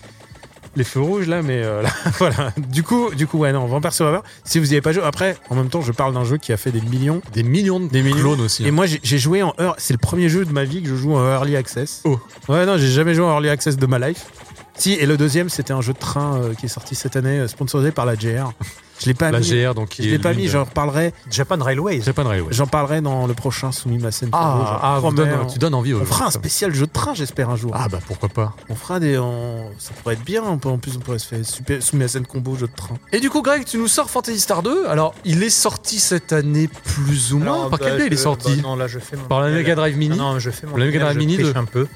les 0.77 0.85
feux 0.85 1.01
rouges 1.01 1.29
là, 1.29 1.43
mais 1.43 1.63
euh, 1.63 1.83
là, 1.83 1.91
voilà. 2.19 2.53
Du 2.57 2.83
coup, 2.83 3.15
du 3.15 3.27
coup, 3.27 3.39
ouais, 3.39 3.53
non, 3.53 3.67
Vampire 3.67 3.93
Survivor. 3.93 4.23
Si 4.45 4.59
vous 4.59 4.71
y 4.71 4.75
avez 4.75 4.81
pas 4.81 4.93
joué, 4.93 5.03
après, 5.05 5.37
en 5.51 5.55
même 5.55 5.69
temps, 5.69 5.83
je 5.83 5.93
parle 5.93 6.15
d'un 6.15 6.25
jeu 6.25 6.39
qui 6.39 6.53
a 6.53 6.57
fait 6.57 6.71
des 6.73 6.81
millions. 6.81 7.21
Des 7.33 7.43
millions 7.43 7.81
de 7.81 7.89
Des 7.89 8.03
millions. 8.03 8.17
clones 8.21 8.41
aussi. 8.41 8.65
Et 8.65 8.69
hein. 8.69 8.73
moi, 8.73 8.87
j'ai 8.87 9.19
joué 9.19 9.43
en 9.43 9.55
ear- 9.59 9.75
C'est 9.79 9.93
le 9.95 9.99
premier 9.99 10.29
jeu 10.29 10.45
de 10.45 10.53
ma 10.53 10.65
vie 10.65 10.83
que 10.83 10.89
je 10.89 10.95
joue 10.97 11.15
en 11.15 11.25
early 11.29 11.57
access. 11.57 12.01
Oh. 12.05 12.19
Ouais, 12.49 12.65
non, 12.67 12.77
j'ai 12.79 12.89
jamais 12.89 13.15
joué 13.15 13.25
en 13.25 13.33
early 13.33 13.49
access 13.51 13.77
de 13.77 13.87
ma 13.87 13.99
life. 13.99 14.27
Si, 14.75 14.95
et 14.95 15.05
le 15.05 15.17
deuxième, 15.19 15.51
c'était 15.51 15.75
un 15.75 15.83
jeu 15.83 15.93
de 15.93 15.99
train 15.99 16.37
euh, 16.41 16.55
qui 16.55 16.65
est 16.67 16.69
sorti 16.71 16.95
cette 16.95 17.15
année, 17.17 17.41
euh, 17.41 17.49
sponsorisé 17.49 17.93
par 17.93 18.07
la 18.07 18.17
GR. 18.17 18.53
Je 19.01 19.07
l'ai 19.07 19.15
pas 19.15 19.31
La 19.31 19.41
mis. 19.41 19.49
GR, 19.51 19.75
donc 19.75 19.89
qui 19.91 20.03
Je 20.05 20.11
l'ai 20.11 20.19
pas 20.19 20.33
mis. 20.33 20.45
de- 20.45 20.49
J'en 20.51 20.65
reparlerai. 20.65 21.13
Japan 21.31 21.57
Railways. 21.61 22.03
Japan 22.03 22.25
Railway. 22.25 22.53
J'en 22.53 22.67
parlerai 22.67 23.01
dans 23.01 23.27
le 23.27 23.35
prochain 23.35 23.73
soumis 23.73 23.99
ma 23.99 24.11
scène. 24.13 24.29
Ah, 24.33 24.79
ah, 24.83 24.99
vous 25.01 25.13
donne- 25.13 25.31
on, 25.43 25.47
tu 25.47 25.59
donnes 25.59 25.75
envie. 25.75 25.95
on 25.95 26.05
fera 26.05 26.27
un 26.27 26.31
spécial 26.31 26.73
jeu 26.75 26.87
de 26.87 26.93
train, 26.93 27.15
j'espère 27.15 27.51
un 27.51 27.57
jour. 27.57 27.73
Ah 27.75 27.89
bah 27.89 27.99
pourquoi 28.07 28.29
pas. 28.29 28.55
On 28.69 28.75
fera 28.75 29.01
des. 29.01 29.19
on- 29.19 29.71
Ça 29.79 29.91
pourrait 30.03 30.15
être 30.15 30.25
bien. 30.25 30.43
En 30.43 30.59
plus, 30.59 30.93
on 30.97 31.01
pourrait 31.01 31.19
se 31.19 31.27
faire 31.27 31.45
super 31.45 31.83
soumis 31.83 32.05
à 32.05 32.09
scène 32.09 32.27
combo 32.27 32.55
jeu 32.57 32.67
de 32.69 32.73
train. 32.75 32.95
Et 33.13 33.21
du 33.21 33.29
coup, 33.31 33.43
Greg, 33.43 33.65
tu 33.65 33.79
nous 33.79 33.89
sors 33.89 34.09
Fantasy 34.11 34.39
Star 34.41 34.63
2. 34.63 34.87
Alors, 34.87 35.15
il 35.25 35.43
est 35.43 35.51
sorti 35.51 35.99
cette 35.99 36.33
année 36.33 36.69
plus 36.69 37.33
ou 37.33 37.39
moins. 37.39 37.55
Alors, 37.55 37.71
Par 37.71 37.79
quel 37.81 37.91
bah, 37.93 37.97
biais 37.97 38.07
il 38.07 38.13
est 38.13 38.17
je- 38.17 38.23
sorti 38.23 38.57
bah, 38.57 38.63
Non, 38.63 38.77
là 38.77 38.87
je 38.87 38.99
fais 38.99 39.17
mon. 39.17 39.25
Par 39.25 39.41
la 39.41 39.51
Mega 39.51 39.75
Drive 39.75 39.97
Mini 39.97 40.17
Non, 40.17 40.35
non, 40.35 40.39
je 40.39 40.51
fais 40.51 40.67
mon. 40.67 40.77
La 40.77 40.85
Mega 40.87 41.01
Drive 41.01 41.15
je 41.15 41.19
Mini 41.19 41.35
triche 41.39 41.53
de- 41.53 41.59
un 41.59 41.65
peu. 41.65 41.87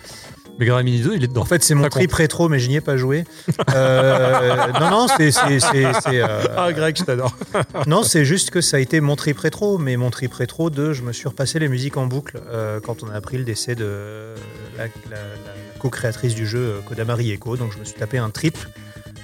Mini 0.59 1.01
2, 1.01 1.15
il 1.17 1.25
est 1.25 1.27
dedans. 1.29 1.43
En 1.43 1.45
fait, 1.45 1.63
c'est 1.63 1.75
mon 1.75 1.89
trip 1.89 2.13
rétro, 2.13 2.49
mais 2.49 2.59
je 2.59 2.69
n'y 2.69 2.77
ai 2.77 2.81
pas 2.81 2.97
joué. 2.97 3.25
Euh, 3.75 4.73
non, 4.81 4.91
non, 4.91 5.07
c'est, 5.09 5.31
euh, 5.37 6.39
Ah, 6.57 6.73
Greg, 6.73 6.97
je 6.97 7.05
t'adore. 7.05 7.37
non, 7.87 8.03
c'est 8.03 8.25
juste 8.25 8.51
que 8.51 8.61
ça 8.61 8.77
a 8.79 8.81
été 8.81 9.01
mon 9.01 9.17
trip 9.17 9.39
rétro, 9.39 9.77
mais 9.79 9.97
mon 9.97 10.11
trip 10.11 10.33
rétro 10.33 10.71
de, 10.71 10.93
je 10.93 11.03
me 11.03 11.13
suis 11.13 11.29
repassé 11.29 11.59
les 11.59 11.69
musiques 11.69 11.97
en 11.97 12.07
boucle 12.07 12.41
euh, 12.49 12.81
quand 12.81 13.03
on 13.03 13.09
a 13.11 13.15
appris 13.15 13.37
le 13.39 13.45
décès 13.45 13.75
de 13.75 14.35
la, 14.79 14.85
la- 14.85 15.17
la 15.17 15.53
co-créatrice 15.79 16.35
du 16.35 16.47
jeu, 16.47 16.59
euh, 16.59 16.81
Kodama 16.87 17.15
Rieko. 17.15 17.57
Donc, 17.57 17.73
je 17.73 17.79
me 17.79 17.85
suis 17.85 17.95
tapé 17.99 18.19
un 18.19 18.31
trip 18.31 18.57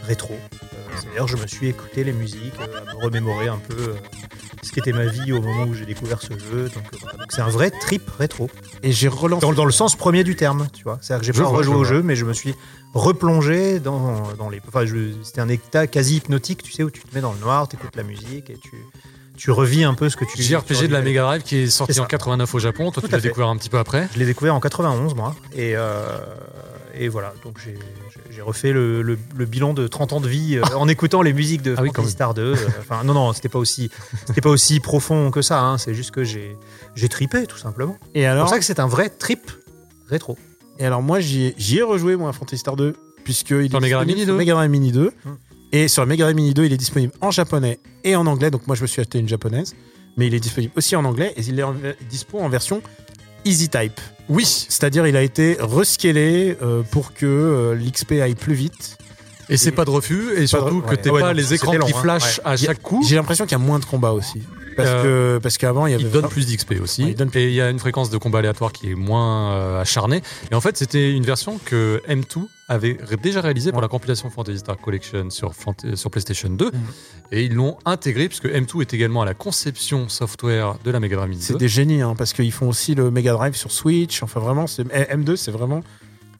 rétro. 0.06 0.36
Euh, 0.92 0.96
c'est-à-dire, 1.00 1.26
je 1.28 1.36
me 1.36 1.46
suis 1.46 1.68
écouté 1.68 2.04
les 2.04 2.12
musiques, 2.12 2.54
euh, 2.60 2.80
à 2.90 2.94
me 2.94 3.04
remémorer 3.04 3.48
un 3.48 3.58
peu 3.58 3.76
euh, 3.78 3.94
ce 4.62 4.70
qu'était 4.72 4.92
ma 4.92 5.06
vie 5.06 5.32
au 5.32 5.40
moment 5.40 5.64
où 5.64 5.74
j'ai 5.74 5.86
découvert 5.86 6.20
ce 6.20 6.32
jeu. 6.32 6.64
Donc, 6.74 6.84
euh, 6.92 6.96
voilà. 7.00 7.18
Donc, 7.18 7.26
c'est 7.30 7.40
un 7.42 7.48
vrai 7.48 7.70
trip 7.70 8.02
rétro. 8.18 8.48
Et 8.82 8.92
j'ai 8.92 9.08
relancé. 9.08 9.40
Dans, 9.46 9.52
dans 9.52 9.64
le 9.64 9.72
sens 9.72 9.96
premier 9.96 10.24
du 10.24 10.36
terme, 10.36 10.68
tu 10.72 10.84
vois. 10.84 10.98
C'est-à-dire 11.00 11.20
que 11.20 11.26
j'ai 11.26 11.32
Je 11.32 11.42
pas 11.42 11.48
vois, 11.48 11.58
rejoué 11.58 11.74
je 11.74 11.78
au 11.78 11.84
jeu, 11.84 12.02
mais 12.02 12.16
je 12.16 12.24
me 12.24 12.32
suis 12.32 12.54
replongé 12.94 13.80
dans, 13.80 14.32
dans 14.38 14.48
les. 14.50 14.60
Enfin, 14.68 14.84
je- 14.86 15.12
c'était 15.22 15.40
un 15.40 15.48
état 15.48 15.86
quasi 15.86 16.16
hypnotique, 16.16 16.62
tu 16.62 16.72
sais, 16.72 16.82
où 16.82 16.90
tu 16.90 17.00
te 17.02 17.14
mets 17.14 17.20
dans 17.20 17.32
le 17.32 17.38
noir, 17.40 17.68
tu 17.68 17.76
écoutes 17.76 17.96
la 17.96 18.02
musique 18.02 18.50
et 18.50 18.56
tu, 18.58 18.72
tu 19.36 19.50
revis 19.50 19.82
un 19.84 19.94
peu 19.94 20.08
ce 20.10 20.16
que 20.16 20.24
tu. 20.24 20.36
tu 20.36 20.42
JRPG 20.42 20.88
de 20.88 20.92
la. 20.92 21.00
Mega 21.00 21.22
Drive 21.22 21.42
qui 21.42 21.56
est 21.58 21.66
sorti 21.70 21.98
en 22.00 22.04
89 22.04 22.54
au 22.54 22.58
Japon. 22.58 22.90
Toi, 22.90 23.00
Tout 23.00 23.08
tu 23.08 23.12
l'as 23.12 23.18
fait. 23.20 23.28
découvert 23.28 23.48
un 23.48 23.56
petit 23.56 23.70
peu 23.70 23.78
après. 23.78 24.08
Je 24.14 24.18
l'ai 24.18 24.26
découvert 24.26 24.54
en 24.54 24.60
91, 24.60 25.14
moi. 25.14 25.34
Et, 25.56 25.74
euh, 25.76 26.18
et 26.94 27.08
voilà, 27.08 27.32
donc 27.44 27.58
j'ai- 27.64 27.78
refait 28.42 28.72
le, 28.72 29.02
le- 29.02 29.18
le 29.36 29.44
bilan 29.44 29.72
de 29.72 29.86
30 29.86 30.12
ans 30.14 30.20
de 30.20 30.26
vie 30.28 30.56
euh, 30.56 30.62
en 30.76 30.88
écoutant 30.88 31.22
les 31.22 31.32
musiques 31.32 31.62
de 31.62 31.74
Ah 31.78 31.82
oui. 31.82 31.90
Star 32.08 32.34
2. 32.34 32.42
euh, 32.42 32.56
Enfin, 32.80 33.04
non, 33.04 33.14
non, 33.14 33.32
c'était 33.32 33.48
pas 33.48 33.58
aussi, 33.60 33.90
c'était 34.26 34.40
pas 34.40 34.50
aussi 34.50 34.80
profond 34.80 35.30
que 35.30 35.42
ça. 35.42 35.60
hein, 35.60 35.78
c'est 35.78 35.94
juste 35.94 36.10
que 36.10 36.24
j'ai 36.24 36.56
j'ai 36.96 37.08
tripé, 37.08 37.46
tout 37.46 37.56
simplement. 37.58 37.96
Et 38.14 38.22
C'est 38.22 38.36
pour 38.38 38.48
ça 38.48 38.58
que 38.58 38.64
c'est 38.64 38.80
un 38.80 38.88
vrai 38.88 39.10
trip 39.10 39.50
rétro. 40.08 40.36
et 40.78 40.84
alors 40.86 41.02
moi, 41.02 41.20
j'y 41.20 41.54
ai, 41.76 41.82
rejoué, 41.82 42.16
moi, 42.16 42.30
à 42.30 42.32
Fantasy 42.32 42.58
Star 42.58 42.74
2, 42.76 42.94
puisque 43.24 43.50
il 43.50 43.66
est 43.66 43.70
Sur 43.70 43.80
Mega 43.80 43.96
Drive 43.96 44.06
disponible 44.08 44.14
Mini 44.16 44.24
sur 44.24 44.32
2. 44.34 44.38
Mega 44.38 44.68
Mini 44.68 44.92
2. 44.92 45.12
Hmm. 45.24 45.34
Et 45.74 45.88
sur 45.88 46.04
Mega 46.06 46.24
Drive 46.24 46.36
Mini 46.36 46.52
2, 46.54 46.64
il 46.64 46.72
est 46.72 46.76
disponible 46.76 47.12
en 47.20 47.30
japonais 47.30 47.78
et 48.04 48.16
en 48.16 48.26
anglais. 48.26 48.50
Donc 48.50 48.66
moi, 48.66 48.74
je 48.76 48.82
me 48.82 48.86
suis 48.86 49.00
acheté 49.00 49.18
une 49.20 49.28
japonaise. 49.28 49.74
Mais 50.18 50.26
il 50.26 50.34
est 50.34 50.40
disponible 50.40 50.72
aussi 50.76 50.94
en 50.96 51.04
anglais 51.06 51.32
et 51.36 51.40
il 51.40 51.58
est 51.58 51.62
en- 51.62 51.74
dispo 52.10 52.38
en 52.38 52.48
version 52.50 52.82
Easy 53.44 53.68
Type. 53.68 54.00
Oui. 54.28 54.44
C'est-à-dire, 54.46 55.06
il 55.06 55.16
a 55.16 55.22
été 55.22 55.56
rescalé 55.60 56.56
euh, 56.62 56.82
pour 56.90 57.12
que 57.12 57.26
euh, 57.26 57.74
l'XP 57.74 58.12
aille 58.22 58.34
plus 58.34 58.54
vite. 58.54 58.96
Et 59.48 59.56
c'est 59.56 59.72
pas 59.72 59.84
de 59.84 59.90
refus. 59.90 60.30
Et 60.36 60.46
surtout 60.46 60.80
de- 60.82 60.96
que 60.96 61.10
Ouais, 61.10 61.20
pas 61.20 61.32
les 61.32 61.52
écrans 61.52 61.74
long, 61.74 61.86
qui 61.86 61.92
hein. 61.92 62.00
flashent 62.00 62.40
à 62.44 62.56
chaque 62.56 62.80
coup. 62.80 63.02
J'ai 63.06 63.16
l'impression 63.16 63.44
qu'il 63.44 63.52
y 63.52 63.60
a 63.60 63.64
moins 63.64 63.78
de 63.78 63.84
combats 63.84 64.12
aussi. 64.12 64.42
Parce 64.76 64.88
Euh, 64.88 65.36
que 65.38 65.42
parce 65.42 65.58
qu'avant, 65.58 65.86
il 65.86 65.92
y 65.92 65.94
avait. 65.94 66.04
Il 66.04 66.10
donne 66.10 66.28
plus 66.28 66.46
d'XP 66.46 66.80
aussi. 66.82 67.04
Ouais, 67.04 67.10
il 67.10 67.16
donne 67.16 67.30
plus. 67.30 67.40
Et 67.40 67.48
il 67.48 67.54
y 67.54 67.60
a 67.60 67.70
une 67.70 67.78
fréquence 67.78 68.10
de 68.10 68.16
combat 68.18 68.38
aléatoire 68.40 68.72
qui 68.72 68.90
est 68.90 68.94
moins 68.94 69.52
euh, 69.52 69.80
acharnée. 69.80 70.22
Et 70.50 70.54
en 70.54 70.60
fait, 70.60 70.76
c'était 70.76 71.12
une 71.12 71.24
version 71.24 71.58
que 71.64 72.00
M2 72.08 72.46
avait 72.68 72.96
déjà 73.22 73.40
réalisée 73.40 73.70
pour 73.70 73.78
Ouais. 73.78 73.84
la 73.84 73.88
compilation 73.88 74.30
Fantasy 74.30 74.58
Star 74.60 74.78
Collection 74.78 75.28
sur, 75.30 75.52
sur 75.94 76.10
PlayStation 76.10 76.48
2. 76.48 76.64
Mhm. 76.66 76.72
Et 77.32 77.44
ils 77.44 77.54
l'ont 77.54 77.76
intégré 77.84 78.28
puisque 78.28 78.46
M2 78.46 78.80
est 78.82 78.94
également 78.94 79.22
à 79.22 79.26
la 79.26 79.34
conception 79.34 80.08
software 80.08 80.76
de 80.84 80.90
la 80.90 81.00
Mega 81.00 81.16
Drive 81.16 81.28
Mini 81.30 81.42
C'est 81.42 81.52
2. 81.54 81.58
des 81.58 81.68
génies, 81.68 82.00
hein, 82.02 82.14
parce 82.16 82.32
qu'ils 82.32 82.52
font 82.52 82.68
aussi 82.68 82.94
le 82.94 83.10
Mega 83.10 83.32
Drive 83.32 83.54
sur 83.56 83.70
Switch. 83.72 84.22
Enfin, 84.22 84.40
vraiment, 84.40 84.66
c'est- 84.66 84.84
eh, 84.94 85.14
M2, 85.14 85.36
c'est 85.36 85.50
vraiment 85.50 85.82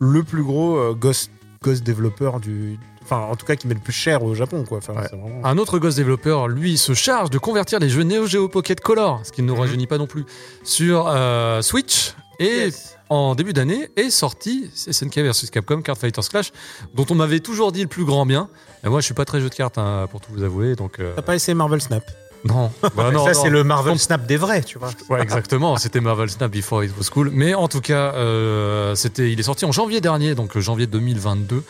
le 0.01 0.23
plus 0.23 0.43
gros 0.43 0.77
euh, 0.77 0.95
Ghost, 0.95 1.31
Ghost 1.63 1.83
développeur 1.85 2.41
du. 2.41 2.79
Enfin, 3.05 3.19
en 3.31 3.37
tout 3.37 3.45
cas, 3.47 3.57
qui 3.57 3.67
met 3.67 3.75
le 3.75 3.81
plus 3.81 3.93
cher 3.93 4.23
au 4.23 4.35
Japon, 4.35 4.65
quoi. 4.69 4.79
Enfin, 4.79 4.95
Ouais. 4.95 5.07
c'est 5.11 5.17
vraiment- 5.17 5.45
Un 5.45 5.59
autre 5.59 5.79
Ghost 5.79 5.97
développeur, 5.97 6.49
lui, 6.49 6.79
se 6.79 6.95
charge 6.95 7.31
de 7.31 7.39
convertir 7.39 7.79
les 7.79 7.89
jeux 7.89 8.03
Neo 8.05 8.27
Geo 8.27 8.49
Pocket 8.49 8.81
Color, 8.81 9.21
ce 9.25 9.33
qui 9.33 9.43
ne 9.43 9.49
nous 9.49 9.55
Mhm. 9.55 9.61
rajeunit 9.61 9.87
pas 9.87 9.99
non 9.99 10.07
plus, 10.07 10.25
sur 10.65 11.07
euh, 11.09 11.61
Switch. 11.63 12.15
Et 12.39 12.47
Yes. 12.47 12.97
en 13.11 13.35
début 13.35 13.53
d'année 13.53 13.89
est 13.97 14.11
sorti 14.11 14.71
SNK 14.75 15.19
vs 15.19 15.51
Capcom 15.51 15.83
Card 15.83 15.99
Fighters 15.99 16.29
Clash, 16.29 16.51
dont 16.95 17.05
on 17.11 17.15
m'avait 17.15 17.41
toujours 17.41 17.71
dit 17.71 17.83
le 17.83 17.87
plus 17.89 18.05
grand 18.05 18.25
bien. 18.27 18.49
Et 18.85 18.89
moi, 18.89 19.01
je 19.01 19.05
suis 19.05 19.15
pas 19.15 19.25
très 19.25 19.41
jeu 19.41 19.49
de 19.49 19.55
cartes, 19.55 19.79
hein, 19.79 20.07
pour 20.11 20.21
tout 20.21 20.33
vous 20.33 20.43
avouer, 20.43 20.75
donc 20.75 20.99
euh, 20.99 21.13
T'as 21.15 21.23
pas 21.23 21.35
essayé 21.37 21.55
Marvel 21.55 21.81
Snap? 21.81 22.03
Non. 22.45 22.73
Bah, 22.97 23.13
non, 23.13 23.25
ça, 23.25 23.35
c'est 23.35 23.51
le 23.51 23.63
Marvel 23.63 23.97
Snap 24.01 24.27
des 24.27 24.37
vrais, 24.37 24.63
tu 24.63 24.77
vois. 24.79 24.91
Ouais, 25.11 25.23
exactement. 25.23 25.77
C'était 25.77 26.01
Marvel 26.01 26.29
Snap 26.29 26.51
Before 26.51 26.83
It 26.83 26.91
Was 26.99 27.11
Cool. 27.13 27.31
Mais 27.33 27.55
en 27.55 27.69
tout 27.69 27.81
cas, 27.81 28.15
euh, 28.15 28.97
c'était, 28.97 29.31
il 29.31 29.39
est 29.39 29.45
sorti 29.45 29.65
en 29.65 29.71
janvier 29.71 30.01
dernier, 30.01 30.35
donc 30.35 30.57
euh, 30.57 30.61
janvier 30.61 30.89
2022. 30.89 31.63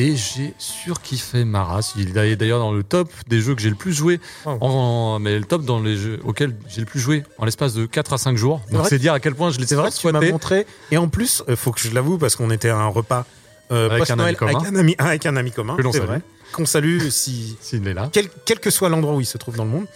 Et 0.00 0.14
j'ai 0.14 0.54
surkiffé 0.58 1.44
ma 1.44 1.64
race. 1.64 1.94
Il 1.96 2.16
est 2.16 2.36
d'ailleurs 2.36 2.60
dans 2.60 2.72
le 2.72 2.84
top 2.84 3.10
des 3.26 3.40
jeux 3.40 3.56
que 3.56 3.60
j'ai 3.60 3.68
le 3.68 3.74
plus 3.74 3.92
joué. 3.92 4.20
Oh. 4.46 4.56
En, 4.60 5.18
mais 5.18 5.36
le 5.36 5.44
top 5.44 5.64
dans 5.64 5.80
les 5.80 5.96
jeux 5.96 6.20
auxquels 6.24 6.54
j'ai 6.68 6.80
le 6.80 6.86
plus 6.86 7.00
joué 7.00 7.24
en 7.36 7.44
l'espace 7.44 7.74
de 7.74 7.84
4 7.84 8.12
à 8.12 8.18
5 8.18 8.36
jours. 8.36 8.60
Donc 8.70 8.86
c'est 8.86 9.00
dire 9.00 9.12
à 9.12 9.18
quel 9.18 9.34
point 9.34 9.50
je 9.50 9.58
l'ai 9.58 9.66
vrai 9.74 9.90
tu 9.90 10.06
m'as 10.12 10.20
montré. 10.20 10.66
Et 10.92 10.98
en 10.98 11.08
plus, 11.08 11.42
il 11.48 11.56
faut 11.56 11.72
que 11.72 11.80
je 11.80 11.92
l'avoue, 11.92 12.16
parce 12.16 12.36
qu'on 12.36 12.52
était 12.52 12.68
à 12.68 12.76
un 12.76 12.86
repas 12.86 13.26
euh, 13.72 13.90
Avec 13.90 14.08
un 14.10 14.20
ami 14.20 14.36
commun. 14.36 14.52
avec 14.54 14.68
un 14.68 14.76
ami, 14.76 14.94
avec 14.98 15.26
un 15.26 15.36
ami 15.36 15.50
commun. 15.50 15.76
C'est 15.92 15.98
vrai. 15.98 16.22
Qu'on 16.52 16.64
salue 16.64 17.08
si, 17.10 17.58
S'il 17.60 17.86
est 17.88 17.92
là. 17.92 18.08
quel, 18.12 18.28
quel 18.44 18.60
que 18.60 18.70
soit 18.70 18.88
l'endroit 18.88 19.14
où 19.14 19.20
il 19.20 19.26
se 19.26 19.36
trouve 19.36 19.56
dans 19.56 19.64
le 19.64 19.70
monde. 19.70 19.86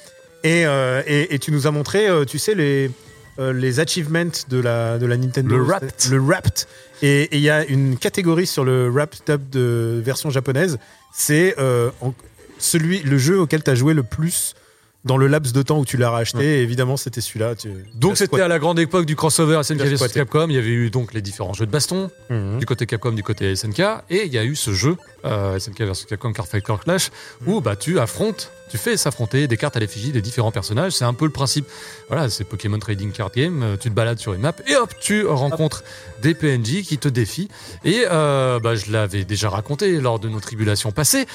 Et, 0.43 0.67
euh, 0.67 1.03
et, 1.07 1.33
et 1.33 1.39
tu 1.39 1.53
nous 1.53 1.69
as 1.69 1.71
montré, 1.71 2.09
euh, 2.09 2.25
tu 2.25 2.41
sais, 2.41 2.57
les, 2.57 2.91
euh, 3.39 3.53
les 3.53 3.81
achievements 3.81 4.33
de 4.49 4.59
la, 4.59 4.99
de 4.99 5.07
la 5.07 5.17
Nintendo. 5.17 5.57
Le 5.57 5.63
Wrapped. 5.63 6.11
Le 6.11 6.19
Wrapped. 6.19 6.67
Et 7.03 7.29
il 7.33 7.41
y 7.41 7.51
a 7.51 7.65
une 7.65 7.97
catégorie 7.97 8.47
sur 8.47 8.65
le 8.65 8.89
Wrapped 8.91 9.29
Up 9.31 9.41
de 9.51 10.01
version 10.05 10.31
japonaise. 10.31 10.79
C'est 11.13 11.55
euh, 11.59 11.91
celui, 12.59 13.01
le 13.01 13.19
jeu 13.19 13.41
auquel 13.41 13.63
tu 13.63 13.71
as 13.71 13.75
joué 13.75 13.95
le 13.95 14.03
plus 14.03 14.55
dans 15.05 15.17
le 15.17 15.27
laps 15.27 15.53
de 15.53 15.63
temps 15.63 15.79
où 15.81 15.85
tu 15.85 15.97
l'as 15.97 16.11
racheté. 16.11 16.59
Et 16.59 16.63
évidemment, 16.63 16.97
c'était 16.97 17.21
celui-là. 17.21 17.55
Tu- 17.57 17.71
Donc 17.95 18.17
c'était 18.17 18.41
à 18.41 18.49
la 18.49 18.59
grande 18.59 18.79
époque 18.79 19.05
du 19.07 19.17
crossover 19.17 19.61
SNK 19.63 19.81
vs. 19.83 20.13
Capcom. 20.13 20.47
Il 20.49 20.55
y 20.55 20.59
avait 20.59 20.69
eu 20.69 20.91
donc 20.91 21.13
les 21.13 21.23
différents 21.23 21.55
jeux 21.55 21.67
de 21.67 21.71
baston 21.73 22.11
Mhm. 22.31 22.59
du 22.59 22.67
côté 22.67 22.87
Capcom, 22.87 23.13
du 23.13 23.23
côté 23.23 23.51
SNK, 23.57 23.81
et 24.11 24.27
il 24.27 24.33
y 24.33 24.39
a 24.39 24.45
eu 24.45 24.55
ce 24.55 24.73
jeu 24.73 24.97
euh, 25.25 25.59
SNK 25.59 25.83
vs 25.83 26.05
Capcom 26.09 26.33
Card 26.33 26.47
Fighter 26.47 26.75
Clash 26.83 27.11
où 27.47 27.61
bah 27.61 27.77
tu 27.77 27.99
affrontes, 28.01 28.51
tu 28.71 28.79
fais 28.79 28.97
s'affronter 28.97 29.47
des 29.49 29.57
cartes 29.57 29.77
à 29.77 29.81
l'effigie 29.81 30.13
des 30.13 30.23
différents 30.23 30.51
personnages. 30.53 30.93
C'est 30.93 31.05
un 31.05 31.15
peu 31.15 31.27
le 31.27 31.31
principe. 31.33 31.67
Voilà, 32.09 32.29
c'est 32.31 32.45
Pokémon 32.45 32.79
Trading 32.79 33.13
Card 33.13 33.31
Game. 33.35 33.63
Euh, 33.63 33.77
Tu 33.77 33.89
te 33.91 33.95
balades 33.95 34.19
sur 34.19 34.35
une 34.35 34.41
map 34.41 34.55
et 34.67 34.77
hop, 34.77 34.93
tu 35.01 35.27
rencontres 35.27 35.83
des 36.23 36.35
PNJ 36.35 36.83
qui 36.83 36.99
te 36.99 37.09
défient. 37.09 37.49
Et 37.85 38.05
euh, 38.11 38.59
bah, 38.61 38.75
je 38.77 38.91
l'avais 38.93 39.25
déjà 39.25 39.49
raconté 39.51 40.01
lors 40.01 40.19
de 40.21 40.29
nos 40.29 40.41
tribulations 40.41 40.93
passées. 40.93 41.27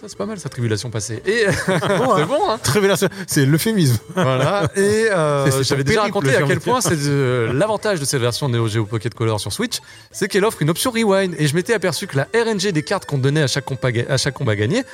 Ça 0.00 0.06
c'est 0.06 0.16
pas 0.16 0.26
mal 0.26 0.38
sa 0.38 0.48
tribulation 0.48 0.90
passée. 0.90 1.20
Et 1.26 1.44
c'est 1.66 2.26
bon, 2.26 2.50
hein 2.50 2.58
Révélation, 2.72 3.08
c'est 3.26 3.44
l'euphémisme. 3.44 3.98
voilà. 4.14 4.70
Et 4.76 5.06
euh, 5.10 5.62
j'avais 5.64 5.82
déjà 5.82 6.02
raconté 6.02 6.36
à 6.36 6.42
quel 6.42 6.60
point 6.60 6.80
c'est 6.80 6.96
de- 6.96 7.50
l'avantage 7.52 7.98
de 7.98 8.04
cette 8.04 8.20
version 8.20 8.48
Neo 8.48 8.68
Geo 8.68 8.84
Pocket 8.86 9.12
Color 9.12 9.40
sur 9.40 9.52
Switch, 9.52 9.78
c'est 10.12 10.28
qu'elle 10.28 10.44
offre 10.44 10.62
une 10.62 10.70
option 10.70 10.92
rewind. 10.92 11.34
Et 11.38 11.48
je 11.48 11.54
m'étais 11.56 11.74
aperçu 11.74 12.06
que 12.06 12.16
la 12.16 12.28
RNG 12.32 12.70
des 12.70 12.82
cartes 12.84 13.06
qu'on 13.06 13.16
te 13.18 13.22
donnait 13.22 13.42
à 13.42 13.48
chaque, 13.48 13.66
compa- 13.66 14.08
à 14.08 14.16
chaque 14.18 14.34
combat 14.34 14.54
gagné 14.56 14.84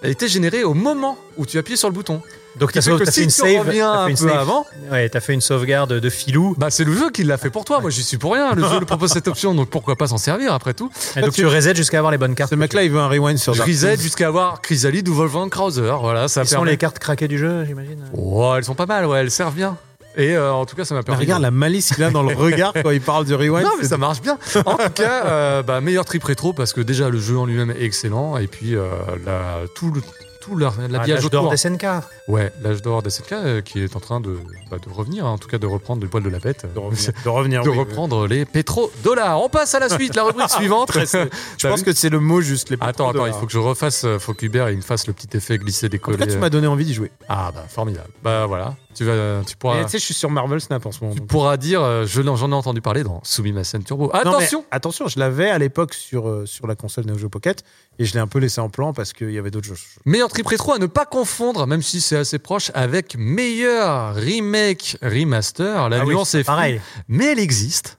elle 0.00 0.10
était 0.12 0.28
générée 0.28 0.62
au 0.62 0.74
moment 0.74 1.18
où 1.36 1.44
tu 1.44 1.58
appuyais 1.58 1.76
sur 1.76 1.88
le 1.88 1.94
bouton. 1.94 2.22
Donc 2.58 2.72
t'as 2.72 2.80
t'as 2.80 3.04
si 3.10 3.20
fait 3.20 3.22
une 3.24 3.30
tu 3.30 3.34
save, 3.34 3.66
reviens 3.66 3.92
un 3.92 4.04
fait 4.06 4.10
une 4.12 4.16
peu 4.18 4.28
save. 4.28 4.38
avant, 4.38 4.66
Ouais, 4.90 5.08
t'as 5.08 5.20
fait 5.20 5.34
une 5.34 5.40
sauvegarde 5.40 5.92
de 5.94 6.10
filou. 6.10 6.54
bah 6.58 6.68
c'est 6.70 6.84
le 6.84 6.92
jeu 6.94 7.10
qui 7.10 7.24
l'a 7.24 7.36
fait 7.38 7.50
pour 7.50 7.64
toi. 7.64 7.80
Moi 7.80 7.90
j'y 7.90 8.02
suis 8.02 8.16
pour 8.18 8.32
rien. 8.34 8.54
Le 8.54 8.62
jeu 8.68 8.80
le 8.80 8.86
propose 8.86 9.10
cette 9.12 9.28
option, 9.28 9.54
donc 9.54 9.68
pourquoi 9.70 9.96
pas 9.96 10.06
s'en 10.08 10.18
servir 10.18 10.52
après 10.52 10.74
tout. 10.74 10.90
Et 11.16 11.20
donc 11.20 11.32
tu 11.32 11.46
resets 11.46 11.74
jusqu'à 11.74 11.98
avoir 11.98 12.10
les 12.12 12.18
bonnes 12.18 12.34
cartes. 12.34 12.50
Ce 12.50 12.54
mec-là, 12.56 12.82
il 12.84 12.90
veut 12.90 13.00
un 13.00 13.08
rewind 13.08 13.38
sur 13.38 13.54
Je 13.54 13.62
reset 13.62 13.96
jusqu'à 13.98 14.28
avoir 14.28 14.60
Chrysalide 14.60 15.08
ou 15.08 15.14
Wolfgang 15.14 15.48
Krauser. 15.50 15.92
Voilà, 16.00 16.28
ça 16.28 16.42
Ils 16.42 16.48
sont 16.48 16.64
les 16.64 16.76
cartes 16.76 16.98
craquées 16.98 17.28
du 17.28 17.38
jeu, 17.38 17.64
j'imagine. 17.64 18.04
Oh, 18.16 18.54
elles 18.56 18.64
sont 18.64 18.74
pas 18.74 18.86
mal, 18.86 19.06
ouais, 19.06 19.20
elles 19.20 19.30
servent 19.30 19.54
bien. 19.54 19.76
Et 20.16 20.36
euh, 20.36 20.52
en 20.52 20.66
tout 20.66 20.74
cas, 20.74 20.84
ça 20.84 20.94
m'a 20.94 21.00
Mais 21.00 21.04
permis. 21.04 21.20
regarde 21.20 21.42
la 21.42 21.52
malice 21.52 21.94
qu'il 21.94 22.02
a 22.02 22.10
dans 22.10 22.24
le 22.24 22.34
regard 22.36 22.72
quand 22.72 22.90
il 22.90 23.00
parle 23.00 23.24
du 23.24 23.34
rewind. 23.36 23.62
Non, 23.64 23.70
mais 23.80 23.86
ça 23.86 23.98
marche 23.98 24.20
bien. 24.20 24.36
En 24.66 24.74
tout 24.76 24.90
cas, 24.94 25.24
euh, 25.26 25.62
bah, 25.62 25.80
meilleur 25.80 26.04
trip 26.04 26.24
rétro 26.24 26.52
parce 26.52 26.72
que 26.72 26.80
déjà 26.80 27.08
le 27.08 27.20
jeu 27.20 27.38
en 27.38 27.46
lui-même 27.46 27.70
est 27.70 27.82
excellent 27.84 28.36
et 28.36 28.48
puis 28.48 28.74
euh, 28.74 28.88
la, 29.24 29.60
tout 29.76 29.92
le 29.92 30.00
tout 30.48 30.56
leur- 30.56 30.74
Ah, 30.78 30.88
l'habillage 30.88 31.22
l'âge 31.22 31.30
d'or 31.30 31.50
des 31.50 31.56
SNK. 31.56 31.86
Ouais, 32.28 32.52
l'âge 32.62 32.82
d'or 32.82 33.02
des 33.02 33.10
SNK 33.10 33.32
euh, 33.32 33.60
qui 33.60 33.82
est 33.82 33.94
en 33.96 34.00
train 34.00 34.20
de, 34.20 34.38
bah, 34.70 34.78
de 34.84 34.92
revenir, 34.92 35.26
hein, 35.26 35.30
en 35.30 35.38
tout 35.38 35.48
cas 35.48 35.58
de 35.58 35.66
reprendre 35.66 36.02
le 36.02 36.08
poil 36.08 36.22
de 36.22 36.28
la 36.28 36.38
bête, 36.38 36.66
de 36.74 36.78
revenir. 36.78 37.12
De 37.24 37.28
revenir 37.28 37.62
de 37.64 37.68
oui, 37.68 37.76
oui. 37.76 37.80
reprendre 37.84 38.26
les 38.26 38.44
pétrodollars. 38.44 39.40
On 39.42 39.48
passe 39.48 39.74
à 39.74 39.78
la 39.80 39.88
suite, 39.88 40.14
la 40.14 40.24
rubrique 40.24 40.50
suivante. 40.58 40.88
Très- 40.88 41.06
Je 41.58 41.68
pense 41.68 41.82
que 41.82 41.92
c'est 41.92 42.08
le 42.10 42.20
mot 42.20 42.40
juste. 42.40 42.70
Les 42.70 42.76
Attends, 42.80 43.10
attends, 43.10 43.26
il 43.26 43.32
faut 43.32 43.46
que 43.46 43.52
je 43.52 43.58
refasse, 43.58 44.04
euh, 44.04 44.18
faut 44.18 44.34
qu'Hubert 44.34 44.70
il 44.70 44.76
me 44.76 44.82
fasse 44.82 45.06
le 45.06 45.12
petit 45.12 45.36
effet 45.36 45.58
glisser 45.58 45.88
En 46.02 46.12
cas, 46.12 46.26
tu 46.26 46.36
m'as 46.38 46.50
donné 46.50 46.66
envie 46.66 46.84
d'y 46.84 46.94
jouer. 46.94 47.10
Ah 47.28 47.50
bah 47.54 47.64
formidable. 47.68 48.08
Bah 48.22 48.46
voilà, 48.46 48.74
tu 48.98 49.04
vas, 49.04 49.42
tu 49.46 49.56
pourras, 49.56 49.84
Tu 49.84 49.90
sais, 49.90 49.98
je 50.00 50.04
suis 50.04 50.14
sur 50.14 50.28
Marvel 50.28 50.60
Snap 50.60 50.84
en 50.84 50.90
ce 50.90 51.00
moment. 51.00 51.14
tu 51.14 51.20
donc. 51.20 51.28
pourras 51.28 51.56
dire, 51.56 51.80
euh, 51.82 52.04
je 52.04 52.20
j'en 52.20 52.50
ai 52.50 52.54
entendu 52.54 52.80
parler 52.80 53.04
dans 53.04 53.20
Sumimasen 53.22 53.84
Turbo. 53.84 54.06
Non, 54.06 54.10
mais 54.12 54.18
Attention. 54.18 54.64
Attention, 54.72 55.06
je 55.06 55.20
l'avais 55.20 55.48
à 55.48 55.58
l'époque 55.58 55.94
sur, 55.94 56.28
euh, 56.28 56.46
sur 56.46 56.66
la 56.66 56.74
console 56.74 57.06
Neo 57.06 57.16
Geo 57.16 57.28
Pocket 57.28 57.62
et 58.00 58.04
je 58.04 58.12
l'ai 58.14 58.18
un 58.18 58.26
peu 58.26 58.40
laissé 58.40 58.60
en 58.60 58.68
plan 58.68 58.92
parce 58.92 59.12
qu'il 59.12 59.30
y 59.30 59.38
avait 59.38 59.52
d'autres 59.52 59.68
jeux. 59.68 59.76
Meilleur 60.04 60.28
trip 60.28 60.48
rétro 60.48 60.72
à 60.72 60.78
ne 60.78 60.86
pas 60.86 61.06
confondre, 61.06 61.66
même 61.68 61.80
si 61.82 62.00
c'est 62.00 62.16
assez 62.16 62.40
proche, 62.40 62.72
avec 62.74 63.14
meilleur 63.16 64.16
remake 64.16 64.96
remaster. 65.00 65.88
La 65.88 66.00
Ah 66.00 66.04
oui, 66.04 66.14
nuance 66.14 66.34
est 66.34 66.42
Pareil. 66.42 66.80
mais 67.06 67.26
elle 67.26 67.38
existe. 67.38 67.98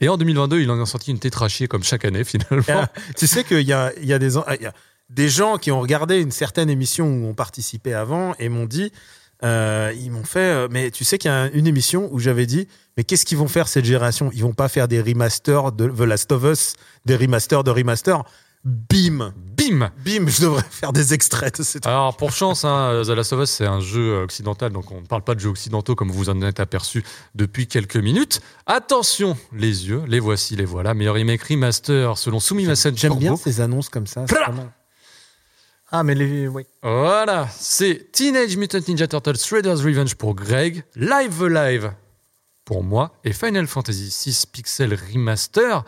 Et 0.00 0.08
en 0.08 0.16
2022, 0.16 0.60
il 0.60 0.70
en 0.72 0.82
a 0.82 0.86
sorti 0.86 1.12
une 1.12 1.20
tétrachier 1.20 1.68
comme 1.68 1.84
chaque 1.84 2.04
année 2.04 2.24
finalement. 2.24 2.64
Euh, 2.68 2.86
tu 3.16 3.28
sais 3.28 3.44
qu'il 3.44 3.60
y 3.62 3.72
a, 3.72 3.92
y, 4.00 4.12
a 4.12 4.18
des, 4.18 4.34
il 4.34 4.62
y 4.62 4.66
a 4.66 4.72
des 5.08 5.28
gens 5.28 5.58
qui 5.58 5.70
ont 5.70 5.80
regardé 5.80 6.20
une 6.20 6.32
certaine 6.32 6.68
émission 6.68 7.06
où 7.06 7.26
on 7.28 7.34
participait 7.34 7.92
avant 7.94 8.34
et 8.40 8.48
m'ont 8.48 8.66
dit, 8.66 8.90
euh, 9.44 9.92
ils 9.96 10.10
m'ont 10.10 10.24
fait, 10.24 10.38
euh, 10.38 10.68
mais 10.70 10.90
tu 10.90 11.04
sais 11.04 11.18
qu'il 11.18 11.30
y 11.30 11.34
a 11.34 11.48
une 11.48 11.66
émission 11.66 12.08
où 12.12 12.18
j'avais 12.18 12.46
dit, 12.46 12.68
mais 12.96 13.04
qu'est-ce 13.04 13.24
qu'ils 13.24 13.38
vont 13.38 13.48
faire 13.48 13.68
cette 13.68 13.84
génération? 13.84 14.30
Ils 14.34 14.42
vont 14.42 14.52
pas 14.52 14.68
faire 14.68 14.88
des 14.88 15.00
remasters 15.00 15.72
de 15.72 15.88
The 15.88 16.00
Last 16.00 16.30
of 16.32 16.44
Us, 16.44 16.74
des 17.04 17.16
remasters 17.16 17.64
de 17.64 17.70
remasters. 17.70 18.22
Bim, 18.64 19.34
Bim 19.56 19.90
bim, 20.04 20.28
je 20.28 20.42
devrais 20.42 20.62
faire 20.70 20.92
des 20.92 21.14
extraits 21.14 21.58
de 21.58 21.64
ces 21.64 21.80
trucs. 21.80 21.90
Alors 21.90 22.16
pour 22.16 22.30
chance, 22.30 22.64
hein, 22.64 23.02
The 23.04 23.08
Last 23.08 23.32
of 23.32 23.42
Us 23.42 23.50
c'est 23.50 23.66
un 23.66 23.80
jeu 23.80 24.22
occidental, 24.22 24.70
donc 24.70 24.92
on 24.92 25.00
ne 25.00 25.06
parle 25.06 25.22
pas 25.22 25.34
de 25.34 25.40
jeux 25.40 25.48
occidentaux 25.48 25.96
comme 25.96 26.12
vous 26.12 26.28
en 26.30 26.40
êtes 26.42 26.60
aperçu 26.60 27.02
depuis 27.34 27.66
quelques 27.66 27.96
minutes. 27.96 28.40
Attention, 28.66 29.36
les 29.52 29.88
yeux, 29.88 30.04
les 30.06 30.20
voici, 30.20 30.54
les 30.54 30.64
voilà. 30.64 30.94
Meilleur 30.94 31.16
remake 31.16 31.42
remaster 31.42 32.16
selon 32.16 32.38
Sumimasen 32.38 32.96
J'aime 32.96 33.18
bien 33.18 33.34
ces 33.34 33.60
annonces 33.60 33.88
comme 33.88 34.06
ça. 34.06 34.26
c'est. 34.28 34.36
Ah, 35.92 36.02
mais 36.02 36.14
les. 36.14 36.48
Oui. 36.48 36.64
Voilà, 36.82 37.46
c'est 37.54 38.10
Teenage 38.12 38.56
Mutant 38.56 38.78
Ninja 38.88 39.06
Turtles 39.06 39.36
Shredder's 39.38 39.82
Revenge 39.82 40.14
pour 40.14 40.34
Greg, 40.34 40.84
Live 40.96 41.38
the 41.38 41.42
Live 41.50 41.92
pour 42.64 42.82
moi 42.82 43.12
et 43.24 43.32
Final 43.32 43.66
Fantasy 43.66 44.08
VI 44.30 44.44
Pixel 44.50 44.94
Remaster. 45.12 45.84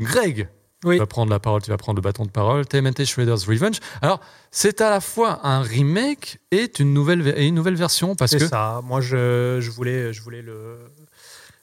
Greg, 0.00 0.48
Oui. 0.84 0.96
tu 0.96 0.98
vas 0.98 1.06
prendre 1.06 1.30
la 1.30 1.38
parole, 1.38 1.62
tu 1.62 1.70
vas 1.70 1.76
prendre 1.76 1.96
le 1.96 2.02
bâton 2.02 2.24
de 2.24 2.30
parole. 2.30 2.66
TMNT 2.66 3.04
Shredder's 3.04 3.44
Revenge. 3.46 3.78
Alors, 4.02 4.20
c'est 4.50 4.80
à 4.80 4.90
la 4.90 5.00
fois 5.00 5.46
un 5.46 5.62
remake 5.62 6.38
et 6.50 6.68
une 6.80 6.92
nouvelle, 6.92 7.22
ve- 7.22 7.34
et 7.36 7.46
une 7.46 7.54
nouvelle 7.54 7.76
version 7.76 8.16
parce 8.16 8.32
C'est 8.32 8.38
que 8.38 8.48
ça. 8.48 8.80
Moi, 8.82 9.00
je, 9.00 9.58
je, 9.60 9.70
voulais, 9.70 10.12
je, 10.12 10.20
voulais 10.22 10.42
le, 10.42 10.78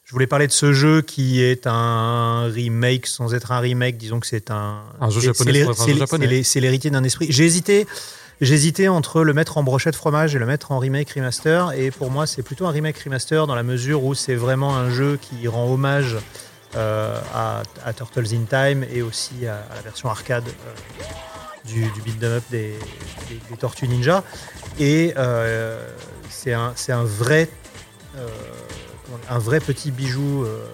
je 0.04 0.12
voulais 0.12 0.26
parler 0.26 0.46
de 0.46 0.52
ce 0.52 0.72
jeu 0.72 1.00
qui 1.02 1.42
est 1.42 1.66
un 1.66 2.44
remake 2.44 3.06
sans 3.06 3.34
être 3.34 3.52
un 3.52 3.60
remake. 3.60 3.96
Disons 3.96 4.20
que 4.20 4.26
c'est 4.26 4.50
un. 4.50 4.82
Un 5.00 5.10
jeu 5.10 5.20
japonais 5.20 6.42
c'est 6.44 6.60
l'héritier 6.60 6.90
d'un 6.90 7.04
esprit. 7.04 7.26
J'ai 7.30 7.44
hésité. 7.44 7.86
Hésité 8.40 8.88
entre 8.88 9.22
le 9.22 9.32
mettre 9.34 9.56
en 9.58 9.62
brochette 9.62 9.94
fromage 9.94 10.34
et 10.34 10.38
le 10.40 10.46
mettre 10.46 10.72
en 10.72 10.78
remake 10.78 11.10
remaster. 11.12 11.72
Et 11.76 11.92
pour 11.92 12.10
moi, 12.10 12.26
c'est 12.26 12.42
plutôt 12.42 12.66
un 12.66 12.72
remake 12.72 12.98
remaster 12.98 13.46
dans 13.46 13.54
la 13.54 13.62
mesure 13.62 14.02
où 14.02 14.14
c'est 14.14 14.34
vraiment 14.34 14.76
un 14.76 14.90
jeu 14.90 15.16
qui 15.22 15.46
rend 15.46 15.72
hommage 15.72 16.16
euh, 16.74 17.16
à, 17.32 17.62
à 17.84 17.92
Turtles 17.92 18.34
in 18.34 18.42
Time 18.48 18.84
et 18.92 19.00
aussi 19.02 19.46
à, 19.46 19.58
à 19.70 19.76
la 19.76 19.82
version 19.82 20.08
arcade 20.10 20.42
euh, 20.48 21.04
du, 21.68 21.82
du 21.92 22.00
beat'em 22.04 22.32
up 22.32 22.42
des, 22.50 22.74
des- 23.28 23.40
des 23.48 23.56
Tortues 23.56 23.86
Ninja. 23.86 24.24
Et 24.80 25.14
euh, 25.16 25.78
c'est 26.28 26.52
un, 26.54 26.74
un 26.88 27.04
vrai, 27.04 27.48
un 29.28 29.38
vrai 29.38 29.60
petit 29.60 29.90
bijou 29.90 30.44
euh, 30.44 30.64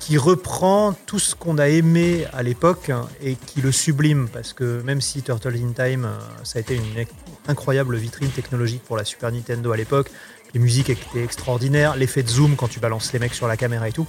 qui, 0.00 0.18
reprend 0.18 0.92
tout 1.06 1.18
ce 1.18 1.34
qu'on 1.34 1.58
a 1.58 1.68
aimé 1.68 2.26
à 2.32 2.42
l'époque 2.42 2.90
hein, 2.90 3.08
et 3.22 3.36
qui 3.36 3.60
le 3.60 3.72
sublime. 3.72 4.28
Parce 4.32 4.52
que 4.52 4.82
même 4.82 5.00
si 5.00 5.22
Turtles 5.22 5.56
in 5.56 5.72
Time, 5.72 6.04
euh, 6.04 6.18
ça 6.42 6.58
a 6.58 6.60
été 6.60 6.76
une 6.76 7.04
incroyable 7.48 7.96
vitrine 7.96 8.30
technologique 8.30 8.82
pour 8.84 8.96
la 8.96 9.04
Super 9.04 9.32
Nintendo 9.32 9.72
à 9.72 9.76
l'époque, 9.76 10.10
les 10.54 10.60
musiques 10.60 10.90
étaient 10.90 11.24
extraordinaires, 11.24 11.96
l'effet 11.96 12.22
de 12.22 12.28
zoom 12.28 12.56
quand 12.56 12.68
tu 12.68 12.80
balances 12.80 13.12
les 13.12 13.18
mecs 13.18 13.34
sur 13.34 13.48
la 13.48 13.56
caméra 13.56 13.88
et 13.88 13.92
tout. 13.92 14.06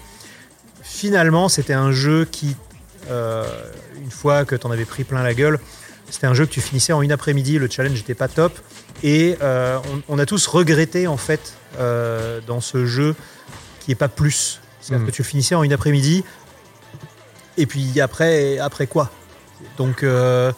Finalement, 0.84 1.49
c'était 1.49 1.74
un 1.74 1.91
jeu 1.91 2.26
qui, 2.26 2.55
euh, 3.09 3.43
une 3.97 4.11
fois 4.11 4.45
que 4.45 4.55
tu 4.55 4.68
en 4.68 4.72
avais 4.72 4.86
pris 4.86 5.03
plein 5.03 5.24
la 5.24 5.34
gueule, 5.34 5.59
c'était 6.09 6.28
un 6.28 6.36
jeu 6.36 6.45
que 6.45 6.51
tu 6.51 6.61
finissais 6.61 6.93
en 6.93 7.01
une 7.01 7.11
après-midi, 7.11 7.57
le 7.57 7.68
challenge 7.68 7.97
n'était 7.97 8.13
pas 8.13 8.28
top. 8.28 8.57
Et 9.03 9.37
euh, 9.41 9.77
on, 10.09 10.15
on 10.15 10.19
a 10.19 10.25
tous 10.25 10.47
regretté, 10.47 11.07
en 11.07 11.17
fait, 11.17 11.53
euh, 11.79 12.39
dans 12.47 12.61
ce 12.61 12.85
jeu, 12.85 13.15
qui 13.79 13.91
est 13.91 13.95
pas 13.95 14.07
plus. 14.07 14.59
C'est-à-dire 14.81 15.05
Mhm. 15.05 15.11
que 15.11 15.15
tu 15.15 15.23
finissais 15.23 15.55
en 15.55 15.63
une 15.63 15.73
après-midi, 15.73 16.23
et 17.57 17.65
puis 17.65 17.99
après, 18.01 18.57
après 18.59 18.87
quoi? 18.87 19.09
Donc 19.77 20.03
euh, 20.03 20.51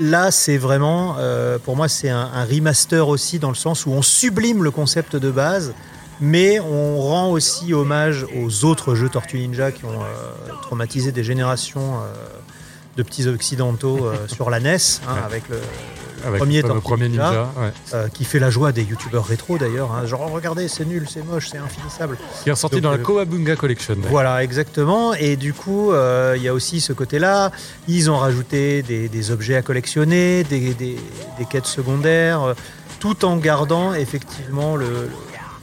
là, 0.00 0.30
c'est 0.30 0.58
vraiment, 0.58 1.16
pour 1.64 1.76
moi, 1.76 1.88
c'est 1.88 2.10
un, 2.10 2.30
un 2.34 2.44
remaster 2.44 3.08
aussi, 3.08 3.38
dans 3.38 3.48
le 3.50 3.54
sens 3.54 3.86
où 3.86 3.90
on 3.90 4.02
sublime 4.02 4.62
le 4.64 4.70
concept 4.70 5.16
de 5.16 5.30
base, 5.30 5.72
mais 6.20 6.60
on 6.60 7.00
rend 7.00 7.30
aussi 7.30 7.72
hommage 7.74 8.26
aux 8.36 8.64
autres 8.64 8.94
jeux 8.94 9.08
Tortue 9.08 9.38
Ninja 9.38 9.72
qui 9.72 9.84
ont 9.84 10.00
traumatisé 10.62 11.10
des 11.12 11.24
générations 11.24 11.94
de 12.96 13.02
petits 13.02 13.26
occidentaux 13.28 14.06
euh, 14.06 14.14
sur 14.28 14.50
la 14.50 14.60
NES, 14.60 14.76
hein, 15.08 15.16
avec 15.24 15.48
le, 15.48 15.58
avec 16.26 16.38
premier 16.38 16.62
le 16.62 16.68
Ninja, 17.08 17.08
ninja, 17.08 17.52
ouais, 17.58 17.72
euh, 17.92 18.08
qui 18.08 18.24
fait 18.24 18.38
la 18.38 18.48
joie 18.48 18.72
des 18.72 18.82
youtubeurs 18.82 19.26
rétro 19.26 19.58
d'ailleurs. 19.58 19.92
hein. 19.92 20.06
genre, 20.06 20.26
oh, 20.26 20.32
regardez, 20.34 20.68
c'est 20.68 20.84
nul, 20.86 21.06
c'est 21.08 21.22
moche, 21.24 21.48
c'est 21.50 21.58
infinissable. 21.58 22.16
qui 22.42 22.48
est 22.48 22.52
ressorti 22.52 22.76
Donc, 22.76 22.84
dans 22.84 22.90
la 22.92 22.96
euh, 22.98 23.02
Kowabunga 23.02 23.56
Collection. 23.56 23.94
d'ailleurs. 23.96 24.10
Voilà, 24.10 24.42
exactement. 24.42 25.12
Et 25.14 25.36
du 25.36 25.52
coup, 25.52 25.92
euh, 25.92 26.34
il 26.36 26.42
y 26.42 26.48
a 26.48 26.54
aussi 26.54 26.80
ce 26.80 26.92
côté-là. 26.94 27.50
Ils 27.88 28.10
ont 28.10 28.16
rajouté 28.16 28.82
des, 28.82 29.08
des 29.08 29.30
objets 29.32 29.56
à 29.56 29.62
collectionner, 29.62 30.44
des, 30.44 30.72
des- 30.74 30.96
des 31.38 31.44
quêtes 31.44 31.66
secondaires, 31.66 32.42
euh, 32.42 32.54
tout 33.00 33.24
en 33.26 33.36
gardant 33.36 33.92
effectivement 33.92 34.76
le, 34.76 34.86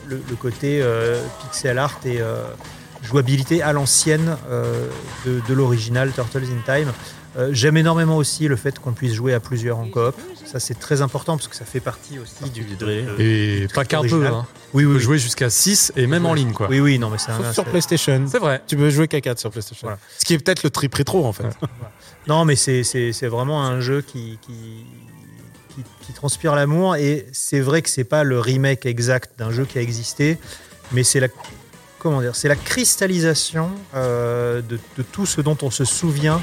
le- 0.08 0.22
le 0.30 0.36
côté 0.36 0.80
euh, 0.84 1.20
pixel 1.42 1.80
art 1.80 1.98
et 2.06 2.22
euh, 2.22 2.44
jouabilité 3.02 3.64
à 3.64 3.74
l'ancienne 3.74 4.38
euh, 4.52 4.88
de, 5.26 5.42
de 5.48 5.54
l'original 5.56 6.12
Turtles 6.12 6.44
in 6.44 6.62
Time. 6.78 6.92
Euh, 7.38 7.50
J'aime 7.54 7.78
énormément 7.78 8.18
aussi 8.18 8.48
le 8.50 8.58
fait 8.58 8.78
qu'on 8.78 8.92
puisse 8.92 9.14
jouer 9.14 9.34
à 9.34 9.40
plusieurs 9.40 9.78
en 9.80 9.88
coop. 9.88 10.16
Ça, 10.46 10.60
c'est 10.60 10.78
très 10.78 11.02
important 11.02 11.38
parce 11.38 11.48
que 11.48 11.56
ça 11.56 11.64
fait 11.64 11.80
partie 11.80 12.20
aussi 12.20 12.50
du. 12.50 12.64
du 12.64 12.76
de- 12.76 13.16
Et 13.22 13.60
du 13.68 13.74
pas 13.74 13.86
qu'un 13.86 14.02
peu. 14.02 14.26
Hein. 14.28 14.46
Oui, 14.74 14.84
oui, 14.84 15.00
jouer 15.00 15.18
jusqu'à 15.18 15.50
6 15.50 15.94
et 15.96 16.08
même 16.08 16.26
en 16.26 16.34
ligne, 16.34 16.52
quoi. 16.52 16.68
Oui, 16.70 16.80
oui, 16.82 17.00
non, 17.00 17.10
mais 17.10 17.18
c'est 17.18 17.32
sur 17.54 17.64
PlayStation. 17.66 18.26
C'est 18.28 18.40
vrai. 18.40 18.62
Tu 18.68 18.76
peux 18.76 18.90
jouer 18.90 19.08
qu'à 19.08 19.22
4 19.22 19.40
sur 19.40 19.50
PlayStation. 19.50 19.88
Voilà. 19.88 20.00
Ce 20.20 20.26
qui 20.26 20.34
est 20.34 20.40
peut-être 20.40 20.64
le 20.64 20.70
trip 20.70 20.94
rétro 20.94 21.26
en 21.26 21.32
fait. 21.34 21.46
Non, 22.28 22.44
mais 22.46 22.56
c'est- 22.58 22.84
c'est 22.84 23.14
c'est 23.14 23.28
vraiment 23.28 23.64
un 23.66 23.80
jeu 23.80 24.02
qui, 24.02 24.38
qui, 24.42 24.86
qui, 25.74 25.84
qui 26.02 26.14
transpire 26.14 26.54
l'amour. 26.56 26.98
Et 26.98 27.28
c'est 27.32 27.62
vrai 27.62 27.82
que 27.82 27.90
c'est 27.90 28.04
pas 28.04 28.24
le 28.26 28.40
remake 28.40 28.86
exact 28.86 29.40
d'un 29.40 29.52
jeu 29.52 29.64
qui 29.66 29.78
a 29.78 29.82
existé, 29.82 30.38
mais 30.92 31.04
c'est 31.04 31.20
la, 31.22 31.30
comment 31.98 32.20
dire, 32.22 32.36
c'est 32.36 32.50
la 32.50 32.56
cristallisation 32.58 33.70
euh, 33.96 34.62
de, 34.62 34.78
de 34.98 35.02
tout 35.04 35.26
ce 35.26 35.40
dont 35.42 35.58
on 35.62 35.72
se 35.72 35.86
souvient 35.86 36.42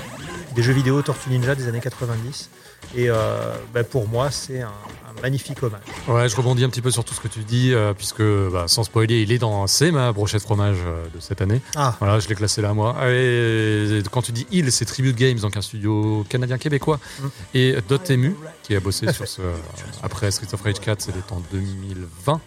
des 0.55 0.62
jeux 0.62 0.72
vidéo 0.72 1.03
Tortue 1.03 1.30
Ninja 1.30 1.55
des 1.55 1.68
années 1.68 1.80
90. 1.80 2.51
Et 2.96 3.11
euh, 3.11 3.55
bah, 3.74 3.84
pour 3.84 4.09
moi, 4.09 4.30
c'est 4.30 4.62
un, 4.62 4.68
un 4.68 5.20
magnifique 5.20 5.62
hommage. 5.62 5.80
Ouais, 6.07 6.28
je 6.28 6.36
rebondis 6.36 6.64
un 6.64 6.70
petit 6.70 6.80
peu 6.80 6.90
sur 6.90 7.05
tout 7.05 7.12
ce 7.12 7.20
que 7.20 7.28
tu 7.28 7.40
dis, 7.40 7.74
euh, 7.74 7.92
puisque 7.92 8.22
bah, 8.22 8.64
sans 8.66 8.84
spoiler, 8.84 9.20
il 9.22 9.32
est 9.32 9.38
dans 9.38 9.66
C'est 9.66 9.90
ma 9.90 10.12
brochette 10.12 10.42
fromage 10.42 10.78
euh, 10.86 11.05
de 11.14 11.20
cette 11.20 11.42
année. 11.42 11.61
Ah, 11.76 11.96
Voilà, 11.99 12.18
je 12.20 12.28
l'ai 12.28 12.34
classé 12.34 12.62
là, 12.62 12.72
moi. 12.72 12.96
Et 13.11 14.01
quand 14.11 14.22
tu 14.22 14.32
dis 14.32 14.46
il, 14.51 14.72
c'est 14.72 14.84
Tribute 14.84 15.16
Games, 15.16 15.38
donc 15.38 15.57
un 15.57 15.61
studio 15.62 16.24
canadien-québécois. 16.28 16.99
Mm. 17.20 17.26
Et 17.55 17.76
Dotemu, 17.88 18.36
qui 18.62 18.74
a 18.74 18.80
bossé 18.80 19.12
sur 19.12 19.26
ce. 19.26 19.42
après 20.03 20.30
Street 20.30 20.49
of 20.53 20.62
Rage 20.62 20.80
4, 20.80 21.01
c'était 21.03 21.32
en 21.32 21.42
2020. 21.53 22.40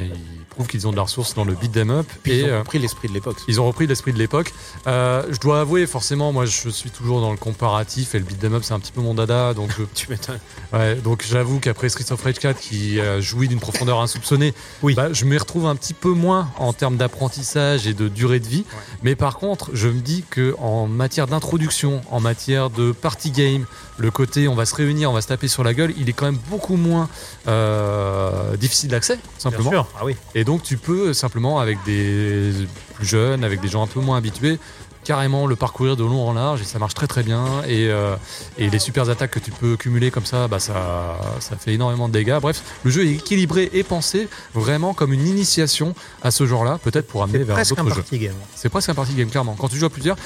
Et 0.00 0.04
ils 0.06 0.44
prouvent 0.50 0.66
qu'ils 0.66 0.86
ont 0.86 0.90
de 0.90 0.96
la 0.96 1.02
ressource 1.02 1.34
dans 1.34 1.44
le 1.44 1.54
beat 1.54 1.72
them 1.72 1.90
up. 1.90 2.06
Puis 2.22 2.32
et 2.32 2.38
ils 2.40 2.44
ont 2.44 2.48
euh, 2.48 2.58
compris 2.58 2.78
l'esprit 2.78 3.08
de 3.08 3.14
l'époque. 3.14 3.36
ils 3.48 3.60
ont 3.60 3.66
repris 3.66 3.86
l'esprit 3.86 4.12
de 4.12 4.18
l'époque. 4.18 4.52
Euh, 4.86 5.22
je 5.30 5.38
dois 5.40 5.60
avouer, 5.60 5.86
forcément, 5.86 6.32
moi, 6.32 6.46
je 6.46 6.68
suis 6.70 6.90
toujours 6.90 7.20
dans 7.20 7.30
le 7.30 7.36
comparatif 7.36 8.14
et 8.14 8.18
le 8.18 8.24
beat 8.24 8.38
them 8.40 8.54
up, 8.54 8.62
c'est 8.64 8.74
un 8.74 8.80
petit 8.80 8.92
peu 8.92 9.00
mon 9.00 9.14
dada. 9.14 9.54
Donc, 9.54 9.70
je- 9.76 9.84
Tu 9.94 10.10
m'étonnes. 10.10 10.38
ouais, 10.72 10.94
donc 10.96 11.24
j'avoue 11.28 11.58
qu'après 11.60 11.88
Street 11.88 12.04
of 12.10 12.22
Rage 12.22 12.38
4, 12.38 12.58
qui 12.60 12.98
euh, 13.00 13.20
jouit 13.20 13.48
d'une 13.48 13.60
profondeur 13.60 14.00
insoupçonnée, 14.00 14.54
Oui. 14.82 14.94
bah, 14.94 15.12
je 15.12 15.24
m'y 15.24 15.36
retrouve 15.38 15.66
un 15.66 15.76
petit 15.76 15.94
peu 15.94 16.10
moins 16.10 16.50
en 16.58 16.72
termes 16.72 16.96
d'apprentissage 16.96 17.86
et 17.86 17.94
de 17.94 18.08
durée 18.08 18.40
de 18.40 18.46
vie. 18.46 18.64
Mais 19.02 19.14
par 19.16 19.36
contre, 19.38 19.70
je 19.74 19.88
me 19.88 20.00
dis 20.00 20.24
que 20.30 20.54
en 20.58 20.86
matière 20.86 21.26
d'introduction, 21.26 22.00
en 22.10 22.20
matière 22.20 22.70
de 22.70 22.92
party 22.92 23.30
game, 23.30 23.66
le 23.98 24.10
côté 24.10 24.46
on 24.48 24.54
va 24.54 24.64
se 24.66 24.74
réunir, 24.74 25.10
on 25.10 25.14
va 25.14 25.20
se 25.20 25.28
taper 25.28 25.48
sur 25.48 25.64
la 25.64 25.74
gueule, 25.74 25.92
il 25.98 26.08
est 26.08 26.12
quand 26.12 26.26
même 26.26 26.38
beaucoup 26.50 26.76
moins 26.76 27.08
euh, 27.48 28.56
difficile 28.56 28.90
d'accès, 28.90 29.18
simplement. 29.38 29.77
Sûr. 29.82 29.88
Ah 29.98 30.04
oui. 30.04 30.16
Et 30.34 30.44
donc 30.44 30.62
tu 30.62 30.76
peux 30.76 31.12
simplement 31.14 31.58
avec 31.60 31.78
des 31.84 32.52
plus 32.94 33.06
jeunes, 33.06 33.44
avec 33.44 33.60
des 33.60 33.68
gens 33.68 33.82
un 33.82 33.86
peu 33.86 34.00
moins 34.00 34.16
habitués, 34.18 34.58
carrément 35.04 35.46
le 35.46 35.56
parcourir 35.56 35.96
de 35.96 36.04
long 36.04 36.28
en 36.28 36.32
large 36.34 36.60
et 36.60 36.64
ça 36.64 36.78
marche 36.78 36.94
très 36.94 37.06
très 37.06 37.22
bien. 37.22 37.44
Et, 37.66 37.88
euh, 37.88 38.14
et 38.58 38.68
les 38.68 38.78
super 38.78 39.08
attaques 39.08 39.30
que 39.30 39.38
tu 39.38 39.50
peux 39.50 39.76
cumuler 39.76 40.10
comme 40.10 40.26
ça, 40.26 40.48
bah 40.48 40.58
ça, 40.58 41.18
ça 41.40 41.56
fait 41.56 41.72
énormément 41.74 42.08
de 42.08 42.12
dégâts. 42.12 42.38
Bref, 42.40 42.62
le 42.84 42.90
jeu 42.90 43.06
est 43.06 43.12
équilibré 43.12 43.70
et 43.72 43.82
pensé 43.84 44.28
vraiment 44.54 44.94
comme 44.94 45.12
une 45.12 45.26
initiation 45.26 45.94
à 46.22 46.30
ce 46.30 46.46
genre-là, 46.46 46.78
peut-être 46.82 47.06
pour 47.06 47.22
amener 47.22 47.38
vers 47.38 47.54
presque 47.56 47.78
un 47.78 47.84
d'autres 47.84 47.96
jeux. 47.96 48.02
party 48.02 48.18
game. 48.18 48.34
C'est 48.54 48.68
presque 48.68 48.88
un 48.90 48.94
party 48.94 49.14
game, 49.14 49.30
clairement. 49.30 49.54
Quand 49.58 49.68
tu 49.68 49.76
joues 49.78 49.86
à 49.86 49.90
plusieurs, 49.90 50.16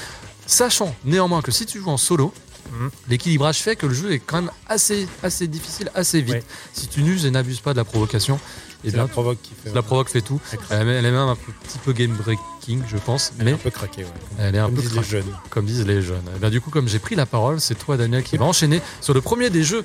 sachant 0.45 0.93
néanmoins 1.05 1.41
que 1.41 1.51
si 1.51 1.65
tu 1.65 1.79
joues 1.79 1.89
en 1.89 1.97
solo, 1.97 2.33
Mhm. 2.71 2.89
l'équilibrage 3.09 3.57
fait 3.61 3.75
que 3.75 3.85
le 3.85 3.93
jeu 3.93 4.13
est 4.13 4.19
quand 4.19 4.37
même 4.41 4.51
assez, 4.67 5.05
assez 5.21 5.47
difficile, 5.47 5.91
assez 5.95 6.21
vite. 6.21 6.45
Si 6.71 6.87
tu 6.87 7.03
n'uses 7.03 7.25
et 7.25 7.29
n'abuses 7.31 7.59
pas 7.59 7.73
de 7.73 7.77
la 7.77 7.83
provocation, 7.83 8.39
et 8.83 8.87
C'est 8.89 8.93
bien, 8.93 9.03
la 9.03 9.07
provoque 9.07 9.41
qui 9.41 9.53
fait. 9.53 9.73
la 9.73 9.81
provoque 9.81 10.09
fait 10.09 10.21
tout. 10.21 10.39
Elle 10.69 10.87
est 10.89 10.93
elle 10.93 11.05
est 11.05 11.11
même 11.11 11.15
un 11.29 11.35
petit 11.35 11.77
peu 11.83 11.93
game 11.93 12.11
breaking, 12.13 12.81
je 12.87 12.97
pense, 12.97 13.33
Elle 13.39 13.47
est 13.47 13.53
un 13.53 13.57
peu 13.57 13.69
craquée, 13.71 14.03
ouais. 14.03 14.09
elle 14.39 14.55
est 14.55 14.59
un 14.59 14.65
Comme 14.65 14.75
peu 14.75 14.81
disent 14.81 14.95
les 14.95 15.03
jeunes. 15.03 15.37
comme 15.49 15.65
disent 15.65 15.85
les 15.85 16.01
jeunes. 16.01 16.23
Eh 16.35 16.39
bien, 16.39 16.49
du 16.49 16.61
coup, 16.61 16.69
comme 16.69 16.87
j'ai 16.87 16.99
pris 16.99 17.15
la 17.15 17.25
parole, 17.25 17.59
c'est 17.61 17.75
toi, 17.75 17.97
Daniel, 17.97 18.23
qui 18.23 18.37
va 18.37 18.45
enchaîner 18.45 18.81
sur 19.01 19.13
le 19.13 19.21
premier 19.21 19.49
des 19.49 19.63
jeux. 19.63 19.83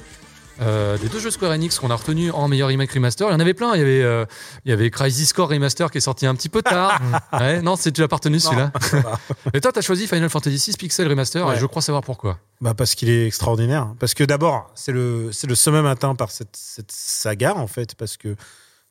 euh, 0.60 0.98
des 0.98 1.08
deux 1.08 1.20
jeux 1.20 1.30
Square 1.30 1.52
Enix 1.52 1.78
qu'on 1.78 1.88
a 1.90 1.94
retenu 1.94 2.32
en 2.32 2.48
meilleur 2.48 2.66
remake 2.66 2.90
remaster. 2.90 3.28
Il 3.28 3.32
y 3.32 3.34
en 3.36 3.38
avait 3.38 3.54
plein. 3.54 3.74
Il 3.76 3.78
y 3.78 3.82
avait, 3.82 4.02
euh, 4.02 4.24
il 4.64 4.70
y 4.70 4.72
avait 4.72 4.90
Crisis 4.90 5.32
Core 5.32 5.50
Remaster 5.50 5.88
qui 5.88 5.98
est 5.98 6.00
sorti 6.00 6.26
un 6.26 6.34
petit 6.34 6.48
peu 6.48 6.62
tard. 6.62 7.00
ouais, 7.32 7.62
non, 7.62 7.76
c'est 7.76 7.92
déjà 7.92 8.08
partenu 8.08 8.40
celui-là. 8.40 8.72
Et 9.54 9.60
toi, 9.60 9.70
tu 9.70 9.78
as 9.78 9.82
choisi 9.82 10.08
Final 10.08 10.28
Fantasy 10.28 10.70
VI 10.72 10.76
Pixel 10.76 11.06
Remaster 11.08 11.46
Ouais. 11.46 11.54
et 11.54 11.60
je 11.60 11.66
crois 11.66 11.80
savoir 11.80 12.02
pourquoi. 12.02 12.38
Bah 12.60 12.74
parce 12.74 12.96
qu'il 12.96 13.08
est 13.08 13.24
extraordinaire. 13.28 13.86
Parce 14.00 14.14
que 14.14 14.24
d'abord, 14.24 14.68
c'est 14.74 14.90
le, 14.90 15.30
c'est 15.30 15.46
le 15.46 15.54
sommet 15.54 15.88
atteint 15.88 16.16
par 16.16 16.32
cette, 16.32 16.56
cette 16.56 16.90
saga, 16.90 17.54
en 17.54 17.68
fait, 17.68 17.94
parce 17.94 18.16
que 18.16 18.34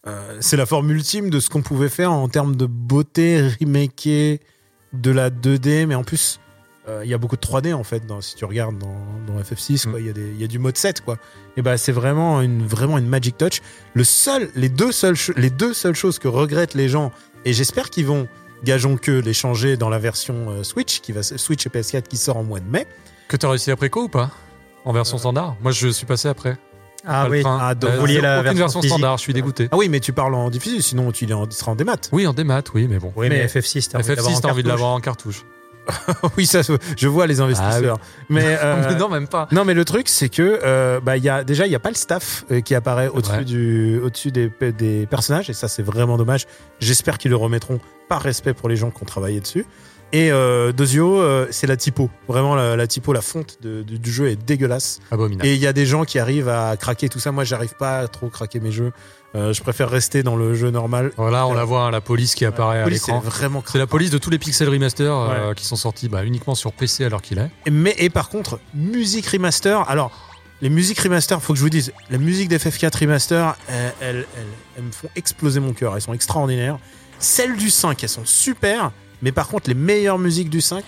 euh, 0.07 0.37
c'est 0.39 0.57
la 0.57 0.65
forme 0.65 0.89
ultime 0.91 1.29
de 1.29 1.39
ce 1.39 1.49
qu'on 1.49 1.61
pouvait 1.61 1.89
faire 1.89 2.11
en 2.11 2.27
termes 2.29 2.55
de 2.55 2.65
beauté, 2.65 3.41
remaker 3.59 4.37
de 4.93 5.11
la 5.11 5.29
2D, 5.29 5.85
mais 5.85 5.95
en 5.95 6.03
plus, 6.03 6.39
euh, 6.87 7.01
il 7.03 7.09
y 7.09 7.13
a 7.13 7.17
beaucoup 7.17 7.35
de 7.35 7.41
3D, 7.41 7.73
en 7.73 7.83
fait, 7.83 8.05
dans, 8.05 8.21
si 8.21 8.35
tu 8.35 8.45
regardes 8.45 8.77
dans, 8.77 8.95
dans 9.27 9.39
FF6, 9.41 9.89
quoi, 9.89 9.99
il 9.99 10.05
y, 10.07 10.09
a 10.09 10.45
y 10.45 10.47
du 10.47 10.59
mode 10.59 10.77
7, 10.77 11.01
quoi. 11.01 11.17
Et 11.57 11.61
bah 11.61 11.77
c'est 11.77 11.91
vraiment 11.91 12.41
une, 12.41 12.65
vraiment 12.65 12.97
une 12.97 13.07
magic 13.07 13.37
touch. 13.37 13.61
Le 13.93 14.03
seul, 14.05 14.49
les, 14.55 14.69
deux 14.69 14.91
seules, 14.93 15.15
cho- 15.15 15.33
les 15.35 15.49
deux 15.49 15.73
seules 15.73 15.95
choses 15.95 16.19
que 16.19 16.27
regrettent 16.29 16.75
les 16.75 16.87
gens, 16.87 17.11
et 17.43 17.51
j'espère 17.51 17.89
qu'ils 17.89 18.05
vont, 18.05 18.27
gageons 18.63 18.95
que, 18.95 19.11
les 19.11 19.33
changer 19.33 19.75
dans 19.75 19.89
la 19.89 19.99
version 19.99 20.49
euh, 20.51 20.63
Switch, 20.63 21.01
qui 21.01 21.11
va, 21.11 21.23
Switch 21.23 21.65
et 21.65 21.69
PS4 21.69 22.03
qui 22.03 22.17
sort 22.17 22.37
en 22.37 22.43
mois 22.43 22.61
de 22.61 22.69
mai, 22.69 22.87
Que 23.27 23.35
tu 23.35 23.45
as 23.45 23.49
réussi 23.49 23.71
après 23.71 23.89
quoi 23.89 24.03
ou 24.03 24.09
pas? 24.09 24.31
En 24.85 24.93
version 24.93 25.17
standard? 25.17 25.57
Moi, 25.61 25.73
je 25.73 25.89
suis 25.89 26.05
passé 26.05 26.29
après. 26.29 26.57
Ah 27.07 27.23
Pas 27.23 27.29
le 27.29 27.31
oui. 27.31 27.41
train. 27.43 27.57
Ah, 27.61 27.73
donc 27.75 27.89
Euh, 27.89 27.93
vous 27.95 27.99
vouliez 28.01 28.21
la 28.21 28.35
aucune 28.41 28.43
version 28.43 28.59
version 28.65 28.81
physique. 28.81 28.97
standard, 28.97 29.17
je 29.17 29.21
suis 29.23 29.33
dégoûté. 29.33 29.69
Ah 29.71 29.77
oui, 29.77 29.87
mais 29.89 29.99
tu 29.99 30.13
parles 30.13 30.35
en 30.35 30.49
diffusé, 30.49 30.81
sinon 30.81 31.11
tu 31.11 31.31
en- 31.33 31.45
il 31.45 31.51
sera 31.53 31.71
en 31.71 31.75
démat. 31.75 31.95
Oui, 32.11 32.27
en 32.27 32.33
démat, 32.33 32.61
oui, 32.73 32.87
mais 32.89 32.99
bon. 32.99 33.11
Oui, 33.15 33.29
mais, 33.29 33.37
Mais 33.39 33.45
FF6, 33.47 33.89
t'as 33.89 33.97
envie 33.99 34.07
de 34.09 34.15
l'avoir 34.15 34.31
FF6, 34.33 34.37
en 34.37 34.41
t'as 34.41 34.51
envie 34.51 34.63
de 34.63 34.67
l'avoir 34.67 34.89
en 34.91 34.99
cartouche. 34.99 35.43
oui, 36.37 36.45
ça, 36.45 36.59
je 36.97 37.07
vois 37.07 37.27
les 37.27 37.39
investisseurs. 37.39 37.97
mais, 38.29 38.41
euh, 38.61 38.83
Mais 38.89 38.95
non, 38.95 39.07
même 39.07 39.27
pas. 39.29 39.47
non, 39.53 39.63
mais 39.63 39.73
le 39.73 39.85
truc, 39.85 40.09
c'est 40.09 40.27
que 40.27 40.59
euh, 40.63 40.99
bah, 41.01 41.15
y 41.15 41.29
a, 41.29 41.45
déjà, 41.45 41.65
il 41.65 41.69
n'y 41.69 41.75
a 41.75 41.79
pas 41.79 41.89
le 41.89 41.95
staff 41.95 42.43
euh, 42.51 42.59
qui 42.59 42.75
apparaît 42.75 43.07
au-dessus 43.07 43.45
du, 43.45 43.99
au-dessus 44.03 44.31
des, 44.31 44.51
des 44.77 45.05
personnages, 45.05 45.49
et 45.49 45.53
ça, 45.53 45.69
c'est 45.69 45.83
vraiment 45.83 46.17
dommage. 46.17 46.45
J'espère 46.81 47.17
qu'ils 47.17 47.31
le 47.31 47.37
remettront 47.37 47.79
par 48.09 48.21
respect 48.21 48.53
pour 48.53 48.67
les 48.67 48.75
gens 48.75 48.89
qui 48.91 49.01
ont 49.01 49.05
travaillé 49.05 49.39
dessus. 49.39 49.65
Et 50.13 50.31
euh, 50.31 50.71
Dozio, 50.71 51.19
euh, 51.19 51.47
c'est 51.51 51.67
la 51.67 51.75
typo. 51.75 52.09
Vraiment, 52.27 52.55
la, 52.55 52.75
la 52.77 52.87
typo, 52.87 53.11
la 53.13 53.21
fonte 53.21 53.57
de- 53.61 53.83
du, 53.83 53.99
du 53.99 54.11
jeu 54.11 54.29
est 54.29 54.35
dégueulasse. 54.37 54.99
Abominable. 55.11 55.45
Et 55.47 55.53
il 55.55 55.59
y 55.59 55.67
a 55.67 55.73
des 55.73 55.85
gens 55.85 56.05
qui 56.05 56.17
arrivent 56.17 56.47
à 56.49 56.75
craquer 56.77 57.09
tout 57.09 57.19
ça. 57.19 57.31
Moi, 57.31 57.43
j'arrive 57.43 57.73
pas 57.77 57.99
à 57.99 58.07
trop 58.07 58.29
craquer 58.29 58.59
mes 58.61 58.71
jeux. 58.71 58.91
Euh, 59.35 59.51
je 59.51 59.61
préfère 59.61 59.89
rester 59.89 60.23
dans 60.23 60.37
le 60.37 60.55
jeu 60.55 60.71
normal. 60.71 61.11
Voilà, 61.17 61.45
on 61.47 61.53
la 61.53 61.65
voit, 61.65 61.81
hein, 61.83 61.91
la 61.91 61.99
police 61.99 62.33
qui 62.35 62.45
apparaît 62.45 62.79
à 62.79 62.85
c'est 62.85 62.89
l'écran. 62.91 63.19
vraiment 63.19 63.61
C'est 63.67 63.77
la 63.77 63.85
police 63.85 64.09
de 64.09 64.17
tous 64.17 64.29
les 64.29 64.39
Pixel 64.39 64.69
Remaster 64.69 65.13
euh, 65.13 65.53
qui 65.53 65.65
sont 65.65 65.75
sortis 65.75 66.07
bah, 66.07 66.23
uniquement 66.23 66.55
sur 66.55 66.71
PC 66.71 67.03
alors 67.03 67.21
qu'il 67.21 67.37
est. 67.39 67.49
Mais 67.69 67.93
et 67.97 68.09
par 68.09 68.29
contre, 68.29 68.59
musique 68.73 69.27
remaster. 69.27 69.87
Alors, 69.89 70.11
les 70.61 70.69
musiques 70.69 70.99
remaster, 70.99 71.39
faut 71.41 71.51
que 71.53 71.59
je 71.59 71.63
vous 71.63 71.69
dise, 71.69 71.91
la 72.09 72.17
musique 72.17 72.49
d'FF4 72.49 73.01
remaster, 73.01 73.55
elles, 73.67 73.93
elles, 73.99 74.15
elles- 74.37 74.45
elles 74.77 74.83
me 74.85 74.91
font 74.91 75.09
exploser 75.17 75.59
mon 75.59 75.73
cœur. 75.73 75.93
Elles 75.95 76.01
sont 76.01 76.13
extraordinaires. 76.13 76.79
Celles 77.19 77.57
du 77.57 77.69
5, 77.69 78.01
elles 78.01 78.09
sont 78.09 78.25
super. 78.25 78.91
Mais 79.21 79.31
par 79.31 79.47
contre, 79.47 79.69
les 79.69 79.75
meilleures 79.75 80.19
musiques 80.19 80.49
du 80.49 80.61
5 80.61 80.83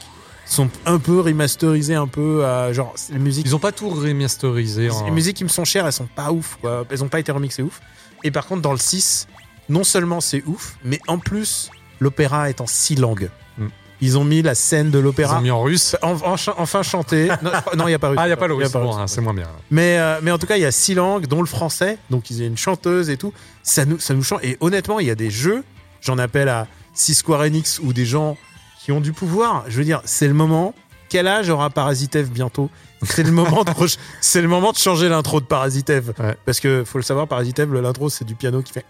sont 0.46 0.70
un 0.86 0.98
peu 1.00 1.20
remasterisées, 1.20 1.96
un 1.96 2.08
peu 2.08 2.44
genre 2.74 2.94
les 3.12 3.20
musiques. 3.20 3.46
Ils 3.46 3.56
ont 3.56 3.60
pas 3.60 3.72
tout 3.72 3.90
remasterisé. 3.90 4.90
en- 4.90 5.06
Les 5.06 5.12
musiques 5.12 5.38
qui 5.38 5.44
me 5.44 5.50
sont 5.50 5.66
chères, 5.66 5.86
elles 5.86 5.94
sont 5.94 6.08
pas 6.08 6.32
ouf. 6.32 6.58
Quoi. 6.62 6.86
Elles 6.90 7.04
ont 7.04 7.08
pas 7.10 7.20
été 7.20 7.32
remixées 7.32 7.62
ouf. 7.64 7.82
Et 8.24 8.32
par 8.32 8.46
contre, 8.48 8.62
dans 8.62 8.72
le 8.72 8.78
6, 8.80 9.28
non 9.70 9.84
seulement 9.84 10.22
c'est 10.22 10.44
ouf, 10.46 10.76
mais 10.84 11.00
en 11.08 11.20
plus, 11.20 11.70
l'opéra 12.00 12.50
est 12.50 12.62
en 12.62 12.68
six 12.68 12.96
langues. 12.96 13.30
Mm. 13.58 13.68
Ils 14.02 14.18
ont 14.18 14.24
mis 14.24 14.42
la 14.42 14.56
scène 14.56 14.90
de 14.92 14.98
Ils 15.00 15.04
l'opéra 15.04 15.38
ont 15.38 15.42
mis 15.42 15.52
en 15.52 15.62
russe. 15.62 15.96
en- 16.02 16.14
en 16.24 16.36
cha- 16.38 16.56
enfin 16.58 16.82
chanté. 16.84 17.28
Non, 17.78 17.84
il 17.86 17.90
n'y 17.90 17.94
a 17.94 18.00
pas 18.00 18.10
russe. 18.10 18.18
Ah, 18.20 18.26
il 18.26 18.30
n'y 18.30 18.34
a 18.34 18.38
pas 18.38 18.48
le 18.48 18.54
russe. 18.56 18.70
pas 18.72 18.80
bon, 18.80 18.92
russe. 18.92 19.00
hein, 19.02 19.08
c'est 19.08 19.22
moins 19.22 19.34
bien. 19.34 19.48
Mais, 19.72 20.00
euh, 20.00 20.20
mais 20.24 20.32
en 20.32 20.38
tout 20.40 20.48
cas, 20.48 20.56
il 20.58 20.62
y 20.62 20.66
a 20.66 20.72
six 20.72 20.96
langues, 20.96 21.28
dont 21.28 21.42
le 21.42 21.48
français. 21.48 21.98
Donc, 22.10 22.30
ils 22.32 22.42
ont 22.42 22.46
une 22.46 22.58
chanteuse 22.58 23.10
et 23.10 23.18
tout. 23.18 23.34
Ça 23.62 23.86
nous, 23.86 24.00
ça 24.00 24.14
nous 24.14 24.24
chante. 24.24 24.40
Et 24.44 24.58
honnêtement, 24.62 25.00
il 25.00 25.08
y 25.08 25.12
a 25.12 25.16
des 25.16 25.30
jeux, 25.30 25.64
j'en 26.02 26.18
appelle 26.18 26.48
à 26.50 26.68
6 27.00 27.16
Square 27.16 27.42
Enix 27.42 27.80
ou 27.80 27.94
des 27.94 28.06
gens 28.06 28.38
qui 28.84 28.92
ont 28.92 29.00
du 29.02 29.14
pouvoir. 29.14 29.64
Je 29.68 29.78
veux 29.78 29.86
dire, 29.86 30.02
c'est 30.06 30.28
le 30.28 30.34
moment. 30.34 30.74
Quel 31.08 31.28
âge 31.28 31.50
aura 31.50 31.70
Parasitev 31.70 32.30
bientôt? 32.30 32.70
C'est 33.04 33.24
le 33.24 33.32
moment 33.32 33.64
de 33.64 33.72
c'est 34.22 34.42
le 34.42 34.48
moment 34.50 34.72
de 34.74 34.78
changer 34.78 35.08
l'intro 35.10 35.40
de 35.40 35.46
Parasitev. 35.46 36.12
Ouais. 36.20 36.36
Parce 36.46 36.60
que 36.60 36.84
faut 36.84 36.98
le 36.98 37.04
savoir, 37.04 37.28
Parasitev, 37.28 37.74
l'intro 37.82 38.10
c'est 38.10 38.26
du 38.26 38.36
piano 38.36 38.62
qui 38.62 38.74
fait 38.74 38.86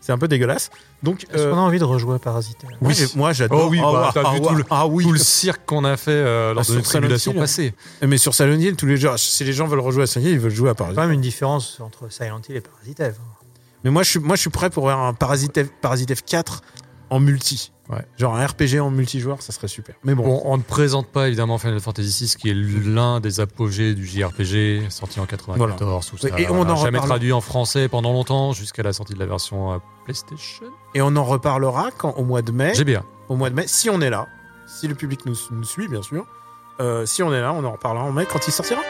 c'est 0.00 0.12
un 0.12 0.18
peu 0.18 0.28
dégueulasse. 0.28 0.70
Donc 1.02 1.24
Est-ce 1.24 1.42
euh, 1.42 1.50
qu'on 1.50 1.56
a 1.58 1.60
envie 1.60 1.78
de 1.78 1.84
rejouer 1.84 2.18
Parasite 2.18 2.58
moi, 2.80 2.92
j'ai- 2.92 3.06
moi 3.16 3.32
j'adore. 3.32 3.64
Oh 3.66 3.68
oui, 3.70 3.80
Ah 3.82 3.92
bah, 3.92 4.12
ah 4.14 4.20
vu 4.34 4.40
ouais, 4.40 4.46
tout 4.48 4.54
le- 4.54 4.64
ah 4.70 4.86
oui. 4.86 5.04
Tout 5.04 5.12
le 5.12 5.18
cirque 5.18 5.62
qu'on 5.66 5.84
a 5.84 5.96
fait 5.96 6.10
euh, 6.12 6.54
lors 6.54 6.64
Ah, 6.66 6.70
de 6.70 6.76
notre 6.76 6.86
simulation 6.90 7.32
Hill. 7.32 7.38
passée. 7.38 7.74
Mais 8.02 8.16
sur 8.18 8.32
Silent 8.34 8.58
Hill, 8.58 8.76
tous 8.76 8.86
les 8.86 8.96
jeux, 8.96 9.10
si 9.16 9.44
les 9.44 9.52
gens 9.52 9.66
veulent 9.66 9.80
rejouer 9.80 10.04
à 10.04 10.06
Silent 10.06 10.24
Hill, 10.26 10.32
ils 10.32 10.38
veulent 10.38 10.50
jouer 10.54 10.70
à 10.70 10.74
Il 10.78 10.80
y 10.80 10.90
a 10.90 10.94
quand 10.94 11.00
même 11.02 11.10
une 11.12 11.20
différence 11.20 11.78
entre 11.80 12.10
Silent 12.10 12.40
Hill 12.48 12.56
et 12.56 12.60
Parasite 12.60 13.00
Eve. 13.00 13.16
Mais 13.84 13.90
moi, 13.90 14.02
je 14.02 14.10
suis, 14.10 14.18
moi, 14.18 14.36
je 14.36 14.40
suis 14.40 14.50
prêt 14.50 14.70
pour 14.70 14.84
voir 14.84 15.00
un 15.02 15.14
Parasite 15.14 15.62
F, 15.64 15.68
Parasite 15.80 16.10
F4 16.10 16.60
en 17.10 17.20
multi. 17.20 17.72
Ouais. 17.88 18.04
Genre 18.16 18.34
un 18.34 18.44
RPG 18.44 18.80
en 18.80 18.90
multijoueur, 18.90 19.40
ça 19.42 19.52
serait 19.52 19.68
super. 19.68 19.94
Mais 20.02 20.16
bon, 20.16 20.24
Bon, 20.24 20.42
on 20.44 20.56
ne 20.56 20.62
présente 20.62 21.06
pas 21.06 21.28
évidemment 21.28 21.56
Final 21.56 21.78
Fantasy 21.78 22.24
VI, 22.24 22.34
qui 22.36 22.50
est 22.50 22.54
l'un 22.54 23.20
des 23.20 23.38
apogées 23.38 23.94
du 23.94 24.04
JRPG, 24.04 24.90
sorti 24.90 25.20
en 25.20 25.26
94. 25.26 26.06
Tout 26.10 26.16
ça. 26.18 26.28
Et 26.36 26.48
on 26.50 26.56
Voilà, 26.56 26.72
en 26.72 26.76
jamais 26.76 26.98
reparle- 26.98 27.08
traduit 27.10 27.32
en 27.32 27.40
français 27.40 27.88
pendant 27.88 28.12
longtemps, 28.12 28.52
jusqu'à 28.52 28.82
la 28.82 28.92
sortie 28.92 29.14
de 29.14 29.20
la 29.20 29.26
version 29.26 29.72
euh, 29.74 29.76
PlayStation. 30.04 30.66
et 30.94 31.00
on 31.02 31.14
en 31.14 31.22
reparlera 31.24 31.90
quand 31.96 32.14
au 32.16 32.24
mois 32.24 32.42
de 32.42 32.50
mai. 32.50 32.74
GBA. 32.74 33.04
Au 33.28 33.36
mois 33.36 33.50
de 33.50 33.54
mai, 33.54 33.68
si 33.68 33.88
on 33.88 34.00
est 34.00 34.10
là, 34.10 34.26
si 34.66 34.88
le 34.88 34.96
public 34.96 35.24
nous, 35.26 35.36
nous 35.52 35.64
suit, 35.64 35.86
bien 35.86 36.02
sûr. 36.02 36.26
Euh, 36.80 37.06
si 37.06 37.22
on 37.22 37.32
est 37.32 37.40
là, 37.40 37.52
on 37.52 37.64
en 37.64 37.70
reparlera 37.72 38.04
en 38.04 38.10
mai 38.12 38.26
quand 38.28 38.40
il 38.48 38.52
sortira. 38.52 38.80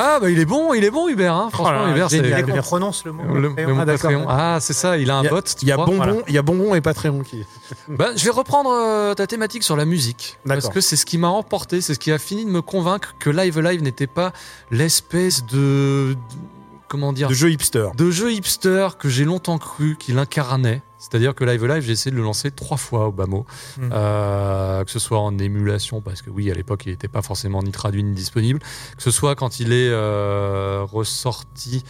Ah 0.00 0.18
bah 0.20 0.30
il 0.30 0.38
est 0.38 0.44
bon, 0.44 0.74
il 0.74 0.84
est 0.84 0.90
bon 0.90 1.08
Hubert. 1.08 1.34
Hein. 1.34 1.48
Franchement, 1.52 1.80
Oh 1.82 1.86
là, 1.86 1.92
Hubert, 1.92 2.08
c'est 2.10 2.22
génial. 2.24 2.62
Prononce 2.62 3.04
le 3.04 3.12
mot. 3.12 3.22
le, 3.34 3.48
Patreon. 3.54 3.68
le 3.68 3.74
mot 3.74 3.80
Ah. 3.82 3.86
Patreon. 3.86 4.26
Ah 4.28 4.58
c'est 4.60 4.72
ça, 4.72 4.96
il 4.96 5.10
a 5.10 5.16
un 5.16 5.22
Il 5.22 5.24
y 5.24 5.28
a- 5.28 5.30
bot. 5.30 5.40
Il 5.62 5.68
y 5.68 5.72
a 5.72 5.76
Bonbon, 5.76 5.96
Voilà. 5.96 6.12
il 6.28 6.34
y 6.34 6.38
a 6.38 6.42
Bonbon 6.42 6.74
et 6.74 6.80
Patreon 6.80 7.20
qui. 7.24 7.44
Bah, 7.88 8.10
je 8.16 8.24
vais 8.24 8.30
reprendre 8.30 8.70
euh, 8.70 9.14
ta 9.14 9.26
thématique 9.26 9.62
sur 9.64 9.74
la 9.76 9.84
musique. 9.84 10.38
Parce 10.46 10.68
que 10.68 10.80
c'est 10.80 10.96
ce 10.96 11.04
qui 11.04 11.18
m'a 11.18 11.28
emporté, 11.28 11.80
c'est 11.80 11.94
ce 11.94 11.98
qui 11.98 12.12
a 12.12 12.18
fini 12.18 12.44
de 12.44 12.50
me 12.50 12.62
convaincre 12.62 13.14
que 13.18 13.28
Live 13.30 13.58
Live 13.60 13.82
n'était 13.82 14.06
pas 14.06 14.32
l'espèce 14.70 15.44
de, 15.46 16.14
de- 16.14 16.16
Comment 16.88 17.12
dire 17.12 17.28
de 17.28 17.34
jeu 17.34 17.50
hipster. 17.50 17.88
de 17.96 18.10
jeu 18.10 18.32
hipster 18.32 18.88
que 18.98 19.08
j'ai 19.08 19.24
longtemps 19.24 19.58
cru 19.58 19.96
qu'il 19.98 20.18
incarnait. 20.18 20.82
C'est-à-dire 20.98 21.34
que 21.34 21.44
Live 21.44 21.64
Live, 21.64 21.82
j'ai 21.82 21.92
essayé 21.92 22.10
de 22.10 22.16
le 22.16 22.22
lancer 22.22 22.50
trois 22.50 22.76
fois 22.76 23.08
au 23.08 23.12
bas 23.12 23.26
mot. 23.26 23.46
Mm. 23.76 23.90
Euh, 23.92 24.84
que 24.84 24.90
ce 24.90 24.98
soit 24.98 25.20
en 25.20 25.38
émulation, 25.38 26.00
parce 26.00 26.22
que 26.22 26.30
oui, 26.30 26.50
à 26.50 26.54
l'époque, 26.54 26.86
il 26.86 26.90
n'était 26.90 27.08
pas 27.08 27.22
forcément 27.22 27.62
ni 27.62 27.70
traduit 27.70 28.02
ni 28.02 28.14
disponible. 28.14 28.58
Que 28.96 29.02
ce 29.02 29.10
soit 29.10 29.36
quand 29.36 29.60
il 29.60 29.72
est 29.72 29.90
euh, 29.90 30.84
ressorti. 30.84 31.84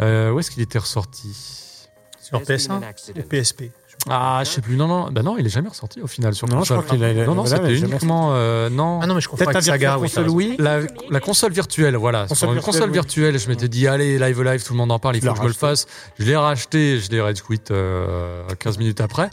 Euh, 0.00 0.30
où 0.30 0.38
est-ce 0.38 0.50
qu'il 0.50 0.62
était 0.62 0.78
ressorti? 0.78 1.78
Sur 2.20 2.40
PS1 2.40 2.80
ou 3.18 3.22
PSP. 3.22 3.64
Ah, 4.10 4.40
je 4.44 4.50
sais 4.50 4.60
plus. 4.60 4.76
Non, 4.76 4.88
non, 4.88 5.10
bah 5.12 5.22
non, 5.22 5.36
il 5.38 5.46
est 5.46 5.50
jamais 5.50 5.68
ressorti 5.68 6.00
au 6.00 6.06
final 6.08 6.34
sur 6.34 6.48
Non, 6.48 6.54
je 6.56 6.58
console. 6.74 6.82
crois 6.84 6.96
qu'il 6.96 7.04
a- 7.04 7.12
il 7.12 7.20
a- 7.20 7.24
Non, 7.26 7.34
non, 7.36 7.42
voilà, 7.44 7.56
c'était 7.68 7.78
uniquement. 7.78 8.30
euh, 8.32 8.68
non. 8.68 8.98
Ah 9.00 9.06
non, 9.06 9.14
mais 9.14 9.20
je 9.20 9.28
confonds 9.28 9.44
Peut-être 9.44 9.56
avec 9.56 9.64
Saga. 9.64 9.96
Oui, 9.98 10.08
console. 10.08 10.28
Wii. 10.28 10.56
La, 10.58 10.80
la 11.10 11.20
console 11.20 11.52
virtuelle, 11.52 11.96
voilà. 11.96 12.22
Console 12.22 12.36
sur 12.36 12.48
une 12.48 12.54
virtuelle, 12.54 12.72
console 12.74 12.88
oui. 12.90 12.94
virtuelle, 12.94 13.38
je 13.38 13.48
m'étais 13.48 13.68
dit, 13.68 13.86
allez, 13.86 14.18
live 14.18 14.42
live, 14.42 14.64
tout 14.64 14.72
le 14.72 14.78
monde 14.78 14.90
en 14.90 14.98
parle, 14.98 15.16
il 15.16 15.22
faut 15.24 15.30
que 15.32 15.38
je 15.38 15.42
me 15.42 15.48
le 15.48 15.52
fasse. 15.54 15.86
Je 16.18 16.24
l'ai 16.24 16.36
racheté, 16.36 16.98
je 16.98 17.10
l'ai 17.10 17.20
rage 17.20 17.42
quit 17.42 17.60
euh, 17.70 18.42
15 18.58 18.78
minutes 18.78 19.00
après. 19.00 19.30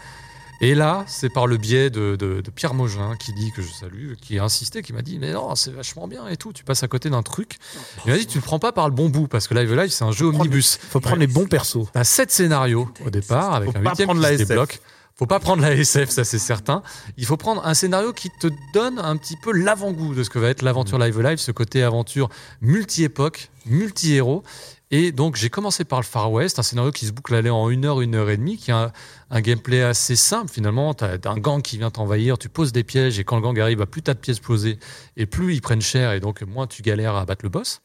Et 0.61 0.75
là, 0.75 1.05
c'est 1.07 1.29
par 1.29 1.47
le 1.47 1.55
biais 1.57 1.89
de, 1.89 2.15
de- 2.17 2.41
de 2.41 2.51
Pierre 2.51 2.73
Mogin, 2.73 3.15
qui 3.17 3.31
dit 3.33 3.51
que 3.55 3.61
je 3.61 3.71
salue, 3.71 4.13
qui 4.21 4.39
a 4.39 4.43
insisté, 4.43 4.81
qui 4.81 4.91
m'a 4.91 5.01
dit, 5.01 5.17
mais 5.19 5.31
non, 5.31 5.55
c'est 5.55 5.71
vachement 5.71 6.07
bien 6.07 6.27
et 6.27 6.35
tout, 6.37 6.51
tu 6.51 6.63
passes 6.65 6.83
à 6.83 6.87
côté 6.89 7.09
d'un 7.09 7.23
truc. 7.23 7.57
Il 8.05 8.11
m'a 8.11 8.17
dit, 8.17 8.27
tu 8.27 8.37
le 8.39 8.43
prends 8.43 8.59
pas 8.59 8.71
par 8.73 8.89
le 8.89 8.93
bon 8.93 9.09
bout, 9.09 9.27
parce 9.27 9.47
que 9.47 9.53
Live 9.53 9.73
Live, 9.73 9.89
c'est 9.91 10.03
un 10.03 10.11
jeu 10.11 10.25
omnibus. 10.25 10.77
Faut 10.89 10.99
prendre 10.99 11.17
les 11.19 11.27
bons 11.27 11.45
persos. 11.47 11.87
T'as 11.93 12.03
sept 12.03 12.29
scénarios 12.31 12.89
au 13.05 13.09
départ, 13.09 13.53
avec 13.53 13.71
Faut 13.71 13.77
un 13.77 13.81
huitième 13.89 14.09
qui 14.09 14.17
la 14.19 14.37
se 14.37 14.43
débloque. 14.43 14.79
Faut 15.15 15.25
pas 15.25 15.39
prendre 15.41 15.61
la 15.61 15.73
SF, 15.73 16.09
ça 16.11 16.23
c'est 16.23 16.39
certain. 16.39 16.81
Il 17.17 17.25
faut 17.25 17.35
prendre 17.35 17.65
un 17.67 17.73
scénario 17.73 18.13
qui 18.13 18.29
te 18.39 18.47
donne 18.73 18.99
un 18.99 19.17
petit 19.17 19.35
peu 19.35 19.51
l'avant-goût 19.51 20.15
de 20.15 20.23
ce 20.23 20.29
que 20.29 20.39
va 20.39 20.47
être 20.47 20.61
l'aventure 20.61 20.97
Mm. 20.97 21.03
Live 21.03 21.21
Live, 21.21 21.37
ce 21.39 21.51
côté 21.51 21.83
aventure 21.83 22.29
multi-époque, 22.61 23.49
multi-héros. 23.65 24.43
Et 24.91 25.11
donc 25.11 25.35
j'ai 25.35 25.49
commencé 25.49 25.85
par 25.85 25.99
le 25.99 26.05
Far 26.05 26.31
West, 26.31 26.57
un 26.57 26.63
scénario 26.63 26.91
qui 26.91 27.05
se 27.05 27.11
boucle 27.11 27.35
aller 27.35 27.51
en 27.51 27.69
une 27.69 27.85
heure, 27.85 28.01
une 28.01 28.15
heure 28.15 28.29
et 28.29 28.37
demie, 28.37 28.57
qui 28.57 28.71
a 28.71 28.91
un, 29.29 29.41
gameplay 29.41 29.83
assez 29.83 30.15
simple 30.15 30.51
finalement. 30.51 30.93
T'as 30.95 31.17
as 31.23 31.29
un 31.29 31.37
gang 31.37 31.61
qui 31.61 31.77
vient 31.77 31.91
t'envahir, 31.91 32.37
tu 32.39 32.49
poses 32.49 32.71
des 32.71 32.83
pièges 32.83 33.19
et 33.19 33.23
quand 33.23 33.35
le 33.35 33.43
gang 33.43 33.59
arrive, 33.59 33.77
bah, 33.77 33.85
plus 33.85 34.01
t'as 34.01 34.15
de 34.15 34.19
pièces 34.19 34.39
posées 34.39 34.79
et 35.15 35.27
plus 35.27 35.53
ils 35.53 35.61
prennent 35.61 35.81
cher 35.81 36.13
et 36.13 36.19
donc 36.19 36.41
moins 36.41 36.65
tu 36.65 36.81
galères 36.81 37.15
à 37.15 37.25
battre 37.25 37.45
le 37.45 37.49
boss. 37.49 37.81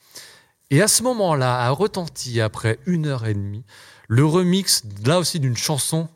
Et 0.71 0.81
à 0.81 0.89
ce 0.89 1.03
moment-là, 1.03 1.61
a 1.61 1.71
retenti 1.71 2.41
après 2.41 2.79
une 2.87 3.07
heure 3.07 3.27
et 3.27 3.35
demie 3.35 3.65
le 4.09 4.25
remix, 4.25 4.83
là 5.05 5.19
aussi 5.19 5.41
d'une 5.41 5.57
chanson 5.57 6.09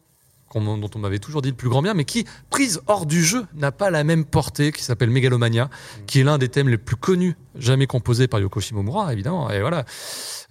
qu'on- 0.49 0.79
dont 0.79 0.91
on 0.95 0.99
m'avait 0.99 1.19
toujours 1.19 1.43
dit 1.43 1.51
le 1.51 1.55
plus 1.57 1.69
grand 1.69 1.83
bien, 1.83 1.95
mais 1.95 2.05
qui, 2.05 2.25
prise 2.51 2.81
hors 2.87 3.05
du 3.07 3.23
jeu, 3.23 3.47
n'a 3.55 3.71
pas 3.73 3.91
la 3.91 4.05
même 4.05 4.25
portée, 4.25 4.73
qui 4.73 4.83
s'appelle 4.83 5.11
Megalomania, 5.11 5.69
qui 6.07 6.21
est 6.21 6.25
l'un 6.25 6.39
des 6.39 6.49
thèmes 6.49 6.69
les 6.69 6.79
plus 6.79 6.97
connus 6.97 7.37
jamais 7.55 7.87
composés 7.87 8.29
par 8.29 8.41
Yoko 8.41 8.61
Shimomura, 8.61 9.13
évidemment. 9.13 9.51
Et 9.51 9.61
voilà, 9.61 9.85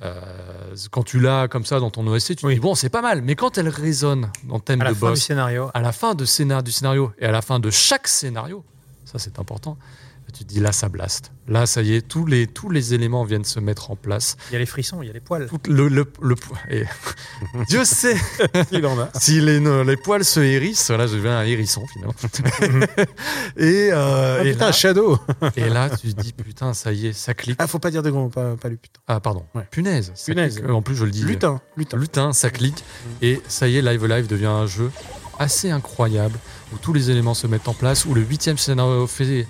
Euh, 0.04 0.76
quand 0.92 1.02
tu 1.02 1.20
l'as 1.20 1.48
comme 1.48 1.66
ça 1.66 1.80
dans 1.80 1.90
ton 1.90 2.06
OSC, 2.06 2.28
tu 2.28 2.36
te 2.36 2.46
Oui. 2.46 2.54
dis 2.54 2.60
bon, 2.60 2.76
c'est 2.76 2.90
pas 2.90 3.02
mal. 3.02 3.24
Mais 3.24 3.34
quand 3.36 3.58
elle 3.58 3.68
résonne 3.70 4.30
dans 4.44 4.56
le 4.56 4.62
thème 4.62 4.82
À 4.82 4.84
la 4.84 4.90
de 4.92 4.96
fin 4.96 5.08
du 5.08 5.12
boss, 5.14 5.22
scénario. 5.24 5.72
à 5.74 5.82
la 5.82 5.92
fin 5.92 6.14
de 6.14 6.24
scénar- 6.24 6.62
du 6.62 6.72
scénario 6.72 7.12
et 7.18 7.26
à 7.26 7.32
la 7.32 7.42
fin 7.42 7.60
de 7.60 7.72
chaque 7.72 8.08
scénario, 8.08 8.64
ça 9.06 9.18
c'est 9.18 9.40
important. 9.40 9.76
Tu 10.34 10.44
te 10.44 10.50
dis 10.50 10.60
là, 10.60 10.72
ça 10.72 10.90
blast. 10.90 11.32
Là, 11.48 11.66
ça 11.66 11.82
y 11.82 11.96
est, 11.96 12.02
tous 12.06 12.26
les, 12.26 12.46
tous 12.48 12.70
les 12.70 12.94
éléments 12.94 13.24
viennent 13.24 13.46
se 13.46 13.60
mettre 13.62 13.90
en 13.92 13.96
place. 13.96 14.36
Il 14.50 14.54
y 14.54 14.56
a 14.58 14.60
les 14.60 14.66
frissons, 14.66 15.02
il 15.02 15.08
y 15.08 15.10
a 15.10 15.14
les 15.14 15.22
poils. 15.22 15.48
Tout 15.48 15.60
le, 15.68 15.88
le, 15.88 16.06
le- 16.22 16.36
et 16.70 16.84
Dieu 17.70 17.86
sait 17.86 18.18
Il 18.72 18.86
en 18.86 19.00
a. 19.00 19.10
si 19.20 19.40
les, 19.40 19.60
les 19.60 19.98
poils 19.98 20.26
se 20.26 20.42
hérissent, 20.42 20.90
là 20.90 21.08
je 21.08 21.16
deviens 21.16 21.38
un 21.40 21.46
hérisson 21.46 21.86
finalement. 21.88 22.14
et, 23.58 23.90
euh, 23.92 24.38
Ah, 24.40 24.44
et, 24.46 24.52
putain, 24.52 24.66
là, 24.66 24.72
Shadow. 24.72 25.18
et 25.56 25.70
là, 25.70 25.90
tu 25.90 26.14
te 26.14 26.22
dis 26.22 26.34
putain, 26.34 26.74
ça 26.74 26.92
y 26.92 27.08
est, 27.08 27.14
ça 27.14 27.34
clique. 27.34 27.56
Ah, 27.60 27.68
faut 27.68 27.80
pas 27.80 27.92
dire 27.92 28.04
de 28.04 28.10
gros, 28.12 28.28
pas, 28.30 28.56
pas 28.58 28.70
lui, 28.70 28.78
putain. 28.78 29.00
Ah 29.08 29.20
pardon, 29.20 29.46
Ouais. 29.56 29.66
punaise. 29.72 30.12
Punaise. 30.26 30.56
clique. 30.58 30.70
En 30.70 30.82
plus, 30.82 30.96
je 30.96 31.06
le 31.06 31.12
dis. 31.12 31.24
Lutin, 31.24 31.62
lutin. 31.78 31.98
Lutin, 31.98 32.34
ça 32.34 32.50
clique. 32.50 32.84
Et 33.22 33.42
ça 33.48 33.68
y 33.68 33.78
est, 33.78 33.82
Live 33.82 34.06
Live 34.06 34.28
devient 34.28 34.46
un 34.48 34.68
jeu 34.68 34.92
assez 35.40 35.70
incroyable 35.70 36.38
où 36.74 36.78
tous 36.78 36.94
les 36.94 37.10
éléments 37.12 37.34
se 37.36 37.48
mettent 37.48 37.68
en 37.68 37.74
place, 37.74 38.06
où 38.06 38.14
le 38.14 38.22
huitième 38.22 38.58
scénario 38.58 39.08
fait, 39.08 39.48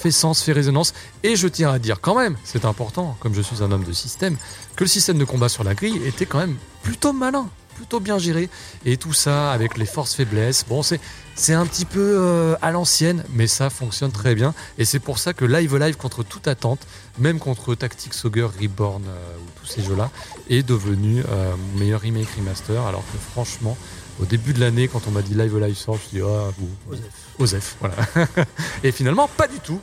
fait 0.00 0.10
sens, 0.10 0.42
fait 0.42 0.52
résonance. 0.52 0.94
Et 1.22 1.36
je 1.36 1.46
tiens 1.46 1.70
à 1.70 1.78
dire 1.78 2.00
quand 2.00 2.16
même, 2.18 2.36
c'est 2.44 2.64
important, 2.64 3.16
comme 3.20 3.34
je 3.34 3.42
suis 3.42 3.62
un 3.62 3.70
homme 3.70 3.84
de 3.84 3.92
système, 3.92 4.36
que 4.76 4.84
le 4.84 4.88
système 4.88 5.18
de 5.18 5.24
combat 5.24 5.48
sur 5.48 5.64
la 5.64 5.74
grille 5.74 6.00
était 6.06 6.26
quand 6.26 6.38
même 6.38 6.56
plutôt 6.82 7.12
malin, 7.12 7.48
plutôt 7.76 8.00
bien 8.00 8.18
géré. 8.18 8.48
Et 8.84 8.96
tout 8.96 9.12
ça 9.12 9.52
avec 9.52 9.76
les 9.76 9.86
forces 9.86 10.14
faiblesses. 10.14 10.64
Bon, 10.68 10.82
c'est. 10.82 11.00
C'est 11.36 11.54
un 11.54 11.64
petit 11.64 11.86
peu 11.86 12.16
euh, 12.18 12.54
à 12.60 12.70
l'ancienne, 12.70 13.24
mais 13.32 13.46
ça 13.46 13.70
fonctionne 13.70 14.12
très 14.12 14.34
bien. 14.34 14.52
Et 14.76 14.84
c'est 14.84 14.98
pour 14.98 15.18
ça 15.18 15.32
que 15.32 15.46
Live 15.46 15.74
Live, 15.74 15.96
contre 15.96 16.22
toute 16.22 16.46
attente, 16.48 16.80
même 17.18 17.38
contre 17.38 17.74
Tactics 17.74 18.14
Ogre 18.24 18.52
Reborn 18.60 19.02
euh, 19.06 19.36
ou 19.38 19.60
tous 19.60 19.66
ces 19.66 19.82
jeux-là, 19.82 20.10
est 20.48 20.62
devenu 20.62 21.22
euh, 21.28 21.54
meilleur 21.76 22.00
remake 22.00 22.28
remaster. 22.36 22.84
Alors 22.86 23.04
que 23.12 23.18
franchement, 23.18 23.76
au 24.20 24.24
début 24.24 24.52
de 24.52 24.60
l'année, 24.60 24.88
quand 24.88 25.02
on 25.06 25.10
m'a 25.10 25.22
dit 25.22 25.34
Live 25.34 25.56
Live 25.58 25.76
sort, 25.76 25.98
je 26.04 26.18
dis 26.18 26.22
ah, 26.22 26.50
vous, 26.58 26.68
Osef. 26.90 27.04
Osef, 27.38 27.76
voilà. 27.80 27.96
Et 28.84 28.92
finalement, 28.92 29.28
pas 29.28 29.48
du 29.48 29.58
tout. 29.60 29.80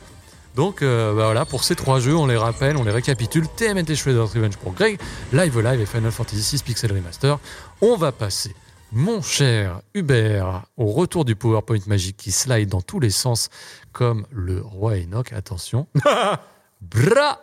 Donc 0.58 0.82
euh, 0.82 1.14
bah 1.14 1.26
voilà, 1.26 1.44
pour 1.44 1.62
ces 1.62 1.76
trois 1.76 2.00
jeux, 2.00 2.16
on 2.16 2.26
les 2.26 2.36
rappelle, 2.36 2.76
on 2.76 2.82
les 2.82 2.90
récapitule. 2.90 3.46
TMNT 3.56 3.94
Shredder's 3.94 4.32
Revenge 4.32 4.56
pour 4.56 4.72
Greg, 4.72 4.98
Live 5.32 5.60
Live 5.60 5.80
et 5.80 5.86
Final 5.86 6.10
Fantasy 6.10 6.56
VI 6.56 6.62
Pixel 6.64 6.92
Remaster. 6.92 7.38
On 7.80 7.96
va 7.96 8.10
passer, 8.10 8.56
mon 8.90 9.22
cher 9.22 9.82
Hubert, 9.94 10.64
au 10.76 10.86
retour 10.86 11.24
du 11.24 11.36
PowerPoint 11.36 11.78
magique 11.86 12.16
qui 12.16 12.32
slide 12.32 12.68
dans 12.68 12.80
tous 12.80 12.98
les 12.98 13.10
sens 13.10 13.50
comme 13.92 14.26
le 14.32 14.60
roi 14.60 14.96
Enoch. 14.96 15.32
Attention. 15.32 15.86
Bra 16.80 17.42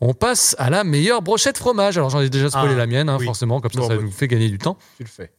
on 0.00 0.12
passe 0.12 0.54
à 0.58 0.68
la 0.68 0.84
meilleure 0.84 1.22
brochette 1.22 1.56
fromage. 1.56 1.96
Alors 1.96 2.10
j'en 2.10 2.20
ai 2.20 2.28
déjà 2.28 2.50
spoilé 2.50 2.74
Ah, 2.74 2.78
la 2.78 2.86
mienne, 2.86 3.08
hein, 3.08 3.16
oui. 3.18 3.24
forcément, 3.24 3.60
comme 3.62 3.70
ça, 3.72 3.78
Bon, 3.80 3.88
ça 3.88 3.96
bah, 3.96 4.02
nous 4.02 4.10
fait 4.10 4.28
gagner 4.28 4.50
du 4.50 4.58
temps. 4.58 4.76
Tu 4.98 5.04
le 5.04 5.08
fais. 5.08 5.32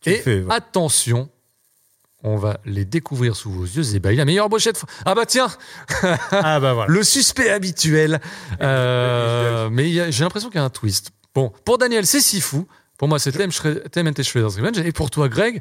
Tu 0.00 0.10
le 0.10 0.16
Et 0.16 0.18
fais, 0.20 0.40
ouais. 0.40 0.54
attention, 0.54 1.28
on 2.22 2.36
va 2.36 2.58
les 2.64 2.86
découvrir 2.86 3.36
sous 3.36 3.50
vos 3.50 3.64
yeux 3.64 3.94
ébahis. 3.96 4.16
La 4.16 4.24
meilleure 4.24 4.48
brochette. 4.48 4.82
Ah 5.04 5.14
bah 5.14 5.26
tiens, 5.26 5.48
Ah 6.30 6.58
bah 6.58 6.72
voilà. 6.72 6.90
le 6.90 7.02
suspect 7.02 7.50
habituel. 7.50 8.20
Euh, 8.62 9.68
mais 9.70 10.10
j'ai 10.10 10.24
l'impression 10.24 10.48
qu'il 10.48 10.58
y 10.58 10.62
a 10.62 10.64
un 10.64 10.70
twist. 10.70 11.10
Bon, 11.34 11.52
pour 11.64 11.76
Daniel, 11.76 12.06
c'est 12.06 12.20
si 12.20 12.40
fou. 12.40 12.66
Pour 12.96 13.08
moi, 13.08 13.18
c'est 13.18 13.32
TMNT 13.32 14.22
Shredder's 14.22 14.56
Revenge. 14.56 14.78
Et 14.78 14.92
pour 14.92 15.10
toi, 15.10 15.28
Greg, 15.28 15.60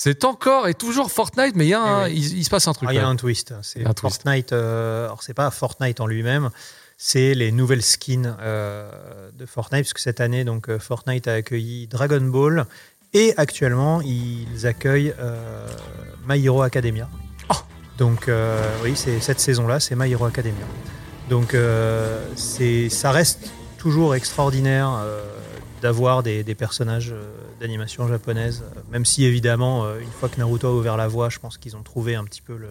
c'est 0.00 0.22
encore 0.24 0.68
et 0.68 0.74
toujours 0.74 1.10
Fortnite, 1.10 1.56
mais 1.56 1.66
il, 1.66 1.70
y 1.70 1.74
a 1.74 1.82
un- 1.82 2.06
Eh 2.06 2.12
oui. 2.12 2.18
il, 2.18 2.38
il 2.38 2.44
se 2.44 2.50
passe 2.50 2.68
un 2.68 2.72
truc. 2.72 2.88
Ah, 2.88 2.92
il 2.92 2.96
y 2.96 3.00
a 3.00 3.08
un 3.08 3.16
twist. 3.16 3.52
C'est 3.62 3.84
Un. 3.84 3.92
Fortnite. 4.00 4.52
euh, 4.52 5.06
alors, 5.06 5.24
c'est 5.24 5.34
pas 5.34 5.50
Fortnite 5.50 6.00
en 6.00 6.06
lui-même. 6.06 6.50
C'est 6.96 7.34
les 7.34 7.50
nouvelles 7.50 7.82
skins 7.82 8.36
euh, 8.40 8.88
de 9.36 9.44
Fortnite, 9.44 9.82
puisque 9.82 9.98
cette 9.98 10.20
année, 10.20 10.44
donc, 10.44 10.68
euh, 10.68 10.78
Fortnite 10.78 11.26
a 11.26 11.32
accueilli 11.34 11.88
Dragon 11.88 12.20
Ball 12.20 12.64
et 13.12 13.34
actuellement, 13.38 14.00
ils 14.02 14.66
accueillent 14.68 15.14
euh, 15.18 15.66
My 16.28 16.44
Hero 16.44 16.62
Academia. 16.62 17.08
Oh. 17.50 17.54
Donc, 17.98 18.28
euh, 18.28 18.62
oui, 18.84 18.92
c'est 18.94 19.18
cette 19.18 19.40
saison-là, 19.40 19.80
c'est 19.80 19.96
My 19.96 20.08
Hero 20.12 20.26
Academia. 20.26 20.64
Donc, 21.28 21.56
c'est, 22.36 22.88
ça 22.88 23.10
reste 23.10 23.50
toujours 23.78 24.14
extraordinaire 24.14 25.04
d'avoir 25.82 26.22
des, 26.22 26.42
des 26.42 26.54
personnages 26.54 27.12
euh, 27.12 27.22
d'animation 27.60 28.06
japonaise, 28.08 28.62
euh, 28.76 28.80
même 28.90 29.04
si 29.04 29.24
évidemment, 29.24 29.84
euh, 29.84 29.98
une 30.00 30.10
fois 30.10 30.28
que 30.28 30.36
Naruto 30.38 30.66
a 30.68 30.72
ouvert 30.72 30.96
la 30.96 31.08
voie, 31.08 31.28
je 31.28 31.38
pense 31.38 31.58
qu'ils 31.58 31.76
ont 31.76 31.82
trouvé 31.82 32.14
un 32.14 32.24
petit 32.24 32.42
peu 32.42 32.56
le, 32.56 32.68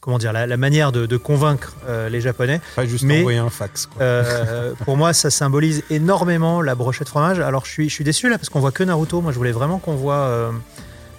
comment 0.00 0.18
dire, 0.18 0.32
la, 0.32 0.46
la 0.46 0.56
manière 0.56 0.92
de, 0.92 1.06
de 1.06 1.16
convaincre 1.16 1.76
euh, 1.88 2.08
les 2.08 2.20
Japonais. 2.20 2.60
Pas 2.76 2.86
juste 2.86 3.04
Mais- 3.04 3.20
envoyer 3.20 3.38
un 3.38 3.50
fax. 3.50 3.86
Quoi. 3.86 4.02
Euh, 4.02 4.72
pour 4.84 4.96
moi, 4.96 5.12
ça 5.12 5.30
symbolise 5.30 5.82
énormément 5.90 6.60
la 6.62 6.74
brochette 6.74 7.08
fromage. 7.08 7.40
Alors, 7.40 7.64
je 7.66 7.70
suis, 7.70 7.88
je 7.88 7.94
suis 7.94 8.04
déçu 8.04 8.28
là 8.28 8.38
parce 8.38 8.48
qu'on 8.48 8.60
voit 8.60 8.72
que 8.72 8.82
Naruto. 8.84 9.20
Moi, 9.20 9.32
je 9.32 9.36
voulais 9.38 9.52
vraiment 9.52 9.78
qu'on 9.78 9.94
voit 9.96 10.14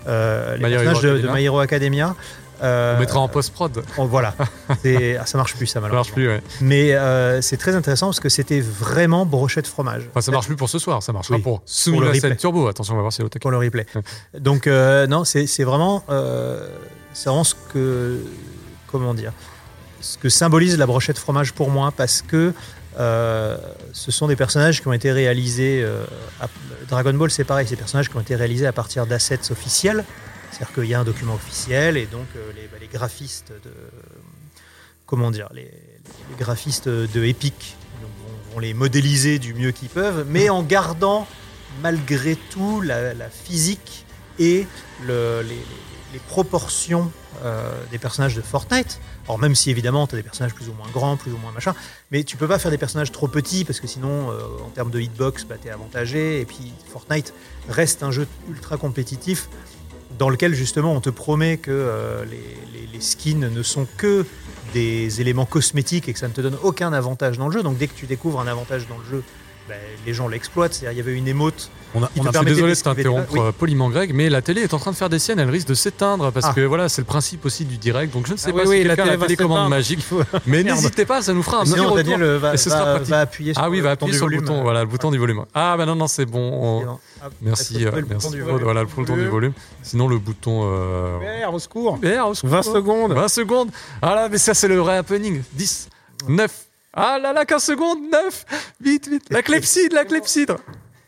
euh, 0.07 0.57
les 0.57 0.63
My 0.65 0.73
Hero 0.73 0.83
personnages 0.83 1.01
de, 1.01 1.27
de. 1.27 1.33
My 1.33 1.43
Hero 1.43 1.59
Academia. 1.59 2.15
Euh, 2.63 2.95
On 2.95 2.99
mettra 2.99 3.19
en 3.19 3.27
post-prod. 3.27 3.83
voilà. 3.97 4.35
Ah, 4.69 5.25
ça 5.25 5.37
marche 5.37 5.55
plus, 5.55 5.67
ça 5.67 5.73
Ça 5.73 5.79
marche 5.81 5.91
malheureusement. 5.91 6.13
plus, 6.15 6.27
ouais. 6.29 6.41
Mais 6.61 6.93
euh, 6.93 7.41
c'est 7.41 7.57
très 7.57 7.75
intéressant 7.75 8.07
parce 8.07 8.19
que 8.19 8.29
c'était 8.29 8.61
vraiment 8.61 9.25
brochette 9.25 9.67
fromage. 9.67 10.03
Enfin, 10.11 10.21
ça 10.21 10.31
marche 10.31 10.47
plus 10.47 10.55
pour 10.55 10.69
ce 10.69 10.79
soir, 10.79 11.03
ça 11.03 11.11
marchera 11.13 11.35
Oui. 11.35 11.41
pour 11.41 11.59
Pour 11.59 11.65
le 11.65 11.71
Sumimasen 11.71 12.13
replay. 12.15 12.35
Turbo. 12.37 12.67
Attention, 12.67 12.93
on 12.93 12.97
va 12.97 13.01
voir 13.01 13.13
si 13.13 13.21
elle 13.21 13.27
est 13.27 13.35
au 13.35 13.39
pour 13.39 13.51
le 13.51 13.57
replay. 13.57 13.85
Donc 14.39 14.67
euh, 14.67 15.07
non, 15.07 15.23
c'est 15.25 15.45
vraiment, 15.63 16.03
c'est 17.13 17.25
vraiment 17.29 17.43
ce 17.43 17.55
que, 17.73 18.19
comment 18.87 19.13
dire, 19.13 19.31
ce 20.01 20.17
que 20.17 20.29
symbolise 20.29 20.77
la 20.77 20.85
brochette 20.85 21.17
fromage 21.17 21.53
pour 21.53 21.69
moi, 21.69 21.91
parce 21.95 22.21
que 22.21 22.53
euh, 22.99 23.57
ce 23.93 24.11
sont 24.11 24.27
des 24.27 24.35
personnages 24.35 24.81
qui 24.81 24.87
ont 24.87 24.93
été 24.93 25.11
réalisés. 25.11 25.81
euh, 25.83 26.03
à- 26.41 26.47
Dragon 26.89 27.13
Ball, 27.13 27.31
c'est 27.31 27.43
pareil, 27.45 27.65
ces 27.67 27.75
personnages 27.75 28.09
qui 28.09 28.15
ont 28.17 28.21
été 28.21 28.35
réalisés 28.35 28.67
à 28.67 28.71
partir 28.73 29.05
d'assets 29.07 29.39
officiels. 29.51 30.03
C'est-à-dire 30.53 30.75
qu'il 30.75 30.85
y 30.85 30.93
a 30.93 30.99
un 30.99 31.03
document 31.03 31.33
officiel 31.33 31.97
et 31.97 32.05
donc 32.05 32.27
euh, 32.35 32.51
les, 32.55 32.67
bah, 32.67 32.77
les 32.79 32.87
graphistes 32.87 33.51
de, 33.63 33.71
comment 35.07 35.31
dire, 35.31 35.49
les, 35.51 35.69
graphistes 36.37 36.87
de 36.87 37.23
Epic 37.23 37.75
vont, 38.53 38.59
les 38.59 38.75
modéliser 38.75 39.39
du 39.39 39.55
mieux 39.55 39.71
qu'ils 39.71 39.89
peuvent, 39.89 40.25
mais 40.29 40.49
en 40.49 40.61
gardant 40.61 41.27
malgré 41.81 42.35
tout 42.35 42.81
la, 42.81 43.13
physique 43.29 44.05
et 44.37 44.67
le- 45.07 45.41
les, 45.41 46.19
proportions 46.27 47.11
euh, 47.43 47.71
des 47.89 47.97
personnages 47.97 48.35
de 48.35 48.41
Fortnite. 48.41 48.99
Alors 49.25 49.39
même 49.39 49.55
si 49.55 49.71
évidemment 49.71 50.05
tu 50.05 50.13
as 50.13 50.19
des 50.19 50.23
personnages 50.23 50.53
plus 50.53 50.69
ou 50.69 50.73
moins 50.73 50.87
grands, 50.93 51.17
plus 51.17 51.31
ou 51.31 51.37
moins 51.37 51.51
machin, 51.51 51.73
mais 52.11 52.23
tu 52.23 52.37
peux 52.37 52.47
pas 52.47 52.59
faire 52.59 52.69
des 52.69 52.77
personnages 52.77 53.11
trop 53.11 53.27
petits 53.27 53.65
parce 53.65 53.79
que 53.79 53.87
sinon 53.87 54.29
euh, 54.29 54.43
en 54.63 54.69
termes 54.69 54.91
de 54.91 54.99
hitbox 54.99 55.45
bah, 55.45 55.55
tu 55.59 55.69
es 55.69 55.71
avantagé 55.71 56.41
et 56.41 56.45
puis 56.45 56.71
Fortnite 56.91 57.33
reste 57.67 58.03
un 58.03 58.11
jeu 58.11 58.27
ultra 58.47 58.77
compétitif 58.77 59.49
dans 60.17 60.29
lequel 60.29 60.53
justement 60.53 60.93
on 60.93 61.01
te 61.01 61.09
promet 61.09 61.57
que 61.57 61.71
euh, 61.71 62.23
les, 62.25 63.01
skins 63.01 63.49
ne 63.49 63.63
sont 63.63 63.85
que 63.97 64.25
des 64.73 65.19
éléments 65.19 65.45
cosmétiques 65.45 66.07
et 66.07 66.13
que 66.13 66.19
ça 66.19 66.29
ne 66.29 66.33
te 66.33 66.39
donne 66.39 66.57
aucun 66.63 66.93
avantage 66.93 67.37
dans 67.37 67.47
le 67.47 67.51
jeu. 67.51 67.63
Donc 67.63 67.77
dès 67.77 67.87
que 67.87 67.93
tu 67.93 68.05
découvres 68.05 68.39
un 68.39 68.47
avantage 68.47 68.87
dans 68.87 68.97
le 68.97 69.03
jeu, 69.03 69.23
bah, 69.67 69.75
les 70.05 70.13
gens 70.13 70.29
l'exploitent. 70.29 70.73
C'est-à-dire, 70.73 70.93
Il 70.93 70.97
y 70.97 71.01
avait 71.01 71.17
une 71.17 71.27
émote 71.27 71.69
On 71.95 72.01
a, 72.01 72.05
on 72.05 72.05
a 72.05 72.07
Je 72.07 72.21
suis 72.21 72.31
permettait 72.31 72.55
désolé 72.55 72.73
de 72.73 72.79
t'interrompre 72.79 73.31
balles. 73.33 73.39
Oui. 73.41 73.47
euh, 73.47 73.51
poliment, 73.51 73.89
Greg, 73.89 74.13
mais 74.15 74.29
la 74.29 74.41
télé 74.41 74.61
est 74.61 74.73
en 74.73 74.79
train 74.79 74.91
de 74.91 74.95
faire 74.95 75.09
des 75.09 75.19
siennes, 75.19 75.39
elle 75.39 75.49
risque 75.49 75.67
de 75.67 75.73
s'éteindre 75.75 76.31
parce 76.31 76.47
Ah. 76.49 76.53
que 76.53 76.61
voilà, 76.61 76.89
c'est 76.89 77.01
le 77.01 77.05
principe 77.05 77.45
aussi 77.45 77.65
du 77.65 77.77
direct. 77.77 78.11
Donc 78.13 78.25
je 78.27 78.33
ne 78.33 78.37
sais 78.37 78.49
Ah 78.49 78.53
pas 78.53 78.59
oui, 78.61 78.63
si 78.63 78.69
oui, 78.69 78.83
la 78.83 78.95
télé 78.95 79.11
la 79.11 79.17
télécommande 79.17 79.69
magique, 79.69 80.01
faut- 80.01 80.21
mais 80.47 80.63
n'hésitez 80.63 81.05
pas, 81.05 81.21
ça 81.21 81.33
nous 81.33 81.43
fera 81.43 81.59
un 81.61 81.63
petit 81.65 81.79
retour. 81.79 81.95
Daniel 81.97 82.23
euh, 82.23 82.39
va, 82.39 82.53
et 82.55 82.57
ce 82.57 82.69
sera 82.69 82.93
va- 82.93 82.99
va 82.99 83.19
appuyer 83.21 83.53
sur 83.53 83.61
Ah 83.63 83.69
oui, 83.69 83.77
le 83.77 83.83
va 83.83 83.91
appuyer 83.91 84.13
sur 84.13 84.27
le 84.27 84.37
volume. 84.37 84.47
bouton, 84.49 84.63
voilà, 84.63 84.81
le 84.81 84.87
bouton 84.87 85.11
du 85.11 85.17
volume. 85.19 85.45
Ah 85.53 85.75
bah 85.77 85.85
non, 85.85 85.95
non, 85.95 86.07
c'est 86.07 86.25
bon. 86.25 86.39
on-. 86.83 86.97
Ah, 87.21 87.29
Merci, 87.41 87.85
euh, 87.85 87.91
merci. 88.09 88.39
Voilà, 88.39 88.81
le 88.81 88.87
bouton 88.87 89.15
du 89.15 89.27
volume. 89.27 89.53
Sinon, 89.81 90.07
le 90.07 90.17
bouton. 90.17 90.61
Euh... 90.63 91.19
Merde, 91.19 91.55
au 91.55 91.59
secours. 91.59 91.99
Merde, 92.01 92.31
au 92.31 92.33
secours. 92.33 92.49
20 92.49 92.61
secondes. 92.63 93.13
20 93.13 93.27
secondes. 93.27 93.69
Ah 94.01 94.15
là, 94.15 94.29
mais 94.29 94.37
ça, 94.37 94.53
c'est 94.53 94.67
le 94.67 94.75
vrai 94.77 94.97
happening. 94.97 95.41
10, 95.53 95.89
9. 96.27 96.51
Ah 96.95 97.17
là 97.21 97.31
là, 97.33 97.45
15 97.45 97.63
secondes, 97.63 97.99
9. 98.11 98.45
Vite, 98.81 99.07
vite. 99.07 99.23
La 99.29 99.41
clepsydre, 99.41 99.95
la 99.95 100.05
clepsydre. 100.05 100.57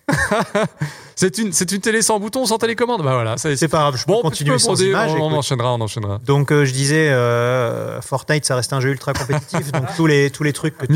c'est 1.16 1.38
une, 1.38 1.52
c'est 1.54 1.72
une 1.72 1.82
télé 1.82 2.02
sans 2.02 2.20
bouton, 2.20 2.46
sans 2.46 2.58
télécommande. 2.58 3.04
Bah 3.04 3.14
voilà, 3.14 3.38
C'est 3.38 3.68
pas 3.68 3.80
grave, 3.80 3.98
je 3.98 4.06
peux 4.06 4.12
Bon, 4.14 4.22
continuer 4.22 4.54
peux 4.54 4.60
sans 4.60 4.74
broder, 4.74 4.90
image. 4.90 5.12
on, 5.14 5.32
enchaînera, 5.32 5.74
on 5.74 5.82
enchaînera. 5.82 6.20
Donc 6.26 6.52
euh, 6.52 6.66
je 6.66 6.72
disais, 6.74 7.10
euh, 7.10 8.02
Fortnite, 8.02 8.46
ça 8.46 8.56
reste 8.56 8.74
un 8.74 8.80
jeu 8.82 8.90
ultra 8.92 9.14
compétitif. 9.14 9.72
donc 9.72 9.86
tous 9.96 10.08
les, 10.08 10.30
tous 10.30 10.44
les 10.44 10.54
trucs 10.54 10.78
que 10.78 10.86
tu, 10.86 10.94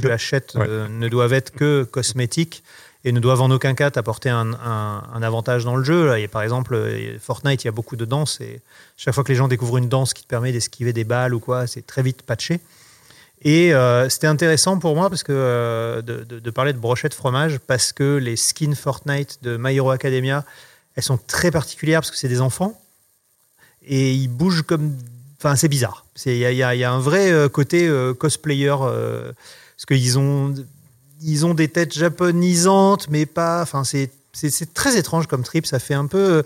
que 0.00 0.08
achètes 0.08 0.52
Ouais. 0.54 0.66
euh, 0.68 0.88
ne 0.88 1.08
doivent 1.08 1.32
être 1.32 1.50
que 1.50 1.84
cosmétiques 1.84 2.62
et 3.06 3.12
ne 3.12 3.20
doivent 3.20 3.42
en 3.42 3.50
aucun 3.50 3.74
cas 3.74 3.90
t'apporter 3.90 4.30
un, 4.30 4.52
un- 4.54 5.02
un 5.12 5.22
avantage 5.22 5.64
dans 5.64 5.76
le 5.76 5.84
jeu. 5.84 6.06
Là, 6.06 6.18
il 6.18 6.22
y 6.22 6.24
a, 6.24 6.28
par 6.28 6.42
exemple, 6.42 6.78
Fortnite, 7.20 7.64
il 7.64 7.66
y 7.66 7.68
a 7.68 7.72
beaucoup 7.72 7.96
de 7.96 8.04
danses 8.04 8.40
et 8.40 8.60
chaque 8.96 9.14
fois 9.14 9.24
que 9.24 9.28
les 9.28 9.34
gens 9.36 9.48
découvrent 9.48 9.76
une 9.78 9.88
danse 9.88 10.14
qui 10.14 10.22
te 10.22 10.28
permet 10.28 10.52
d'esquiver 10.52 10.92
des 10.92 11.04
balles 11.04 11.34
ou 11.34 11.40
quoi, 11.40 11.66
c'est 11.66 11.86
très 11.86 12.02
vite 12.02 12.22
patché. 12.22 12.60
Et 13.46 13.74
euh, 13.74 14.08
c'était 14.08 14.26
intéressant 14.26 14.78
pour 14.78 14.94
moi 14.96 15.10
parce 15.10 15.22
que 15.22 15.32
euh, 15.32 16.00
de, 16.02 16.24
de- 16.24 16.38
de 16.40 16.50
parler 16.50 16.72
de 16.72 16.78
brochette 16.78 17.12
fromage 17.14 17.58
parce 17.58 17.92
que 17.92 18.16
les 18.16 18.36
skins 18.36 18.74
Fortnite 18.74 19.38
de 19.42 19.58
My 19.58 19.76
Hero 19.76 19.90
Academia, 19.90 20.44
elles 20.96 21.02
sont 21.02 21.18
très 21.26 21.50
particulières 21.50 22.00
parce 22.00 22.10
que 22.10 22.16
c'est 22.16 22.28
des 22.28 22.40
enfants 22.40 22.80
et 23.86 24.12
ils 24.12 24.28
bougent 24.28 24.62
comme. 24.62 24.96
Enfin, 25.38 25.56
c'est 25.56 25.68
bizarre. 25.68 26.06
Il 26.24 26.36
y 26.38 26.46
a, 26.62 26.74
y 26.74 26.78
y 26.78 26.84
un 26.84 26.98
vrai 26.98 27.30
euh, 27.30 27.48
côté 27.50 27.86
euh, 27.86 28.14
cosplayer 28.14 28.68
parce 28.78 29.84
qu'ils 29.86 30.18
ont, 30.18 30.54
ils 31.20 31.44
ont 31.44 31.52
des 31.52 31.68
têtes 31.68 31.92
japonisantes, 31.92 33.08
mais 33.10 33.26
pas. 33.26 33.60
Enfin, 33.60 33.84
c'est 33.84 34.10
très 34.72 34.96
étrange 34.96 35.26
comme 35.26 35.42
trip. 35.42 35.66
Ça 35.66 35.78
fait 35.78 35.92
un 35.94 36.06
peu. 36.06 36.42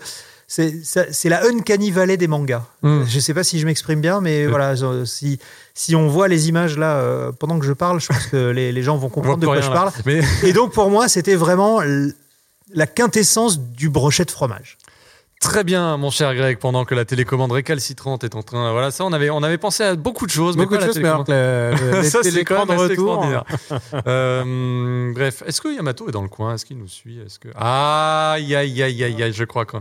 C'est 0.47 1.29
la 1.29 1.45
Uncanny 1.45 1.91
Valley 1.91 2.17
des 2.17 2.27
mangas. 2.27 2.65
Hmm. 2.81 3.03
Je 3.07 3.19
sais 3.19 3.35
pas 3.35 3.43
si 3.43 3.59
je 3.59 3.65
m'exprime 3.67 4.01
bien, 4.01 4.19
mais 4.19 4.47
voilà, 4.47 4.73
si, 5.05 5.39
si 5.81 5.95
on 5.95 6.07
voit 6.09 6.27
les 6.27 6.49
images 6.49 6.77
là 6.77 6.97
euh, 6.97 7.31
pendant 7.31 7.57
que 7.59 7.65
je 7.65 7.71
parle, 7.73 8.01
je 8.01 8.07
pense 8.07 8.27
que 8.27 8.49
les, 8.51 8.71
les 8.73 8.83
gens 8.83 8.97
vont 8.97 9.07
comprendre 9.09 9.37
de 9.39 9.45
quoi 9.45 9.53
rien, 9.55 9.63
je 9.63 9.69
là. 9.69 9.73
parle. 9.75 9.91
Mais 10.05 10.19
Et 10.43 10.51
donc 10.53 10.73
pour 10.73 10.89
moi, 10.89 11.07
c'était 11.07 11.35
vraiment 11.35 11.81
la 12.73 12.87
quintessence 12.87 13.59
du 13.59 13.89
brochet 13.89 14.25
de 14.25 14.31
fromage. 14.31 14.77
très 15.39 15.63
bien, 15.63 15.95
mon 15.95 16.11
cher 16.11 16.35
Greg, 16.35 16.57
pendant 16.59 16.83
que 16.83 16.93
la 16.95 17.05
télécommande 17.05 17.53
récalcitrante 17.53 18.25
est 18.25 18.35
en 18.35 18.43
train. 18.43 18.73
Voilà, 18.73 18.91
ça, 18.91 19.05
on 19.05 19.13
avait, 19.13 19.29
on 19.29 19.41
avait 19.41 19.57
pensé 19.57 19.83
à 19.83 19.95
beaucoup 19.95 20.25
de 20.27 20.31
choses, 20.31 20.57
Beaucoup 20.57 20.73
mais 20.73 20.79
de 20.81 20.85
choses, 20.85 20.99
mais 20.99 21.07
alors 21.07 21.23
télécommande. 21.23 21.75
que 21.79 21.85
le- 21.85 21.97
le- 22.01 22.09
Ça, 22.09 22.19
c'est 22.23 22.31
l'écran 22.31 22.55
quand 22.57 22.65
de 22.65 22.71
même 22.73 22.79
assez 22.81 22.89
retour. 22.95 23.23
extraordinaire. 23.23 23.43
Euh, 24.07 25.13
bref, 25.13 25.43
est-ce 25.45 25.61
que 25.61 25.73
Yamato 25.73 26.09
est 26.09 26.11
dans 26.11 26.21
le 26.23 26.27
coin? 26.27 26.55
Est-ce 26.55 26.65
qu'il 26.65 26.77
nous 26.77 26.87
suit? 26.89 27.19
Est-ce 27.25 27.39
que 27.39 27.47
aïe 27.55 28.53
aïe 28.53 28.83
aïe 28.83 29.03
aïe 29.05 29.23
aïe, 29.23 29.33
je 29.33 29.43
crois 29.45 29.65
que 29.65 29.77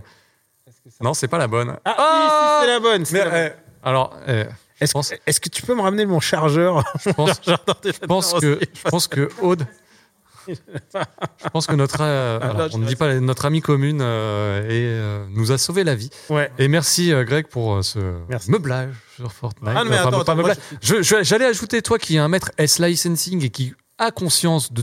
non, 1.01 1.13
c'est 1.13 1.29
pas 1.29 1.39
la 1.39 1.49
bonne. 1.49 1.77
Ah, 1.85 1.95
si, 1.97 2.37
si, 2.37 2.61
c'est 2.63 2.67
la 2.73 2.81
bonne. 2.81 3.05
c'est 3.05 3.13
Mais, 3.15 3.19
la 3.25 3.31
bonne. 3.31 3.35
euh, 3.35 3.49
alors, 3.83 4.17
euh, 4.29 4.45
Est-ce 4.81 4.93
pense- 4.93 5.11
que, 5.11 5.49
tu 5.49 5.62
peux 5.62 5.74
me 5.74 5.83
ramener 5.83 6.07
mon 6.07 6.20
chargeur 6.20 6.85
je 7.05 7.11
pense, 7.12 7.41
je 7.45 8.07
pense 8.07 8.33
que 8.35 8.59
je 8.62 8.83
pense 8.91 9.09
que 9.09 9.29
Aude, 9.43 9.66
je 10.49 11.49
pense 11.53 11.66
que 11.66 11.74
notre 11.74 11.99
euh, 12.01 12.39
Ah, 12.41 12.51
alors, 12.51 12.68
on 12.72 12.79
ne 12.79 12.87
dit 12.87 12.97
pas 12.97 13.14
notre 13.20 13.45
amie 13.45 13.61
commune 13.61 14.01
euh, 14.01 14.62
et 14.64 14.70
euh, 14.87 15.26
nous 15.31 15.53
a 15.53 15.59
sauvé 15.59 15.85
la 15.85 15.95
vie. 15.95 16.11
Ouais. 16.31 16.51
Et 16.59 16.68
merci 16.68 17.12
euh, 17.12 17.24
Greg 17.24 17.47
pour 17.49 17.74
euh, 17.76 17.83
ce 17.83 17.99
Merci. 18.29 18.51
meublage 18.51 18.95
sur 19.16 19.33
Fortnite. 19.33 19.74
Ah, 19.76 19.83
Enfin. 20.07 20.55
Je- 20.81 21.03
J'allais 21.22 21.45
ajouter, 21.47 21.83
toi 21.83 21.99
qui 21.99 22.16
es 22.16 22.18
un 22.18 22.29
maître 22.29 22.51
S 22.57 22.79
licensing 22.79 23.45
et 23.45 23.51
qui 23.51 23.74
a 23.99 24.11
conscience 24.11 24.72
de 24.72 24.83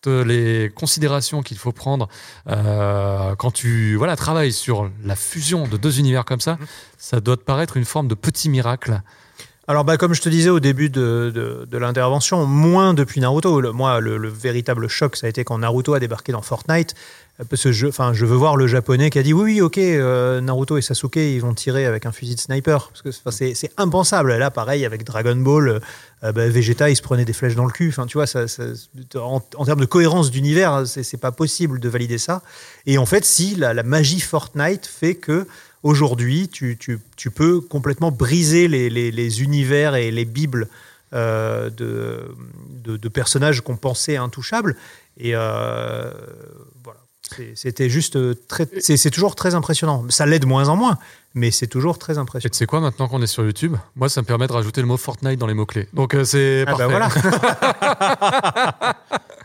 toutes 0.00 0.26
les 0.26 0.70
considérations 0.74 1.42
qu'il 1.42 1.58
faut 1.58 1.72
prendre 1.72 2.08
euh, 2.48 3.34
quand 3.36 3.50
tu 3.50 3.96
voilà, 3.96 4.16
travailles 4.16 4.52
sur 4.52 4.90
la 5.04 5.16
fusion 5.16 5.66
de 5.66 5.76
deux 5.76 5.98
univers 5.98 6.24
comme 6.24 6.40
ça, 6.40 6.58
ça 6.98 7.20
doit 7.20 7.36
te 7.36 7.42
paraître 7.42 7.76
une 7.76 7.84
forme 7.84 8.08
de 8.08 8.14
petit 8.14 8.48
miracle. 8.48 9.00
Alors, 9.70 9.84
bah, 9.84 9.98
comme 9.98 10.14
je 10.14 10.22
te 10.22 10.30
disais 10.30 10.48
au 10.48 10.60
début 10.60 10.88
de, 10.88 11.30
de- 11.34 11.66
de 11.70 11.78
l'intervention, 11.78 12.46
moins 12.46 12.94
depuis 12.94 13.20
Naruto. 13.20 13.60
Le- 13.60 13.72
moi, 13.72 14.00
le, 14.00 14.16
le 14.16 14.28
véritable 14.30 14.88
choc, 14.88 15.14
ça 15.14 15.26
a 15.26 15.30
été 15.30 15.44
quand 15.44 15.58
Naruto 15.58 15.92
a 15.92 16.00
débarqué 16.00 16.32
dans 16.32 16.40
Fortnite. 16.40 16.94
euh, 17.38 17.44
Parce 17.50 17.64
que 17.64 17.72
je, 17.72 17.86
enfin, 17.86 18.14
je 18.14 18.24
veux 18.24 18.34
voir 18.36 18.56
le 18.56 18.66
japonais 18.66 19.10
qui 19.10 19.18
a 19.18 19.22
dit 19.22 19.34
oui, 19.34 19.42
oui, 19.56 19.60
ok, 19.60 19.76
euh, 19.76 20.40
Naruto 20.40 20.78
et 20.78 20.80
Sasuke, 20.80 21.16
ils 21.16 21.40
vont 21.40 21.52
tirer 21.52 21.84
avec 21.84 22.06
un 22.06 22.12
fusil 22.12 22.34
de 22.34 22.40
sniper. 22.40 22.88
Parce 22.88 23.02
que 23.02 23.10
c'est 23.52 23.70
impensable. 23.76 24.34
Là, 24.38 24.50
pareil, 24.50 24.86
avec 24.86 25.04
Dragon 25.04 25.36
Ball, 25.36 25.82
euh, 26.24 26.32
bah, 26.32 26.48
Vegeta, 26.48 26.90
il 26.90 26.96
se 26.96 27.02
prenait 27.02 27.24
des 27.24 27.32
flèches 27.32 27.54
dans 27.54 27.64
le 27.64 27.72
cul. 27.72 27.88
Enfin, 27.88 28.06
tu 28.06 28.18
vois, 28.18 28.26
ça, 28.26 28.46
en, 29.16 29.40
termes 29.40 29.80
de 29.80 29.86
cohérence 29.86 30.30
d'univers, 30.30 30.86
c'est 30.86 31.02
c'est 31.02 31.16
pas 31.16 31.32
possible 31.32 31.80
de 31.80 31.88
valider 31.88 32.18
ça. 32.18 32.42
Et 32.86 32.98
en 32.98 33.06
fait, 33.06 33.24
si 33.24 33.54
la, 33.54 33.82
magie 33.82 34.20
Fortnite 34.20 34.86
fait 34.86 35.14
que 35.14 35.46
aujourd'hui, 35.82 36.48
tu, 36.48 36.76
peux 37.34 37.60
complètement 37.60 38.10
briser 38.10 38.68
les, 38.68 39.42
univers 39.42 39.94
et 39.94 40.10
les 40.10 40.24
bibles 40.24 40.68
euh, 41.14 41.70
de 41.70 43.08
personnages 43.08 43.60
qu'on 43.60 43.76
pensait 43.76 44.16
intouchables. 44.16 44.76
Et 45.18 45.34
euh, 45.34 46.10
voilà. 46.84 46.97
C'est- 47.36 47.52
C'était 47.54 47.88
juste 47.90 48.18
très. 48.48 48.66
C'est 48.80 48.96
c'est 48.96 49.10
toujours 49.10 49.34
très 49.36 49.54
impressionnant. 49.54 50.04
Ça 50.08 50.26
l'est 50.26 50.38
de 50.38 50.46
moins 50.46 50.68
en 50.68 50.76
moins, 50.76 50.98
mais 51.34 51.50
c'est 51.50 51.66
toujours 51.66 51.98
très 51.98 52.14
Et 52.14 52.18
impressionnant. 52.18 52.50
tu 52.52 52.58
sais 52.58 52.66
quoi, 52.66 52.80
maintenant 52.80 53.06
qu'on 53.08 53.20
est 53.22 53.26
sur 53.26 53.44
YouTube, 53.44 53.76
moi 53.96 54.08
ça 54.08 54.20
me 54.22 54.26
permet 54.26 54.46
de 54.46 54.52
rajouter 54.52 54.80
le 54.80 54.86
mot 54.86 54.96
Fortnite 54.96 55.38
dans 55.38 55.46
les 55.46 55.54
mots-clés. 55.54 55.88
Donc 55.92 56.14
euh, 56.14 56.24
c'est 56.24 56.64
Ah 56.66 56.74
parfait. 56.76 56.86
bah 56.88 57.08
voilà. 57.10 58.94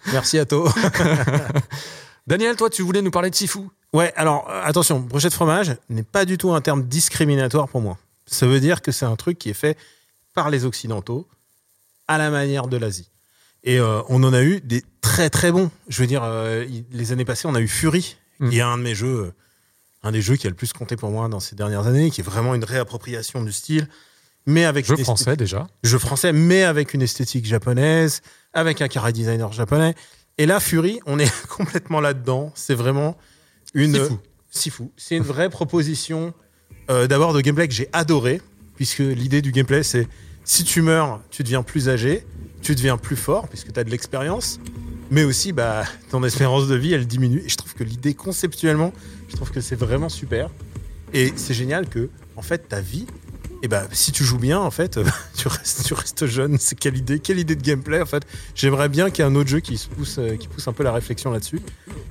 Merci 0.11 0.39
à 0.39 0.45
toi. 0.45 0.73
Daniel, 2.27 2.55
toi 2.55 2.69
tu 2.69 2.81
voulais 2.83 3.01
nous 3.01 3.11
parler 3.11 3.29
de 3.29 3.35
Sifu? 3.35 3.59
Ouais, 3.91 4.13
alors 4.15 4.47
euh, 4.49 4.61
attention, 4.63 4.99
brochette 4.99 5.33
fromage 5.33 5.75
n'est 5.89 6.03
pas 6.03 6.25
du 6.25 6.37
tout 6.37 6.53
un 6.53 6.61
terme 6.61 6.83
discriminatoire 6.83 7.67
pour 7.67 7.81
moi. 7.81 7.97
Ça 8.25 8.47
veut 8.47 8.59
dire 8.59 8.81
que 8.81 8.91
c'est 8.91 9.05
un 9.05 9.15
truc 9.15 9.37
qui 9.37 9.49
est 9.49 9.53
fait 9.53 9.77
par 10.33 10.49
les 10.49 10.65
Occidentaux 10.65 11.27
à 12.07 12.17
la 12.17 12.29
manière 12.29 12.67
de 12.67 12.77
l'Asie. 12.77 13.09
Et 13.63 13.79
euh, 13.79 14.01
on 14.09 14.23
en 14.23 14.33
a 14.33 14.43
eu 14.43 14.59
des 14.61 14.83
très 15.01 15.29
très 15.29 15.51
bons. 15.51 15.71
Je 15.87 16.01
veux 16.01 16.07
dire, 16.07 16.21
euh, 16.23 16.65
les 16.91 17.11
années 17.11 17.25
passées, 17.25 17.47
on 17.47 17.55
a 17.55 17.61
eu 17.61 17.67
Fury, 17.67 18.17
Mm. 18.39 18.49
qui 18.49 18.57
est 18.57 18.61
un 18.61 18.77
de 18.77 18.83
mes 18.83 18.95
jeux, 18.95 19.25
euh, 19.27 19.33
un 20.03 20.11
des 20.11 20.21
jeux 20.21 20.35
qui 20.35 20.47
a 20.47 20.49
le 20.49 20.55
plus 20.55 20.73
compté 20.73 20.95
pour 20.95 21.11
moi 21.11 21.27
dans 21.29 21.39
ces 21.39 21.55
dernières 21.55 21.87
années, 21.87 22.09
qui 22.11 22.21
est 22.21 22.23
vraiment 22.23 22.55
une 22.55 22.63
réappropriation 22.63 23.43
du 23.43 23.51
style, 23.51 23.87
mais 24.45 24.65
avec 24.65 24.85
Jeu 24.85 24.97
français 24.97 25.37
déjà. 25.37 25.67
jeu 25.83 25.97
français, 25.99 26.33
mais 26.33 26.63
avec 26.63 26.93
une 26.93 27.01
esthétique 27.01 27.45
japonaise, 27.45 28.21
avec 28.53 28.81
un 28.81 28.87
carré 28.87 29.13
designer 29.13 29.51
japonais. 29.53 29.95
Et 30.37 30.45
là, 30.45 30.59
Fury, 30.59 30.99
on 31.05 31.19
est 31.19 31.31
complètement 31.47 32.01
là-dedans. 32.01 32.51
C'est 32.55 32.75
vraiment 32.75 33.17
une. 33.73 33.93
Sifu. 33.93 34.13
Sifu. 34.51 34.83
C'est 34.97 35.15
une 35.15 35.23
vraie 35.23 35.49
proposition 35.49 36.33
euh, 36.89 37.07
d'abord 37.07 37.33
de 37.33 37.41
gameplay 37.41 37.67
que 37.67 37.73
j'ai 37.73 37.87
adoré, 37.93 38.41
puisque 38.75 38.99
l'idée 38.99 39.41
du 39.41 39.51
gameplay, 39.51 39.83
c'est 39.83 40.07
si 40.43 40.63
tu 40.63 40.81
meurs, 40.81 41.21
tu 41.29 41.43
deviens 41.43 41.63
plus 41.63 41.87
âgé, 41.87 42.25
tu 42.63 42.75
deviens 42.75 42.97
plus 42.97 43.15
fort, 43.15 43.47
puisque 43.47 43.71
tu 43.71 43.79
as 43.79 43.83
de 43.83 43.89
l'expérience, 43.91 44.59
mais 45.11 45.23
aussi 45.23 45.51
bah, 45.51 45.83
ton 46.09 46.23
espérance 46.23 46.67
de 46.67 46.75
vie, 46.75 46.93
elle 46.93 47.05
diminue. 47.05 47.43
Et 47.45 47.49
je 47.49 47.57
trouve 47.57 47.73
que 47.75 47.83
l'idée 47.83 48.13
conceptuellement, 48.13 48.93
je 49.29 49.35
trouve 49.35 49.51
que 49.51 49.61
c'est 49.61 49.75
vraiment 49.75 50.09
super. 50.09 50.49
Et 51.13 51.33
c'est 51.35 51.53
génial 51.53 51.87
que, 51.87 52.09
en 52.35 52.41
fait, 52.41 52.69
ta 52.69 52.81
vie, 52.81 53.05
et 53.61 53.67
bah, 53.67 53.87
si 53.91 54.11
tu 54.11 54.25
joues 54.25 54.39
bien, 54.39 54.59
en 54.59 54.71
fait, 54.71 54.99
tu 55.37 55.47
restes, 55.47 56.25
jeune. 56.25 56.57
C'est 56.59 56.77
quelle 56.77 56.97
idée, 56.97 57.19
quelle 57.19 57.39
idée 57.39 57.55
de 57.55 57.61
gameplay, 57.61 58.01
en 58.01 58.05
fait. 58.05 58.23
J'aimerais 58.55 58.89
bien 58.89 59.09
qu'il 59.09 59.23
y 59.23 59.27
ait 59.27 59.31
un 59.31 59.35
autre 59.35 59.49
jeu 59.49 59.59
qui 59.59 59.77
se 59.77 59.87
pousse, 59.87 60.17
euh, 60.17 60.35
qui 60.35 60.47
pousse 60.47 60.67
un 60.67 60.73
peu 60.73 60.83
la 60.83 60.91
réflexion 60.91 61.31
là-dessus. 61.31 61.61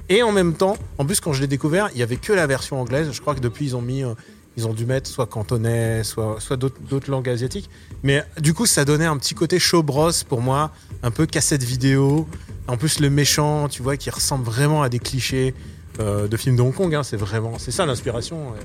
Et 0.09 0.23
en 0.23 0.33
même 0.33 0.55
temps, 0.55 0.77
en 0.99 1.05
plus, 1.05 1.21
quand 1.21 1.33
je 1.33 1.41
l'ai 1.41 1.47
découvert, 1.47 1.91
il 1.95 1.99
y 1.99 2.03
avait 2.03 2.17
que 2.17 2.33
la 2.33 2.47
version 2.47 2.81
anglaise. 2.81 3.11
Je 3.13 3.21
crois 3.21 3.35
que 3.35 3.41
depuis, 3.41 3.67
ils 3.67 3.77
ont 3.77 3.83
mis, 3.83 4.03
euh, 4.03 4.15
ils 4.57 4.67
ont 4.67 4.75
dû 4.75 4.85
mettre 4.87 5.09
soit 5.09 5.27
cantonais, 5.27 6.05
soit, 6.05 6.39
d'autres 6.57 7.11
langues 7.11 7.29
asiatiques. 7.29 7.71
Mais 8.03 8.23
du 8.39 8.55
coup, 8.55 8.67
ça 8.67 8.85
donnait 8.85 9.07
un 9.07 9.17
petit 9.17 9.35
côté 9.35 9.59
show 9.59 9.83
bros 9.83 10.11
pour 10.29 10.43
moi, 10.43 10.73
un 11.03 11.11
peu 11.11 11.27
cassette 11.27 11.63
vidéo. 11.63 12.27
En 12.69 12.77
plus, 12.77 13.01
le 13.01 13.11
méchant, 13.11 13.69
tu 13.69 13.83
vois, 13.83 13.97
qui 13.97 14.11
ressemble 14.11 14.45
vraiment 14.45 14.83
à 14.83 14.89
des 14.89 14.99
clichés 14.99 15.55
euh, 16.01 16.29
de 16.29 16.37
films 16.37 16.57
de 16.57 16.63
Hong 16.63 16.75
Kong. 16.75 16.95
hein. 16.95 17.03
c'est 17.03 17.17
vraiment, 17.17 17.59
c'est 17.59 17.71
ça 17.71 17.87
l'inspiration 17.87 18.53
euh, 18.53 18.61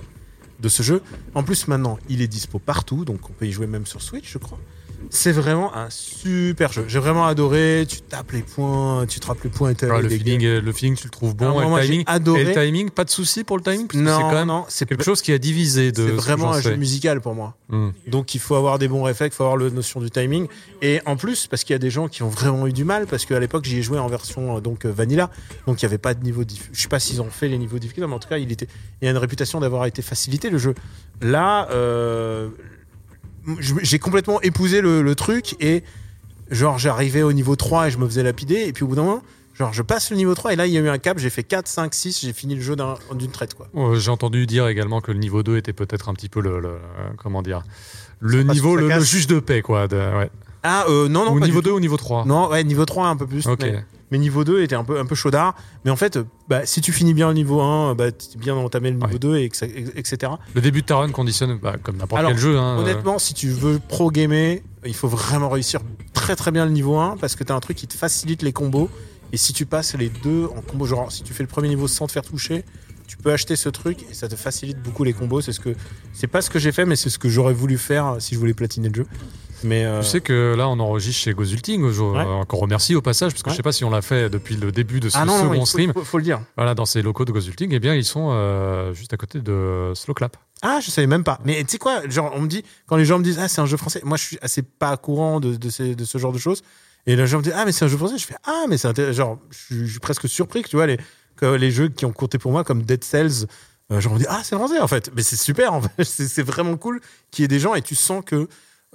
de 0.60 0.70
ce 0.70 0.84
jeu. 0.84 1.02
En 1.36 1.44
plus, 1.44 1.68
maintenant, 1.68 1.98
il 2.10 2.22
est 2.22 2.28
dispo 2.28 2.60
partout, 2.60 3.06
donc 3.06 3.30
on 3.30 3.34
peut 3.34 3.46
y 3.48 3.52
jouer 3.52 3.68
même 3.68 3.86
sur 3.86 4.02
Switch, 4.02 4.32
je 4.32 4.38
crois. 4.38 4.60
C'est 5.10 5.32
vraiment 5.32 5.76
un 5.76 5.90
super 5.90 6.72
jeu. 6.72 6.86
J'ai 6.88 7.00
vraiment 7.00 7.26
adoré. 7.26 7.86
Tu 7.88 8.02
tapes 8.02 8.32
les 8.32 8.42
points, 8.42 9.06
tu 9.06 9.20
te 9.20 9.28
rappelles 9.28 9.46
les 9.46 9.50
points 9.50 9.72
et 9.72 9.86
Ouais, 9.86 10.02
le, 10.02 10.10
feeling, 10.10 10.60
le 10.60 10.72
feeling, 10.72 10.96
tu 10.96 11.06
le 11.06 11.12
trouves 11.12 11.36
bon. 11.36 11.46
Alors, 11.46 11.62
et, 11.62 11.64
le 11.64 11.70
moi, 11.70 11.82
timing, 11.82 12.04
adoré. 12.08 12.42
et 12.42 12.44
le 12.46 12.54
timing, 12.54 12.90
pas 12.90 13.04
de 13.04 13.10
souci 13.10 13.44
pour 13.44 13.58
le 13.58 13.64
timing 13.64 13.88
parce 13.88 14.00
que 14.00 14.04
Non, 14.04 14.18
c'est 14.18 14.24
quand 14.24 14.32
même 14.32 14.48
non, 14.48 14.66
c'est 14.70 14.88
quelque 14.88 15.04
chose 15.04 15.22
qui 15.22 15.32
a 15.32 15.38
divisé 15.38 15.92
de. 15.92 16.08
C'est 16.08 16.14
vraiment 16.14 16.54
un 16.54 16.62
jeu 16.62 16.76
musical 16.76 17.22
pour 17.22 17.36
moi. 17.36 17.56
Hmm. 17.70 17.90
Donc 18.08 18.34
il 18.34 18.40
faut 18.40 18.56
avoir 18.56 18.80
des 18.80 18.88
bons 18.88 19.04
réflexes, 19.04 19.36
il 19.36 19.38
faut 19.38 19.44
avoir 19.44 19.58
la 19.58 19.70
notion 19.70 20.00
du 20.00 20.10
timing. 20.10 20.48
Et 20.82 21.02
en 21.06 21.16
plus, 21.16 21.48
parce 21.48 21.64
qu'il 21.64 21.74
y 21.74 21.76
a 21.76 21.80
des 21.80 21.90
gens 21.90 22.08
qui 22.08 22.24
ont 22.24 22.30
vraiment 22.30 22.66
eu 22.68 22.74
du 22.74 22.84
mal, 22.84 23.08
parce 23.08 23.26
qu'à 23.26 23.40
l'époque 23.40 23.66
j'y 23.66 23.80
ai 23.80 23.82
joué 23.82 24.00
en 24.00 24.08
version 24.08 24.58
euh, 24.58 24.62
donc 24.62 24.86
euh, 24.86 24.92
vanilla, 24.92 25.30
donc 25.66 25.82
il 25.82 25.86
n'y 25.86 25.90
avait 25.90 25.98
pas 25.98 26.14
de 26.14 26.24
niveau 26.24 26.44
diff. 26.44 26.70
Je 26.72 26.82
sais 26.82 26.88
pas 26.88 27.00
s'ils 27.00 27.22
ont 27.22 27.30
fait 27.30 27.48
les 27.48 27.58
niveaux 27.58 27.80
difficiles, 27.80 28.06
mais 28.08 28.14
en 28.14 28.20
tout 28.20 28.30
cas 28.30 28.38
il 28.38 28.52
était, 28.52 28.68
il 29.02 29.06
y 29.06 29.08
a 29.08 29.12
une 29.12 29.18
réputation 29.18 29.60
d'avoir 29.60 29.86
été 29.86 30.02
facilité 30.02 30.50
le 30.50 30.58
jeu. 30.58 30.74
Là, 31.22 31.68
euh, 31.72 32.50
j'ai 33.82 34.00
complètement 34.00 34.42
épousé 34.42 34.82
le, 34.82 35.02
le 35.02 35.16
truc 35.16 35.56
et 35.62 35.84
genre 36.52 36.78
j'arrivais 36.78 37.22
au 37.24 37.34
niveau 37.34 37.56
3 37.56 37.88
et 37.88 37.92
je 37.92 37.98
me 37.98 38.06
faisais 38.08 38.24
lapider 38.24 38.56
et 38.68 38.74
puis 38.74 38.84
au 38.84 38.88
bout 38.88 38.96
d'un 38.96 39.04
moment. 39.04 39.24
Genre, 39.56 39.74
je 39.74 39.82
passe 39.82 40.12
le 40.12 40.18
niveau 40.18 40.36
3 40.36 40.54
et 40.54 40.56
là, 40.56 40.68
il 40.68 40.74
y 40.74 40.78
a 40.78 40.82
eu 40.82 40.88
un 40.90 41.00
cap, 41.00 41.18
j'ai 41.18 41.32
fait 41.32 41.42
4, 41.44 41.68
5, 41.68 41.92
6, 41.92 42.22
j'ai 42.22 42.32
fini 42.32 42.54
le 42.54 42.62
jeu 42.62 42.76
d'un- 42.76 42.94
d'une 43.16 43.32
traite, 43.32 43.56
quoi. 43.56 43.68
Euh, 43.76 43.96
J'ai 43.98 44.12
entendu 44.12 44.46
dire 44.46 44.68
également 44.68 45.02
que 45.02 45.12
le 45.12 45.18
niveau 45.18 45.42
2 45.42 45.58
était 45.58 45.74
peut-être 45.74 46.10
un 46.10 46.14
petit 46.14 46.30
peu 46.30 46.42
le, 46.42 46.60
le- 46.60 46.68
euh, 46.70 47.10
comment 47.18 47.42
dire 47.42 47.64
le 48.20 48.44
niveau 48.44 48.76
le, 48.76 48.88
le 48.88 49.04
juge 49.04 49.26
de 49.26 49.40
paix 49.40 49.62
quoi. 49.64 49.88
de- 49.88 49.96
ouais. 49.98 50.30
Ah, 50.68 50.86
euh, 50.90 51.08
non, 51.08 51.26
non, 51.26 51.36
ou 51.36 51.40
pas 51.40 51.46
niveau 51.46 51.62
du 51.62 51.66
2 51.70 51.72
ou 51.72 51.80
niveau 51.80 51.98
3. 51.98 52.24
tout. 52.24 52.28
Non, 52.30 52.50
ouais, 52.50 52.64
niveau 52.64 52.86
3 52.86 53.08
un 53.08 53.16
peu 53.16 53.26
plus. 53.28 53.46
Ok. 53.48 53.60
mais- 53.62 53.84
Mais 54.10 54.18
niveau 54.20 54.46
2 54.46 54.62
était 54.64 54.76
un 54.76 54.86
peu, 54.86 55.00
un 55.00 55.06
peu 55.06 55.16
chaudard. 55.16 55.54
Mais 55.84 55.92
en 55.92 55.98
fait, 55.98 56.16
euh, 56.16 56.24
bah, 56.48 56.66
si 56.66 56.80
tu 56.80 56.94
finis 56.94 57.14
bien 57.14 57.28
le 57.28 57.34
niveau 57.34 57.60
1, 57.62 57.94
bah, 57.94 58.10
tu 58.12 58.38
es 58.38 58.40
bien 58.40 58.56
entamé 58.56 58.90
le 58.90 58.96
niveau 58.96 59.08
Ouais. 59.12 59.20
2, 59.20 59.36
et, 59.38 59.46
etc. 59.96 60.32
Le 60.56 60.62
début 60.62 60.82
de 60.82 60.86
ta 60.86 60.96
run 60.96 61.12
conditionne 61.12 61.58
bah, 61.62 61.76
comme 61.84 61.98
n'importe 61.98 62.22
quel 62.26 62.38
jeu. 62.38 62.58
hein, 62.58 62.78
euh, 62.78 62.82
Honnêtement, 62.84 63.20
si 63.20 63.34
tu 63.34 63.50
veux 63.50 63.80
pro-gamer, 63.86 64.60
il 64.86 64.94
faut 64.94 65.10
vraiment 65.10 65.50
réussir 65.50 65.82
très 66.14 66.38
très 66.38 66.52
bien 66.52 66.64
le 66.66 66.72
niveau 66.72 66.98
1 66.98 67.18
parce 67.18 67.36
que 67.36 67.44
tu 67.44 67.52
as 67.52 67.56
un 67.56 67.60
truc 67.60 67.76
qui 67.76 67.88
te 67.88 67.96
facilite 67.98 68.44
les 68.44 68.54
combos. 68.54 68.90
Et 69.34 69.38
si 69.38 69.52
tu 69.52 69.66
passes 69.66 69.94
les 69.96 70.08
deux 70.08 70.46
en 70.56 70.62
combo, 70.62 70.86
genre 70.86 71.12
si 71.12 71.24
tu 71.24 71.34
fais 71.34 71.44
le 71.44 71.50
premier 71.50 71.68
niveau 71.68 71.90
sans 71.90 72.08
te 72.08 72.14
faire 72.14 72.24
toucher, 72.24 72.64
tu 73.08 73.18
peux 73.18 73.32
acheter 73.34 73.58
ce 73.58 73.68
truc 73.68 74.06
et 74.10 74.14
ça 74.14 74.30
te 74.30 74.38
facilite 74.38 74.82
beaucoup 74.82 75.04
les 75.04 75.12
combos. 75.12 75.42
C'est 75.42 75.52
ce 75.52 75.60
que 75.60 75.76
c'est 76.14 76.28
pas 76.28 76.42
ce 76.42 76.50
que 76.50 76.60
j'ai 76.60 76.72
fait, 76.72 76.86
mais 76.86 76.96
c'est 76.96 77.10
ce 77.10 77.20
que 77.20 77.28
j'aurais 77.28 77.54
voulu 77.54 77.78
faire 77.78 78.16
si 78.20 78.36
je 78.36 78.40
voulais 78.40 78.54
platiner 78.54 78.88
le 78.88 78.96
jeu. 78.96 79.06
Mais 79.64 79.86
euh, 79.86 80.02
Tu 80.02 80.08
sais 80.08 80.22
que 80.22 80.54
là, 80.58 80.68
on 80.70 80.80
enregistre 80.80 81.22
chez 81.24 81.34
Gozulting. 81.34 81.84
Ouais. 81.84 81.92
euh, 82.00 82.24
encore 82.24 82.60
remercie 82.60 82.96
au 82.96 83.02
passage, 83.02 83.32
parce 83.34 83.44
que 83.44 83.50
Ouais. 83.50 83.54
je 83.54 83.58
sais 83.58 83.64
pas 83.64 83.72
si 83.72 83.84
on 83.84 83.90
l'a 83.90 84.02
fait 84.02 84.30
depuis 84.30 84.56
le 84.56 84.72
début 84.72 85.00
de 85.00 85.10
ce 85.10 85.18
ah 85.18 85.26
non, 85.26 85.38
non, 85.38 85.44
second 85.44 85.60
faut, 85.62 85.66
stream. 85.66 85.94
faut- 85.94 86.04
faut 86.04 86.18
le 86.18 86.24
dire. 86.24 86.42
Voilà, 86.56 86.76
dans 86.76 86.86
ces 86.86 87.02
locaux 87.02 87.26
de 87.26 87.32
Gozulting, 87.32 87.72
eh 87.74 87.80
bien, 87.80 87.96
ils 87.96 88.06
sont 88.06 88.30
euh, 88.32 88.94
juste 88.94 89.14
à 89.14 89.18
côté 89.18 89.40
de 89.42 89.92
Slow 89.96 90.14
Clap. 90.14 90.38
Ah, 90.62 90.80
je 90.82 90.90
savais 90.92 91.08
même 91.08 91.24
pas. 91.24 91.40
Mais 91.46 91.64
tu 91.64 91.72
sais 91.72 91.78
quoi, 91.78 92.08
genre, 92.10 92.32
on 92.36 92.42
me 92.42 92.48
dit, 92.48 92.64
quand 92.88 92.96
les 92.98 93.06
gens 93.06 93.20
me 93.20 93.24
disent, 93.24 93.40
ah, 93.40 93.48
c'est 93.48 93.62
un 93.62 93.66
jeu 93.66 93.78
français, 93.78 94.02
moi, 94.04 94.18
je 94.18 94.24
suis 94.24 94.38
assez 94.42 94.62
pas 94.64 94.96
courant 94.98 95.40
de, 95.40 95.56
de, 95.56 95.70
ces- 95.70 95.96
de 95.96 96.06
ce 96.06 96.18
genre 96.18 96.32
de 96.32 96.40
choses. 96.40 96.62
Et 97.06 97.16
les 97.16 97.26
gens 97.28 97.38
me 97.38 97.44
disent, 97.44 97.54
ah, 97.56 97.64
mais 97.66 97.72
c'est 97.72 97.86
un 97.86 97.88
jeu 97.88 97.98
français. 97.98 98.18
Je 98.18 98.26
fais, 98.26 98.36
ah, 98.46 98.66
mais 98.68 98.78
c'est 98.78 98.88
intéressant. 98.88 99.18
Genre, 99.18 99.40
je 99.50 99.86
suis, 99.86 100.00
presque 100.00 100.28
surpris 100.28 100.62
que 100.64 100.70
tu 100.70 100.76
vois, 100.76 100.88
les, 100.88 100.98
que 101.36 101.46
les 101.46 101.72
jeux 101.72 101.88
qui 101.90 102.06
ont 102.06 102.12
compté 102.12 102.38
pour 102.38 102.52
moi, 102.52 102.64
comme 102.64 102.82
Dead 102.84 103.04
Cells, 103.04 103.46
euh, 103.92 104.02
genre, 104.02 104.12
on 104.12 104.16
me 104.16 104.20
dit, 104.20 104.26
ah, 104.30 104.42
c'est 104.44 104.56
français, 104.56 104.80
en 104.80 104.88
fait. 104.88 105.12
Mais 105.16 105.22
c'est 105.22 105.36
super, 105.38 105.74
en 105.74 105.82
fait. 105.82 105.90
C'est 106.04 106.28
c'est 106.28 106.44
vraiment 106.44 106.76
cool 106.76 107.00
qu'il 107.32 107.44
y 107.44 107.46
ait 107.46 107.48
des 107.48 107.60
gens 107.60 107.74
et 107.76 107.82
tu 107.82 107.96
sens 107.96 108.24
que. 108.26 108.48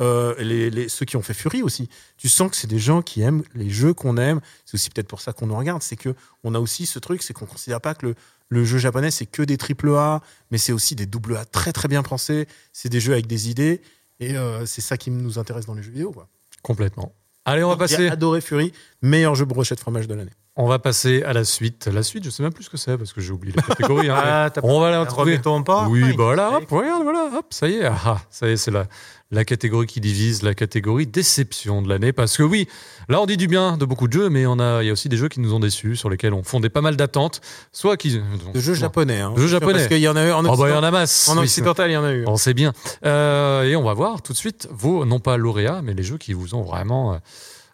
Euh, 0.02 0.34
les, 0.38 0.68
les- 0.70 0.88
ceux 0.88 1.06
qui 1.06 1.16
ont 1.16 1.22
fait 1.22 1.32
Fury 1.34 1.62
aussi, 1.62 1.88
tu 2.18 2.28
sens 2.28 2.50
que 2.50 2.56
c'est 2.56 2.66
des 2.66 2.78
gens 2.78 3.00
qui 3.02 3.22
aiment 3.22 3.42
les 3.54 3.70
jeux 3.70 3.94
qu'on 3.94 4.16
aime. 4.18 4.40
C'est 4.66 4.74
aussi 4.74 4.90
peut-être 4.90 5.08
pour 5.08 5.20
ça 5.20 5.32
qu'on 5.32 5.46
nous 5.46 5.56
regarde. 5.56 5.82
C'est 5.82 5.96
que 5.96 6.14
on 6.44 6.54
a 6.54 6.58
aussi 6.60 6.84
ce 6.86 6.98
truc, 6.98 7.22
c'est 7.22 7.32
qu'on 7.32 7.46
considère 7.46 7.80
pas 7.80 7.94
que 7.94 8.06
le, 8.08 8.14
le 8.48 8.64
jeu 8.64 8.78
japonais 8.78 9.10
c'est 9.10 9.26
que 9.26 9.42
des 9.42 9.56
triple 9.56 9.90
A, 9.94 10.20
mais 10.50 10.58
c'est 10.58 10.72
aussi 10.72 10.94
des 10.94 11.06
double 11.06 11.36
A 11.36 11.44
très 11.44 11.72
très 11.72 11.88
bien 11.88 12.02
pensés. 12.02 12.46
C'est 12.72 12.88
des 12.90 13.00
jeux 13.00 13.12
avec 13.12 13.26
des 13.26 13.48
idées 13.48 13.80
et 14.20 14.36
euh, 14.36 14.66
c'est 14.66 14.80
ça 14.82 14.96
qui 14.96 15.10
nous 15.10 15.38
intéresse 15.38 15.66
dans 15.66 15.74
les 15.74 15.82
jeux 15.82 15.92
vidéo. 15.92 16.12
Quoi. 16.12 16.28
Complètement. 16.62 17.14
Allez, 17.44 17.64
on 17.64 17.68
va 17.70 17.74
Donc, 17.76 17.88
J'ai 17.88 17.96
passer. 17.96 18.08
adoré 18.08 18.40
Fury, 18.40 18.72
meilleur 19.02 19.34
jeu 19.34 19.44
brochette 19.44 19.80
fromage 19.80 20.06
de 20.06 20.14
l'année. 20.14 20.30
On 20.54 20.66
va 20.66 20.78
passer 20.78 21.22
à 21.22 21.32
la 21.32 21.44
suite. 21.44 21.86
La 21.90 22.02
suite, 22.02 22.24
je 22.24 22.28
sais 22.30 22.42
même 22.42 22.52
plus 22.52 22.64
ce 22.64 22.70
que 22.70 22.76
c'est 22.76 22.98
parce 22.98 23.14
que 23.14 23.22
j'ai 23.22 23.32
oublié 23.32 23.54
la 23.56 23.62
catégorie. 23.62 24.10
hein. 24.10 24.16
Ah, 24.22 24.50
on 24.62 24.80
va 24.80 24.90
la 24.90 25.06
trouver. 25.06 25.38
Pas. 25.64 25.86
Oui, 25.88 26.02
bah 26.14 26.24
voilà, 26.24 26.50
il- 26.52 26.56
hop, 26.64 26.70
regarde, 26.70 27.02
voilà, 27.04 27.30
hop, 27.38 27.46
ça 27.50 27.68
y 27.68 27.76
est, 27.76 27.86
ah, 27.86 27.96
ah, 28.04 28.18
ça 28.28 28.48
y 28.48 28.52
est, 28.52 28.56
c'est 28.58 28.70
la, 28.70 28.84
la 29.30 29.46
catégorie 29.46 29.86
qui 29.86 30.00
divise, 30.00 30.42
la 30.42 30.52
catégorie 30.52 31.06
déception 31.06 31.80
de 31.80 31.88
l'année. 31.88 32.12
Parce 32.12 32.36
que 32.36 32.42
oui, 32.42 32.68
là, 33.08 33.22
on 33.22 33.24
dit 33.26 33.38
du 33.38 33.46
bien 33.48 33.78
de 33.78 33.86
beaucoup 33.86 34.08
de 34.08 34.12
jeux, 34.12 34.28
mais 34.28 34.44
on 34.44 34.58
a, 34.58 34.82
il 34.82 34.88
y 34.88 34.90
a 34.90 34.92
aussi 34.92 35.08
des 35.08 35.16
jeux 35.16 35.28
qui 35.28 35.40
nous 35.40 35.54
ont 35.54 35.60
déçus, 35.60 35.96
sur 35.96 36.10
lesquels 36.10 36.34
on 36.34 36.42
fondait 36.42 36.68
pas 36.68 36.82
mal 36.82 36.96
d'attentes, 36.96 37.40
soit 37.72 37.96
qui. 37.96 38.20
De 38.52 38.60
jeux 38.60 38.74
japonais. 38.74 39.20
Hein, 39.20 39.32
De 39.34 39.40
jeux 39.40 39.48
japonais. 39.48 39.72
Parce 39.72 39.86
qu'il 39.88 39.98
y 40.00 40.08
en 40.08 40.16
a 40.16 40.26
eu 40.26 40.32
en 40.32 40.44
Oh, 40.44 40.54
bah, 40.54 40.68
il 40.68 40.72
y 40.72 40.74
en 40.74 40.82
occidental. 40.82 40.84
a 40.84 40.90
masse. 40.90 41.28
en 41.30 41.38
occidental, 41.38 41.90
il 41.90 41.94
y 41.94 41.96
en 41.96 42.04
a 42.04 42.12
eu. 42.12 42.24
c'est- 42.24 42.30
on 42.30 42.36
sait 42.36 42.54
bien. 42.54 42.74
Euh, 43.06 43.62
et 43.62 43.74
on 43.74 43.82
va 43.84 43.94
voir 43.94 44.20
tout 44.20 44.34
de 44.34 44.38
suite 44.38 44.68
vos, 44.70 45.06
non 45.06 45.18
pas 45.18 45.38
lauréats, 45.38 45.80
mais 45.82 45.94
les 45.94 46.02
jeux 46.02 46.18
qui 46.18 46.34
vous 46.34 46.54
ont 46.54 46.62
vraiment 46.62 47.14
euh, 47.14 47.18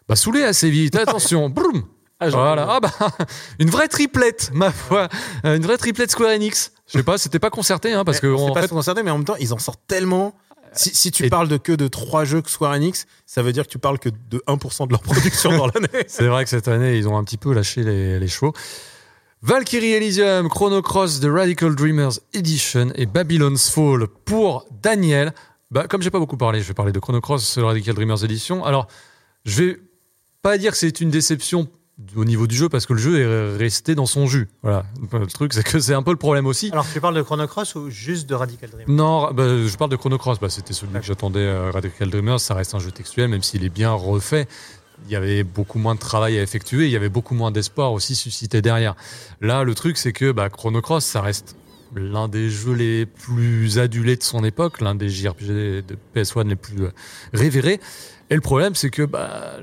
bah, 0.07 0.15
saoulé 0.15 0.43
assez 0.43 0.69
vite. 0.69 0.95
Attention, 0.97 1.49
boum 1.49 1.83
Ah, 2.19 2.29
voilà. 2.29 2.67
Ah 2.69 2.79
bah, 2.79 2.91
une 3.59 3.69
vraie 3.69 3.87
triplette, 3.87 4.51
ma 4.53 4.71
foi. 4.71 5.07
Euh, 5.45 5.55
Une 5.55 5.63
vraie 5.63 5.77
triplette 5.77 6.11
Square 6.11 6.31
Enix. 6.31 6.71
Je 6.87 6.97
sais 6.97 7.03
pas, 7.03 7.17
c'était 7.17 7.39
pas 7.39 7.49
concerté, 7.49 7.93
hein, 7.93 8.03
parce 8.03 8.19
que 8.19 8.35
c'est 8.35 8.53
pas 8.53 8.61
fait, 8.63 8.67
concerté, 8.67 9.03
mais 9.03 9.11
en 9.11 9.17
même 9.17 9.25
temps, 9.25 9.35
ils 9.39 9.53
en 9.53 9.57
sortent 9.59 9.81
tellement. 9.87 10.33
Si, 10.73 10.93
si 10.93 11.11
tu 11.11 11.25
Et- 11.25 11.29
parles 11.29 11.47
de 11.47 11.57
que 11.57 11.71
de 11.71 11.87
trois 11.87 12.25
jeux 12.25 12.41
que 12.41 12.49
Square 12.51 12.73
Enix, 12.73 13.05
ça 13.25 13.41
veut 13.41 13.51
dire 13.53 13.63
que 13.65 13.69
tu 13.71 13.79
parles 13.79 13.97
que 13.99 14.09
de 14.09 14.43
1% 14.47 14.85
de 14.87 14.91
leur 14.91 15.01
production 15.01 15.55
dans 15.57 15.67
l'année. 15.67 16.05
c'est 16.07 16.27
vrai 16.27 16.43
que 16.43 16.49
cette 16.49 16.67
année, 16.67 16.97
ils 16.97 17.07
ont 17.07 17.17
un 17.17 17.23
petit 17.23 17.37
peu 17.37 17.53
lâché 17.53 17.83
les, 17.83 18.19
les 18.19 18.27
chevaux. 18.27 18.53
Valkyrie 19.41 19.93
Elysium, 19.93 20.49
Chrono 20.49 20.81
Cross, 20.81 21.21
The 21.21 21.27
Radical 21.31 21.73
Dreamers 21.75 22.19
Edition 22.33 22.89
et 22.95 23.05
Babylon's 23.05 23.69
Fall 23.69 24.07
pour 24.25 24.67
Daniel. 24.83 25.33
Bah, 25.71 25.87
comme 25.87 26.01
j'ai 26.01 26.11
pas 26.11 26.19
beaucoup 26.19 26.35
parlé, 26.37 26.61
je 26.61 26.67
vais 26.67 26.73
parler 26.73 26.91
de 26.91 26.99
Chrono 26.99 27.21
Cross, 27.21 27.55
The 27.55 27.59
Radical 27.59 27.95
Dreamers 27.95 28.23
Edition. 28.25 28.65
Alors, 28.65 28.87
je 29.45 29.63
vais 29.63 29.79
pas 30.41 30.57
dire 30.57 30.71
que 30.71 30.77
c'est 30.77 30.99
une 30.99 31.09
déception 31.09 31.67
au 32.15 32.25
niveau 32.25 32.47
du 32.47 32.55
jeu 32.55 32.69
parce 32.69 32.85
que 32.85 32.93
le 32.93 32.99
jeu 32.99 33.19
est 33.19 33.57
resté 33.57 33.93
dans 33.95 34.05
son 34.05 34.25
jus. 34.25 34.47
Voilà. 34.63 34.85
Le 35.11 35.25
truc, 35.27 35.53
c'est 35.53 35.63
que 35.63 35.79
c'est 35.79 35.93
un 35.93 36.03
peu 36.03 36.11
le 36.11 36.17
problème 36.17 36.45
aussi. 36.45 36.69
Alors, 36.71 36.85
tu 36.91 37.01
parles 37.01 37.15
de 37.15 37.21
Chrono 37.21 37.45
Cross 37.47 37.75
ou 37.75 37.89
juste 37.89 38.27
de 38.29 38.35
Radical 38.35 38.69
Dream 38.69 38.85
Non, 38.87 39.31
bah, 39.33 39.43
je 39.67 39.75
parle 39.77 39.91
de 39.91 39.95
Chrono 39.95 40.17
Cross. 40.17 40.39
Bah, 40.39 40.49
C'était 40.49 40.73
celui 40.73 40.93
que 40.93 41.01
j'attendais. 41.05 41.39
euh, 41.39 41.71
Radical 41.71 42.09
Dreamers, 42.09 42.39
ça 42.39 42.53
reste 42.53 42.73
un 42.75 42.79
jeu 42.79 42.91
textuel, 42.91 43.27
même 43.29 43.43
s'il 43.43 43.63
est 43.65 43.69
bien 43.69 43.91
refait. 43.91 44.47
Il 45.05 45.11
y 45.11 45.15
avait 45.15 45.43
beaucoup 45.43 45.79
moins 45.79 45.95
de 45.95 45.99
travail 45.99 46.37
à 46.37 46.41
effectuer. 46.41 46.85
Il 46.85 46.91
y 46.91 46.95
avait 46.95 47.09
beaucoup 47.09 47.33
moins 47.35 47.51
d'espoir 47.51 47.93
aussi 47.93 48.15
suscité 48.15 48.61
derrière. 48.61 48.95
Là, 49.41 49.63
le 49.63 49.75
truc, 49.75 49.97
c'est 49.97 50.13
que 50.13 50.31
bah, 50.31 50.49
Chrono 50.49 50.81
Cross, 50.81 51.05
ça 51.05 51.21
reste 51.21 51.55
l'un 51.95 52.27
des 52.27 52.49
jeux 52.49 52.73
les 52.73 53.05
plus 53.05 53.79
adulés 53.79 54.15
de 54.15 54.23
son 54.23 54.43
époque, 54.43 54.79
l'un 54.81 54.95
des 54.95 55.09
JRPG 55.09 55.47
de 55.47 55.97
PS1 56.15 56.47
les 56.47 56.55
plus 56.55 56.83
euh, 56.83 56.91
révérés. 57.33 57.79
Et 58.29 58.35
le 58.35 58.41
problème, 58.41 58.75
c'est 58.75 58.89
que 58.89 59.03
bah, 59.03 59.57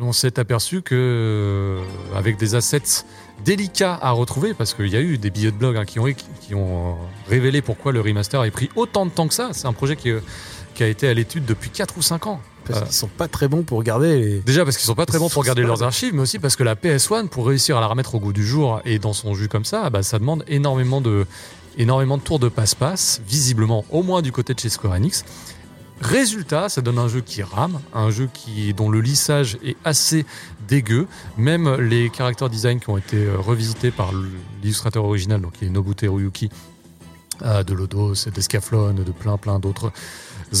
on 0.00 0.12
s'est 0.12 0.38
aperçu 0.38 0.82
que 0.82 0.94
euh, 0.94 2.16
avec 2.16 2.36
des 2.36 2.54
assets 2.54 3.04
délicats 3.44 3.98
à 4.00 4.10
retrouver, 4.10 4.54
parce 4.54 4.74
qu'il 4.74 4.88
y 4.88 4.96
a 4.96 5.00
eu 5.00 5.18
des 5.18 5.30
billets 5.30 5.52
de 5.52 5.56
blog 5.56 5.76
hein, 5.76 5.84
qui, 5.84 6.00
ont, 6.00 6.06
qui 6.40 6.54
ont 6.54 6.90
euh, 6.90 6.92
révélé 7.28 7.62
pourquoi 7.62 7.92
le 7.92 8.00
remaster 8.00 8.40
a 8.40 8.50
pris 8.50 8.70
autant 8.74 9.06
de 9.06 9.10
temps 9.10 9.28
que 9.28 9.34
ça. 9.34 9.50
C'est 9.52 9.66
un 9.66 9.72
projet 9.72 9.94
qui, 9.94 10.10
euh, 10.10 10.20
qui 10.74 10.82
a 10.82 10.88
été 10.88 11.08
à 11.08 11.14
l'étude 11.14 11.44
depuis 11.44 11.70
4 11.70 11.96
ou 11.96 12.02
5 12.02 12.26
ans. 12.26 12.40
Parce 12.64 12.82
qu'ils 12.82 12.92
sont 12.92 13.08
pas 13.08 13.28
très 13.28 13.48
bons 13.48 13.62
pour 13.62 13.82
garder 13.82 14.20
les. 14.20 14.40
Déjà 14.40 14.62
parce 14.62 14.76
qu'ils 14.76 14.84
sont 14.84 14.94
pas 14.94 15.06
très 15.06 15.18
bons 15.18 15.30
pour 15.30 15.42
garder 15.42 15.62
leurs 15.62 15.82
archives, 15.82 16.12
mais 16.12 16.20
aussi 16.20 16.38
parce 16.38 16.54
que 16.54 16.64
la 16.64 16.74
PS1, 16.74 17.28
pour 17.28 17.46
réussir 17.46 17.78
à 17.78 17.80
la 17.80 17.86
remettre 17.86 18.14
au 18.14 18.20
goût 18.20 18.34
du 18.34 18.46
jour 18.46 18.82
et 18.84 18.98
dans 18.98 19.14
son 19.14 19.32
jus 19.32 19.48
comme 19.48 19.64
ça, 19.64 19.88
bah, 19.88 20.02
ça 20.02 20.18
demande 20.18 20.44
énormément 20.48 21.00
de, 21.00 21.26
énormément 21.78 22.18
de 22.18 22.22
tours 22.22 22.38
de 22.38 22.50
passe-passe, 22.50 23.22
visiblement 23.26 23.86
au 23.90 24.02
moins 24.02 24.20
du 24.20 24.32
côté 24.32 24.52
de 24.52 24.60
chez 24.60 24.68
Square 24.68 24.92
Enix. 24.92 25.24
Résultat, 26.00 26.68
ça 26.68 26.80
donne 26.80 26.98
un 26.98 27.08
jeu 27.08 27.20
qui 27.20 27.42
rame, 27.42 27.80
un 27.92 28.10
jeu 28.10 28.28
qui, 28.32 28.72
dont 28.72 28.88
le 28.88 29.00
lissage 29.00 29.58
est 29.64 29.76
assez 29.84 30.24
dégueu. 30.68 31.06
Même 31.36 31.74
les 31.80 32.10
character 32.16 32.48
design 32.48 32.78
qui 32.80 32.88
ont 32.90 32.98
été 32.98 33.16
euh, 33.16 33.36
revisités 33.38 33.90
par 33.90 34.12
l'illustrateur 34.62 35.04
original, 35.04 35.40
donc 35.40 35.52
qui 35.52 35.64
est 35.64 35.70
Nobuteru 35.70 36.22
Yuki, 36.22 36.50
euh, 37.42 37.62
de 37.62 37.74
Lodos, 37.74 38.14
d'Escaflon, 38.32 38.94
de 38.94 39.12
plein 39.12 39.36
plein 39.36 39.58
d'autres 39.58 39.92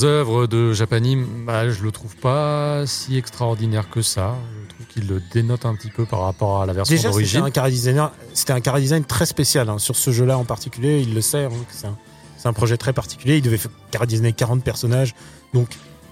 œuvres 0.02 0.46
de 0.46 0.72
Japanime, 0.72 1.26
bah, 1.46 1.70
je 1.70 1.82
le 1.82 1.90
trouve 1.92 2.14
pas 2.16 2.86
si 2.86 3.16
extraordinaire 3.16 3.88
que 3.90 4.02
ça. 4.02 4.36
Je 4.64 4.74
trouve 4.74 4.86
qu'il 4.86 5.06
le 5.08 5.22
dénote 5.32 5.66
un 5.66 5.74
petit 5.74 5.90
peu 5.90 6.04
par 6.04 6.20
rapport 6.20 6.62
à 6.62 6.66
la 6.66 6.72
version 6.72 6.94
Déjà, 6.94 7.08
c'était 7.12 7.12
d'origine. 7.12 7.40
un 7.40 8.54
un 8.56 8.62
chara 8.62 8.80
design 8.80 9.04
très 9.04 9.26
spécial 9.26 9.68
hein, 9.68 9.78
sur 9.78 9.96
ce 9.96 10.10
jeu-là 10.10 10.36
en 10.38 10.44
particulier. 10.44 11.00
Il 11.00 11.14
le 11.14 11.20
sait, 11.20 11.44
hein, 11.44 11.96
c'est 12.38 12.48
un, 12.48 12.52
projet 12.52 12.76
très 12.76 12.92
particulier. 12.92 13.36
Il 13.36 13.42
devait 13.42 13.58
faire 13.58 13.70
chara 13.92 14.06
designer 14.06 14.34
40 14.34 14.62
personnages, 14.62 15.14
donc 15.52 15.68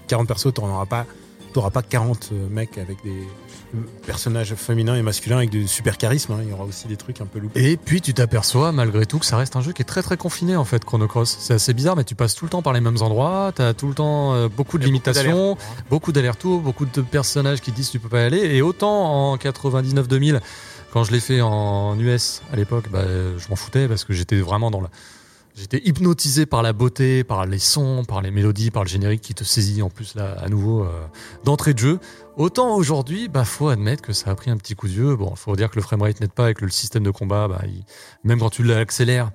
40 0.07 0.27
persos, 0.27 0.53
t'en 0.53 0.69
auras 0.69 0.85
pas, 0.85 1.05
t'auras 1.53 1.71
pas 1.71 1.81
40 1.81 2.29
euh, 2.31 2.47
mecs 2.49 2.77
avec 2.77 3.03
des 3.03 3.27
euh, 3.75 3.79
personnages 4.05 4.53
féminins 4.55 4.95
et 4.95 5.01
masculins 5.01 5.37
avec 5.37 5.49
du 5.49 5.67
super 5.67 5.97
charisme. 5.97 6.33
hein. 6.33 6.39
Il 6.43 6.49
y 6.49 6.53
aura 6.53 6.63
aussi 6.63 6.87
des 6.87 6.97
trucs 6.97 7.19
un 7.19 7.25
peu 7.25 7.39
loupés. 7.39 7.71
Et 7.71 7.77
puis 7.77 7.99
tu 8.01 8.13
t'aperçois 8.13 8.71
malgré 8.71 9.05
tout 9.05 9.19
que 9.19 9.25
ça 9.25 9.37
reste 9.37 9.55
un 9.55 9.61
jeu 9.61 9.73
qui 9.73 9.81
est 9.81 9.85
très 9.85 10.03
très 10.03 10.17
confiné 10.17 10.55
en 10.55 10.65
fait, 10.65 10.85
Chrono 10.85 11.07
Cross. 11.07 11.37
C'est 11.39 11.55
assez 11.55 11.73
bizarre, 11.73 11.95
mais 11.95 12.03
tu 12.03 12.15
passes 12.15 12.35
tout 12.35 12.45
le 12.45 12.49
temps 12.49 12.61
par 12.61 12.73
les 12.73 12.81
mêmes 12.81 13.01
endroits, 13.01 13.51
t'as 13.53 13.73
tout 13.73 13.87
le 13.87 13.93
temps 13.93 14.33
euh, 14.33 14.47
beaucoup 14.47 14.77
de 14.77 14.83
beaucoup 14.83 14.93
limitations, 14.93 15.21
d'allers-retours, 15.21 15.57
hein. 15.61 15.83
beaucoup 15.89 16.11
d'allers-retours, 16.11 16.61
beaucoup 16.61 16.85
de 16.85 17.01
personnages 17.01 17.61
qui 17.61 17.71
disent 17.71 17.89
tu 17.89 17.99
peux 17.99 18.09
pas 18.09 18.21
y 18.21 18.25
aller. 18.25 18.55
Et 18.55 18.61
autant 18.61 19.31
en 19.31 19.37
99-2000, 19.37 20.39
quand 20.93 21.03
je 21.03 21.11
l'ai 21.11 21.19
fait 21.19 21.41
en 21.41 21.99
US 21.99 22.41
à 22.53 22.55
l'époque, 22.55 22.85
bah, 22.89 23.03
je 23.05 23.49
m'en 23.49 23.55
foutais 23.55 23.87
parce 23.87 24.03
que 24.03 24.13
j'étais 24.13 24.37
vraiment 24.37 24.71
dans 24.71 24.81
la. 24.81 24.89
J'étais 25.59 25.81
hypnotisé 25.85 26.45
par 26.45 26.61
la 26.61 26.71
beauté, 26.71 27.23
par 27.23 27.47
les 27.47 27.57
sons, 27.57 28.03
par 28.05 28.21
les 28.21 28.29
mélodies, 28.29 28.69
par 28.69 28.83
le 28.83 28.89
générique 28.89 29.21
qui 29.21 29.33
te 29.33 29.43
saisit 29.43 29.81
en 29.81 29.89
plus 29.89 30.13
là 30.13 30.35
à 30.39 30.49
nouveau 30.49 30.83
euh, 30.83 30.89
d'entrée 31.45 31.73
de 31.73 31.79
jeu. 31.79 31.99
Autant 32.35 32.75
aujourd'hui, 32.75 33.27
bah 33.27 33.43
faut 33.43 33.69
admettre 33.69 34.03
que 34.03 34.13
ça 34.13 34.29
a 34.29 34.35
pris 34.35 34.51
un 34.51 34.57
petit 34.57 34.75
coup 34.75 34.87
de 34.87 34.93
vieux. 34.93 35.15
Bon, 35.15 35.33
faut 35.35 35.55
dire 35.55 35.71
que 35.71 35.75
le 35.77 35.81
framerate 35.81 36.21
n'aide 36.21 36.31
pas 36.31 36.43
avec 36.45 36.61
le 36.61 36.69
système 36.69 37.01
de 37.01 37.09
combat. 37.09 37.47
Bah, 37.47 37.61
il- 37.65 37.83
même 38.23 38.39
quand 38.39 38.51
tu 38.51 38.61
l'accélères, 38.61 39.31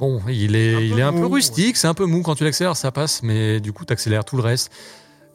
bon, 0.00 0.20
il 0.28 0.56
est, 0.56 0.74
Un 0.74 0.78
peu 0.78 0.84
il 0.84 0.98
est 0.98 1.02
un 1.02 1.12
peu 1.12 1.26
rustique, 1.26 1.76
c'est 1.76 1.86
un 1.86 1.94
peu 1.94 2.06
mou. 2.06 2.22
Quand 2.22 2.34
tu 2.34 2.42
l'accélères, 2.42 2.76
ça 2.76 2.90
passe, 2.90 3.22
mais 3.22 3.60
du 3.60 3.72
coup, 3.72 3.84
tu 3.84 3.92
accélères 3.92 4.24
tout 4.24 4.36
le 4.36 4.42
reste. 4.42 4.72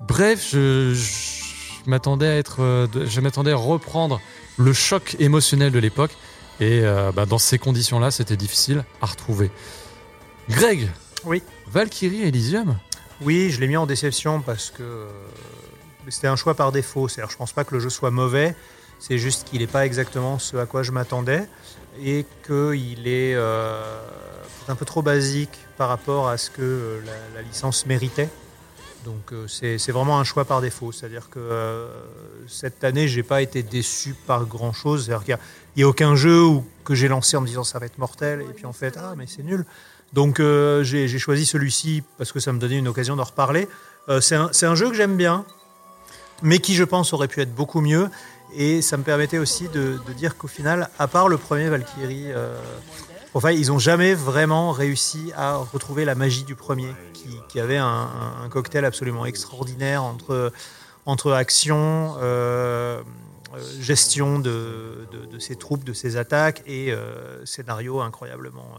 Bref, 0.06 0.46
je, 0.52 0.94
je 0.94 1.90
m'attendais 1.90 2.28
à 2.28 2.36
être, 2.36 2.62
euh, 2.62 2.88
je 3.06 3.22
m'attendais 3.22 3.52
à 3.52 3.56
reprendre 3.56 4.20
le 4.58 4.74
choc 4.74 5.16
émotionnel 5.20 5.72
de 5.72 5.80
l'époque. 5.80 6.12
Et 6.60 6.82
euh, 6.84 7.12
bah, 7.16 7.26
dans 7.26 7.40
ces 7.40 7.58
conditions-là, 7.58 8.12
c'était 8.12 8.38
difficile 8.38 8.84
à 9.02 9.06
retrouver. 9.06 9.50
Greg. 10.50 10.90
Oui. 11.26 11.42
Valkyrie 11.68 12.24
Elysium. 12.24 12.78
Oui, 13.22 13.50
je 13.50 13.60
l'ai 13.60 13.68
mis 13.68 13.78
en 13.78 13.86
déception 13.86 14.42
parce 14.42 14.70
que 14.70 14.84
euh, 14.84 15.08
c'était 16.10 16.28
un 16.28 16.36
choix 16.36 16.56
par 16.56 16.72
défaut. 16.72 17.08
C'est-à-dire, 17.08 17.32
je 17.32 17.38
pense 17.38 17.54
pas 17.54 17.64
que 17.64 17.74
le 17.74 17.80
jeu 17.80 17.90
soit 17.90 18.12
mauvais. 18.12 18.56
C'est 19.00 19.18
juste 19.18 19.48
qu'il 19.48 19.60
n'est 19.60 19.68
pas 19.68 19.86
exactement 19.86 20.40
ce 20.40 20.58
à 20.58 20.66
quoi 20.66 20.84
je 20.84 20.92
m'attendais 20.92 21.48
et 22.02 22.26
qu'il 22.46 23.08
est 23.08 23.34
euh, 23.36 23.82
un 24.68 24.76
peu 24.76 24.86
trop 24.86 25.02
basique 25.02 25.58
par 25.78 25.90
rapport 25.90 26.28
à 26.28 26.38
ce 26.38 26.50
que 26.50 26.62
euh, 26.62 27.02
la, 27.06 27.42
la 27.42 27.42
licence 27.42 27.86
méritait. 27.86 28.30
Donc 29.04 29.34
euh, 29.34 29.48
c'est 29.48 29.92
vraiment 29.92 30.20
un 30.20 30.24
choix 30.24 30.46
par 30.46 30.62
défaut. 30.62 30.92
C'est-à-dire 30.92 31.30
que 31.30 31.40
euh, 31.40 31.88
cette 32.48 32.84
année, 32.84 33.08
j'ai 33.08 33.24
pas 33.24 33.42
été 33.42 33.64
déçu 33.64 34.14
par 34.14 34.46
grand-chose. 34.46 35.06
C'est-à-dire 35.06 35.26
qu'il 35.26 35.38
n'y 35.78 35.84
a, 35.84 35.88
aucun 35.88 36.16
jeu 36.16 36.44
où, 36.44 36.66
que 36.84 36.96
j'ai 36.96 37.08
lancé 37.08 37.38
en 37.38 37.42
me 37.42 37.48
disant 37.48 37.64
ça 37.64 37.80
va 37.80 37.86
être 37.86 37.98
mortel 37.98 38.42
et 38.42 38.54
puis 38.54 38.66
en 38.66 38.74
fait, 38.74 38.98
ah 38.98 39.14
mais 39.18 39.26
c'est 39.28 39.44
nul. 39.44 39.66
Donc 40.14 40.40
euh, 40.40 40.84
j'ai 40.84 41.08
choisi 41.20 41.46
celui-ci 41.46 42.04
parce 42.18 42.32
que 42.32 42.40
ça 42.40 42.54
me 42.54 42.60
donnait 42.60 42.78
une 42.78 42.88
occasion 42.88 43.16
d'en 43.16 43.24
reparler. 43.24 43.68
Euh, 44.10 44.22
c'est 44.22 44.36
un, 44.36 44.76
jeu 44.76 44.90
que 44.90 44.96
j'aime 44.96 45.18
bien, 45.18 45.46
mais 46.42 46.60
qui 46.60 46.76
je 46.76 46.84
pense 46.84 47.14
aurait 47.14 47.28
pu 47.28 47.42
être 47.42 47.54
beaucoup 47.54 47.82
mieux. 47.82 48.10
Et 48.56 48.84
ça 48.84 48.98
me 48.98 49.04
permettait 49.04 49.40
aussi 49.40 49.68
de, 49.70 50.00
dire 50.16 50.38
qu'au 50.38 50.48
final, 50.48 50.90
à 51.00 51.08
part 51.08 51.28
le 51.28 51.38
premier 51.38 51.70
Valkyrie, 51.70 52.32
euh, 52.32 52.56
enfin, 53.34 53.52
ils 53.52 53.68
n'ont 53.68 53.80
jamais 53.80 54.14
vraiment 54.14 54.72
réussi 54.72 55.32
à 55.36 55.56
retrouver 55.56 56.06
la 56.06 56.14
magie 56.14 56.44
du 56.44 56.54
premier, 56.54 56.94
qui, 57.48 57.60
avait 57.60 57.78
un, 57.78 58.10
cocktail 58.52 58.86
absolument 58.86 59.26
extraordinaire 59.26 60.04
entre, 60.04 60.52
entre 61.06 61.32
action, 61.32 62.16
euh, 62.22 63.02
euh, 63.56 63.60
gestion 63.80 64.40
de, 64.40 65.08
de, 65.12 65.26
de 65.26 65.40
ses 65.40 65.56
troupes, 65.56 65.84
de 65.84 65.94
ses 65.94 66.18
attaques 66.18 66.64
et 66.66 66.92
euh, 66.92 67.46
scénario 67.46 68.02
incroyablement 68.02 68.78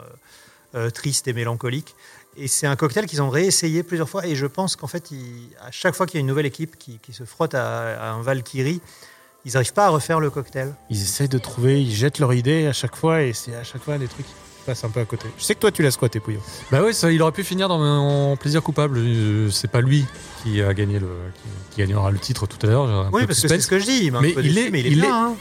euh, 0.75 0.91
triste 0.91 1.29
et 1.29 1.33
mélancolique. 1.33 1.95
Et 2.37 2.49
c'est 2.49 2.67
un 2.67 2.75
cocktail 2.77 3.07
qu'ils 3.07 3.23
ont 3.23 3.31
réessayé 3.31 3.83
plusieurs 3.83 4.09
fois. 4.09 4.27
Et 4.27 4.35
je 4.35 4.47
pense 4.47 4.75
qu'en 4.77 4.89
fait, 4.89 5.11
ils- 5.13 5.51
à 5.65 5.71
chaque 5.71 5.95
fois 5.95 6.07
qu'il 6.07 6.17
y 6.17 6.19
a 6.19 6.21
une 6.23 6.27
nouvelle 6.27 6.47
équipe 6.47 6.77
qui, 6.79 6.99
qui 6.99 7.13
se 7.13 7.25
frotte 7.25 7.55
à, 7.55 8.11
à 8.11 8.11
un 8.13 8.23
Valkyrie, 8.23 8.81
ils 9.45 9.53
n'arrivent 9.53 9.73
pas 9.73 9.87
à 9.87 9.89
refaire 9.91 10.21
le 10.21 10.31
cocktail. 10.31 10.75
Ils 10.91 11.01
essayent 11.03 11.29
de 11.29 11.39
trouver, 11.39 11.81
ils 11.83 11.95
jettent 11.95 12.19
leur 12.19 12.33
idée 12.35 12.67
à 12.67 12.73
chaque 12.73 12.97
fois 12.97 13.23
et 13.23 13.33
c'est 13.33 13.55
à 13.55 13.63
chaque 13.63 13.83
fois 13.83 13.99
des 13.99 14.09
trucs 14.09 14.27
qui 14.27 14.33
passent 14.67 14.83
un 14.85 14.89
peu 14.89 15.01
à 15.01 15.05
côté. 15.05 15.27
Je 15.39 15.45
sais 15.45 15.55
que 15.55 15.61
toi 15.61 15.71
tu 15.71 15.83
l'as 15.83 15.91
squatté, 15.93 16.19
Pouillon. 16.19 16.41
Bah 16.73 16.81
oui, 16.85 16.93
ça, 16.95 17.13
il 17.13 17.21
aurait 17.23 17.31
pu 17.33 17.45
finir 17.45 17.69
dans 17.69 17.79
mon 17.79 18.37
plaisir 18.37 18.63
coupable. 18.63 18.97
Euh, 18.99 19.51
C'est 19.51 19.71
pas 19.71 19.83
lui 19.83 20.05
qui 20.43 20.61
a 20.63 20.73
gagné 20.75 20.99
le, 20.99 21.07
qui, 21.35 21.75
qui 21.75 21.81
gagnera 21.83 22.11
le 22.11 22.19
titre 22.19 22.47
tout 22.49 22.67
à 22.67 22.71
l'heure. 22.71 23.11
Oui, 23.13 23.27
parce 23.27 23.41
que 23.41 23.47
c'est 23.49 23.61
ce 23.61 23.69
que 23.69 23.79
je 23.79 23.85
dis. 23.85 24.11
Mais 24.11 24.35
il 24.43 24.59
est- 24.59 24.71
mais 24.71 24.81
il 24.81 24.87
est 24.87 24.91
il 24.91 25.01
bien, 25.03 25.09
est- 25.09 25.13
hein. 25.13 25.35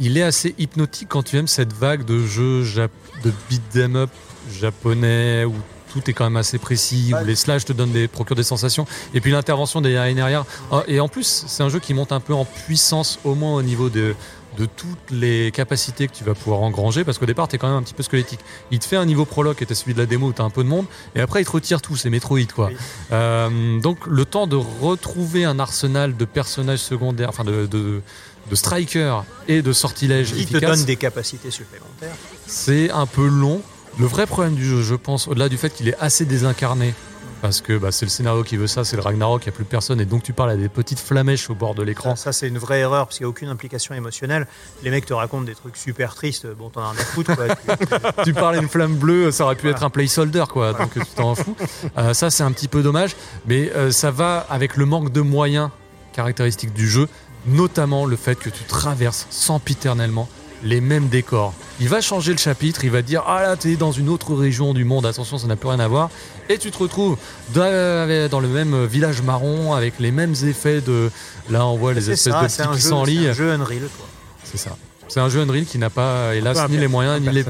Il 0.00 0.16
est 0.18 0.22
assez 0.22 0.54
hypnotique 0.56 1.08
quand 1.10 1.22
tu 1.24 1.36
aimes 1.36 1.48
cette 1.48 1.72
vague 1.74 2.04
de 2.04 2.24
jeux 2.24 2.64
jap- 2.64 2.90
de 3.24 3.32
beat 3.50 3.76
'em 3.76 3.96
up 3.96 4.10
japonais 4.52 5.44
où 5.44 5.54
tout 5.92 6.08
est 6.08 6.12
quand 6.12 6.24
même 6.24 6.36
assez 6.36 6.58
précis, 6.58 7.12
où 7.20 7.24
les 7.24 7.34
slash 7.34 7.64
te 7.64 7.72
donnent 7.72 7.90
des 7.90 8.06
procurent 8.06 8.36
des 8.36 8.44
sensations, 8.44 8.86
et 9.12 9.20
puis 9.20 9.32
l'intervention 9.32 9.80
des 9.80 9.92
derrière. 9.92 10.44
Ah, 10.70 10.84
Et 10.86 11.00
en 11.00 11.08
plus, 11.08 11.44
c'est 11.48 11.62
un 11.64 11.68
jeu 11.68 11.80
qui 11.80 11.94
monte 11.94 12.12
un 12.12 12.20
peu 12.20 12.32
en 12.32 12.44
puissance, 12.44 13.18
au 13.24 13.34
moins 13.34 13.54
au 13.54 13.62
niveau 13.62 13.88
de 13.88 14.14
de 14.58 14.66
toutes 14.66 15.12
les 15.12 15.52
capacités 15.52 16.08
que 16.08 16.12
tu 16.12 16.24
vas 16.24 16.34
pouvoir 16.34 16.62
engranger 16.62 17.04
parce 17.04 17.18
qu'au 17.18 17.24
départ 17.26 17.46
tu 17.46 17.54
es 17.54 17.58
quand 17.58 17.68
même 17.68 17.76
un 17.76 17.82
petit 17.82 17.94
peu 17.94 18.02
squelettique 18.02 18.40
il 18.72 18.80
te 18.80 18.84
fait 18.84 18.96
un 18.96 19.06
niveau 19.06 19.24
prologue 19.24 19.56
qui 19.56 19.62
était 19.62 19.76
celui 19.76 19.94
de 19.94 20.00
la 20.00 20.06
démo 20.06 20.26
où 20.26 20.32
tu 20.32 20.42
as 20.42 20.44
un 20.44 20.50
peu 20.50 20.64
de 20.64 20.68
monde 20.68 20.86
et 21.14 21.20
après 21.20 21.40
il 21.40 21.44
te 21.44 21.52
retire 21.52 21.80
tout 21.80 21.96
c'est 21.96 22.10
Metroid 22.10 22.40
quoi 22.52 22.66
Oui. 22.66 22.76
Euh, 23.12 23.78
donc 23.80 23.98
le 24.08 24.24
temps 24.24 24.48
de 24.48 24.56
retrouver 24.56 25.44
un 25.44 25.60
arsenal 25.60 26.16
de 26.16 26.24
personnages 26.24 26.80
secondaires 26.80 27.28
enfin 27.28 27.44
de, 27.44 27.66
de, 27.66 28.02
de 28.50 28.54
strikers 28.56 29.24
et 29.46 29.62
de 29.62 29.72
sortilèges 29.72 30.32
Qui 30.32 30.46
te 30.46 30.50
efficaces 30.56 30.78
donne 30.78 30.84
des 30.84 30.96
capacités 30.96 31.52
supplémentaires. 31.52 32.16
c'est 32.46 32.90
un 32.90 33.06
peu 33.06 33.26
long. 33.28 33.62
Le 33.98 34.06
vrai 34.06 34.26
problème 34.26 34.54
du 34.54 34.64
jeu, 34.64 34.82
je 34.82 34.94
pense, 34.94 35.28
au-delà 35.28 35.48
du 35.48 35.56
fait 35.58 35.70
qu'il 35.70 35.88
est 35.88 35.96
assez 36.00 36.24
désincarné, 36.24 36.94
parce 37.42 37.60
que 37.60 37.76
bah, 37.76 37.90
c'est 37.92 38.06
le 38.06 38.10
scénario 38.10 38.42
qui 38.44 38.56
veut 38.56 38.66
ça, 38.66 38.82
c'est 38.84 38.96
le 38.96 39.02
Ragnarok, 39.02 39.42
il 39.44 39.48
n'y 39.48 39.54
a 39.54 39.56
plus 39.56 39.64
personne, 39.64 40.00
et 40.00 40.04
donc 40.06 40.22
tu 40.22 40.32
parles 40.32 40.50
à 40.50 40.56
des 40.56 40.68
petites 40.70 40.98
flamèches 41.00 41.50
au 41.50 41.54
bord 41.54 41.74
de 41.74 41.82
l'écran. 41.82 42.16
Ça, 42.16 42.32
c'est 42.32 42.48
une 42.48 42.56
vraie 42.58 42.80
erreur 42.80 43.06
parce 43.06 43.18
qu'il 43.18 43.24
n'y 43.24 43.28
a 43.28 43.30
aucune 43.30 43.48
implication 43.48 43.94
émotionnelle. 43.94 44.46
Les 44.82 44.90
mecs 44.90 45.04
te 45.06 45.12
racontent 45.12 45.44
des 45.44 45.54
trucs 45.54 45.76
super 45.76 46.14
tristes. 46.14 46.46
Bon, 46.46 46.70
t'en 46.70 46.80
as 46.82 46.90
rien 46.92 47.00
à 47.00 47.04
foutre. 47.04 47.34
Quoi. 47.36 47.46
Tu- 47.56 48.24
tu 48.24 48.32
parles 48.34 48.56
à 48.56 48.58
une 48.58 48.68
flamme 48.68 48.94
bleue, 48.96 49.30
ça 49.32 49.44
aurait 49.44 49.54
pu 49.56 49.62
Voilà. 49.62 49.76
être 49.76 49.82
un 49.84 49.90
placeholder, 49.90 50.44
quoi, 50.50 50.72
donc 50.72 50.92
tu 50.94 51.00
t'en 51.14 51.34
fous. 51.34 51.56
Euh, 51.98 52.14
ça, 52.14 52.30
c'est 52.30 52.42
un 52.42 52.52
petit 52.52 52.68
peu 52.68 52.82
dommage, 52.82 53.16
mais 53.46 53.70
euh, 53.74 53.90
ça 53.90 54.10
va 54.10 54.46
avec 54.48 54.76
le 54.76 54.86
manque 54.86 55.12
de 55.12 55.20
moyens 55.20 55.68
caractéristiques 56.14 56.72
du 56.72 56.88
jeu, 56.88 57.06
notamment 57.46 58.06
le 58.06 58.16
fait 58.16 58.38
que 58.38 58.48
tu 58.50 58.64
traverses 58.64 59.26
sempiternellement 59.30 60.28
les 60.62 60.80
mêmes 60.80 61.08
décors. 61.08 61.54
Il 61.80 61.88
va 61.88 62.00
changer 62.00 62.32
le 62.32 62.38
chapitre, 62.38 62.84
il 62.84 62.90
va 62.90 63.02
dire 63.02 63.22
Ah 63.26 63.42
là, 63.42 63.56
t'es 63.56 63.76
dans 63.76 63.92
une 63.92 64.08
autre 64.08 64.34
région 64.34 64.74
du 64.74 64.84
monde, 64.84 65.06
attention, 65.06 65.38
ça 65.38 65.46
n'a 65.46 65.56
plus 65.56 65.68
rien 65.68 65.80
à 65.80 65.88
voir. 65.88 66.10
Et 66.48 66.58
tu 66.58 66.70
te 66.70 66.78
retrouves 66.78 67.16
dans, 67.54 68.28
dans 68.28 68.40
le 68.40 68.48
même 68.48 68.84
village 68.84 69.22
marron 69.22 69.72
avec 69.74 69.98
les 69.98 70.10
mêmes 70.10 70.34
effets 70.44 70.80
de. 70.80 71.10
Là, 71.48 71.66
on 71.66 71.76
voit 71.76 71.94
les 71.94 72.10
espèces 72.10 72.32
ça, 72.32 72.42
de 72.42 72.46
petits 72.46 72.56
qui 72.56 72.62
jeu- 72.62 72.80
c'est 72.80 72.88
s'enlient. 72.88 73.28
un 73.28 73.32
jeu 73.32 73.50
Unreal. 73.52 73.80
Quoi. 73.96 74.06
C'est 74.44 74.58
ça. 74.58 74.76
C'est 75.08 75.20
un 75.20 75.28
jeu 75.28 75.40
Unreal 75.40 75.64
qui 75.64 75.78
n'a 75.78 75.90
pas, 75.90 76.34
hélas, 76.34 76.68
ni 76.68 76.76
les 76.76 76.88
moyens, 76.88 77.20
ni 77.20 77.28
les 77.30 77.44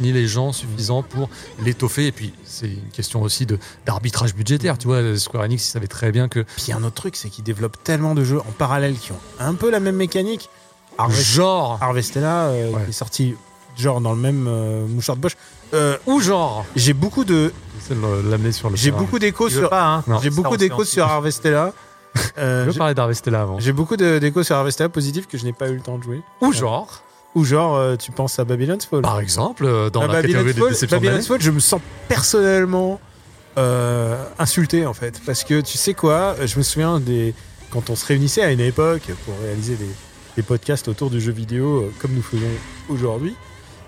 ni 0.00 0.10
les 0.10 0.26
gens 0.26 0.52
suffisants 0.52 1.02
pour 1.02 1.28
l'étoffer. 1.62 2.06
Et 2.06 2.12
puis, 2.12 2.32
c'est 2.44 2.66
une 2.66 2.88
question 2.92 3.20
aussi 3.22 3.46
d'arbitrage 3.86 4.34
budgétaire. 4.34 4.78
Tu 4.78 4.86
vois, 4.86 5.16
Square 5.18 5.44
Enix, 5.44 5.66
ils 5.66 5.70
savaient 5.70 5.86
très 5.86 6.10
bien 6.12 6.28
que 6.28 6.40
Puis 6.40 6.64
il 6.68 6.70
y 6.70 6.72
a 6.72 6.76
un 6.76 6.82
autre 6.82 6.94
truc, 6.94 7.14
c'est 7.14 7.28
qu'ils 7.28 7.44
développent 7.44 7.76
tellement 7.84 8.14
de 8.14 8.24
jeux 8.24 8.38
en 8.40 8.52
parallèle 8.56 8.96
qui 8.98 9.12
ont 9.12 9.18
un 9.38 9.54
peu 9.54 9.70
la 9.70 9.80
même 9.80 9.96
mécanique. 9.96 10.48
Harvest- 10.98 11.22
genre 11.34 11.78
Harvestella, 11.80 12.46
euh, 12.46 12.70
Ouais. 12.72 12.84
qui 12.84 12.90
est 12.90 12.92
sorti 12.92 13.34
genre 13.76 14.00
dans 14.00 14.12
le 14.12 14.20
même 14.20 14.46
euh, 14.48 14.86
mouchoir 14.86 15.16
de 15.16 15.22
poche. 15.22 15.36
Euh, 15.74 15.96
ou 16.06 16.20
genre. 16.20 16.64
j'ai 16.76 16.92
beaucoup 16.92 17.24
de, 17.24 17.52
l'amener 17.90 18.52
sur 18.52 18.68
le. 18.70 18.76
j'ai 18.76 18.90
beaucoup 18.90 19.18
d'échos 19.18 19.48
sur, 19.48 19.72
hein 19.72 20.04
j'ai 20.22 20.30
beaucoup 20.30 20.52
sait 20.52 20.68
d'échos 20.68 20.84
sur 20.84 21.04
Harvestella. 21.06 21.72
Euh, 22.36 22.66
Je 22.66 22.70
veux 22.72 22.76
parler 22.76 22.92
d'Harvestella 22.92 23.40
avant? 23.40 23.58
j'ai 23.58 23.72
beaucoup 23.72 23.96
d'échos 23.96 24.42
sur 24.42 24.54
Harvestella 24.56 24.90
positifs 24.90 25.26
que 25.26 25.38
je 25.38 25.44
n'ai 25.46 25.54
pas 25.54 25.68
eu 25.70 25.76
le 25.76 25.80
temps 25.80 25.96
de 25.96 26.02
jouer. 26.02 26.20
Ou 26.42 26.52
genre. 26.52 27.02
Ou 27.34 27.44
genre, 27.44 27.74
euh, 27.76 27.96
tu 27.96 28.10
penses 28.12 28.38
à 28.38 28.44
Babylon's 28.44 28.84
Fall. 28.84 29.00
Par 29.00 29.18
exemple, 29.18 29.64
euh, 29.64 29.88
dans 29.88 30.02
Ah, 30.02 30.08
la 30.08 30.12
catégorie 30.20 30.44
Babylon's 30.44 30.54
des 30.54 30.60
Fall, 30.60 30.68
déceptions 30.72 30.96
Babylon's. 30.98 31.26
Fall, 31.26 31.40
je 31.40 31.50
me 31.50 31.60
sens 31.60 31.80
personnellement 32.08 33.00
euh, 33.56 34.22
insulté 34.38 34.84
en 34.86 34.92
fait. 34.92 35.22
Parce 35.24 35.42
que 35.44 35.62
tu 35.62 35.78
sais 35.78 35.94
quoi, 35.94 36.36
je 36.44 36.58
me 36.58 36.62
souviens 36.62 37.00
des 37.00 37.34
quand 37.70 37.88
on 37.88 37.96
se 37.96 38.04
réunissait 38.04 38.42
à 38.42 38.50
une 38.52 38.60
époque 38.60 39.10
pour 39.24 39.34
réaliser 39.42 39.76
des, 39.76 39.88
des 40.36 40.42
podcasts 40.42 40.88
autour 40.88 41.10
du 41.10 41.20
jeu 41.20 41.32
vidéo 41.32 41.82
euh, 41.82 41.92
comme 42.00 42.12
nous 42.12 42.22
faisons 42.22 42.42
aujourd'hui. 42.88 43.34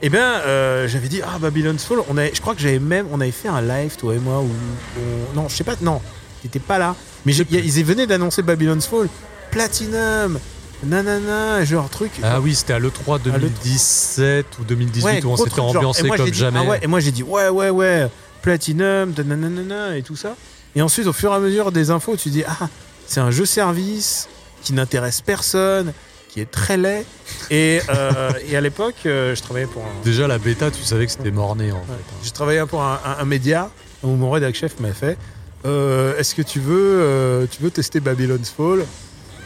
Eh 0.02 0.10
bien, 0.10 0.34
euh, 0.40 0.86
j'avais 0.88 1.08
dit 1.08 1.20
ah 1.24 1.38
Babylon's 1.38 1.82
Fall. 1.84 1.98
On 2.10 2.16
avait, 2.18 2.32
je 2.34 2.40
crois 2.40 2.54
que 2.54 2.60
j'avais 2.60 2.78
même, 2.78 3.06
on 3.12 3.20
avait 3.20 3.30
fait 3.30 3.48
un 3.48 3.62
live 3.62 3.96
toi 3.96 4.14
et 4.14 4.18
moi 4.18 4.40
où 4.40 4.48
on- 4.48 5.34
non, 5.40 5.48
je 5.48 5.56
sais 5.56 5.64
pas, 5.64 5.76
non, 5.80 6.00
t'étais 6.42 6.58
pas 6.58 6.78
là. 6.78 6.94
Mais 7.24 7.32
j'ai- 7.32 7.46
y 7.50 7.56
a- 7.56 7.60
ils 7.60 7.84
venaient 7.84 8.06
d'annoncer 8.06 8.42
Babylon's 8.42 8.86
Fall, 8.86 9.08
Platinum, 9.50 10.38
nanana, 10.82 11.64
genre 11.64 11.88
truc. 11.88 12.10
Ah 12.22 12.40
oui, 12.40 12.54
c'était 12.54 12.74
à 12.74 12.78
l'E3 12.78 13.14
À 13.14 13.18
l'E3. 13.38 13.40
2017 13.40 14.46
ou 14.60 14.64
2018 14.64 15.24
où 15.24 15.28
on 15.28 15.34
gros 15.34 15.36
s'était 15.38 15.50
truc, 15.50 15.62
genre. 15.64 15.76
ambiancé 15.76 16.00
Et 16.00 16.06
moi, 16.06 16.16
comme 16.18 16.28
dit, 16.30 16.38
jamais. 16.38 16.58
ah 16.62 16.68
ouais, 16.68 16.80
et 16.82 16.86
moi 16.86 17.00
j'ai 17.00 17.12
dit 17.12 17.22
ouais 17.22 17.48
ouais 17.48 17.70
ouais 17.70 18.08
Platinum 18.42 19.12
de 19.12 19.22
nanana 19.22 19.96
et 19.96 20.02
tout 20.02 20.16
ça 20.16 20.36
et 20.76 20.82
ensuite 20.82 21.06
au 21.06 21.14
fur 21.14 21.32
et 21.32 21.36
à 21.36 21.38
mesure 21.38 21.72
des 21.72 21.90
infos 21.90 22.16
tu 22.16 22.28
dis 22.28 22.42
ah 22.46 22.68
c'est 23.06 23.20
un 23.20 23.30
jeu 23.30 23.46
service 23.46 24.28
qui 24.62 24.74
n'intéresse 24.74 25.22
personne 25.22 25.94
qui 26.34 26.40
est 26.40 26.50
très 26.50 26.76
laid 26.76 27.06
et, 27.50 27.80
euh, 27.90 28.32
et 28.48 28.56
à 28.56 28.60
l'époque 28.60 28.96
euh, 29.06 29.36
je 29.36 29.40
travaillais 29.42 29.68
pour 29.68 29.82
un, 29.84 30.04
Déjà, 30.04 30.26
la 30.26 30.38
bêta, 30.38 30.68
tu 30.72 30.82
savais 30.82 31.06
que 31.06 31.12
c'était 31.12 31.30
morné 31.30 31.70
en 31.70 31.76
ouais, 31.76 31.82
fait. 31.86 32.26
je 32.26 32.30
travaillais 32.32 32.66
pour 32.66 32.82
un, 32.82 32.98
un- 33.04 33.20
un 33.22 33.24
média 33.24 33.70
où 34.02 34.08
mon 34.08 34.30
rédac 34.32 34.54
chef 34.56 34.80
m'a 34.80 34.92
fait 34.92 35.16
euh, 35.64 36.18
est-ce 36.18 36.34
que 36.34 36.42
tu 36.42 36.58
veux 36.58 37.46
tu 37.50 37.62
veux 37.62 37.70
tester 37.70 38.00
Babylon's 38.00 38.50
Fall 38.50 38.80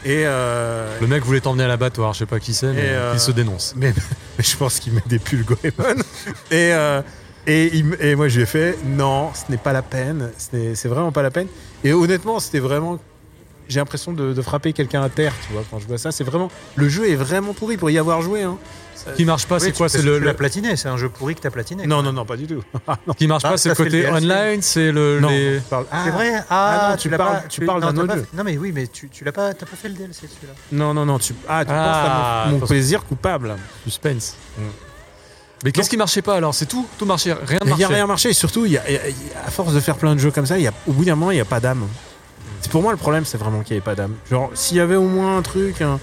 Et, 0.03 0.23
euh, 0.25 0.97
Le 0.99 1.05
mec 1.07 1.23
voulait 1.23 1.41
t'emmener 1.41 1.65
à 1.65 1.67
l'abattoir, 1.67 2.13
je 2.13 2.19
sais 2.19 2.25
pas 2.25 2.39
qui 2.39 2.53
c'est, 2.55 2.73
mais 2.73 2.81
euh, 2.89 3.11
il 3.13 3.19
se 3.19 3.31
dénonce. 3.31 3.73
mais, 3.77 3.93
mais 4.37 4.43
je 4.43 4.57
pense 4.57 4.79
qu'il 4.79 4.93
met 4.93 5.03
des 5.05 5.19
pulls 5.19 5.45
Goemon. 5.45 5.95
et, 6.51 6.73
euh, 6.73 7.01
et, 7.47 7.69
il 7.73 7.95
et 8.01 8.15
moi, 8.15 8.27
je 8.29 8.37
lui 8.37 8.43
ai 8.43 8.45
fait 8.47 8.77
non, 8.85 9.29
ce 9.33 9.49
n'est 9.51 9.57
pas 9.57 9.73
la 9.73 9.81
peine. 9.81 10.29
C'est 10.37 10.87
vraiment 10.87 11.11
pas 11.11 11.21
la 11.21 11.31
peine. 11.31 11.47
Et 11.83 11.93
honnêtement, 11.93 12.39
c'était 12.39 12.59
vraiment. 12.59 12.99
J'ai 13.69 13.79
l'impression 13.79 14.11
de, 14.13 14.33
de 14.33 14.41
frapper 14.41 14.73
quelqu'un 14.73 15.01
à 15.03 15.09
terre, 15.09 15.33
tu 15.47 15.53
vois, 15.53 15.63
quand 15.69 15.79
je 15.79 15.87
vois 15.87 15.97
ça. 15.99 16.11
C'est 16.11 16.23
vraiment. 16.23 16.49
Le 16.75 16.89
jeu 16.89 17.07
est 17.09 17.15
vraiment 17.15 17.53
pourri 17.53 17.77
pour 17.77 17.89
y 17.91 17.97
avoir 17.99 18.21
joué. 18.21 18.41
Hein. 18.43 18.57
Ce 18.95 19.11
qui 19.15 19.23
marche 19.23 19.45
pas, 19.45 19.55
Oui, 19.55 19.61
c'est 19.61 19.71
quoi 19.77 19.87
C'est 19.87 20.01
le, 20.01 20.19
platiné, 20.33 20.75
c'est 20.75 20.89
un 20.89 20.97
jeu 20.97 21.07
pourri 21.07 21.33
que 21.35 21.39
t'as 21.39 21.51
platiné. 21.51 21.87
Non, 21.87 22.03
non, 22.03 22.11
non, 22.11 22.25
pas 22.25 22.35
du 22.35 22.47
tout. 22.47 22.61
ce 23.07 23.13
qui 23.13 23.27
marche 23.27 23.43
Ah, 23.45 23.51
pas, 23.51 23.57
c'est 23.57 23.69
le 23.69 23.75
côté 23.75 24.01
le 24.01 24.09
online, 24.11 24.61
c'est 24.61 24.91
le 24.91 25.19
non, 25.21 25.29
les- 25.29 25.61
ah, 25.71 25.83
C'est 26.03 26.09
vrai? 26.11 26.33
Ah, 26.35 26.43
Ah 26.49 26.89
non, 26.91 26.97
tu 26.97 27.09
parles- 27.09 27.41
pas- 27.41 27.47
tu 27.47 27.65
parles 27.65 27.79
non, 27.81 27.91
d'un 27.93 27.97
autre 27.99 28.07
pas 28.07 28.15
jeu. 28.15 28.27
fait- 28.29 28.37
Non, 28.37 28.43
mais 28.43 28.57
oui, 28.57 28.71
mais 28.73 28.87
tu, 28.87 29.07
tu 29.07 29.23
l'as 29.23 29.31
pas, 29.31 29.53
t'as 29.53 29.65
pas 29.65 29.75
fait 29.77 29.87
le 29.87 29.93
DLC 29.93 30.21
celui-là. 30.27 30.53
Non, 30.73 30.93
non, 30.93 31.05
non. 31.05 31.17
Tu, 31.17 31.33
ah, 31.47 31.63
tu 31.63 31.71
Ah, 31.73 32.43
penses 32.45 32.55
à 32.55 32.59
mon, 32.59 32.65
plaisir 32.67 33.05
coupable. 33.05 33.55
suspense. 33.85 34.35
Mm. 34.57 34.61
Mais 35.63 35.71
qu'est-ce 35.71 35.89
qui 35.89 35.97
marchait 35.97 36.21
pas 36.21 36.35
alors? 36.35 36.53
C'est 36.55 36.65
tout? 36.65 36.85
Tout 36.97 37.05
marchait, 37.05 37.33
rien 37.33 37.59
ne 37.61 37.65
Il 37.65 37.65
n'y 37.65 37.69
marchait? 37.69 37.83
a 37.85 37.87
rien 37.89 38.07
marché. 38.07 38.29
Et 38.29 38.33
surtout, 38.33 38.65
il 38.65 38.73
y 38.73 38.77
a, 38.77 38.83
il 38.89 38.95
y 38.95 38.97
a- 38.97 39.07
il 39.09 39.13
y 39.15 39.33
a- 39.41 39.47
à 39.47 39.51
force 39.51 39.73
de 39.73 39.79
faire 39.79 39.95
plein 39.97 40.13
de 40.15 40.19
jeux 40.19 40.31
comme 40.31 40.45
ça, 40.45 40.57
il 40.57 40.63
y 40.63 40.67
a, 40.67 40.73
au 40.87 40.91
bout 40.93 41.05
d'un 41.05 41.15
moment, 41.15 41.31
il 41.31 41.35
n'y 41.35 41.41
a 41.41 41.45
pas 41.45 41.59
d'âme. 41.61 41.87
C'est 42.61 42.71
pour 42.71 42.81
moi 42.81 42.91
le 42.91 42.97
problème, 42.97 43.25
c'est 43.25 43.37
vraiment 43.37 43.61
qu'il 43.61 43.75
n'y 43.75 43.77
avait 43.77 43.85
pas 43.85 43.95
d'âme. 43.95 44.13
Genre, 44.29 44.51
s'il 44.53 44.77
y 44.77 44.79
avait 44.79 44.95
au 44.95 45.07
moins 45.07 45.37
un 45.37 45.41
truc. 45.41 45.81
un- 45.81 45.99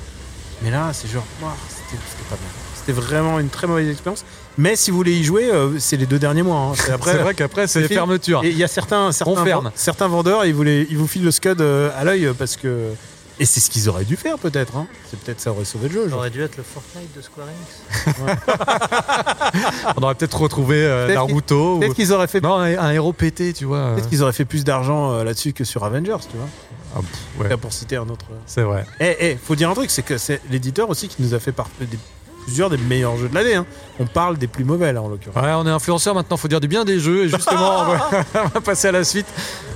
Mais 0.63 0.71
là, 0.71 0.91
c'est 0.93 1.09
genre, 1.11 1.25
c'était 1.69 2.29
pas 2.31 2.37
bien. 2.37 2.49
C'était 2.75 2.93
vraiment 2.93 3.39
une 3.41 3.49
très 3.49 3.67
mauvaise 3.67 3.89
expérience. 3.91 4.25
Mais 4.59 4.75
si 4.77 4.91
vous 4.91 4.97
voulez 4.97 5.13
y 5.19 5.25
jouer, 5.25 5.51
euh, 5.51 5.79
c'est 5.79 5.97
les 5.97 6.07
deux 6.07 6.19
derniers 6.19 6.43
mois. 6.43 6.59
hein. 6.59 6.73
C'est 6.77 6.93
vrai 7.23 7.35
qu'après, 7.35 7.67
c'est 7.67 7.87
fermeture. 7.89 8.43
Et 8.45 8.51
il 8.51 8.57
y 8.57 8.65
a 8.65 8.69
certains, 8.69 9.13
certains, 9.13 10.09
vendeurs, 10.09 10.45
ils, 10.47 10.55
voulaient, 10.55 10.87
ils 10.89 10.97
vous 10.97 11.07
filent 11.07 11.25
le 11.25 11.31
scud 11.31 11.61
euh, 11.61 11.91
à 11.99 12.05
l'œil 12.05 12.31
parce 12.39 12.57
que. 12.57 12.91
Et 13.39 13.45
c'est 13.45 13.61
ce 13.61 13.69
qu'ils 13.69 13.89
auraient 13.91 14.05
dû 14.07 14.17
faire 14.17 14.39
peut-être. 14.39 14.77
hein. 14.77 14.87
C'est 15.11 15.19
peut-être 15.21 15.41
ça 15.41 15.51
aurait 15.51 15.65
sauvé 15.67 15.89
le 15.89 15.95
jeu. 15.95 16.09
Ça 16.11 16.17
aurait 16.17 16.31
dû 16.31 16.43
être 16.43 16.57
le 16.57 16.63
Fortnite 16.63 17.15
de 17.17 17.21
Square 17.21 17.47
Enix. 17.49 18.17
On 19.97 20.03
aurait 20.03 20.15
peut-être 20.15 20.41
retrouvé 20.41 20.77
euh, 20.85 21.13
Naruto. 21.13 21.77
ou- 21.77 21.81
Peut-être 21.81 21.95
qu'ils 21.95 22.13
auraient 22.13 22.27
fait. 22.29 22.41
Non, 22.41 22.55
un, 22.57 22.79
un 22.79 22.91
héros 22.93 23.13
pété, 23.13 23.53
tu 23.53 23.65
vois. 23.65 23.93
Peut-être 23.95 24.09
qu'ils 24.09 24.23
auraient 24.23 24.33
fait 24.33 24.45
plus 24.45 24.65
d'argent 24.65 25.13
euh, 25.13 25.25
là-dessus 25.25 25.53
que 25.53 25.65
sur 25.65 25.85
Avengers, 25.85 26.17
tu 26.31 26.37
vois. 26.37 26.49
Ah, 26.95 27.01
pff, 27.01 27.41
ouais, 27.43 27.49
Là, 27.49 27.57
Pour 27.59 27.73
citer 27.73 27.97
un 27.97 28.09
autre. 28.09 28.25
c'est 28.47 28.63
vrai. 28.63 28.87
Eh, 29.01 29.17
eh, 29.21 29.37
faut 29.37 29.55
dire 29.55 29.69
un 29.71 29.75
truc, 29.75 29.91
c'est 29.91 30.03
que 30.03 30.17
c'est 30.19 30.41
l'éditeur 30.51 30.89
aussi 30.89 31.09
qui 31.09 31.21
nous 31.23 31.35
a 31.35 31.39
fait 31.39 31.53
par- 31.53 31.69
des- 31.81 31.99
plusieurs 32.47 32.71
des 32.71 32.77
meilleurs 32.77 33.17
jeux 33.17 33.29
de 33.29 33.35
l'année. 33.35 33.55
hein. 33.57 33.67
On 33.99 34.07
parle 34.07 34.39
des 34.39 34.47
plus 34.47 34.63
mauvais 34.65 34.93
là 34.93 35.03
en 35.03 35.09
l'occurrence. 35.09 35.43
Ouais, 35.43 35.53
on 35.53 35.67
est 35.67 35.71
influenceur 35.71 36.15
maintenant, 36.15 36.37
faut 36.37 36.47
dire 36.47 36.61
du 36.61 36.69
bien 36.69 36.85
des 36.85 37.01
jeux. 37.01 37.25
Et 37.25 37.29
justement, 37.29 37.81
on 37.81 37.85
va, 37.85 38.11
on 38.45 38.49
va 38.49 38.61
passer 38.61 38.87
à 38.89 38.93
la 38.93 39.03
suite. 39.05 39.27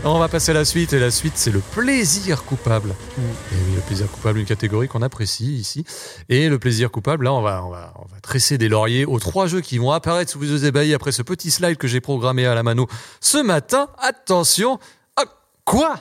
On 0.04 0.18
va 0.20 0.28
passer 0.28 0.52
à 0.52 0.54
la 0.54 0.64
suite. 0.64 0.92
Et 0.92 1.00
la 1.00 1.10
suite, 1.10 1.32
c'est 1.36 1.50
le 1.50 1.58
plaisir 1.58 2.44
coupable. 2.44 2.90
Mm. 2.90 3.20
Et 3.22 3.54
oui, 3.66 3.74
le 3.74 3.80
plaisir 3.80 4.08
coupable, 4.10 4.38
une 4.38 4.46
catégorie 4.46 4.86
qu'on 4.88 5.02
apprécie 5.02 5.52
ici. 5.56 5.84
Et 6.28 6.48
le 6.48 6.58
plaisir 6.60 6.90
coupable, 6.92 7.24
là, 7.24 7.32
on 7.32 7.42
va, 7.42 7.64
on 7.64 7.70
va, 7.70 7.92
on 7.96 8.02
va 8.02 8.20
tresser 8.22 8.56
des 8.56 8.68
lauriers 8.68 9.04
aux 9.04 9.18
trois 9.18 9.46
jeux 9.48 9.60
qui 9.62 9.78
vont 9.78 9.90
apparaître 9.90 10.30
sous 10.30 10.38
vos 10.38 10.44
yeux 10.44 10.64
ébahis 10.64 10.94
après 10.94 11.12
ce 11.12 11.22
petit 11.22 11.50
slide 11.50 11.76
que 11.76 11.88
j'ai 11.88 12.00
programmé 12.00 12.46
à 12.46 12.54
la 12.54 12.62
mano 12.62 12.86
ce 13.20 13.38
matin. 13.42 13.88
Attention. 13.98 14.78
Ah, 15.16 15.24
quoi? 15.64 15.96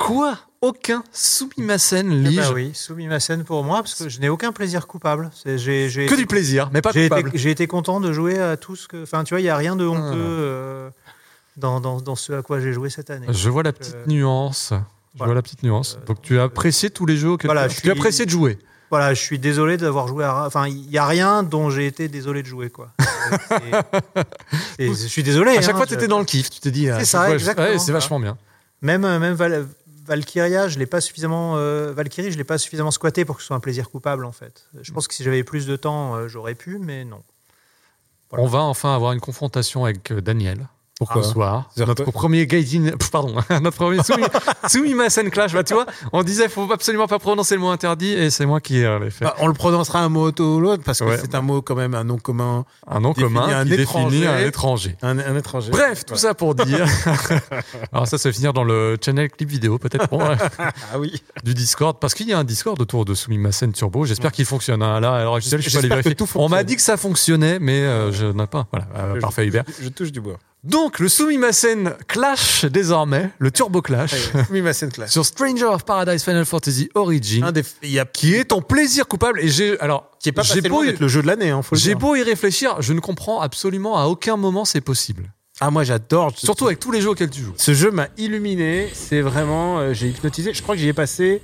Quoi? 0.00 0.38
Aucun 0.62 1.04
Sumimasen 1.12 2.10
Eh 2.10 2.28
lige. 2.28 2.36
bah 2.40 2.50
oui, 2.54 2.70
Sumimasen 2.74 3.44
pour 3.44 3.64
moi, 3.64 3.82
parce 3.82 3.94
que 3.94 4.08
je 4.08 4.18
n'ai 4.20 4.28
aucun 4.28 4.50
plaisir 4.52 4.86
coupable. 4.86 5.30
J'ai 5.44 5.88
Que 5.88 6.00
été- 6.00 6.16
du 6.16 6.26
plaisir, 6.26 6.68
mais 6.72 6.82
pas 6.82 6.92
coupable. 6.92 7.30
j'ai 7.34 7.50
été 7.50 7.66
content 7.66 8.00
de 8.00 8.12
jouer 8.12 8.38
à 8.38 8.56
tout 8.56 8.76
ce 8.76 8.88
que. 8.88 9.02
Enfin, 9.02 9.24
tu 9.24 9.34
vois, 9.34 9.40
il 9.40 9.44
n'y 9.44 9.48
a 9.50 9.56
rien 9.56 9.76
de 9.76 9.86
honteux 9.86 10.00
Ah. 10.02 10.14
euh, 10.16 10.90
dans, 11.56 11.80
dans, 11.80 12.00
dans 12.00 12.16
ce 12.16 12.32
à 12.32 12.42
quoi 12.42 12.60
j'ai 12.60 12.72
joué 12.72 12.90
cette 12.90 13.10
année. 13.10 13.26
Je 13.30 13.48
vois 13.50 13.62
la 13.62 13.72
petite 13.72 13.94
Euh, 13.94 14.04
nuance. 14.06 14.70
Je 14.72 15.18
voilà. 15.18 15.28
vois 15.32 15.34
la 15.34 15.42
petite 15.42 15.62
nuance. 15.62 15.96
Euh, 16.00 16.06
Donc 16.06 16.22
tu 16.22 16.38
as 16.38 16.44
apprécié 16.44 16.90
tous 16.90 17.06
les 17.06 17.16
jeux 17.16 17.30
auxquels 17.30 17.48
Voilà, 17.48 17.68
tu, 17.68 17.76
as 17.76 17.80
suis- 17.80 17.90
apprécié 17.90 18.24
de 18.26 18.30
jouer. 18.30 18.58
Voilà, 18.90 19.14
je 19.14 19.20
suis 19.20 19.38
désolé 19.38 19.76
d'avoir 19.76 20.08
joué 20.08 20.24
à. 20.24 20.44
Enfin, 20.46 20.66
il 20.66 20.88
n'y 20.88 20.98
a 20.98 21.06
rien 21.06 21.42
dont 21.42 21.70
j'ai 21.70 21.86
été 21.86 22.08
désolé 22.08 22.42
de 22.42 22.48
jouer, 22.48 22.70
quoi. 22.70 22.90
C'est- 24.78 24.88
je 24.88 25.06
suis 25.06 25.22
désolé. 25.22 25.52
À 25.56 25.60
chaque 25.62 25.74
hein, 25.74 25.76
fois, 25.78 25.86
tu 25.86 25.94
étais 25.94 26.08
dans 26.08 26.18
le 26.18 26.24
kiff. 26.24 26.50
Tu 26.50 26.60
t'es 26.60 26.70
dit. 26.70 26.86
C'est 26.98 27.04
ça, 27.04 27.18
fois, 27.20 27.28
je- 27.30 27.34
exactement, 27.34 27.66
ouais, 27.68 27.78
c'est 27.78 27.92
vachement 27.92 28.18
bien. 28.20 28.36
Même, 28.82 29.02
même 29.02 29.34
Valkyria, 30.10 30.66
je 30.66 30.76
l'ai 30.80 30.86
pas 30.86 31.00
suffisamment. 31.00 31.56
euh, 31.56 31.92
Valkyrie, 31.92 32.32
je 32.32 32.36
l'ai 32.36 32.42
pas 32.42 32.58
suffisamment 32.58 32.90
squatté 32.90 33.24
pour 33.24 33.36
que 33.36 33.42
ce 33.42 33.46
soit 33.46 33.56
un 33.56 33.60
plaisir 33.60 33.88
coupable, 33.90 34.24
en 34.24 34.32
fait. 34.32 34.66
Je 34.82 34.92
pense 34.92 35.06
que 35.06 35.14
si 35.14 35.22
j'avais 35.22 35.44
plus 35.44 35.66
de 35.66 35.76
temps, 35.76 36.16
euh, 36.16 36.26
j'aurais 36.26 36.56
pu, 36.56 36.80
mais 36.80 37.04
non. 37.04 37.22
On 38.32 38.46
va 38.46 38.58
enfin 38.58 38.92
avoir 38.92 39.12
une 39.12 39.20
confrontation 39.20 39.84
avec 39.84 40.10
euh, 40.10 40.20
Daniel. 40.20 40.66
Pourquoi 41.00 41.22
Ce 41.24 41.30
soir, 41.30 41.68
notre 41.78 42.04
quoi 42.04 42.12
premier 42.12 42.46
Gaijin, 42.46 42.90
pardon, 43.10 43.34
notre 43.62 43.76
premier 43.78 44.02
Sumi, 44.04 44.22
Sumimasen 44.68 45.30
Clash. 45.30 45.52
Bah, 45.54 45.64
tu 45.64 45.74
vois, 45.74 45.86
on 46.12 46.22
disait, 46.22 46.48
faut 46.48 46.70
absolument 46.70 47.06
pas 47.08 47.18
prononcer 47.18 47.54
le 47.56 47.62
mot 47.62 47.70
interdit, 47.70 48.12
et 48.12 48.28
c'est 48.30 48.44
moi 48.46 48.60
qui 48.60 48.84
euh, 48.84 48.98
l'ai 48.98 49.10
fait. 49.10 49.24
Bah, 49.24 49.34
On 49.38 49.46
le 49.48 49.54
prononcera 49.54 50.00
un 50.00 50.08
mot 50.10 50.30
ou 50.30 50.60
l'autre 50.60 50.82
parce 50.84 50.98
que 51.00 51.04
Ouais. 51.04 51.18
c'est 51.18 51.34
un 51.34 51.40
mot 51.40 51.62
quand 51.62 51.74
même 51.74 51.94
un 51.94 52.04
nom 52.04 52.18
commun, 52.18 52.64
un 52.86 53.00
nom 53.00 53.14
commun 53.14 53.48
un 53.48 53.64
qui 53.64 53.70
définit 53.70 53.82
étranger. 54.22 54.26
un 54.26 54.38
étranger. 54.46 54.96
un, 55.02 55.18
un 55.18 55.36
étranger. 55.36 55.70
Bref, 55.70 56.04
tout 56.04 56.16
ça 56.16 56.34
pour 56.34 56.54
dire. 56.54 56.86
Alors 57.92 58.06
ça, 58.06 58.18
ça 58.18 58.28
va 58.28 58.32
finir 58.32 58.52
dans 58.52 58.64
le 58.64 58.96
channel 59.04 59.30
clip 59.30 59.48
vidéo, 59.48 59.78
peut-être 59.78 60.08
bon, 60.10 60.20
Ah 60.20 60.98
oui. 60.98 61.22
du 61.44 61.54
Discord, 61.54 61.96
parce 61.98 62.14
qu'il 62.14 62.28
y 62.28 62.32
a 62.32 62.38
un 62.38 62.44
Discord 62.44 62.80
autour 62.80 63.04
de 63.04 63.14
Sumimasen 63.14 63.72
Turbo. 63.72 64.04
J'espère 64.04 64.32
qu'il 64.32 64.44
fonctionne. 64.44 64.82
hein. 64.82 65.00
Là, 65.00 65.14
alors 65.14 65.40
je 65.40 65.48
pas 65.50 65.56
J'espère 65.58 65.82
que 65.82 65.86
vérifier. 65.88 66.14
tout 66.14 66.28
On 66.34 66.48
m'a 66.50 66.62
dit 66.62 66.76
que 66.76 66.82
ça 66.82 66.96
fonctionnait, 66.96 67.58
mais 67.58 67.80
euh, 67.80 68.12
je 68.12 68.26
n'ai 68.26 68.46
pas. 68.46 68.66
Voilà, 68.70 68.86
euh, 68.96 69.14
Je- 69.16 69.20
parfait 69.20 69.46
Hubert. 69.46 69.64
Je, 69.78 69.84
je 69.84 69.88
touche 69.88 70.12
du 70.12 70.20
bois. 70.20 70.36
Donc 70.62 70.98
le 70.98 71.08
Sumimasen 71.08 71.94
Clash 72.06 72.66
désormais, 72.66 73.30
le 73.38 73.50
Turbo 73.50 73.80
Clash, 73.80 74.30
Oui, 74.50 74.60
ma 74.60 74.74
scène 74.74 74.92
classe. 74.92 75.10
sur 75.10 75.24
Stranger 75.24 75.64
of 75.64 75.84
Paradise 75.86 76.22
Final 76.22 76.44
Fantasy 76.44 76.90
Origin, 76.94 77.44
Un 77.44 77.52
des, 77.52 77.62
il 77.82 77.90
y 77.92 77.98
a 77.98 78.04
qui 78.04 78.34
est 78.34 78.44
ton 78.44 78.60
plaisir 78.60 79.08
coupable. 79.08 79.40
Et 79.40 79.48
j'ai 79.48 79.80
alors, 79.80 80.10
qui 80.20 80.28
est 80.28 80.32
pas 80.32 80.42
j'ai 80.42 80.56
passé 80.56 80.68
beau, 80.68 80.76
loin 80.76 80.84
y- 80.84 80.88
d'être 80.88 81.00
le 81.00 81.08
jeu 81.08 81.22
de 81.22 81.26
l'année, 81.26 81.48
hein, 81.48 81.62
faut 81.62 81.74
le 81.76 81.80
j'ai 81.80 81.90
dire. 81.90 81.98
beau 81.98 82.14
y 82.14 82.22
réfléchir, 82.22 82.76
je 82.82 82.92
ne 82.92 83.00
comprends 83.00 83.40
absolument 83.40 83.96
à 83.98 84.04
aucun 84.04 84.36
moment 84.36 84.66
c'est 84.66 84.82
possible. 84.82 85.32
Ah 85.62 85.70
moi 85.70 85.82
j'adore. 85.84 86.32
Surtout 86.36 86.66
avec 86.66 86.78
tous 86.78 86.90
les 86.90 87.00
jeux 87.00 87.08
auxquels 87.10 87.30
tu 87.30 87.40
joues. 87.40 87.54
Ce 87.56 87.72
jeu 87.72 87.90
m'a 87.90 88.08
illuminé. 88.18 88.88
C'est 88.92 89.20
vraiment, 89.22 89.78
euh, 89.78 89.94
j'ai 89.94 90.08
hypnotisé. 90.08 90.52
Je 90.52 90.62
crois 90.62 90.74
que 90.74 90.80
j'y 90.82 90.88
ai 90.88 90.92
passé. 90.94 91.40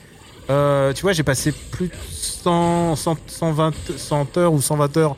euh, 0.50 0.92
tu 0.92 1.02
vois, 1.02 1.12
j'ai 1.12 1.22
passé 1.22 1.52
plus 1.52 1.88
de 1.88 1.92
100, 2.12 2.96
100, 2.96 3.16
120, 3.26 3.72
100 3.96 4.36
heures 4.38 4.52
ou 4.52 4.60
120 4.60 4.96
heures, 4.98 5.16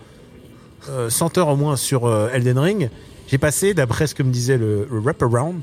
euh, 0.88 1.10
100 1.10 1.36
heures 1.38 1.48
au 1.48 1.56
moins 1.56 1.76
sur 1.76 2.06
euh, 2.06 2.28
Elden 2.32 2.58
Ring. 2.60 2.90
J'ai 3.28 3.38
passé, 3.38 3.74
d'après 3.74 4.06
ce 4.06 4.14
que 4.14 4.22
me 4.22 4.32
disait 4.32 4.58
le, 4.58 4.88
le 4.90 5.00
wraparound, 5.00 5.60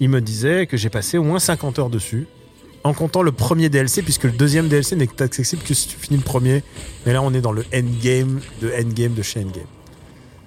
il 0.00 0.08
me 0.08 0.20
disait 0.20 0.66
que 0.66 0.76
j'ai 0.76 0.90
passé 0.90 1.18
au 1.18 1.22
moins 1.22 1.38
50 1.38 1.78
heures 1.78 1.90
dessus, 1.90 2.26
en 2.84 2.94
comptant 2.94 3.22
le 3.22 3.32
premier 3.32 3.68
DLC, 3.68 4.02
puisque 4.02 4.24
le 4.24 4.32
deuxième 4.32 4.68
DLC 4.68 4.96
n'est 4.96 5.22
accessible 5.22 5.62
que 5.62 5.74
si 5.74 5.88
tu 5.88 5.96
finis 5.96 6.18
le 6.18 6.24
premier. 6.24 6.64
Mais 7.06 7.12
là, 7.12 7.22
on 7.22 7.32
est 7.34 7.40
dans 7.40 7.52
le 7.52 7.64
endgame 7.74 8.40
de 8.60 8.72
endgame 8.72 9.14
de 9.14 9.22
chez 9.22 9.40
endgame. 9.40 9.66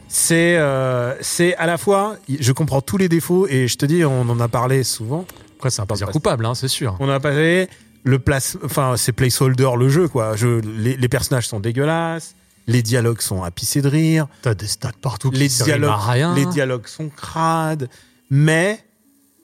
C'est 0.07 0.55
euh, 0.57 1.13
à 1.57 1.65
la 1.65 1.77
fois, 1.77 2.17
je 2.27 2.51
comprends 2.51 2.81
tous 2.81 2.97
les 2.97 3.09
défauts 3.09 3.47
et 3.47 3.67
je 3.67 3.77
te 3.77 3.85
dis, 3.85 4.03
on 4.05 4.21
en 4.21 4.39
a 4.39 4.47
parlé 4.47 4.83
souvent. 4.83 5.25
Après 5.57 5.69
c'est 5.69 5.81
un 5.81 5.85
plaisir 5.85 6.07
coupable, 6.09 6.45
hein, 6.45 6.53
c'est 6.53 6.67
sûr. 6.67 6.95
On 6.99 7.09
a 7.09 7.19
parlé 7.19 7.67
le 8.03 8.19
place, 8.19 8.57
enfin 8.63 8.95
c'est 8.97 9.13
placeholder 9.13 9.71
le 9.77 9.89
jeu 9.89 10.07
quoi. 10.07 10.35
Je, 10.35 10.59
les, 10.59 10.95
les 10.95 11.09
personnages 11.09 11.47
sont 11.47 11.59
dégueulasses, 11.59 12.35
les 12.67 12.81
dialogues 12.81 13.21
sont 13.21 13.43
à 13.43 13.51
pisser 13.51 13.81
de 13.81 13.87
rire, 13.87 14.27
T'as 14.41 14.53
des 14.55 14.67
stats 14.67 14.91
partout 15.01 15.29
qui 15.31 15.39
les 15.39 15.49
servent 15.49 15.69
à 15.69 15.77
dialogues, 15.77 15.99
rien. 15.99 16.35
les 16.35 16.45
dialogues 16.47 16.87
sont 16.87 17.09
crades, 17.09 17.89
mais 18.29 18.79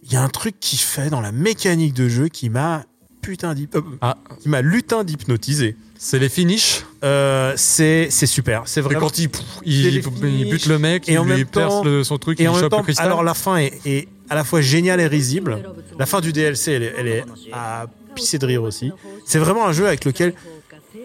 il 0.03 0.11
y 0.11 0.15
a 0.15 0.23
un 0.23 0.29
truc 0.29 0.55
qui 0.59 0.77
fait 0.77 1.09
dans 1.09 1.21
la 1.21 1.31
mécanique 1.31 1.93
de 1.93 2.09
jeu 2.09 2.27
qui 2.27 2.49
m'a 2.49 2.83
putain 3.21 3.53
d'hyp- 3.53 3.75
euh, 3.75 3.81
Ah. 4.01 4.17
qui 4.39 4.49
m'a 4.49 4.61
lutin 4.61 5.03
d'hypnotiser. 5.03 5.75
C'est 5.99 6.17
les 6.17 6.29
finishes. 6.29 6.83
Euh, 7.03 7.53
c'est 7.55 8.07
c'est 8.09 8.25
super, 8.25 8.63
c'est 8.65 8.81
vraiment 8.81 9.01
quand 9.01 9.19
il, 9.19 9.29
pff, 9.29 9.43
il, 9.63 10.01
bute 10.49 10.65
le 10.65 10.79
mec, 10.79 11.07
Et 11.07 11.13
il 11.13 11.19
en 11.19 11.23
lui 11.25 11.33
même 11.33 11.45
perce 11.45 11.69
temps- 11.75 11.83
le- 11.83 12.03
son 12.03 12.17
truc, 12.17 12.39
Et 12.39 12.43
il 12.43 12.49
en 12.49 12.53
même 12.53 12.61
chope 12.61 12.71
temps, 12.71 12.77
le 12.77 12.83
cristal. 12.83 13.05
alors 13.05 13.21
la 13.23 13.35
fin 13.35 13.57
est, 13.57 13.79
est 13.85 14.07
à 14.29 14.33
la 14.35 14.43
fois 14.43 14.61
géniale 14.61 14.99
et 14.99 15.05
risible. 15.05 15.61
La 15.99 16.07
fin 16.07 16.19
du 16.21 16.33
DLC, 16.33 16.71
elle 16.71 16.93
elle 16.97 17.07
est 17.07 17.23
à 17.53 17.85
pisser 18.15 18.39
de 18.39 18.45
rire 18.47 18.63
aussi. 18.63 18.91
C'est 19.27 19.37
vraiment 19.39 19.67
un 19.67 19.71
jeu 19.73 19.85
avec 19.85 20.03
lequel 20.05 20.33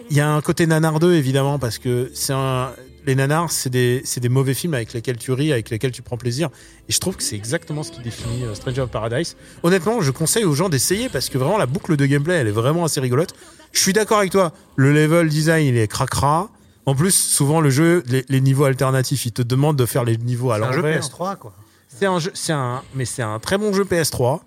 il 0.09 0.17
y 0.17 0.21
a 0.21 0.29
un 0.29 0.41
côté 0.41 0.67
nanardeux 0.67 1.13
évidemment 1.13 1.59
parce 1.59 1.77
que 1.77 2.09
c'est 2.13 2.33
un 2.33 2.71
les 3.07 3.15
nanars, 3.15 3.49
c'est 3.51 3.69
des, 3.69 4.29
mauvais 4.29 4.53
films 4.53 4.73
avec 4.73 4.91
lesquels 4.91 5.17
tu 5.17 5.31
ris, 5.31 5.53
avec 5.53 5.69
lesquels 5.69 5.93
tu 5.93 6.01
prends 6.01 6.17
plaisir. 6.17 6.49
Et 6.89 6.91
je 6.91 6.99
trouve 6.99 7.15
que 7.15 7.23
c'est 7.23 7.37
exactement 7.37 7.81
ce 7.81 7.91
qui 7.91 8.01
définit 8.01 8.43
euh, 8.43 8.53
Stranger 8.53 8.81
of 8.81 8.89
Paradise. 8.89 9.37
Honnêtement, 9.63 10.01
je 10.01 10.11
conseille 10.11 10.43
aux 10.43 10.53
gens 10.53 10.67
d'essayer 10.67 11.07
parce 11.07 11.29
que 11.29 11.37
vraiment 11.37 11.57
la 11.57 11.67
boucle 11.67 11.95
de 11.95 12.05
gameplay, 12.05 12.35
elle 12.35 12.47
est 12.49 12.51
vraiment 12.51 12.83
assez 12.83 12.99
rigolote. 12.99 13.33
Je 13.71 13.79
suis 13.79 13.93
d'accord 13.93 14.19
avec 14.19 14.31
toi. 14.31 14.51
Le 14.75 14.91
level 14.91 15.29
design, 15.29 15.65
il 15.65 15.77
est 15.77 15.87
cracra. 15.87 16.49
En 16.85 16.95
plus, 16.95 17.15
souvent 17.15 17.61
le 17.61 17.69
jeu, 17.69 18.03
les, 18.07 18.25
les 18.27 18.41
niveaux 18.41 18.65
alternatifs, 18.65 19.25
ils 19.25 19.31
te 19.31 19.41
demandent 19.41 19.77
de 19.77 19.85
faire 19.85 20.03
les 20.03 20.17
niveaux 20.17 20.51
à 20.51 20.57
C'est 20.57 20.65
un 20.65 20.71
jeu 20.73 20.81
l'envers. 20.81 21.01
PS3, 21.01 21.37
quoi. 21.37 21.53
C'est 21.87 22.05
un 22.05 22.19
jeu, 22.19 22.31
c'est 22.33 22.53
un, 22.53 22.83
mais 22.93 23.05
c'est 23.05 23.23
un 23.23 23.39
très 23.39 23.57
bon 23.57 23.71
jeu 23.73 23.85
PS3. 23.85 24.41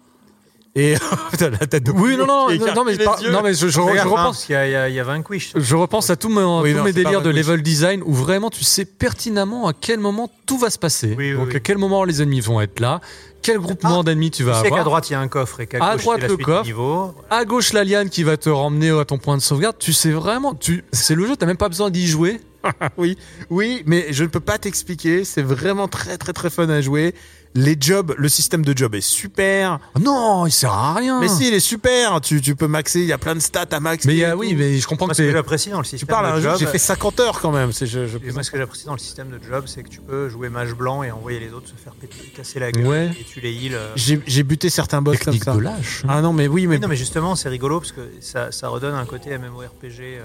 Et 0.76 0.94
Putain, 1.32 1.50
la 1.50 1.66
tête 1.66 1.82
de 1.84 1.90
Oui, 1.90 2.16
non, 2.16 2.26
non, 2.26 2.46
non, 2.74 2.84
mais, 2.84 2.92
les 2.94 3.04
par- 3.04 3.20
yeux. 3.20 3.32
non, 3.32 3.40
mais 3.42 3.54
je, 3.54 3.66
je- 3.66 3.72
je 3.72 3.80
hein, 3.80 3.84
repense. 4.04 4.14
parce 4.14 4.44
qu'il 4.44 4.52
y 4.52 4.56
a, 4.56 4.66
il 4.68 4.72
y 4.72 4.76
a- 4.76 4.88
il 4.88 4.94
y 4.94 5.00
a 5.00 5.04
Vanquish. 5.04 5.52
Je 5.56 5.74
repense 5.76 6.10
à 6.10 6.16
tous 6.16 6.28
mes, 6.28 6.36
Oui, 6.36 6.70
tous 6.72 6.78
non, 6.78 6.84
mes 6.84 6.92
c'est 6.92 7.02
pas 7.02 7.08
délires 7.10 7.22
de 7.22 7.30
level 7.30 7.60
design 7.62 8.02
où 8.06 8.14
vraiment 8.14 8.50
tu 8.50 8.62
sais 8.62 8.84
pertinemment 8.84 9.66
à 9.66 9.72
quel 9.72 9.98
moment 9.98 10.30
tout 10.46 10.58
va 10.58 10.70
se 10.70 10.78
passer. 10.78 11.14
Oui, 11.18 11.32
oui, 11.32 11.36
Donc 11.36 11.48
oui. 11.50 11.56
à 11.56 11.60
quel 11.60 11.76
moment 11.78 12.04
les 12.04 12.22
ennemis 12.22 12.40
vont 12.40 12.60
être 12.60 12.78
là, 12.78 13.00
quel 13.42 13.58
groupement 13.58 14.04
d'ennemis 14.04 14.30
tu 14.30 14.38
Tu 14.38 14.42
vas 14.44 14.54
sais 14.56 14.62
qu'à 14.62 14.66
avoir. 14.68 14.84
droite 14.84 15.10
il 15.10 15.14
y 15.14 15.16
a 15.16 15.20
un 15.20 15.28
coffre 15.28 15.58
et 15.60 15.66
qu'à 15.66 15.84
À 15.84 15.94
gauche 15.94 16.02
droite, 16.04 16.20
la 16.22 16.28
le 16.28 16.36
coffre. 16.36 16.64
niveau. 16.64 17.14
À 17.30 17.44
gauche, 17.44 17.72
la 17.72 17.82
liane 17.82 18.08
qui 18.08 18.22
va 18.22 18.36
te 18.36 18.48
ramener 18.48 18.90
à 18.90 19.04
ton 19.04 19.18
point 19.18 19.36
de 19.36 19.42
sauvegarde. 19.42 19.76
Tu 19.78 19.92
sais 19.92 20.12
vraiment, 20.12 20.54
tu, 20.54 20.84
c'est 20.92 21.16
le 21.16 21.26
jeu, 21.26 21.34
t'as 21.36 21.46
même 21.46 21.56
pas 21.56 21.68
besoin 21.68 21.90
d'y 21.90 22.06
jouer. 22.06 22.40
oui, 22.98 23.16
oui, 23.48 23.82
mais 23.86 24.06
je 24.10 24.22
ne 24.22 24.28
peux 24.28 24.38
pas 24.40 24.58
t'expliquer. 24.58 25.24
C'est 25.24 25.42
vraiment 25.42 25.88
très 25.88 26.16
très 26.18 26.32
très 26.34 26.50
fun 26.50 26.68
à 26.68 26.80
jouer. 26.80 27.14
Les 27.56 27.76
jobs, 27.80 28.14
le 28.16 28.28
système 28.28 28.64
de 28.64 28.76
job 28.78 28.94
est 28.94 29.00
super. 29.00 29.80
Non, 30.00 30.46
il 30.46 30.52
sert 30.52 30.72
à 30.72 30.94
rien. 30.94 31.18
Mais 31.18 31.26
si, 31.26 31.48
il 31.48 31.54
est 31.54 31.58
super. 31.58 32.20
Tu, 32.20 32.40
tu 32.40 32.54
peux 32.54 32.68
maxer. 32.68 33.00
Il 33.00 33.06
y 33.06 33.12
a 33.12 33.18
plein 33.18 33.34
de 33.34 33.40
stats 33.40 33.66
à 33.72 33.80
max. 33.80 34.04
Mais 34.04 34.32
oui, 34.34 34.54
mais 34.56 34.78
je 34.78 34.86
comprends 34.86 35.06
Moi 35.06 35.14
que 35.14 35.16
ce 35.16 35.22
que 35.22 35.28
c'est. 35.28 35.32
j'apprécie 35.34 35.70
dans 35.70 35.78
le 35.78 35.84
système 35.84 35.98
Tu 35.98 36.06
parles 36.06 36.36
de 36.36 36.40
job, 36.40 36.56
J'ai 36.60 36.66
fait 36.66 36.78
50 36.78 37.18
heures 37.18 37.40
quand 37.40 37.50
même. 37.50 37.72
C'est 37.72 37.86
je, 37.86 38.06
je 38.06 38.18
et 38.18 38.30
moi 38.30 38.44
ce 38.44 38.52
que 38.52 38.56
j'apprécie 38.58 38.86
dans 38.86 38.92
le 38.92 38.98
système 39.00 39.30
de 39.30 39.40
job, 39.44 39.64
c'est 39.66 39.82
que 39.82 39.88
tu 39.88 40.00
peux 40.00 40.28
jouer 40.28 40.48
mage 40.48 40.74
blanc 40.74 41.02
et 41.02 41.10
envoyer 41.10 41.40
les 41.40 41.52
autres 41.52 41.66
se 41.68 41.74
faire 41.74 41.94
péter, 41.94 42.32
casser 42.36 42.60
la 42.60 42.70
gueule 42.70 42.86
Ouais. 42.86 43.10
et 43.20 43.24
tu 43.24 43.40
les 43.40 43.52
heals. 43.52 43.74
euh. 43.74 43.92
J'ai 43.96 44.20
j'ai 44.26 44.44
buté 44.44 44.70
certains 44.70 45.02
boss 45.02 45.18
Technique 45.18 45.44
comme 45.44 45.54
ça. 45.54 45.58
de 45.58 45.64
lâche. 45.64 46.04
Ah 46.08 46.22
non, 46.22 46.32
mais 46.32 46.46
oui, 46.46 46.68
mais 46.68 46.76
Oui, 46.76 46.80
non 46.80 46.86
mais 46.86 46.96
justement 46.96 47.34
c'est 47.34 47.48
rigolo 47.48 47.80
parce 47.80 47.90
que 47.92 48.00
ça, 48.20 48.52
ça 48.52 48.68
redonne 48.68 48.94
un 48.94 49.06
côté 49.06 49.36
MMORPG 49.36 50.00
euh, 50.00 50.22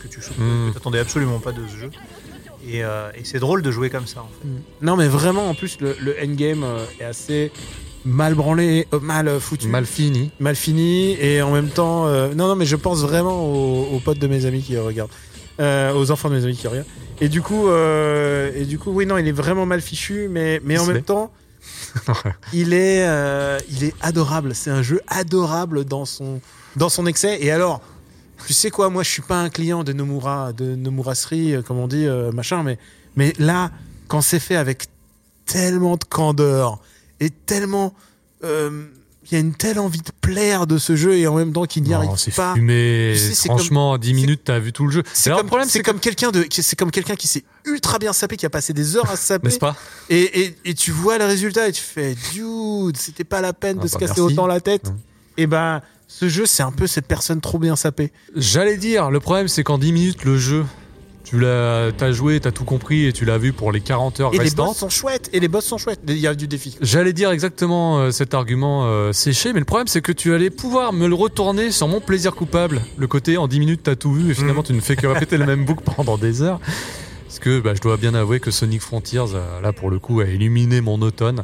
que, 0.00 0.06
que 0.06 0.08
tu 0.08 0.20
Mm. 0.38 0.68
que 0.68 0.74
t'attendais 0.74 1.00
absolument 1.00 1.40
pas 1.40 1.50
de 1.50 1.66
ce 1.66 1.76
jeu. 1.80 1.90
Et, 2.68 2.84
euh, 2.84 3.10
et 3.16 3.24
c'est 3.24 3.38
drôle 3.40 3.62
de 3.62 3.70
jouer 3.70 3.90
comme 3.90 4.06
ça 4.06 4.20
en 4.20 4.28
fait. 4.28 4.48
non, 4.84 4.96
mais 4.96 5.08
vraiment. 5.08 5.48
En 5.48 5.54
plus, 5.54 5.78
le, 5.80 5.96
le 6.00 6.14
endgame 6.22 6.62
euh, 6.64 6.84
est 7.00 7.04
assez 7.04 7.50
mal 8.04 8.34
branlé, 8.34 8.86
euh, 8.92 9.00
mal 9.00 9.40
foutu, 9.40 9.68
Mal 9.68 9.86
fini. 9.86 10.30
mal 10.40 10.56
fini, 10.56 11.16
et 11.20 11.42
en 11.42 11.50
même 11.52 11.68
temps, 11.68 12.06
euh, 12.06 12.34
non, 12.34 12.48
non, 12.48 12.56
mais 12.56 12.66
je 12.66 12.76
pense 12.76 13.00
vraiment 13.00 13.44
aux, 13.44 13.88
aux 13.94 14.00
potes 14.00 14.18
de 14.18 14.26
mes 14.26 14.44
amis 14.46 14.62
qui 14.62 14.76
regardent, 14.78 15.10
euh, 15.60 15.92
aux 15.94 16.10
enfants 16.10 16.28
de 16.30 16.34
mes 16.36 16.44
amis 16.44 16.56
qui 16.56 16.66
regardent. 16.68 16.86
Et 17.20 17.28
du 17.28 17.42
coup, 17.42 17.68
euh, 17.68 18.50
et 18.56 18.64
du 18.64 18.78
coup, 18.78 18.90
oui, 18.92 19.06
non, 19.06 19.18
il 19.18 19.28
est 19.28 19.32
vraiment 19.32 19.66
mal 19.66 19.80
fichu, 19.80 20.28
mais, 20.28 20.60
mais 20.64 20.78
en 20.78 20.86
même 20.86 21.02
temps, 21.02 21.30
il 22.52 22.72
est, 22.74 23.06
euh, 23.06 23.58
il 23.70 23.84
est 23.84 23.94
adorable. 24.00 24.54
C'est 24.54 24.70
un 24.70 24.82
jeu 24.82 25.00
adorable 25.08 25.84
dans 25.84 26.04
son, 26.04 26.40
dans 26.76 26.88
son 26.88 27.06
excès. 27.06 27.38
Et 27.40 27.50
alors, 27.52 27.80
tu 28.46 28.52
sais 28.52 28.70
quoi, 28.70 28.90
moi, 28.90 29.02
je 29.02 29.10
suis 29.10 29.22
pas 29.22 29.40
un 29.40 29.50
client 29.50 29.84
de 29.84 29.92
Nomura, 29.92 30.52
de 30.52 30.74
Nomurasri, 30.74 31.54
euh, 31.54 31.62
comme 31.62 31.78
on 31.78 31.88
dit, 31.88 32.06
euh, 32.06 32.32
machin, 32.32 32.62
mais, 32.62 32.78
mais 33.16 33.32
là, 33.38 33.70
quand 34.08 34.20
c'est 34.20 34.40
fait 34.40 34.56
avec 34.56 34.86
tellement 35.46 35.96
de 35.96 36.04
candeur 36.04 36.80
et 37.20 37.30
tellement, 37.30 37.94
euh, 38.44 38.86
il 39.24 39.32
y 39.32 39.36
a 39.36 39.38
une 39.40 39.54
telle 39.54 39.78
envie 39.78 40.00
de 40.00 40.10
plaire 40.20 40.66
de 40.66 40.78
ce 40.78 40.96
jeu 40.96 41.16
et 41.16 41.26
en 41.26 41.34
même 41.34 41.52
temps 41.52 41.64
qu'il 41.64 41.84
n'y 41.84 41.94
arrive 41.94 42.10
c'est 42.16 42.34
pas. 42.34 42.54
fumé. 42.54 43.12
Tu 43.14 43.34
sais, 43.34 43.48
Franchement, 43.48 43.92
en 43.92 43.98
10 43.98 44.14
minutes, 44.14 44.42
t'as 44.44 44.58
vu 44.58 44.72
tout 44.72 44.84
le 44.86 44.90
jeu. 44.92 45.02
C'est 45.12 45.30
comme, 45.30 45.46
problème, 45.46 45.68
c'est 45.68 45.82
comme 45.82 46.00
quelqu'un 46.00 46.30
de, 46.30 46.44
c'est 46.50 46.76
comme 46.76 46.90
quelqu'un 46.90 47.14
qui 47.14 47.28
s'est 47.28 47.44
ultra 47.64 47.98
bien 47.98 48.12
sapé, 48.12 48.36
qui 48.36 48.46
a 48.46 48.50
passé 48.50 48.72
des 48.72 48.96
heures 48.96 49.10
à 49.10 49.16
se 49.16 49.24
saper. 49.26 49.48
N'est-ce 49.48 49.58
pas? 49.58 49.76
Et, 50.10 50.42
et, 50.42 50.56
et 50.64 50.74
tu 50.74 50.90
vois 50.90 51.18
le 51.18 51.24
résultat 51.24 51.68
et 51.68 51.72
tu 51.72 51.82
fais, 51.82 52.16
dude, 52.32 52.96
c'était 52.96 53.24
pas 53.24 53.40
la 53.40 53.52
peine 53.52 53.76
Ah 53.80 53.82
de 53.84 53.88
se 53.88 53.94
bah, 53.94 54.00
casser 54.00 54.20
merci. 54.20 54.34
autant 54.34 54.46
la 54.46 54.60
tête. 54.60 54.92
Et 55.36 55.46
ben, 55.46 55.80
ce 56.14 56.28
jeu, 56.28 56.44
c'est 56.44 56.62
un 56.62 56.72
peu 56.72 56.86
cette 56.86 57.06
personne 57.06 57.40
trop 57.40 57.58
bien 57.58 57.74
sapée. 57.74 58.12
J'allais 58.36 58.76
dire, 58.76 59.10
le 59.10 59.18
problème, 59.18 59.48
c'est 59.48 59.64
qu'en 59.64 59.78
10 59.78 59.92
minutes, 59.92 60.24
le 60.24 60.36
jeu, 60.36 60.66
tu 61.24 61.40
l'as, 61.40 61.90
t'as 61.96 62.12
joué, 62.12 62.38
t'as 62.38 62.50
tout 62.50 62.64
compris 62.64 63.06
et 63.06 63.14
tu 63.14 63.24
l'as 63.24 63.38
vu 63.38 63.54
pour 63.54 63.72
les 63.72 63.80
40 63.80 64.20
heures 64.20 64.34
Et 64.34 64.36
les 64.36 64.44
restantes. 64.44 64.66
boss 64.66 64.76
sont 64.76 64.90
chouettes. 64.90 65.30
Et 65.32 65.40
les 65.40 65.48
boss 65.48 65.64
sont 65.64 65.78
chouettes. 65.78 66.00
Il 66.06 66.18
y 66.18 66.26
a 66.26 66.34
du 66.34 66.48
défi. 66.48 66.76
J'allais 66.82 67.14
dire 67.14 67.30
exactement 67.30 67.98
euh, 67.98 68.10
cet 68.10 68.34
argument 68.34 68.84
euh, 68.84 69.12
séché, 69.14 69.54
mais 69.54 69.58
le 69.60 69.64
problème 69.64 69.86
c'est 69.88 70.02
que 70.02 70.12
tu 70.12 70.34
allais 70.34 70.50
pouvoir 70.50 70.92
me 70.92 71.08
le 71.08 71.14
retourner 71.14 71.70
sur 71.70 71.88
mon 71.88 72.00
plaisir 72.00 72.34
coupable. 72.34 72.82
Le 72.98 73.06
côté 73.06 73.38
en 73.38 73.48
10 73.48 73.58
minutes 73.60 73.80
t'as 73.84 73.96
tout 73.96 74.12
vu 74.12 74.30
et 74.30 74.34
finalement 74.34 74.62
tu 74.62 74.74
ne 74.74 74.80
fais 74.80 74.96
que 74.96 75.06
répéter 75.06 75.38
le 75.38 75.46
même 75.46 75.64
boucle 75.66 75.82
pendant 75.82 76.18
des 76.18 76.42
heures. 76.42 76.60
Parce 77.26 77.38
que 77.38 77.60
bah, 77.60 77.72
je 77.74 77.80
dois 77.80 77.96
bien 77.96 78.12
avouer 78.14 78.38
que 78.38 78.50
Sonic 78.50 78.82
Frontiers, 78.82 79.34
euh, 79.34 79.60
là 79.62 79.72
pour 79.72 79.88
le 79.90 79.98
coup, 79.98 80.20
a 80.20 80.26
illuminé 80.26 80.82
mon 80.82 81.00
automne. 81.00 81.42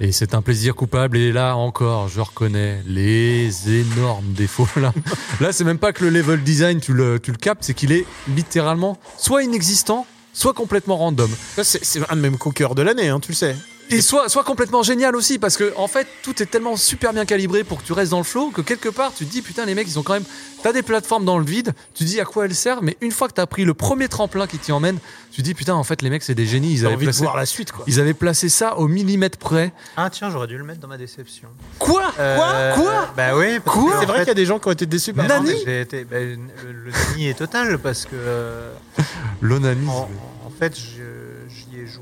Et 0.00 0.12
c'est 0.12 0.34
un 0.34 0.42
plaisir 0.42 0.74
coupable. 0.74 1.16
Et 1.16 1.32
là 1.32 1.56
encore, 1.56 2.08
je 2.08 2.20
reconnais 2.20 2.82
les 2.86 3.80
énormes 3.80 4.32
défauts. 4.32 4.68
Là, 4.76 4.92
là 5.40 5.52
c'est 5.52 5.64
même 5.64 5.78
pas 5.78 5.92
que 5.92 6.04
le 6.04 6.10
level 6.10 6.42
design, 6.42 6.80
tu 6.80 6.92
le, 6.92 7.20
tu 7.20 7.30
le 7.30 7.36
captes, 7.36 7.64
c'est 7.64 7.74
qu'il 7.74 7.92
est 7.92 8.04
littéralement 8.28 8.98
soit 9.18 9.42
inexistant, 9.42 10.06
soit 10.32 10.54
complètement 10.54 10.96
random. 10.96 11.30
Ça, 11.56 11.64
c'est, 11.64 12.00
un 12.10 12.16
de 12.16 12.20
mes 12.20 12.36
coups 12.36 12.60
de 12.74 12.82
l'année, 12.82 13.08
hein, 13.08 13.20
tu 13.20 13.32
le 13.32 13.36
sais. 13.36 13.56
Et 13.90 14.00
soit, 14.00 14.28
soit 14.30 14.44
complètement 14.44 14.82
génial 14.82 15.14
aussi, 15.14 15.38
parce 15.38 15.56
que 15.58 15.72
en 15.76 15.88
fait, 15.88 16.06
tout 16.22 16.42
est 16.42 16.46
tellement 16.46 16.76
super 16.76 17.12
bien 17.12 17.24
calibré 17.26 17.64
pour 17.64 17.80
que 17.82 17.86
tu 17.86 17.92
restes 17.92 18.10
dans 18.12 18.18
le 18.18 18.24
flow 18.24 18.50
que 18.50 18.62
quelque 18.62 18.88
part, 18.88 19.12
tu 19.14 19.26
te 19.26 19.30
dis, 19.30 19.42
putain, 19.42 19.66
les 19.66 19.74
mecs, 19.74 19.86
ils 19.86 19.98
ont 19.98 20.02
quand 20.02 20.14
même. 20.14 20.24
T'as 20.62 20.72
des 20.72 20.82
plateformes 20.82 21.26
dans 21.26 21.38
le 21.38 21.44
vide, 21.44 21.74
tu 21.94 22.04
te 22.04 22.08
dis 22.08 22.18
à 22.18 22.24
quoi 22.24 22.46
elles 22.46 22.54
servent, 22.54 22.82
mais 22.82 22.96
une 23.02 23.12
fois 23.12 23.28
que 23.28 23.34
t'as 23.34 23.44
pris 23.46 23.66
le 23.66 23.74
premier 23.74 24.08
tremplin 24.08 24.46
qui 24.46 24.56
t'y 24.58 24.72
emmène, 24.72 24.98
tu 25.30 25.42
te 25.42 25.44
dis, 25.46 25.52
putain, 25.52 25.74
en 25.74 25.84
fait, 25.84 26.00
les 26.00 26.08
mecs, 26.08 26.22
c'est 26.22 26.34
des 26.34 26.46
génies, 26.46 26.72
ils 26.72 26.86
avaient, 26.86 26.94
envie 26.94 27.04
de 27.04 27.10
placé, 27.10 27.22
voir 27.24 27.36
la 27.36 27.44
suite, 27.44 27.72
quoi. 27.72 27.84
ils 27.86 28.00
avaient 28.00 28.14
placé 28.14 28.48
ça 28.48 28.78
au 28.78 28.88
millimètre 28.88 29.36
près. 29.36 29.72
Ah 29.98 30.08
tiens 30.10 30.30
j'aurais 30.30 30.46
dû 30.46 30.56
le 30.56 30.64
mettre 30.64 30.80
dans 30.80 30.88
ma 30.88 30.96
déception. 30.96 31.48
Quoi? 31.78 32.10
Euh, 32.18 32.74
Quoi? 32.74 33.08
Bah 33.14 33.36
oui. 33.36 33.58
Quoi 33.64 33.72
que, 33.92 33.96
en 33.96 34.00
C'est 34.00 34.06
vrai 34.06 34.18
fait, 34.18 34.22
qu'il 34.22 34.28
y 34.28 34.30
a 34.30 34.34
des 34.34 34.46
gens 34.46 34.58
qui 34.58 34.68
ont 34.68 34.72
été 34.72 34.86
déçus 34.86 35.12
par 35.12 35.26
bah 35.26 35.40
Nani. 35.40 35.50
été- 35.66 36.04
bah, 36.04 36.20
le, 36.20 36.36
le 36.72 36.90
nani 37.10 37.28
est 37.28 37.34
total 37.38 37.78
parce 37.78 38.04
que 38.06 38.10
euh, 38.14 38.72
L'onanisme. 39.42 39.90
en, 39.90 40.08
en 40.46 40.50
fait 40.58 40.74
je- 40.78 41.02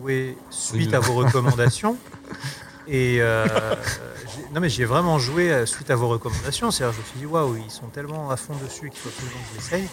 joué 0.02 0.36
suite 0.50 0.94
à 0.94 1.00
vos 1.00 1.14
recommandations 1.14 1.96
et 2.88 3.18
euh, 3.20 3.46
j'ai- 4.34 4.54
non 4.54 4.60
mais 4.60 4.68
j'y 4.68 4.82
ai 4.82 4.84
vraiment 4.84 5.18
joué 5.18 5.52
euh, 5.52 5.66
suite 5.66 5.90
à 5.90 5.96
vos 5.96 6.08
recommandations. 6.08 6.70
C'est-à-dire 6.70 6.94
je 6.96 7.00
me 7.00 7.04
suis 7.06 7.18
dit 7.20 7.26
waouh 7.26 7.56
ils 7.56 7.70
sont 7.70 7.86
tellement 7.86 8.30
à 8.30 8.36
fond 8.36 8.54
dessus 8.64 8.90
qu'il 8.90 8.98
faut 8.98 9.08
absolument 9.08 9.38
que 9.54 9.60
j'essaye. 9.60 9.88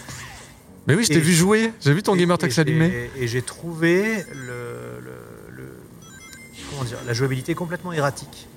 Mais 0.88 0.96
oui, 0.96 1.04
je 1.04 1.10
t'ai 1.10 1.20
vu 1.20 1.34
jouer, 1.34 1.72
j'ai 1.82 1.94
vu 1.94 2.02
ton 2.02 2.16
gamer 2.16 2.38
j'ai- 2.42 2.62
allumé. 2.62 3.12
Et 3.16 3.28
j'ai 3.28 3.42
trouvé 3.44 4.26
le, 4.34 5.00
le- 5.04 5.56
le- 5.56 5.78
comment 6.72 6.84
dire, 6.84 6.98
la 7.06 7.14
jouabilité 7.14 7.54
complètement 7.54 7.94
erratique. 7.94 8.48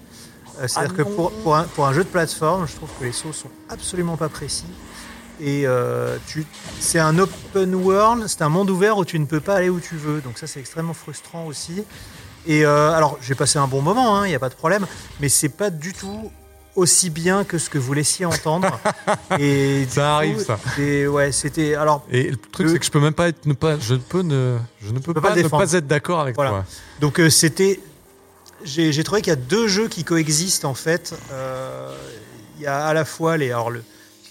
Euh, 0.61 0.67
C'est-à-dire 0.69 0.93
Ah 0.95 0.97
que 0.99 1.03
pour, 1.03 1.31
pour, 1.33 1.57
un, 1.57 1.65
pour 1.65 1.87
un 1.87 1.93
jeu 1.93 2.05
de 2.05 2.09
plateforme, 2.09 2.67
je 2.67 2.75
trouve 2.77 2.89
que 2.99 3.05
les 3.05 3.13
sauts 3.13 3.33
sont 3.35 3.51
absolument 3.69 4.17
pas 4.17 4.29
précis. 4.31 4.65
Et 5.45 5.67
euh, 5.67 6.17
tu- 6.29 6.47
c'est 6.79 7.01
un 7.01 7.19
open 7.19 7.75
world, 7.75 8.27
c'est 8.29 8.43
un 8.43 8.49
monde 8.49 8.71
ouvert 8.71 8.97
où 8.97 9.05
tu 9.05 9.19
ne 9.19 9.27
peux 9.27 9.41
pas 9.41 9.57
aller 9.57 9.69
où 9.71 9.81
tu 9.81 9.97
veux. 9.97 10.21
Donc 10.21 10.39
ça, 10.39 10.47
c'est 10.47 10.61
extrêmement 10.61 10.95
frustrant 10.95 11.47
aussi. 11.47 11.83
Et 12.47 12.65
euh, 12.65 12.93
alors, 12.93 13.19
j'ai 13.21 13.35
passé 13.35 13.59
un 13.59 13.67
bon 13.67 13.83
moment, 13.83 14.25
il 14.25 14.29
n'y 14.29 14.35
a 14.35 14.39
pas 14.39 14.49
de 14.49 14.55
problème, 14.55 14.87
mais 15.21 15.29
c'est 15.29 15.49
pas 15.49 15.71
du 15.71 15.93
tout 15.93 16.31
aussi 16.75 17.11
bien 17.11 17.45
que 17.45 17.59
ce 17.59 17.69
que 17.69 17.79
vous 17.79 17.93
laissiez 17.93 18.25
entendre. 18.25 18.79
Et 19.39 19.85
Ça 19.91 20.17
arrive, 20.17 20.39
ça. 20.45 20.59
Ouais, 20.79 21.31
c'était. 21.33 21.75
Alors, 21.75 22.05
Et 22.11 22.31
le 22.31 22.37
truc, 22.37 22.69
c'est 22.69 22.79
que 22.79 22.85
je 22.85 22.91
peux 22.91 23.01
même 23.01 23.13
pas 23.13 23.29
être, 23.29 23.45
ne 23.47 23.53
pas, 23.53 23.79
je 23.79 23.95
ne 23.95 23.99
peux 23.99 24.23
ne, 24.23 24.59
je 24.81 24.91
ne 24.93 24.99
peux 25.01 25.13
peux 25.13 25.21
pas, 25.21 25.29
pas 25.31 25.37
ne 25.37 25.43
défendre. 25.43 25.65
pas 25.65 25.73
être 25.73 25.87
d'accord 25.87 26.21
avec 26.21 26.35
Voilà. 26.37 26.51
toi. 26.51 26.65
Donc 27.01 27.19
euh, 27.21 27.29
c'était, 27.31 27.81
j'ai 28.65 29.03
trouvé 29.05 29.23
qu'il 29.23 29.31
y 29.31 29.35
a 29.35 29.37
deux 29.37 29.67
jeux 29.69 29.89
qui 29.89 30.05
coexistent 30.05 30.65
en 30.65 30.75
fait. 30.75 31.15
Euh, 31.33 31.93
Il 32.59 32.63
y 32.63 32.67
a 32.67 32.87
à 32.87 32.95
la 32.95 33.05
fois 33.05 33.37
les, 33.37 33.51
alors 33.51 33.71
le, 33.71 33.83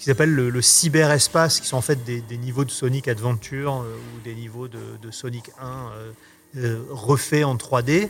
qu'ils 0.02 0.12
appellent 0.12 0.34
le, 0.34 0.50
le 0.50 0.62
cyberespace, 0.62 1.60
qui 1.60 1.66
sont 1.68 1.76
en 1.76 1.80
fait 1.82 2.02
des, 2.04 2.20
des 2.20 2.36
niveaux 2.36 2.64
de 2.64 2.70
Sonic 2.70 3.08
Adventure 3.08 3.82
euh, 3.82 3.94
ou 4.16 4.20
des 4.24 4.34
niveaux 4.34 4.68
de, 4.68 4.78
de 5.00 5.10
Sonic 5.10 5.50
1 5.60 5.66
euh, 5.66 6.12
euh, 6.58 6.82
refaits 6.90 7.44
en 7.44 7.54
3D, 7.56 8.08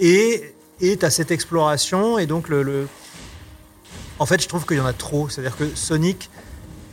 et 0.00 0.54
tu 0.80 0.98
as 1.04 1.10
cette 1.10 1.30
exploration 1.30 2.18
et 2.18 2.26
donc 2.26 2.48
le, 2.48 2.62
le- 2.62 2.88
en 4.18 4.26
fait 4.26 4.42
je 4.42 4.48
trouve 4.48 4.66
qu'il 4.66 4.76
y 4.76 4.80
en 4.80 4.86
a 4.86 4.92
trop. 4.92 5.28
C'est-à-dire 5.28 5.56
que 5.56 5.64
Sonic 5.74 6.30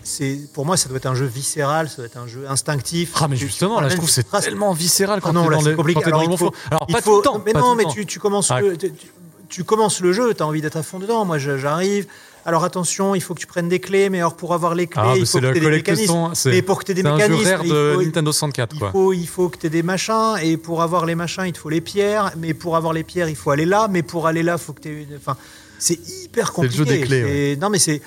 c'est 0.04 0.40
pour 0.54 0.66
moi 0.66 0.78
ça 0.78 0.88
doit 0.88 0.98
être 0.98 1.06
un 1.08 1.16
jeu 1.16 1.26
viscéral, 1.26 1.90
ça 1.90 1.98
doit 1.98 2.06
être 2.06 2.18
un 2.18 2.28
jeu 2.28 2.46
instinctif. 2.50 3.12
Ah 3.16 3.28
mais 3.28 3.36
justement, 3.36 3.82
là, 3.82 3.90
je 3.90 3.96
trouve 3.96 4.08
que 4.08 4.14
c'est 4.14 4.24
traces- 4.24 4.46
tellement 4.46 4.72
viscéral 4.74 5.20
quand 5.20 5.30
Ah 5.30 5.34
non, 5.34 5.44
t'es 5.46 5.50
là, 5.52 5.58
dans, 5.58 5.70
le- 5.70 5.76
compliqué. 5.76 6.00
quand 6.02 6.06
t'es 6.06 6.12
dans 6.12 6.20
Alors, 6.20 6.32
le 6.32 6.38
faut-. 6.38 6.54
Alors 6.72 6.88
pas 6.88 7.02
faut- 7.02 7.10
tout 7.12 7.18
le 7.18 7.24
temps. 7.24 7.44
Mais 7.46 7.54
pas 7.54 7.60
non, 7.60 7.76
mais 7.76 7.86
tu, 7.86 8.06
tu 8.06 8.20
commences 8.20 8.50
Ah. 8.52 8.62
le, 8.62 8.78
tu, 9.50 9.64
commences 9.66 10.00
le 10.02 10.14
jeu, 10.14 10.34
tu 10.34 10.44
as 10.44 10.48
envie 10.48 10.62
d'être 10.62 10.78
à 10.78 10.84
fond 10.84 11.00
dedans. 11.00 11.26
Moi, 11.26 11.38
j'arrive. 11.40 12.08
Alors 12.48 12.64
attention, 12.64 13.14
il 13.14 13.20
faut 13.22 13.34
que 13.36 13.42
tu 13.42 13.46
prennes 13.46 13.68
des 13.68 13.80
clés, 13.82 14.10
mais 14.10 14.20
alors 14.20 14.36
pour 14.38 14.54
avoir 14.54 14.74
les 14.74 14.88
clés, 14.88 15.02
Ah, 15.06 15.14
il 15.18 15.26
faut 15.26 15.40
que 15.40 15.52
tu 15.52 15.58
aies 15.58 15.60
des 15.60 15.70
mécanismes. 15.70 16.32
Mais 16.46 16.62
pour 16.62 16.80
que 16.80 16.86
tu 16.86 16.92
aies 16.92 16.96
des 16.96 17.02
c'est 17.02 17.08
un 17.10 17.18
jeu 17.20 17.28
mécanismes, 17.28 17.60
il 17.66 17.70
de 17.70 17.92
faut, 17.96 18.02
Nintendo 18.04 18.32
64 18.32 18.74
il 18.74 18.80
quoi. 18.80 18.92
faut, 18.92 19.12
il 19.14 19.28
faut 19.28 19.50
que 19.50 19.58
tu 19.58 19.68
aies 19.68 19.70
des 19.70 19.84
machins, 19.84 20.36
et 20.42 20.56
pour 20.56 20.82
avoir 20.82 21.06
les 21.06 21.16
machins, 21.16 21.44
il 21.46 21.52
te 21.52 21.58
faut 21.60 21.70
les 21.70 21.82
pierres, 21.82 22.32
mais 22.38 22.54
pour 22.54 22.78
avoir 22.78 22.94
les 22.94 23.04
pierres, 23.04 23.28
il 23.28 23.36
faut 23.36 23.52
aller 23.52 23.66
là, 23.66 23.90
mais 23.92 24.02
pour 24.02 24.28
aller 24.28 24.44
là, 24.44 24.56
il 24.58 24.64
faut 24.64 24.72
que 24.72 24.80
tu 24.80 24.88
aies 24.88 25.04
une. 25.10 25.18
Enfin, 25.18 25.36
c'est 25.78 26.00
hyper 26.24 26.48
C'est 26.56 26.62
le 26.62 26.70
compliqué. 26.70 26.78
jeu 26.78 26.86
des 26.86 27.02
clés, 27.02 27.54
C'est- 27.56 27.62
Non, 27.62 27.70
mais 27.70 27.80
c'est. 27.80 28.02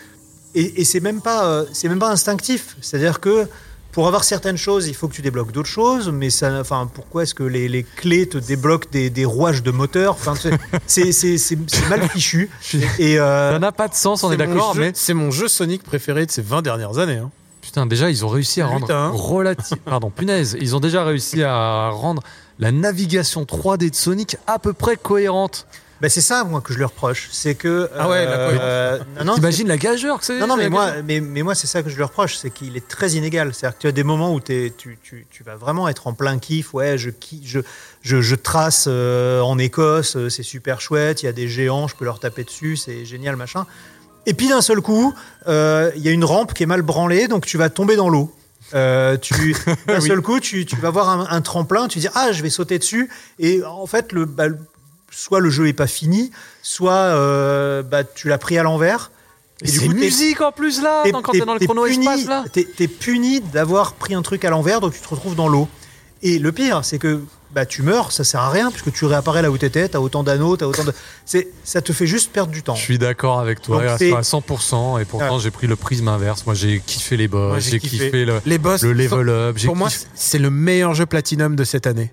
Et, 0.55 0.81
et 0.81 0.85
c'est 0.85 1.01
même 1.01 1.21
pas, 1.21 1.45
euh, 1.45 1.65
c'est 1.75 1.89
même 1.91 1.99
pas 1.99 2.11
instinctif. 2.11 2.77
C'est-à-dire 2.81 3.21
que 3.21 3.47
pour 3.93 4.07
avoir 4.07 4.23
certaines 4.25 4.57
choses, 4.57 4.87
il 4.89 4.95
faut 4.95 5.09
que 5.09 5.15
tu 5.15 5.23
débloques 5.23 5.51
d'autres 5.53 5.69
choses, 5.69 6.11
mais 6.11 6.31
ça, 6.31 6.61
enfin, 6.61 6.89
pourquoi 6.93 7.25
est-ce 7.25 7.35
que 7.35 7.43
les, 7.43 7.69
les 7.69 7.83
clés 7.83 8.29
te 8.29 8.39
débloquent 8.39 8.89
des, 8.93 9.11
des 9.11 9.25
rouages 9.25 9.63
de 9.63 9.71
moteur 9.71 10.13
Enfin, 10.15 10.35
c'est- 10.37 10.59
c'est 10.87 11.13
c'est- 11.13 11.39
c'est- 11.39 11.59
c'est 11.67 11.89
mal 11.89 12.09
fichu. 12.09 12.49
Et 12.99 13.19
euh, 13.19 13.53
Ça 13.53 13.59
n'a 13.59 13.73
pas 13.73 13.89
de 13.89 13.95
sens, 13.95 14.23
on 14.23 14.31
est, 14.33 14.37
C'est 14.37 14.47
mon 14.47 14.55
d'accord, 14.55 14.75
jeu- 14.75 14.81
mais 14.81 14.93
c'est 14.95 15.15
mon 15.15 15.31
jeu 15.31 15.49
Sonic 15.49 15.83
préféré 15.83 16.25
de 16.27 16.31
ces 16.31 16.43
20 16.43 16.63
dernières 16.63 16.99
années. 16.99 17.17
hein. 17.19 17.31
putain, 17.63 17.85
déjà 17.87 18.11
ils 18.11 18.25
ont 18.25 18.29
réussi 18.29 18.61
à 18.61 18.67
rendre 18.67 18.87
relative, 19.13 19.77
pardon, 19.85 20.11
punaise, 20.11 20.57
ils 20.61 20.75
ont 20.75 20.81
déjà 20.81 21.05
réussi 21.05 21.43
à 21.43 21.89
rendre 21.91 22.23
la 22.59 22.73
navigation 22.73 23.45
3D 23.45 23.91
de 23.91 23.95
Sonic 23.95 24.37
à 24.47 24.59
peu 24.59 24.73
près 24.73 24.97
cohérente 24.97 25.67
Bah, 26.01 26.09
c'est 26.09 26.21
ça, 26.23 26.45
moi, 26.45 26.61
que 26.63 26.73
je 26.73 26.79
lui 26.79 26.85
reproche. 26.85 27.29
C'est 27.31 27.55
que. 27.55 27.91
Ah 27.99 28.09
ouais, 28.09 28.25
la 28.25 28.31
euh, 28.33 28.99
non, 29.19 29.25
non, 29.27 29.35
T'imagines 29.35 29.69
la 29.69 29.77
gageure 29.77 30.19
que 30.19 30.25
c'est 30.25 30.39
Non, 30.39 30.47
non, 30.47 30.57
mais 30.57 30.69
moi, 30.71 30.87
gageure 30.87 31.05
mais, 31.07 31.21
mais 31.21 31.43
moi 31.43 31.55
c'est 31.55 31.67
ça 31.67 31.83
que 31.83 31.91
je 31.91 31.97
lui 31.97 32.03
reproche, 32.03 32.37
c'est 32.37 32.51
qu'il 32.51 32.77
est 32.77 32.89
très 32.89 33.11
inégal. 33.13 33.53
C'est-à-dire 33.53 33.77
que 33.77 33.83
tu 33.83 33.87
as 33.87 33.93
des 33.93 34.03
moments 34.05 34.33
où 34.33 34.41
tu, 34.41 34.73
tu, 34.79 34.99
tu 35.31 35.43
vas 35.45 35.57
vraiment 35.57 35.89
être 35.89 36.07
en 36.07 36.15
plein 36.15 36.39
kiff. 36.39 36.73
Ouais, 36.73 36.97
je, 36.97 37.11
ki- 37.11 37.43
je, 37.45 37.61
je, 38.03 38.21
je 38.23 38.35
trace 38.35 38.87
euh, 38.89 39.41
en 39.43 39.59
Écosse, 39.59 40.17
euh, 40.17 40.29
c'est 40.31 40.43
super 40.43 40.81
chouette. 40.81 41.23
Il 41.23 41.27
y 41.27 41.29
a 41.29 41.33
des 41.33 41.49
géants, 41.49 41.87
je 41.87 41.95
peux 41.97 42.05
leur 42.07 42.19
taper 42.19 42.45
dessus, 42.45 42.77
c'est 42.79 43.05
génial, 43.05 43.37
machin. 43.37 43.67
Et 44.27 44.35
puis 44.35 44.49
d'un 44.49 44.63
seul 44.63 44.81
coup, 44.81 45.13
euh, 45.49 45.91
il 45.97 46.03
y 46.03 46.09
a 46.09 46.13
une 46.13 46.25
rampe 46.25 46.55
qui 46.55 46.63
est 46.63 46.67
mal 46.67 46.83
branlée, 46.83 47.29
donc 47.29 47.45
tu 47.47 47.59
vas 47.59 47.69
tomber 47.71 47.97
dans 47.97 48.09
l'eau. 48.09 48.35
Euh, 48.75 49.17
tu 49.17 49.35
d'un 49.87 50.01
Oui. 50.01 50.07
seul 50.09 50.21
coup, 50.21 50.39
tu, 50.41 50.65
tu 50.65 50.77
vas 50.77 50.91
voir 50.91 51.09
un, 51.09 51.27
un 51.31 51.41
tremplin, 51.41 51.89
tu 51.89 51.99
dis 51.99 52.09
ah 52.15 52.31
je 52.33 52.41
vais 52.43 52.51
sauter 52.51 52.79
dessus 52.79 53.11
et 53.39 53.65
en 53.65 53.87
fait 53.87 54.13
le 54.13 54.27
bah, 54.27 54.47
le- 54.47 54.59
soit 55.11 55.41
le 55.41 55.51
jeu 55.51 55.69
est 55.69 55.73
pas 55.73 55.87
fini, 55.87 56.31
soit 56.63 56.93
euh, 56.93 57.83
bah, 57.83 58.05
tu 58.05 58.29
l'as 58.29 58.39
pris 58.39 58.59
à 58.59 58.63
l'envers. 58.63 59.11
Et 59.63 59.69
c'est 59.69 59.89
musique 59.89 60.41
en 60.41 60.53
plus 60.53 60.81
là, 60.81 61.05
dans- 61.11 61.21
quand 61.21 61.33
t'es- 61.33 61.41
dans 61.41 61.53
le 61.55 61.61
chrono 61.61 61.85
puni- 61.85 62.07
espace 62.07 62.27
là. 62.27 62.45
T'es 62.51 62.65
t'es 62.65 62.89
puni 62.89 63.41
d'avoir 63.41 63.93
pris 63.93 64.15
un 64.15 64.23
truc 64.23 64.45
à 64.47 64.51
l'envers, 64.51 64.81
donc 64.81 64.95
tu 64.95 65.01
te 65.01 65.09
retrouves 65.09 65.35
dans 65.35 65.49
l'eau. 65.49 65.69
Et 66.23 66.39
le 66.39 66.51
pire, 66.53 66.81
c'est 66.85 66.99
que 66.99 67.21
bah, 67.53 67.67
tu 67.67 67.83
meurs, 67.83 68.13
ça 68.13 68.23
sert 68.25 68.41
à 68.41 68.49
rien, 68.51 68.71
puisque 68.71 68.93
tu 68.93 69.05
réapparais 69.07 69.43
là 69.43 69.51
où 69.51 69.59
t'étais, 69.59 69.89
t'as 69.89 69.99
autant 69.99 70.23
d'anneaux, 70.23 70.57
t'as 70.57 70.67
autant 70.67 70.85
de. 70.85 70.93
C'est, 71.27 71.49
ça 71.65 71.83
te 71.83 71.93
fait 71.93 72.07
juste 72.07 72.31
perdre 72.33 72.53
du 72.53 72.63
temps. 72.63 72.75
Je 72.77 72.81
suis 72.83 72.97
d'accord 72.99 73.41
avec 73.41 73.61
toi 73.61 73.81
Donc 73.83 73.87
à 73.91 73.99
c'est- 73.99 74.13
à 74.15 74.23
100% 74.23 74.99
et 74.99 75.05
pourtant 75.05 75.39
j'ai 75.39 75.51
pris 75.51 75.67
le 75.67 75.77
prisme 75.77 76.09
inverse. 76.09 76.47
Moi 76.47 76.55
j'ai 76.55 76.81
kiffé 76.87 77.17
les 77.19 77.27
boss, 77.29 77.63
j'ai 77.65 77.81
kiffé, 77.81 78.07
kiffé. 78.07 78.25
le, 78.25 78.41
Les 78.47 78.57
boss. 78.59 78.83
le 78.83 78.93
level 78.95 79.29
up. 79.29 79.57
j'ai 79.59 79.67
Pour 79.67 79.77
moi, 79.77 79.89
c'est 80.15 80.39
le 80.39 80.49
meilleur 80.51 80.95
jeu 80.95 81.05
Platinum 81.07 81.55
de 81.57 81.65
cette 81.65 81.87
année. 81.87 82.13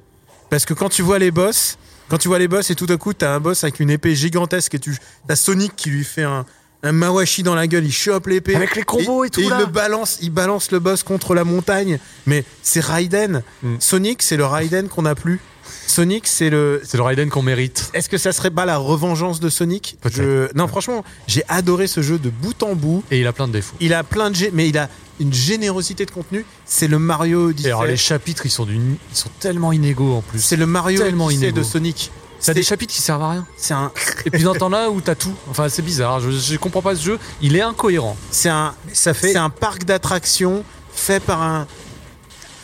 Parce 0.49 0.65
que 0.65 0.73
quand 0.73 0.89
tu 0.89 1.01
vois 1.01 1.19
les 1.19 1.29
boss, 1.31 1.77
quand 2.09 2.17
tu 2.17 2.27
vois 2.27 2.39
les 2.39 2.47
boss 2.47 2.69
et 2.69 2.75
tout 2.75 2.87
à 2.89 2.97
coup 2.97 3.13
t'as 3.13 3.33
un 3.35 3.39
boss 3.39 3.63
avec 3.63 3.79
une 3.79 3.89
épée 3.89 4.15
gigantesque 4.15 4.75
et 4.75 4.79
tu 4.79 4.97
t'as 5.27 5.35
Sonic 5.35 5.75
qui 5.75 5.89
lui 5.89 6.03
fait 6.03 6.23
un, 6.23 6.45
un 6.83 6.91
mawashi 6.91 7.43
dans 7.43 7.55
la 7.55 7.67
gueule, 7.67 7.85
il 7.85 7.91
chope 7.91 8.27
l'épée. 8.27 8.55
Avec 8.55 8.75
les 8.75 8.83
combos 8.83 9.23
et 9.23 9.29
tout, 9.29 9.41
il 9.41 9.49
là. 9.49 9.59
le 9.59 9.65
balance, 9.65 10.19
il 10.21 10.31
balance 10.31 10.71
le 10.71 10.79
boss 10.79 11.03
contre 11.03 11.33
la 11.33 11.43
montagne. 11.43 11.99
Mais 12.25 12.43
c'est 12.61 12.83
Raiden. 12.83 13.43
Mm. 13.63 13.75
Sonic, 13.79 14.21
c'est 14.21 14.37
le 14.37 14.45
Raiden 14.45 14.87
qu'on 14.87 15.05
a 15.05 15.15
plus. 15.15 15.39
Sonic, 15.87 16.27
c'est 16.27 16.49
le. 16.49 16.81
c'est 16.85 16.97
le 16.97 17.03
Raiden 17.03 17.29
qu'on 17.29 17.41
mérite. 17.41 17.89
Est-ce 17.93 18.09
que 18.09 18.17
ça 18.17 18.31
serait 18.31 18.51
pas 18.51 18.65
la 18.65 18.77
revengeance 18.77 19.39
de 19.39 19.49
Sonic. 19.49 19.97
Je- 20.11 20.47
Non, 20.55 20.67
franchement, 20.67 21.03
j'ai 21.27 21.43
adoré 21.47 21.87
ce 21.87 22.01
jeu 22.01 22.17
de 22.19 22.29
bout 22.29 22.61
en 22.63 22.75
bout. 22.75 23.03
Et 23.11 23.19
il 23.19 23.27
a 23.27 23.33
plein 23.33 23.47
de 23.47 23.53
défauts. 23.53 23.75
Il 23.79 23.93
a 23.93 24.03
plein 24.03 24.29
de 24.31 24.37
mais 24.53 24.69
il 24.69 24.77
a 24.77 24.89
une 25.19 25.33
générosité 25.33 26.05
de 26.05 26.11
contenu. 26.11 26.45
C'est 26.65 26.87
le 26.87 26.99
Mario 26.99 27.47
Et 27.47 27.51
Odyssey. 27.51 27.67
alors 27.69 27.85
les 27.85 27.97
chapitres 27.97 28.45
ils 28.45 28.51
sont, 28.51 28.65
d'une- 28.65 28.97
ils 29.11 29.17
sont 29.17 29.29
tellement 29.39 29.71
inégaux 29.71 30.13
en 30.13 30.21
plus. 30.21 30.39
C'est 30.39 30.55
le 30.57 30.67
Mario 30.67 30.99
tellement 31.01 31.25
Odyssey 31.25 31.43
inégaux. 31.45 31.59
de 31.59 31.63
Sonic. 31.63 32.11
T'as 32.39 32.53
des 32.53 32.61
chapitres 32.61 32.93
qui 32.93 33.01
servent 33.01 33.23
à 33.23 33.31
rien. 33.31 33.47
C'est 33.57 33.73
un, 33.73 33.91
Et 34.25 34.29
puis 34.29 34.43
dans 34.43 34.53
t'en 34.53 34.71
as 34.71 34.89
où 34.89 35.01
t'as 35.01 35.15
tout. 35.15 35.33
Enfin 35.49 35.69
c'est 35.69 35.81
bizarre. 35.81 36.19
Je, 36.19 36.29
je 36.29 36.55
comprends 36.57 36.83
pas 36.83 36.95
ce 36.95 37.03
jeu. 37.03 37.19
Il 37.41 37.55
est 37.55 37.61
incohérent. 37.61 38.15
c'est 38.29 38.49
un, 38.49 38.75
ça 38.93 39.15
fait. 39.15 39.31
c'est 39.31 39.37
un 39.39 39.49
parc 39.49 39.85
d'attractions 39.85 40.63
fait 40.93 41.19
par 41.19 41.41
un 41.41 41.65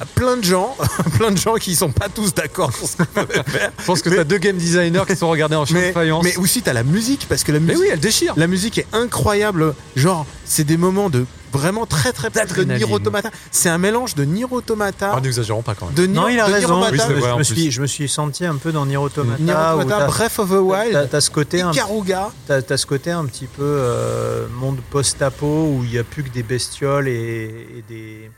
plein 0.05 0.38
de 0.38 0.43
gens, 0.43 0.75
plein 1.17 1.31
de 1.31 1.38
gens 1.38 1.55
qui 1.55 1.75
sont 1.75 1.91
pas 1.91 2.09
tous 2.09 2.34
d'accord 2.34 2.71
sur 2.73 2.88
ce 2.88 2.97
qu'on 2.97 3.05
peut 3.25 3.27
faire. 3.47 3.71
Je 3.80 3.85
pense 3.85 4.01
que 4.01 4.09
t'as 4.09 4.23
deux 4.23 4.38
game 4.38 4.57
designers 4.57 5.03
qui 5.07 5.15
sont 5.15 5.30
regardés 5.30 5.55
en 5.55 5.65
Mais, 5.71 5.89
de 5.89 5.93
faïence. 5.93 6.23
mais 6.23 6.35
aussi 6.38 6.61
t'as 6.61 6.73
la 6.73 6.84
musique 6.84 7.25
parce 7.30 7.43
que 7.43 7.51
la 7.51 7.59
Mais 7.59 7.73
musique, 7.73 7.81
oui, 7.84 7.89
elle 7.91 7.99
déchire. 7.99 8.34
la 8.38 8.47
musique 8.47 8.77
est 8.77 8.88
incroyable. 8.93 9.73
Genre, 9.95 10.25
c'est 10.45 10.63
des 10.63 10.77
moments 10.77 11.09
de 11.09 11.25
vraiment 11.51 11.85
très 11.85 12.11
très 12.11 12.30
de. 12.30 12.63
Nier 12.63 12.85
Automata. 12.91 13.30
C'est 13.51 13.69
un 13.69 13.77
mélange 13.77 14.15
de 14.15 14.23
Nier 14.25 14.45
Automata, 14.49 15.13
Ah, 15.15 15.21
n'exagérons 15.21 15.61
pas 15.61 15.75
quand 15.75 15.85
même. 15.85 15.93
de 15.95 16.05
Nier, 16.07 16.15
Non, 16.15 16.27
il 16.27 16.39
a 16.39 16.45
raison. 16.45 16.81
Oui, 16.91 16.97
je, 16.97 17.38
me 17.38 17.43
suis, 17.43 17.71
je 17.71 17.81
me 17.81 17.85
suis 17.88 18.09
senti 18.09 18.43
un 18.45 18.55
peu 18.55 18.71
dans 18.71 18.85
Nier 18.88 18.97
Automata. 18.97 19.41
Nier 19.41 19.53
Automata, 19.53 20.07
Breath 20.07 20.39
of 20.39 20.49
the 20.49 20.53
Wild, 20.53 21.09
t'as 21.11 21.21
ce 21.21 21.30
côté 21.30 21.61
un. 21.61 21.71
T'as 22.47 22.61
as 22.69 22.77
ce 22.77 22.85
côté 22.88 23.11
un 23.11 23.25
petit 23.25 23.45
peu 23.45 23.61
euh, 23.63 24.47
monde 24.59 24.77
post-apo 24.89 25.45
où 25.45 25.81
il 25.84 25.91
n'y 25.91 25.97
a 25.99 26.03
plus 26.03 26.23
que 26.23 26.30
des 26.30 26.43
bestioles 26.43 27.07
et, 27.07 27.43
et 27.77 27.84
des. 27.88 28.31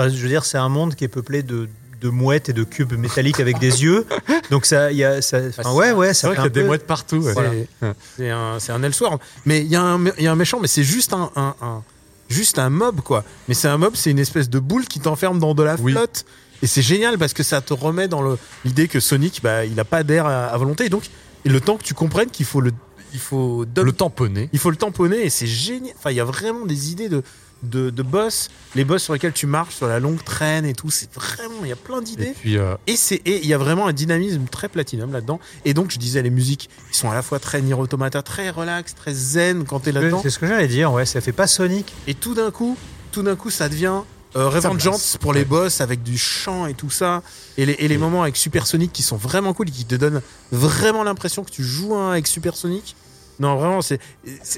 Enfin, 0.00 0.08
je 0.14 0.20
veux 0.22 0.28
dire, 0.28 0.44
c'est 0.44 0.58
un 0.58 0.68
monde 0.68 0.94
qui 0.94 1.04
est 1.04 1.08
peuplé 1.08 1.42
de, 1.42 1.68
de 2.00 2.08
mouettes 2.08 2.48
et 2.48 2.52
de 2.52 2.64
cubes 2.64 2.92
métalliques 2.94 3.40
avec 3.40 3.58
des 3.58 3.82
yeux. 3.82 4.06
Donc, 4.50 4.64
ça, 4.66 4.90
il 4.90 4.98
y 4.98 5.04
a. 5.04 5.20
Ça, 5.22 5.38
enfin, 5.48 5.72
ouais, 5.72 5.92
ouais, 5.92 6.14
C'est 6.14 6.26
vrai 6.26 6.36
qu'il 6.36 6.44
y 6.44 6.46
a 6.46 6.50
des 6.50 6.64
mouettes 6.64 6.86
partout. 6.86 7.16
ouais. 7.18 7.32
C'est- 7.34 7.68
Voilà. 7.80 7.94
C'est 8.16 8.30
un, 8.30 8.58
c'est 8.58 8.72
un 8.72 8.82
Elsword. 8.82 9.18
Mais 9.46 9.60
il 9.60 9.68
y, 9.68 9.76
a 9.76 9.82
un 9.82 9.98
mé- 9.98 10.12
il 10.18 10.24
y 10.24 10.26
a 10.26 10.32
un 10.32 10.36
méchant, 10.36 10.58
mais 10.60 10.68
c'est 10.68 10.84
juste 10.84 11.12
un, 11.12 11.30
un- 11.36 11.54
un- 11.60 11.82
juste 12.28 12.58
un 12.58 12.70
mob, 12.70 13.00
quoi. 13.02 13.24
Mais 13.48 13.54
c'est 13.54 13.68
un 13.68 13.76
mob, 13.76 13.92
c'est 13.96 14.10
une 14.10 14.18
espèce 14.18 14.48
de 14.48 14.58
boule 14.58 14.86
qui 14.86 15.00
t'enferme 15.00 15.38
dans 15.38 15.54
de 15.54 15.62
la 15.62 15.76
Oui. 15.80 15.92
flotte. 15.92 16.24
Et 16.62 16.66
c'est 16.66 16.82
génial 16.82 17.16
parce 17.18 17.32
que 17.32 17.42
ça 17.42 17.60
te 17.60 17.72
remet 17.74 18.08
dans 18.08 18.22
le- 18.22 18.38
l'idée 18.64 18.86
que 18.88 19.00
Sonic, 19.00 19.40
bah, 19.42 19.64
il 19.64 19.78
a 19.80 19.84
pas 19.84 20.02
d'air 20.02 20.26
à, 20.26 20.46
à 20.46 20.56
volonté. 20.56 20.86
Et 20.86 20.88
donc, 20.90 21.04
et 21.44 21.48
le 21.48 21.60
temps 21.60 21.76
que 21.76 21.82
tu 21.84 21.94
comprennes 21.94 22.30
qu'il 22.30 22.46
faut 22.46 22.60
le, 22.60 22.72
il 23.12 23.18
faut 23.18 23.64
Le 23.76 23.92
tamponner. 23.92 24.48
il 24.52 24.58
faut 24.58 24.70
le 24.70 24.76
tamponner 24.76 25.24
et 25.24 25.30
c'est 25.30 25.46
génial. 25.46 25.94
Enfin, 25.98 26.10
il 26.10 26.16
y 26.16 26.20
a 26.20 26.24
vraiment 26.24 26.64
des 26.66 26.92
idées 26.92 27.08
de, 27.08 27.22
de, 27.62 27.90
de 27.90 28.02
boss, 28.02 28.48
les 28.74 28.84
boss 28.84 29.02
sur 29.02 29.12
lesquels 29.12 29.32
tu 29.32 29.46
marches 29.46 29.74
sur 29.76 29.86
la 29.86 30.00
longue 30.00 30.22
traîne 30.22 30.64
et 30.64 30.74
tout. 30.74 30.90
C'est 30.90 31.12
vraiment, 31.14 31.60
il 31.62 31.68
y 31.68 31.72
a 31.72 31.76
plein 31.76 32.00
Et 32.00 32.04
d'idées. 32.04 32.34
puis 32.38 32.56
euh, 32.56 32.74
Et 32.86 32.96
c'est 32.96 33.16
et 33.26 33.40
il 33.42 33.46
y 33.46 33.54
a 33.54 33.58
vraiment 33.58 33.86
un 33.86 33.92
dynamisme 33.92 34.44
très 34.50 34.68
platinum 34.68 35.12
là-dedans. 35.12 35.40
Et 35.64 35.74
donc 35.74 35.90
je 35.90 35.98
disais 35.98 36.22
les 36.22 36.30
musiques, 36.30 36.70
ils 36.90 36.96
sont 36.96 37.10
à 37.10 37.14
la 37.14 37.22
fois 37.22 37.38
très 37.38 37.60
Nier 37.62 37.74
Automata, 37.74 38.22
très 38.22 38.50
relax, 38.50 38.94
très 38.94 39.12
zen 39.12 39.64
quand 39.64 39.80
t'es 39.80 39.92
là-dedans. 39.92 40.20
C'est 40.22 40.30
ce 40.30 40.38
que 40.38 40.46
j'allais 40.46 40.68
dire, 40.68 40.92
ouais, 40.92 41.06
ça 41.06 41.20
fait 41.20 41.32
pas 41.32 41.46
Sonic. 41.46 41.92
Et 42.06 42.14
tout 42.14 42.34
d'un 42.34 42.50
coup, 42.50 42.76
tout 43.12 43.22
d'un 43.22 43.36
coup, 43.36 43.50
ça 43.50 43.68
devient 43.68 44.00
euh, 44.36 44.48
Revengeance 44.48 45.16
pour 45.20 45.32
les 45.32 45.44
boss 45.44 45.80
avec 45.80 46.02
du 46.04 46.16
chant 46.16 46.66
et 46.66 46.74
tout 46.74 46.90
ça. 46.90 47.22
Et 47.58 47.66
les, 47.66 47.72
et 47.72 47.88
les 47.88 47.98
moments 47.98 48.22
avec 48.22 48.36
Super 48.36 48.66
Sonic 48.66 48.92
qui 48.92 49.02
sont 49.02 49.16
vraiment 49.16 49.52
cool 49.54 49.68
et 49.68 49.72
qui 49.72 49.84
te 49.84 49.96
donnent 49.96 50.22
vraiment 50.52 51.02
l'impression 51.02 51.42
que 51.42 51.50
tu 51.50 51.64
joues 51.64 51.96
un 51.96 52.12
avec 52.12 52.26
Super 52.28 52.56
Sonic. 52.56 52.94
Non, 53.40 53.56
vraiment, 53.56 53.80
c'est. 53.82 53.98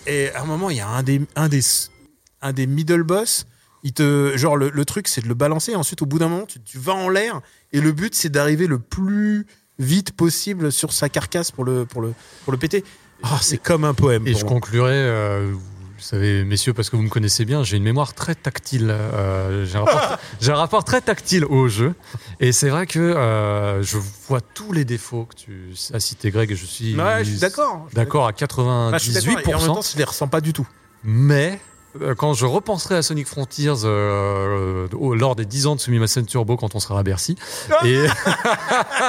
et 0.06 0.30
à 0.32 0.42
un 0.42 0.44
moment, 0.44 0.68
il 0.68 0.76
y 0.76 0.80
a 0.80 0.88
un 0.88 1.02
des, 1.02 1.22
un 1.36 1.48
des, 1.48 1.60
un 2.43 2.52
des 2.52 2.66
middle 2.66 3.02
boss. 3.02 3.47
Il 3.85 3.93
te, 3.93 4.36
genre, 4.36 4.56
le, 4.56 4.70
le 4.70 4.85
truc, 4.85 5.09
c'est 5.09 5.23
de 5.23 5.28
le 5.28 5.35
balancer. 5.35 5.73
Et 5.73 5.77
ensuite, 5.77 6.02
au 6.02 6.06
bout 6.06 6.19
d'un 6.19 6.28
moment, 6.28 6.47
tu, 6.47 6.60
tu 6.60 6.78
vas 6.78 6.94
en 6.94 7.09
l'air. 7.09 7.40
Et 7.73 7.81
le 7.81 7.90
but, 7.93 8.14
c'est 8.14 8.28
d'arriver 8.28 8.66
le 8.66 8.78
plus 8.78 9.47
vite 9.78 10.12
possible 10.12 10.70
sur 10.70 10.93
sa 10.93 11.09
carcasse 11.09 11.51
pour 11.51 11.64
le, 11.64 11.85
pour 11.85 12.01
le, 12.02 12.12
pour 12.44 12.52
le 12.52 12.59
péter. 12.59 12.85
Ah, 13.24 13.39
c'est 13.40 13.59
comme 13.59 13.85
un 13.85 13.94
poème. 13.94 14.27
Et 14.27 14.35
je 14.35 14.40
moi. 14.44 14.48
conclurai, 14.55 14.93
euh, 14.93 15.51
vous 15.52 16.02
savez, 16.02 16.44
messieurs, 16.44 16.73
parce 16.74 16.90
que 16.90 16.97
vous 16.97 17.02
me 17.02 17.09
connaissez 17.09 17.44
bien, 17.44 17.64
j'ai 17.64 17.77
une 17.77 17.82
mémoire 17.82 18.14
très 18.14 18.35
tactile. 18.36 18.89
euh, 18.90 19.64
j'ai 19.66 19.78
un, 19.78 19.85
rapport- 19.85 20.19
j'ai 20.40 20.51
un 20.52 20.56
rapport 20.56 20.85
très 20.85 21.01
tactile 21.01 21.44
au 21.44 21.66
jeu. 21.69 21.94
Et 22.39 22.52
c'est 22.52 22.69
vrai 22.69 22.86
que 22.86 22.98
euh, 23.01 23.82
je 23.82 23.98
vois 24.28 24.40
tous 24.40 24.73
les 24.73 24.85
défauts 24.85 25.24
que 25.24 25.35
tu 25.35 25.73
as 25.93 25.98
cités, 26.01 26.31
Greg, 26.31 26.52
et 26.52 26.56
je 26.56 26.66
suis, 26.66 26.94
Ouais, 26.97 27.24
je 27.24 27.31
suis 27.31 27.39
d'accord. 27.40 27.89
d'accord 27.94 28.28
à 28.28 28.32
Bah, 28.32 28.98
je 28.98 29.10
suis 29.10 29.12
d'accord, 29.12 29.40
et 29.40 29.55
en 29.55 29.60
même 29.60 29.69
98%. 29.70 29.74
temps, 29.74 29.81
je 29.93 29.98
les 29.98 30.05
ressens 30.05 30.28
pas 30.28 30.40
du 30.40 30.52
tout. 30.52 30.69
Mais 31.05 31.59
quand 32.16 32.35
je 32.35 32.47
repenserai 32.47 32.97
à 32.97 33.02
Sonic 33.02 33.27
Frontiers 33.27 33.73
euh, 33.85 34.86
au- 34.93 35.14
lors 35.14 35.36
des 35.36 35.44
10 35.44 35.66
ans 35.66 35.74
de 35.77 35.81
Sumimasen 35.81 36.24
Turbo 36.27 36.56
quand 36.56 36.74
on 36.74 36.81
sera 36.81 36.98
à 36.98 37.02
Bercy, 37.02 37.36
et, 37.85 37.98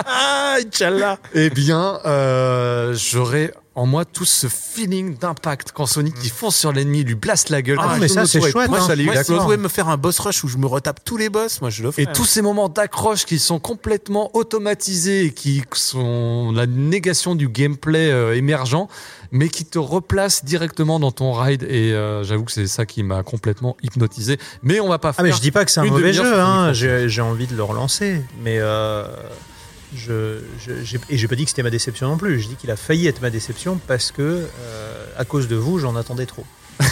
Ah, 0.05 0.57
Inch'Allah. 0.65 1.17
eh 1.33 1.49
bien, 1.49 1.99
euh, 2.05 2.93
j'aurai 2.95 3.51
en 3.75 3.85
moi 3.87 4.05
tout 4.05 4.25
ce 4.25 4.47
feeling 4.47 5.17
d'impact 5.17 5.71
quand 5.73 5.85
Sonic 5.87 6.15
il 6.23 6.29
fonce 6.29 6.55
sur 6.55 6.71
l'ennemi, 6.71 7.03
lui 7.03 7.15
blast 7.15 7.49
la 7.49 7.61
gueule. 7.61 7.77
Ah, 7.81 7.97
mais 7.99 8.07
ça, 8.07 8.25
c'est 8.25 8.39
chouette, 8.39 8.69
hein. 8.71 8.87
à 8.87 8.95
lui, 8.95 9.05
Moi, 9.05 9.23
si 9.23 9.31
vous 9.31 9.39
pouvez 9.39 9.57
me 9.57 9.67
faire 9.67 9.89
un 9.89 9.97
boss 9.97 10.19
rush 10.19 10.43
où 10.43 10.47
je 10.47 10.57
me 10.57 10.67
retape 10.67 11.03
tous 11.03 11.17
les 11.17 11.29
boss, 11.29 11.59
moi 11.61 11.69
je 11.71 11.81
le 11.83 11.91
ferai. 11.91 12.03
Et 12.03 12.05
tous 12.13 12.25
ces 12.25 12.41
moments 12.41 12.69
d'accroche 12.69 13.25
qui 13.25 13.39
sont 13.39 13.59
complètement 13.59 14.29
automatisés 14.35 15.25
et 15.25 15.31
qui 15.31 15.63
sont 15.73 16.51
la 16.53 16.67
négation 16.67 17.33
du 17.35 17.49
gameplay 17.49 18.11
euh, 18.11 18.35
émergent, 18.35 18.87
mais 19.31 19.49
qui 19.49 19.65
te 19.65 19.79
replacent 19.79 20.45
directement 20.45 20.99
dans 20.99 21.11
ton 21.11 21.33
ride. 21.33 21.63
Et 21.63 21.93
euh, 21.93 22.23
j'avoue 22.23 22.43
que 22.43 22.51
c'est 22.51 22.67
ça 22.67 22.85
qui 22.85 23.01
m'a 23.01 23.23
complètement 23.23 23.75
hypnotisé. 23.81 24.37
Mais 24.61 24.79
on 24.79 24.87
va 24.89 24.99
pas 24.99 25.09
Ah, 25.09 25.13
faire. 25.13 25.25
mais 25.25 25.31
je 25.31 25.41
dis 25.41 25.51
pas 25.51 25.65
que 25.65 25.71
c'est 25.71 25.79
un 25.79 25.85
mauvais 25.85 26.13
jeu, 26.13 26.39
hein. 26.39 26.73
J'ai 26.73 27.21
envie 27.21 27.47
de 27.47 27.55
le 27.55 27.63
relancer. 27.63 28.21
Mais. 28.43 28.57
Euh, 28.59 29.05
je, 29.95 30.39
je- 30.83 30.97
et 31.09 31.17
j'ai 31.17 31.27
pas 31.27 31.35
dit 31.35 31.43
que 31.43 31.49
c'était 31.49 31.63
ma 31.63 31.69
déception 31.69 32.07
non 32.07 32.17
plus. 32.17 32.39
Je 32.39 32.47
dis 32.47 32.55
qu'il 32.55 32.71
a 32.71 32.75
failli 32.75 33.07
être 33.07 33.21
ma 33.21 33.29
déception 33.29 33.79
parce 33.87 34.11
que, 34.11 34.21
euh, 34.21 35.05
à 35.17 35.25
cause 35.25 35.47
de 35.47 35.55
vous, 35.55 35.79
j'en 35.79 35.95
attendais 35.95 36.25
trop. 36.25 36.45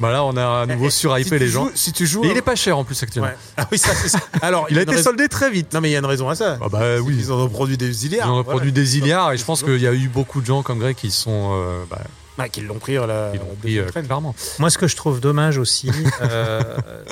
Bah 0.00 0.10
là, 0.12 0.24
on 0.24 0.36
a 0.36 0.62
à 0.62 0.66
nouveau 0.66 0.90
Si 0.90 0.98
surhypé 1.00 1.30
tu 1.30 1.38
les 1.38 1.48
gens. 1.48 1.66
joues- 1.66 1.72
Si 1.74 1.92
tu 1.92 2.06
joues. 2.06 2.24
Et 2.24 2.30
il 2.30 2.36
est 2.36 2.42
pas 2.42 2.56
cher 2.56 2.78
en 2.78 2.84
plus 2.84 3.00
actuellement. 3.02 3.28
Ouais. 3.30 3.36
Ah 3.56 3.68
oui, 3.70 3.78
ça, 3.78 3.94
c'est 3.94 4.08
ça. 4.08 4.18
Alors, 4.42 4.66
Il 4.70 4.78
a 4.78 4.82
été 4.82 5.00
soldé 5.02 5.28
très 5.28 5.50
vite. 5.50 5.72
Non, 5.72 5.80
mais 5.80 5.90
il 5.90 5.92
y 5.92 5.96
a 5.96 5.98
une 6.00 6.06
raison 6.06 6.28
à 6.28 6.34
ça. 6.34 6.58
Ah 6.60 6.68
bah 6.68 6.98
oui. 7.00 7.16
Ils 7.18 7.32
en 7.32 7.38
ont 7.40 7.48
produit 7.48 7.76
des 7.76 8.04
Ils 8.04 8.10
milliards. 8.10 8.32
ont 8.32 8.44
produit 8.44 8.72
des 8.72 8.82
milliards 9.00 9.32
et 9.32 9.36
je 9.36 9.44
pense 9.44 9.62
qu'il 9.62 9.78
y 9.80 9.86
a 9.86 9.92
eu 9.92 10.08
beaucoup 10.08 10.40
de 10.40 10.46
gens 10.46 10.62
comme 10.62 10.78
Greg 10.78 10.96
qui 10.96 11.10
sont 11.10 11.50
euh, 11.52 11.84
bah, 11.90 12.00
l'ont 12.66 12.78
pris 12.78 12.94
la. 12.94 13.30
qui 13.32 13.38
l'ont 13.38 13.54
pris 13.60 13.78
euh, 13.78 13.86
clairement. 13.86 14.34
Moi, 14.58 14.70
ce 14.70 14.78
que 14.78 14.86
je 14.88 14.96
trouve 14.96 15.20
dommage 15.20 15.58
aussi, 15.58 15.90
euh, 16.22 16.62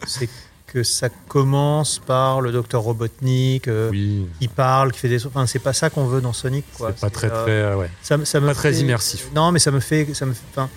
c'est 0.07 0.29
que 0.77 0.83
ça 0.83 1.09
commence 1.09 1.99
par 1.99 2.43
le 2.43 2.53
docteur 2.53 2.83
Robotnik 2.83 3.67
euh, 3.67 3.89
Oui, 3.91 4.27
qui 4.39 4.47
parle, 4.49 4.93
qui 4.93 4.99
fait 4.99 5.09
des. 5.09 5.25
Enfin, 5.27 5.47
c'est 5.47 5.59
pas 5.59 5.73
ça 5.73 5.89
qu'on 5.89 6.05
veut 6.05 6.21
dans 6.21 6.35
Sonic, 6.35 6.67
quoi. 6.77 6.93
c'est 6.95 7.01
pas 7.01 7.09
très 7.09 7.29
euh, 7.29 7.43
très 7.45 7.51
euh, 7.53 7.77
ouais, 7.77 7.91
ça, 8.03 8.19
me- 8.19 8.27
ça 8.27 8.41
me 8.41 8.49
pas 8.49 8.55
très 8.55 8.75
fait- 8.75 8.81
immersif. 8.81 9.29
Non, 9.35 9.53
mais 9.53 9.59
ça 9.59 9.71
me 9.71 9.81
fait, 9.81 10.07
ça 10.13 10.27
me 10.27 10.35
fait- 10.35 10.43
enfin, 10.53 10.69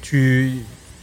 tu, 0.00 0.52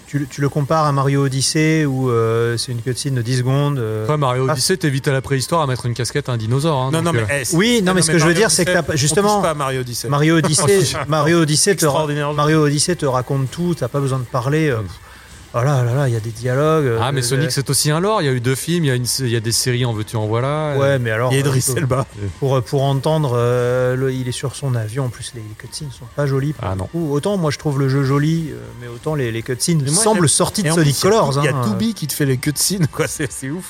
tu, 0.08 0.26
tu 0.30 0.40
le 0.40 0.48
compares 0.48 0.86
à 0.86 0.94
Mario 0.94 1.26
Odyssey 1.26 1.84
où 1.86 2.10
euh, 2.10 2.56
c'est 2.56 2.72
une 2.72 2.82
cutscene 2.82 3.16
de 3.16 3.22
10 3.22 3.40
secondes. 3.40 3.78
euh, 3.78 4.16
Mario 4.18 4.46
Ah. 4.48 4.54
Odyssey, 4.54 4.78
t'évites 4.78 5.10
à 5.10 5.12
la 5.12 5.22
préhistoire 5.22 5.62
à 5.62 5.68
mettre 5.68 5.86
une 5.86 5.94
casquette 5.94 6.30
à 6.30 6.32
un 6.32 6.38
dinosaure. 6.38 6.80
hein, 6.84 6.92
Non, 6.94 7.02
non, 7.02 7.12
donc, 7.12 7.22
mais 7.28 7.34
euh, 7.42 7.44
eh, 7.52 7.56
Oui, 7.58 7.82
non, 7.84 7.94
mais 7.94 8.02
ce 8.02 8.10
que 8.12 8.18
je 8.20 8.26
veux 8.26 8.34
dire, 8.34 8.52
c'est 8.52 8.64
que 8.64 8.72
t'as 8.72 8.84
on 8.88 8.96
justement- 8.96 9.42
pas 9.42 9.54
Mario 9.54 9.82
Odyssey. 9.82 10.08
Mario 10.08 10.38
Odyssey, 10.38 10.82
Mario 11.10 11.42
Odyssey, 11.42 11.76
te. 11.76 11.86
Mario 12.34 12.64
Odyssey 12.64 12.96
te 12.96 13.06
raconte 13.06 13.52
tout, 13.52 13.76
t'as 13.78 13.90
pas 13.90 14.00
besoin 14.00 14.20
de 14.20 14.24
parler. 14.24 14.74
Euh, 15.56 15.60
Oh 15.60 15.64
là 15.64 15.84
là 15.84 15.94
là, 15.94 16.08
il 16.08 16.14
y 16.14 16.18
a 16.18 16.20
des 16.20 16.30
dialogues. 16.32 16.98
Ah, 17.02 17.12
mais 17.12 17.20
euh, 17.22 17.24
Sonic, 17.24 17.52
c'est 17.52 17.70
aussi 17.70 17.90
un 17.92 18.00
lore. 18.00 18.22
Il 18.22 18.26
y 18.26 18.28
a 18.28 18.32
eu 18.32 18.40
deux 18.40 18.56
films, 18.56 18.86
il 18.86 18.88
y 18.88 18.92
a, 18.92 18.96
une, 18.96 19.06
il 19.20 19.30
y 19.30 19.36
a 19.36 19.40
des 19.40 19.52
séries 19.52 19.86
en 19.86 19.94
veux-tu, 19.94 20.16
en 20.16 20.28
voilà. 20.28 20.76
Ouais, 20.78 21.00
mais 21.00 21.12
alors. 21.12 21.32
Il 21.32 21.36
y 21.36 21.38
a 21.38 21.40
Idris 21.42 21.66
euh, 21.70 21.76
Elba. 21.78 22.06
pour, 22.40 22.62
pour 22.64 22.84
entendre, 22.84 23.34
euh, 23.36 23.96
le- 23.96 24.12
il 24.14 24.28
est 24.28 24.32
sur 24.32 24.56
son 24.56 24.76
avion. 24.76 25.06
En 25.06 25.10
plus, 25.10 25.32
les, 25.36 25.42
les 25.42 25.56
cutscenes 25.58 25.92
sont 25.92 26.06
pas 26.16 26.26
jolies. 26.28 26.54
pour 26.54 26.64
Ah, 26.66 26.76
non. 26.76 26.86
coup. 26.86 27.12
Autant 27.14 27.38
moi 27.38 27.52
je 27.52 27.58
trouve 27.58 27.80
le 27.80 27.90
jeu 27.90 28.04
joli, 28.04 28.50
euh, 28.52 28.58
mais 28.82 28.88
autant 28.88 29.16
les, 29.16 29.32
les 29.32 29.42
cutscenes 29.42 29.84
moi, 29.84 30.04
semblent 30.04 30.20
Et 30.20 30.22
de 30.22 30.28
Sonic 30.28 30.62
plus, 30.62 30.62
il 30.62 30.66
y 30.66 30.92
a- 30.92 30.94
Colors. 31.02 31.40
Il 31.42 31.46
y 31.46 31.48
a 31.48 31.56
hein. 31.56 31.62
Toubi 31.66 31.94
qui 31.94 32.08
te 32.08 32.14
fait 32.14 32.26
les 32.26 32.38
cutscenes, 32.38 32.88
quoi. 32.88 33.08
C'est 33.10 33.32
c'est 33.32 33.50
ouf. 33.50 33.66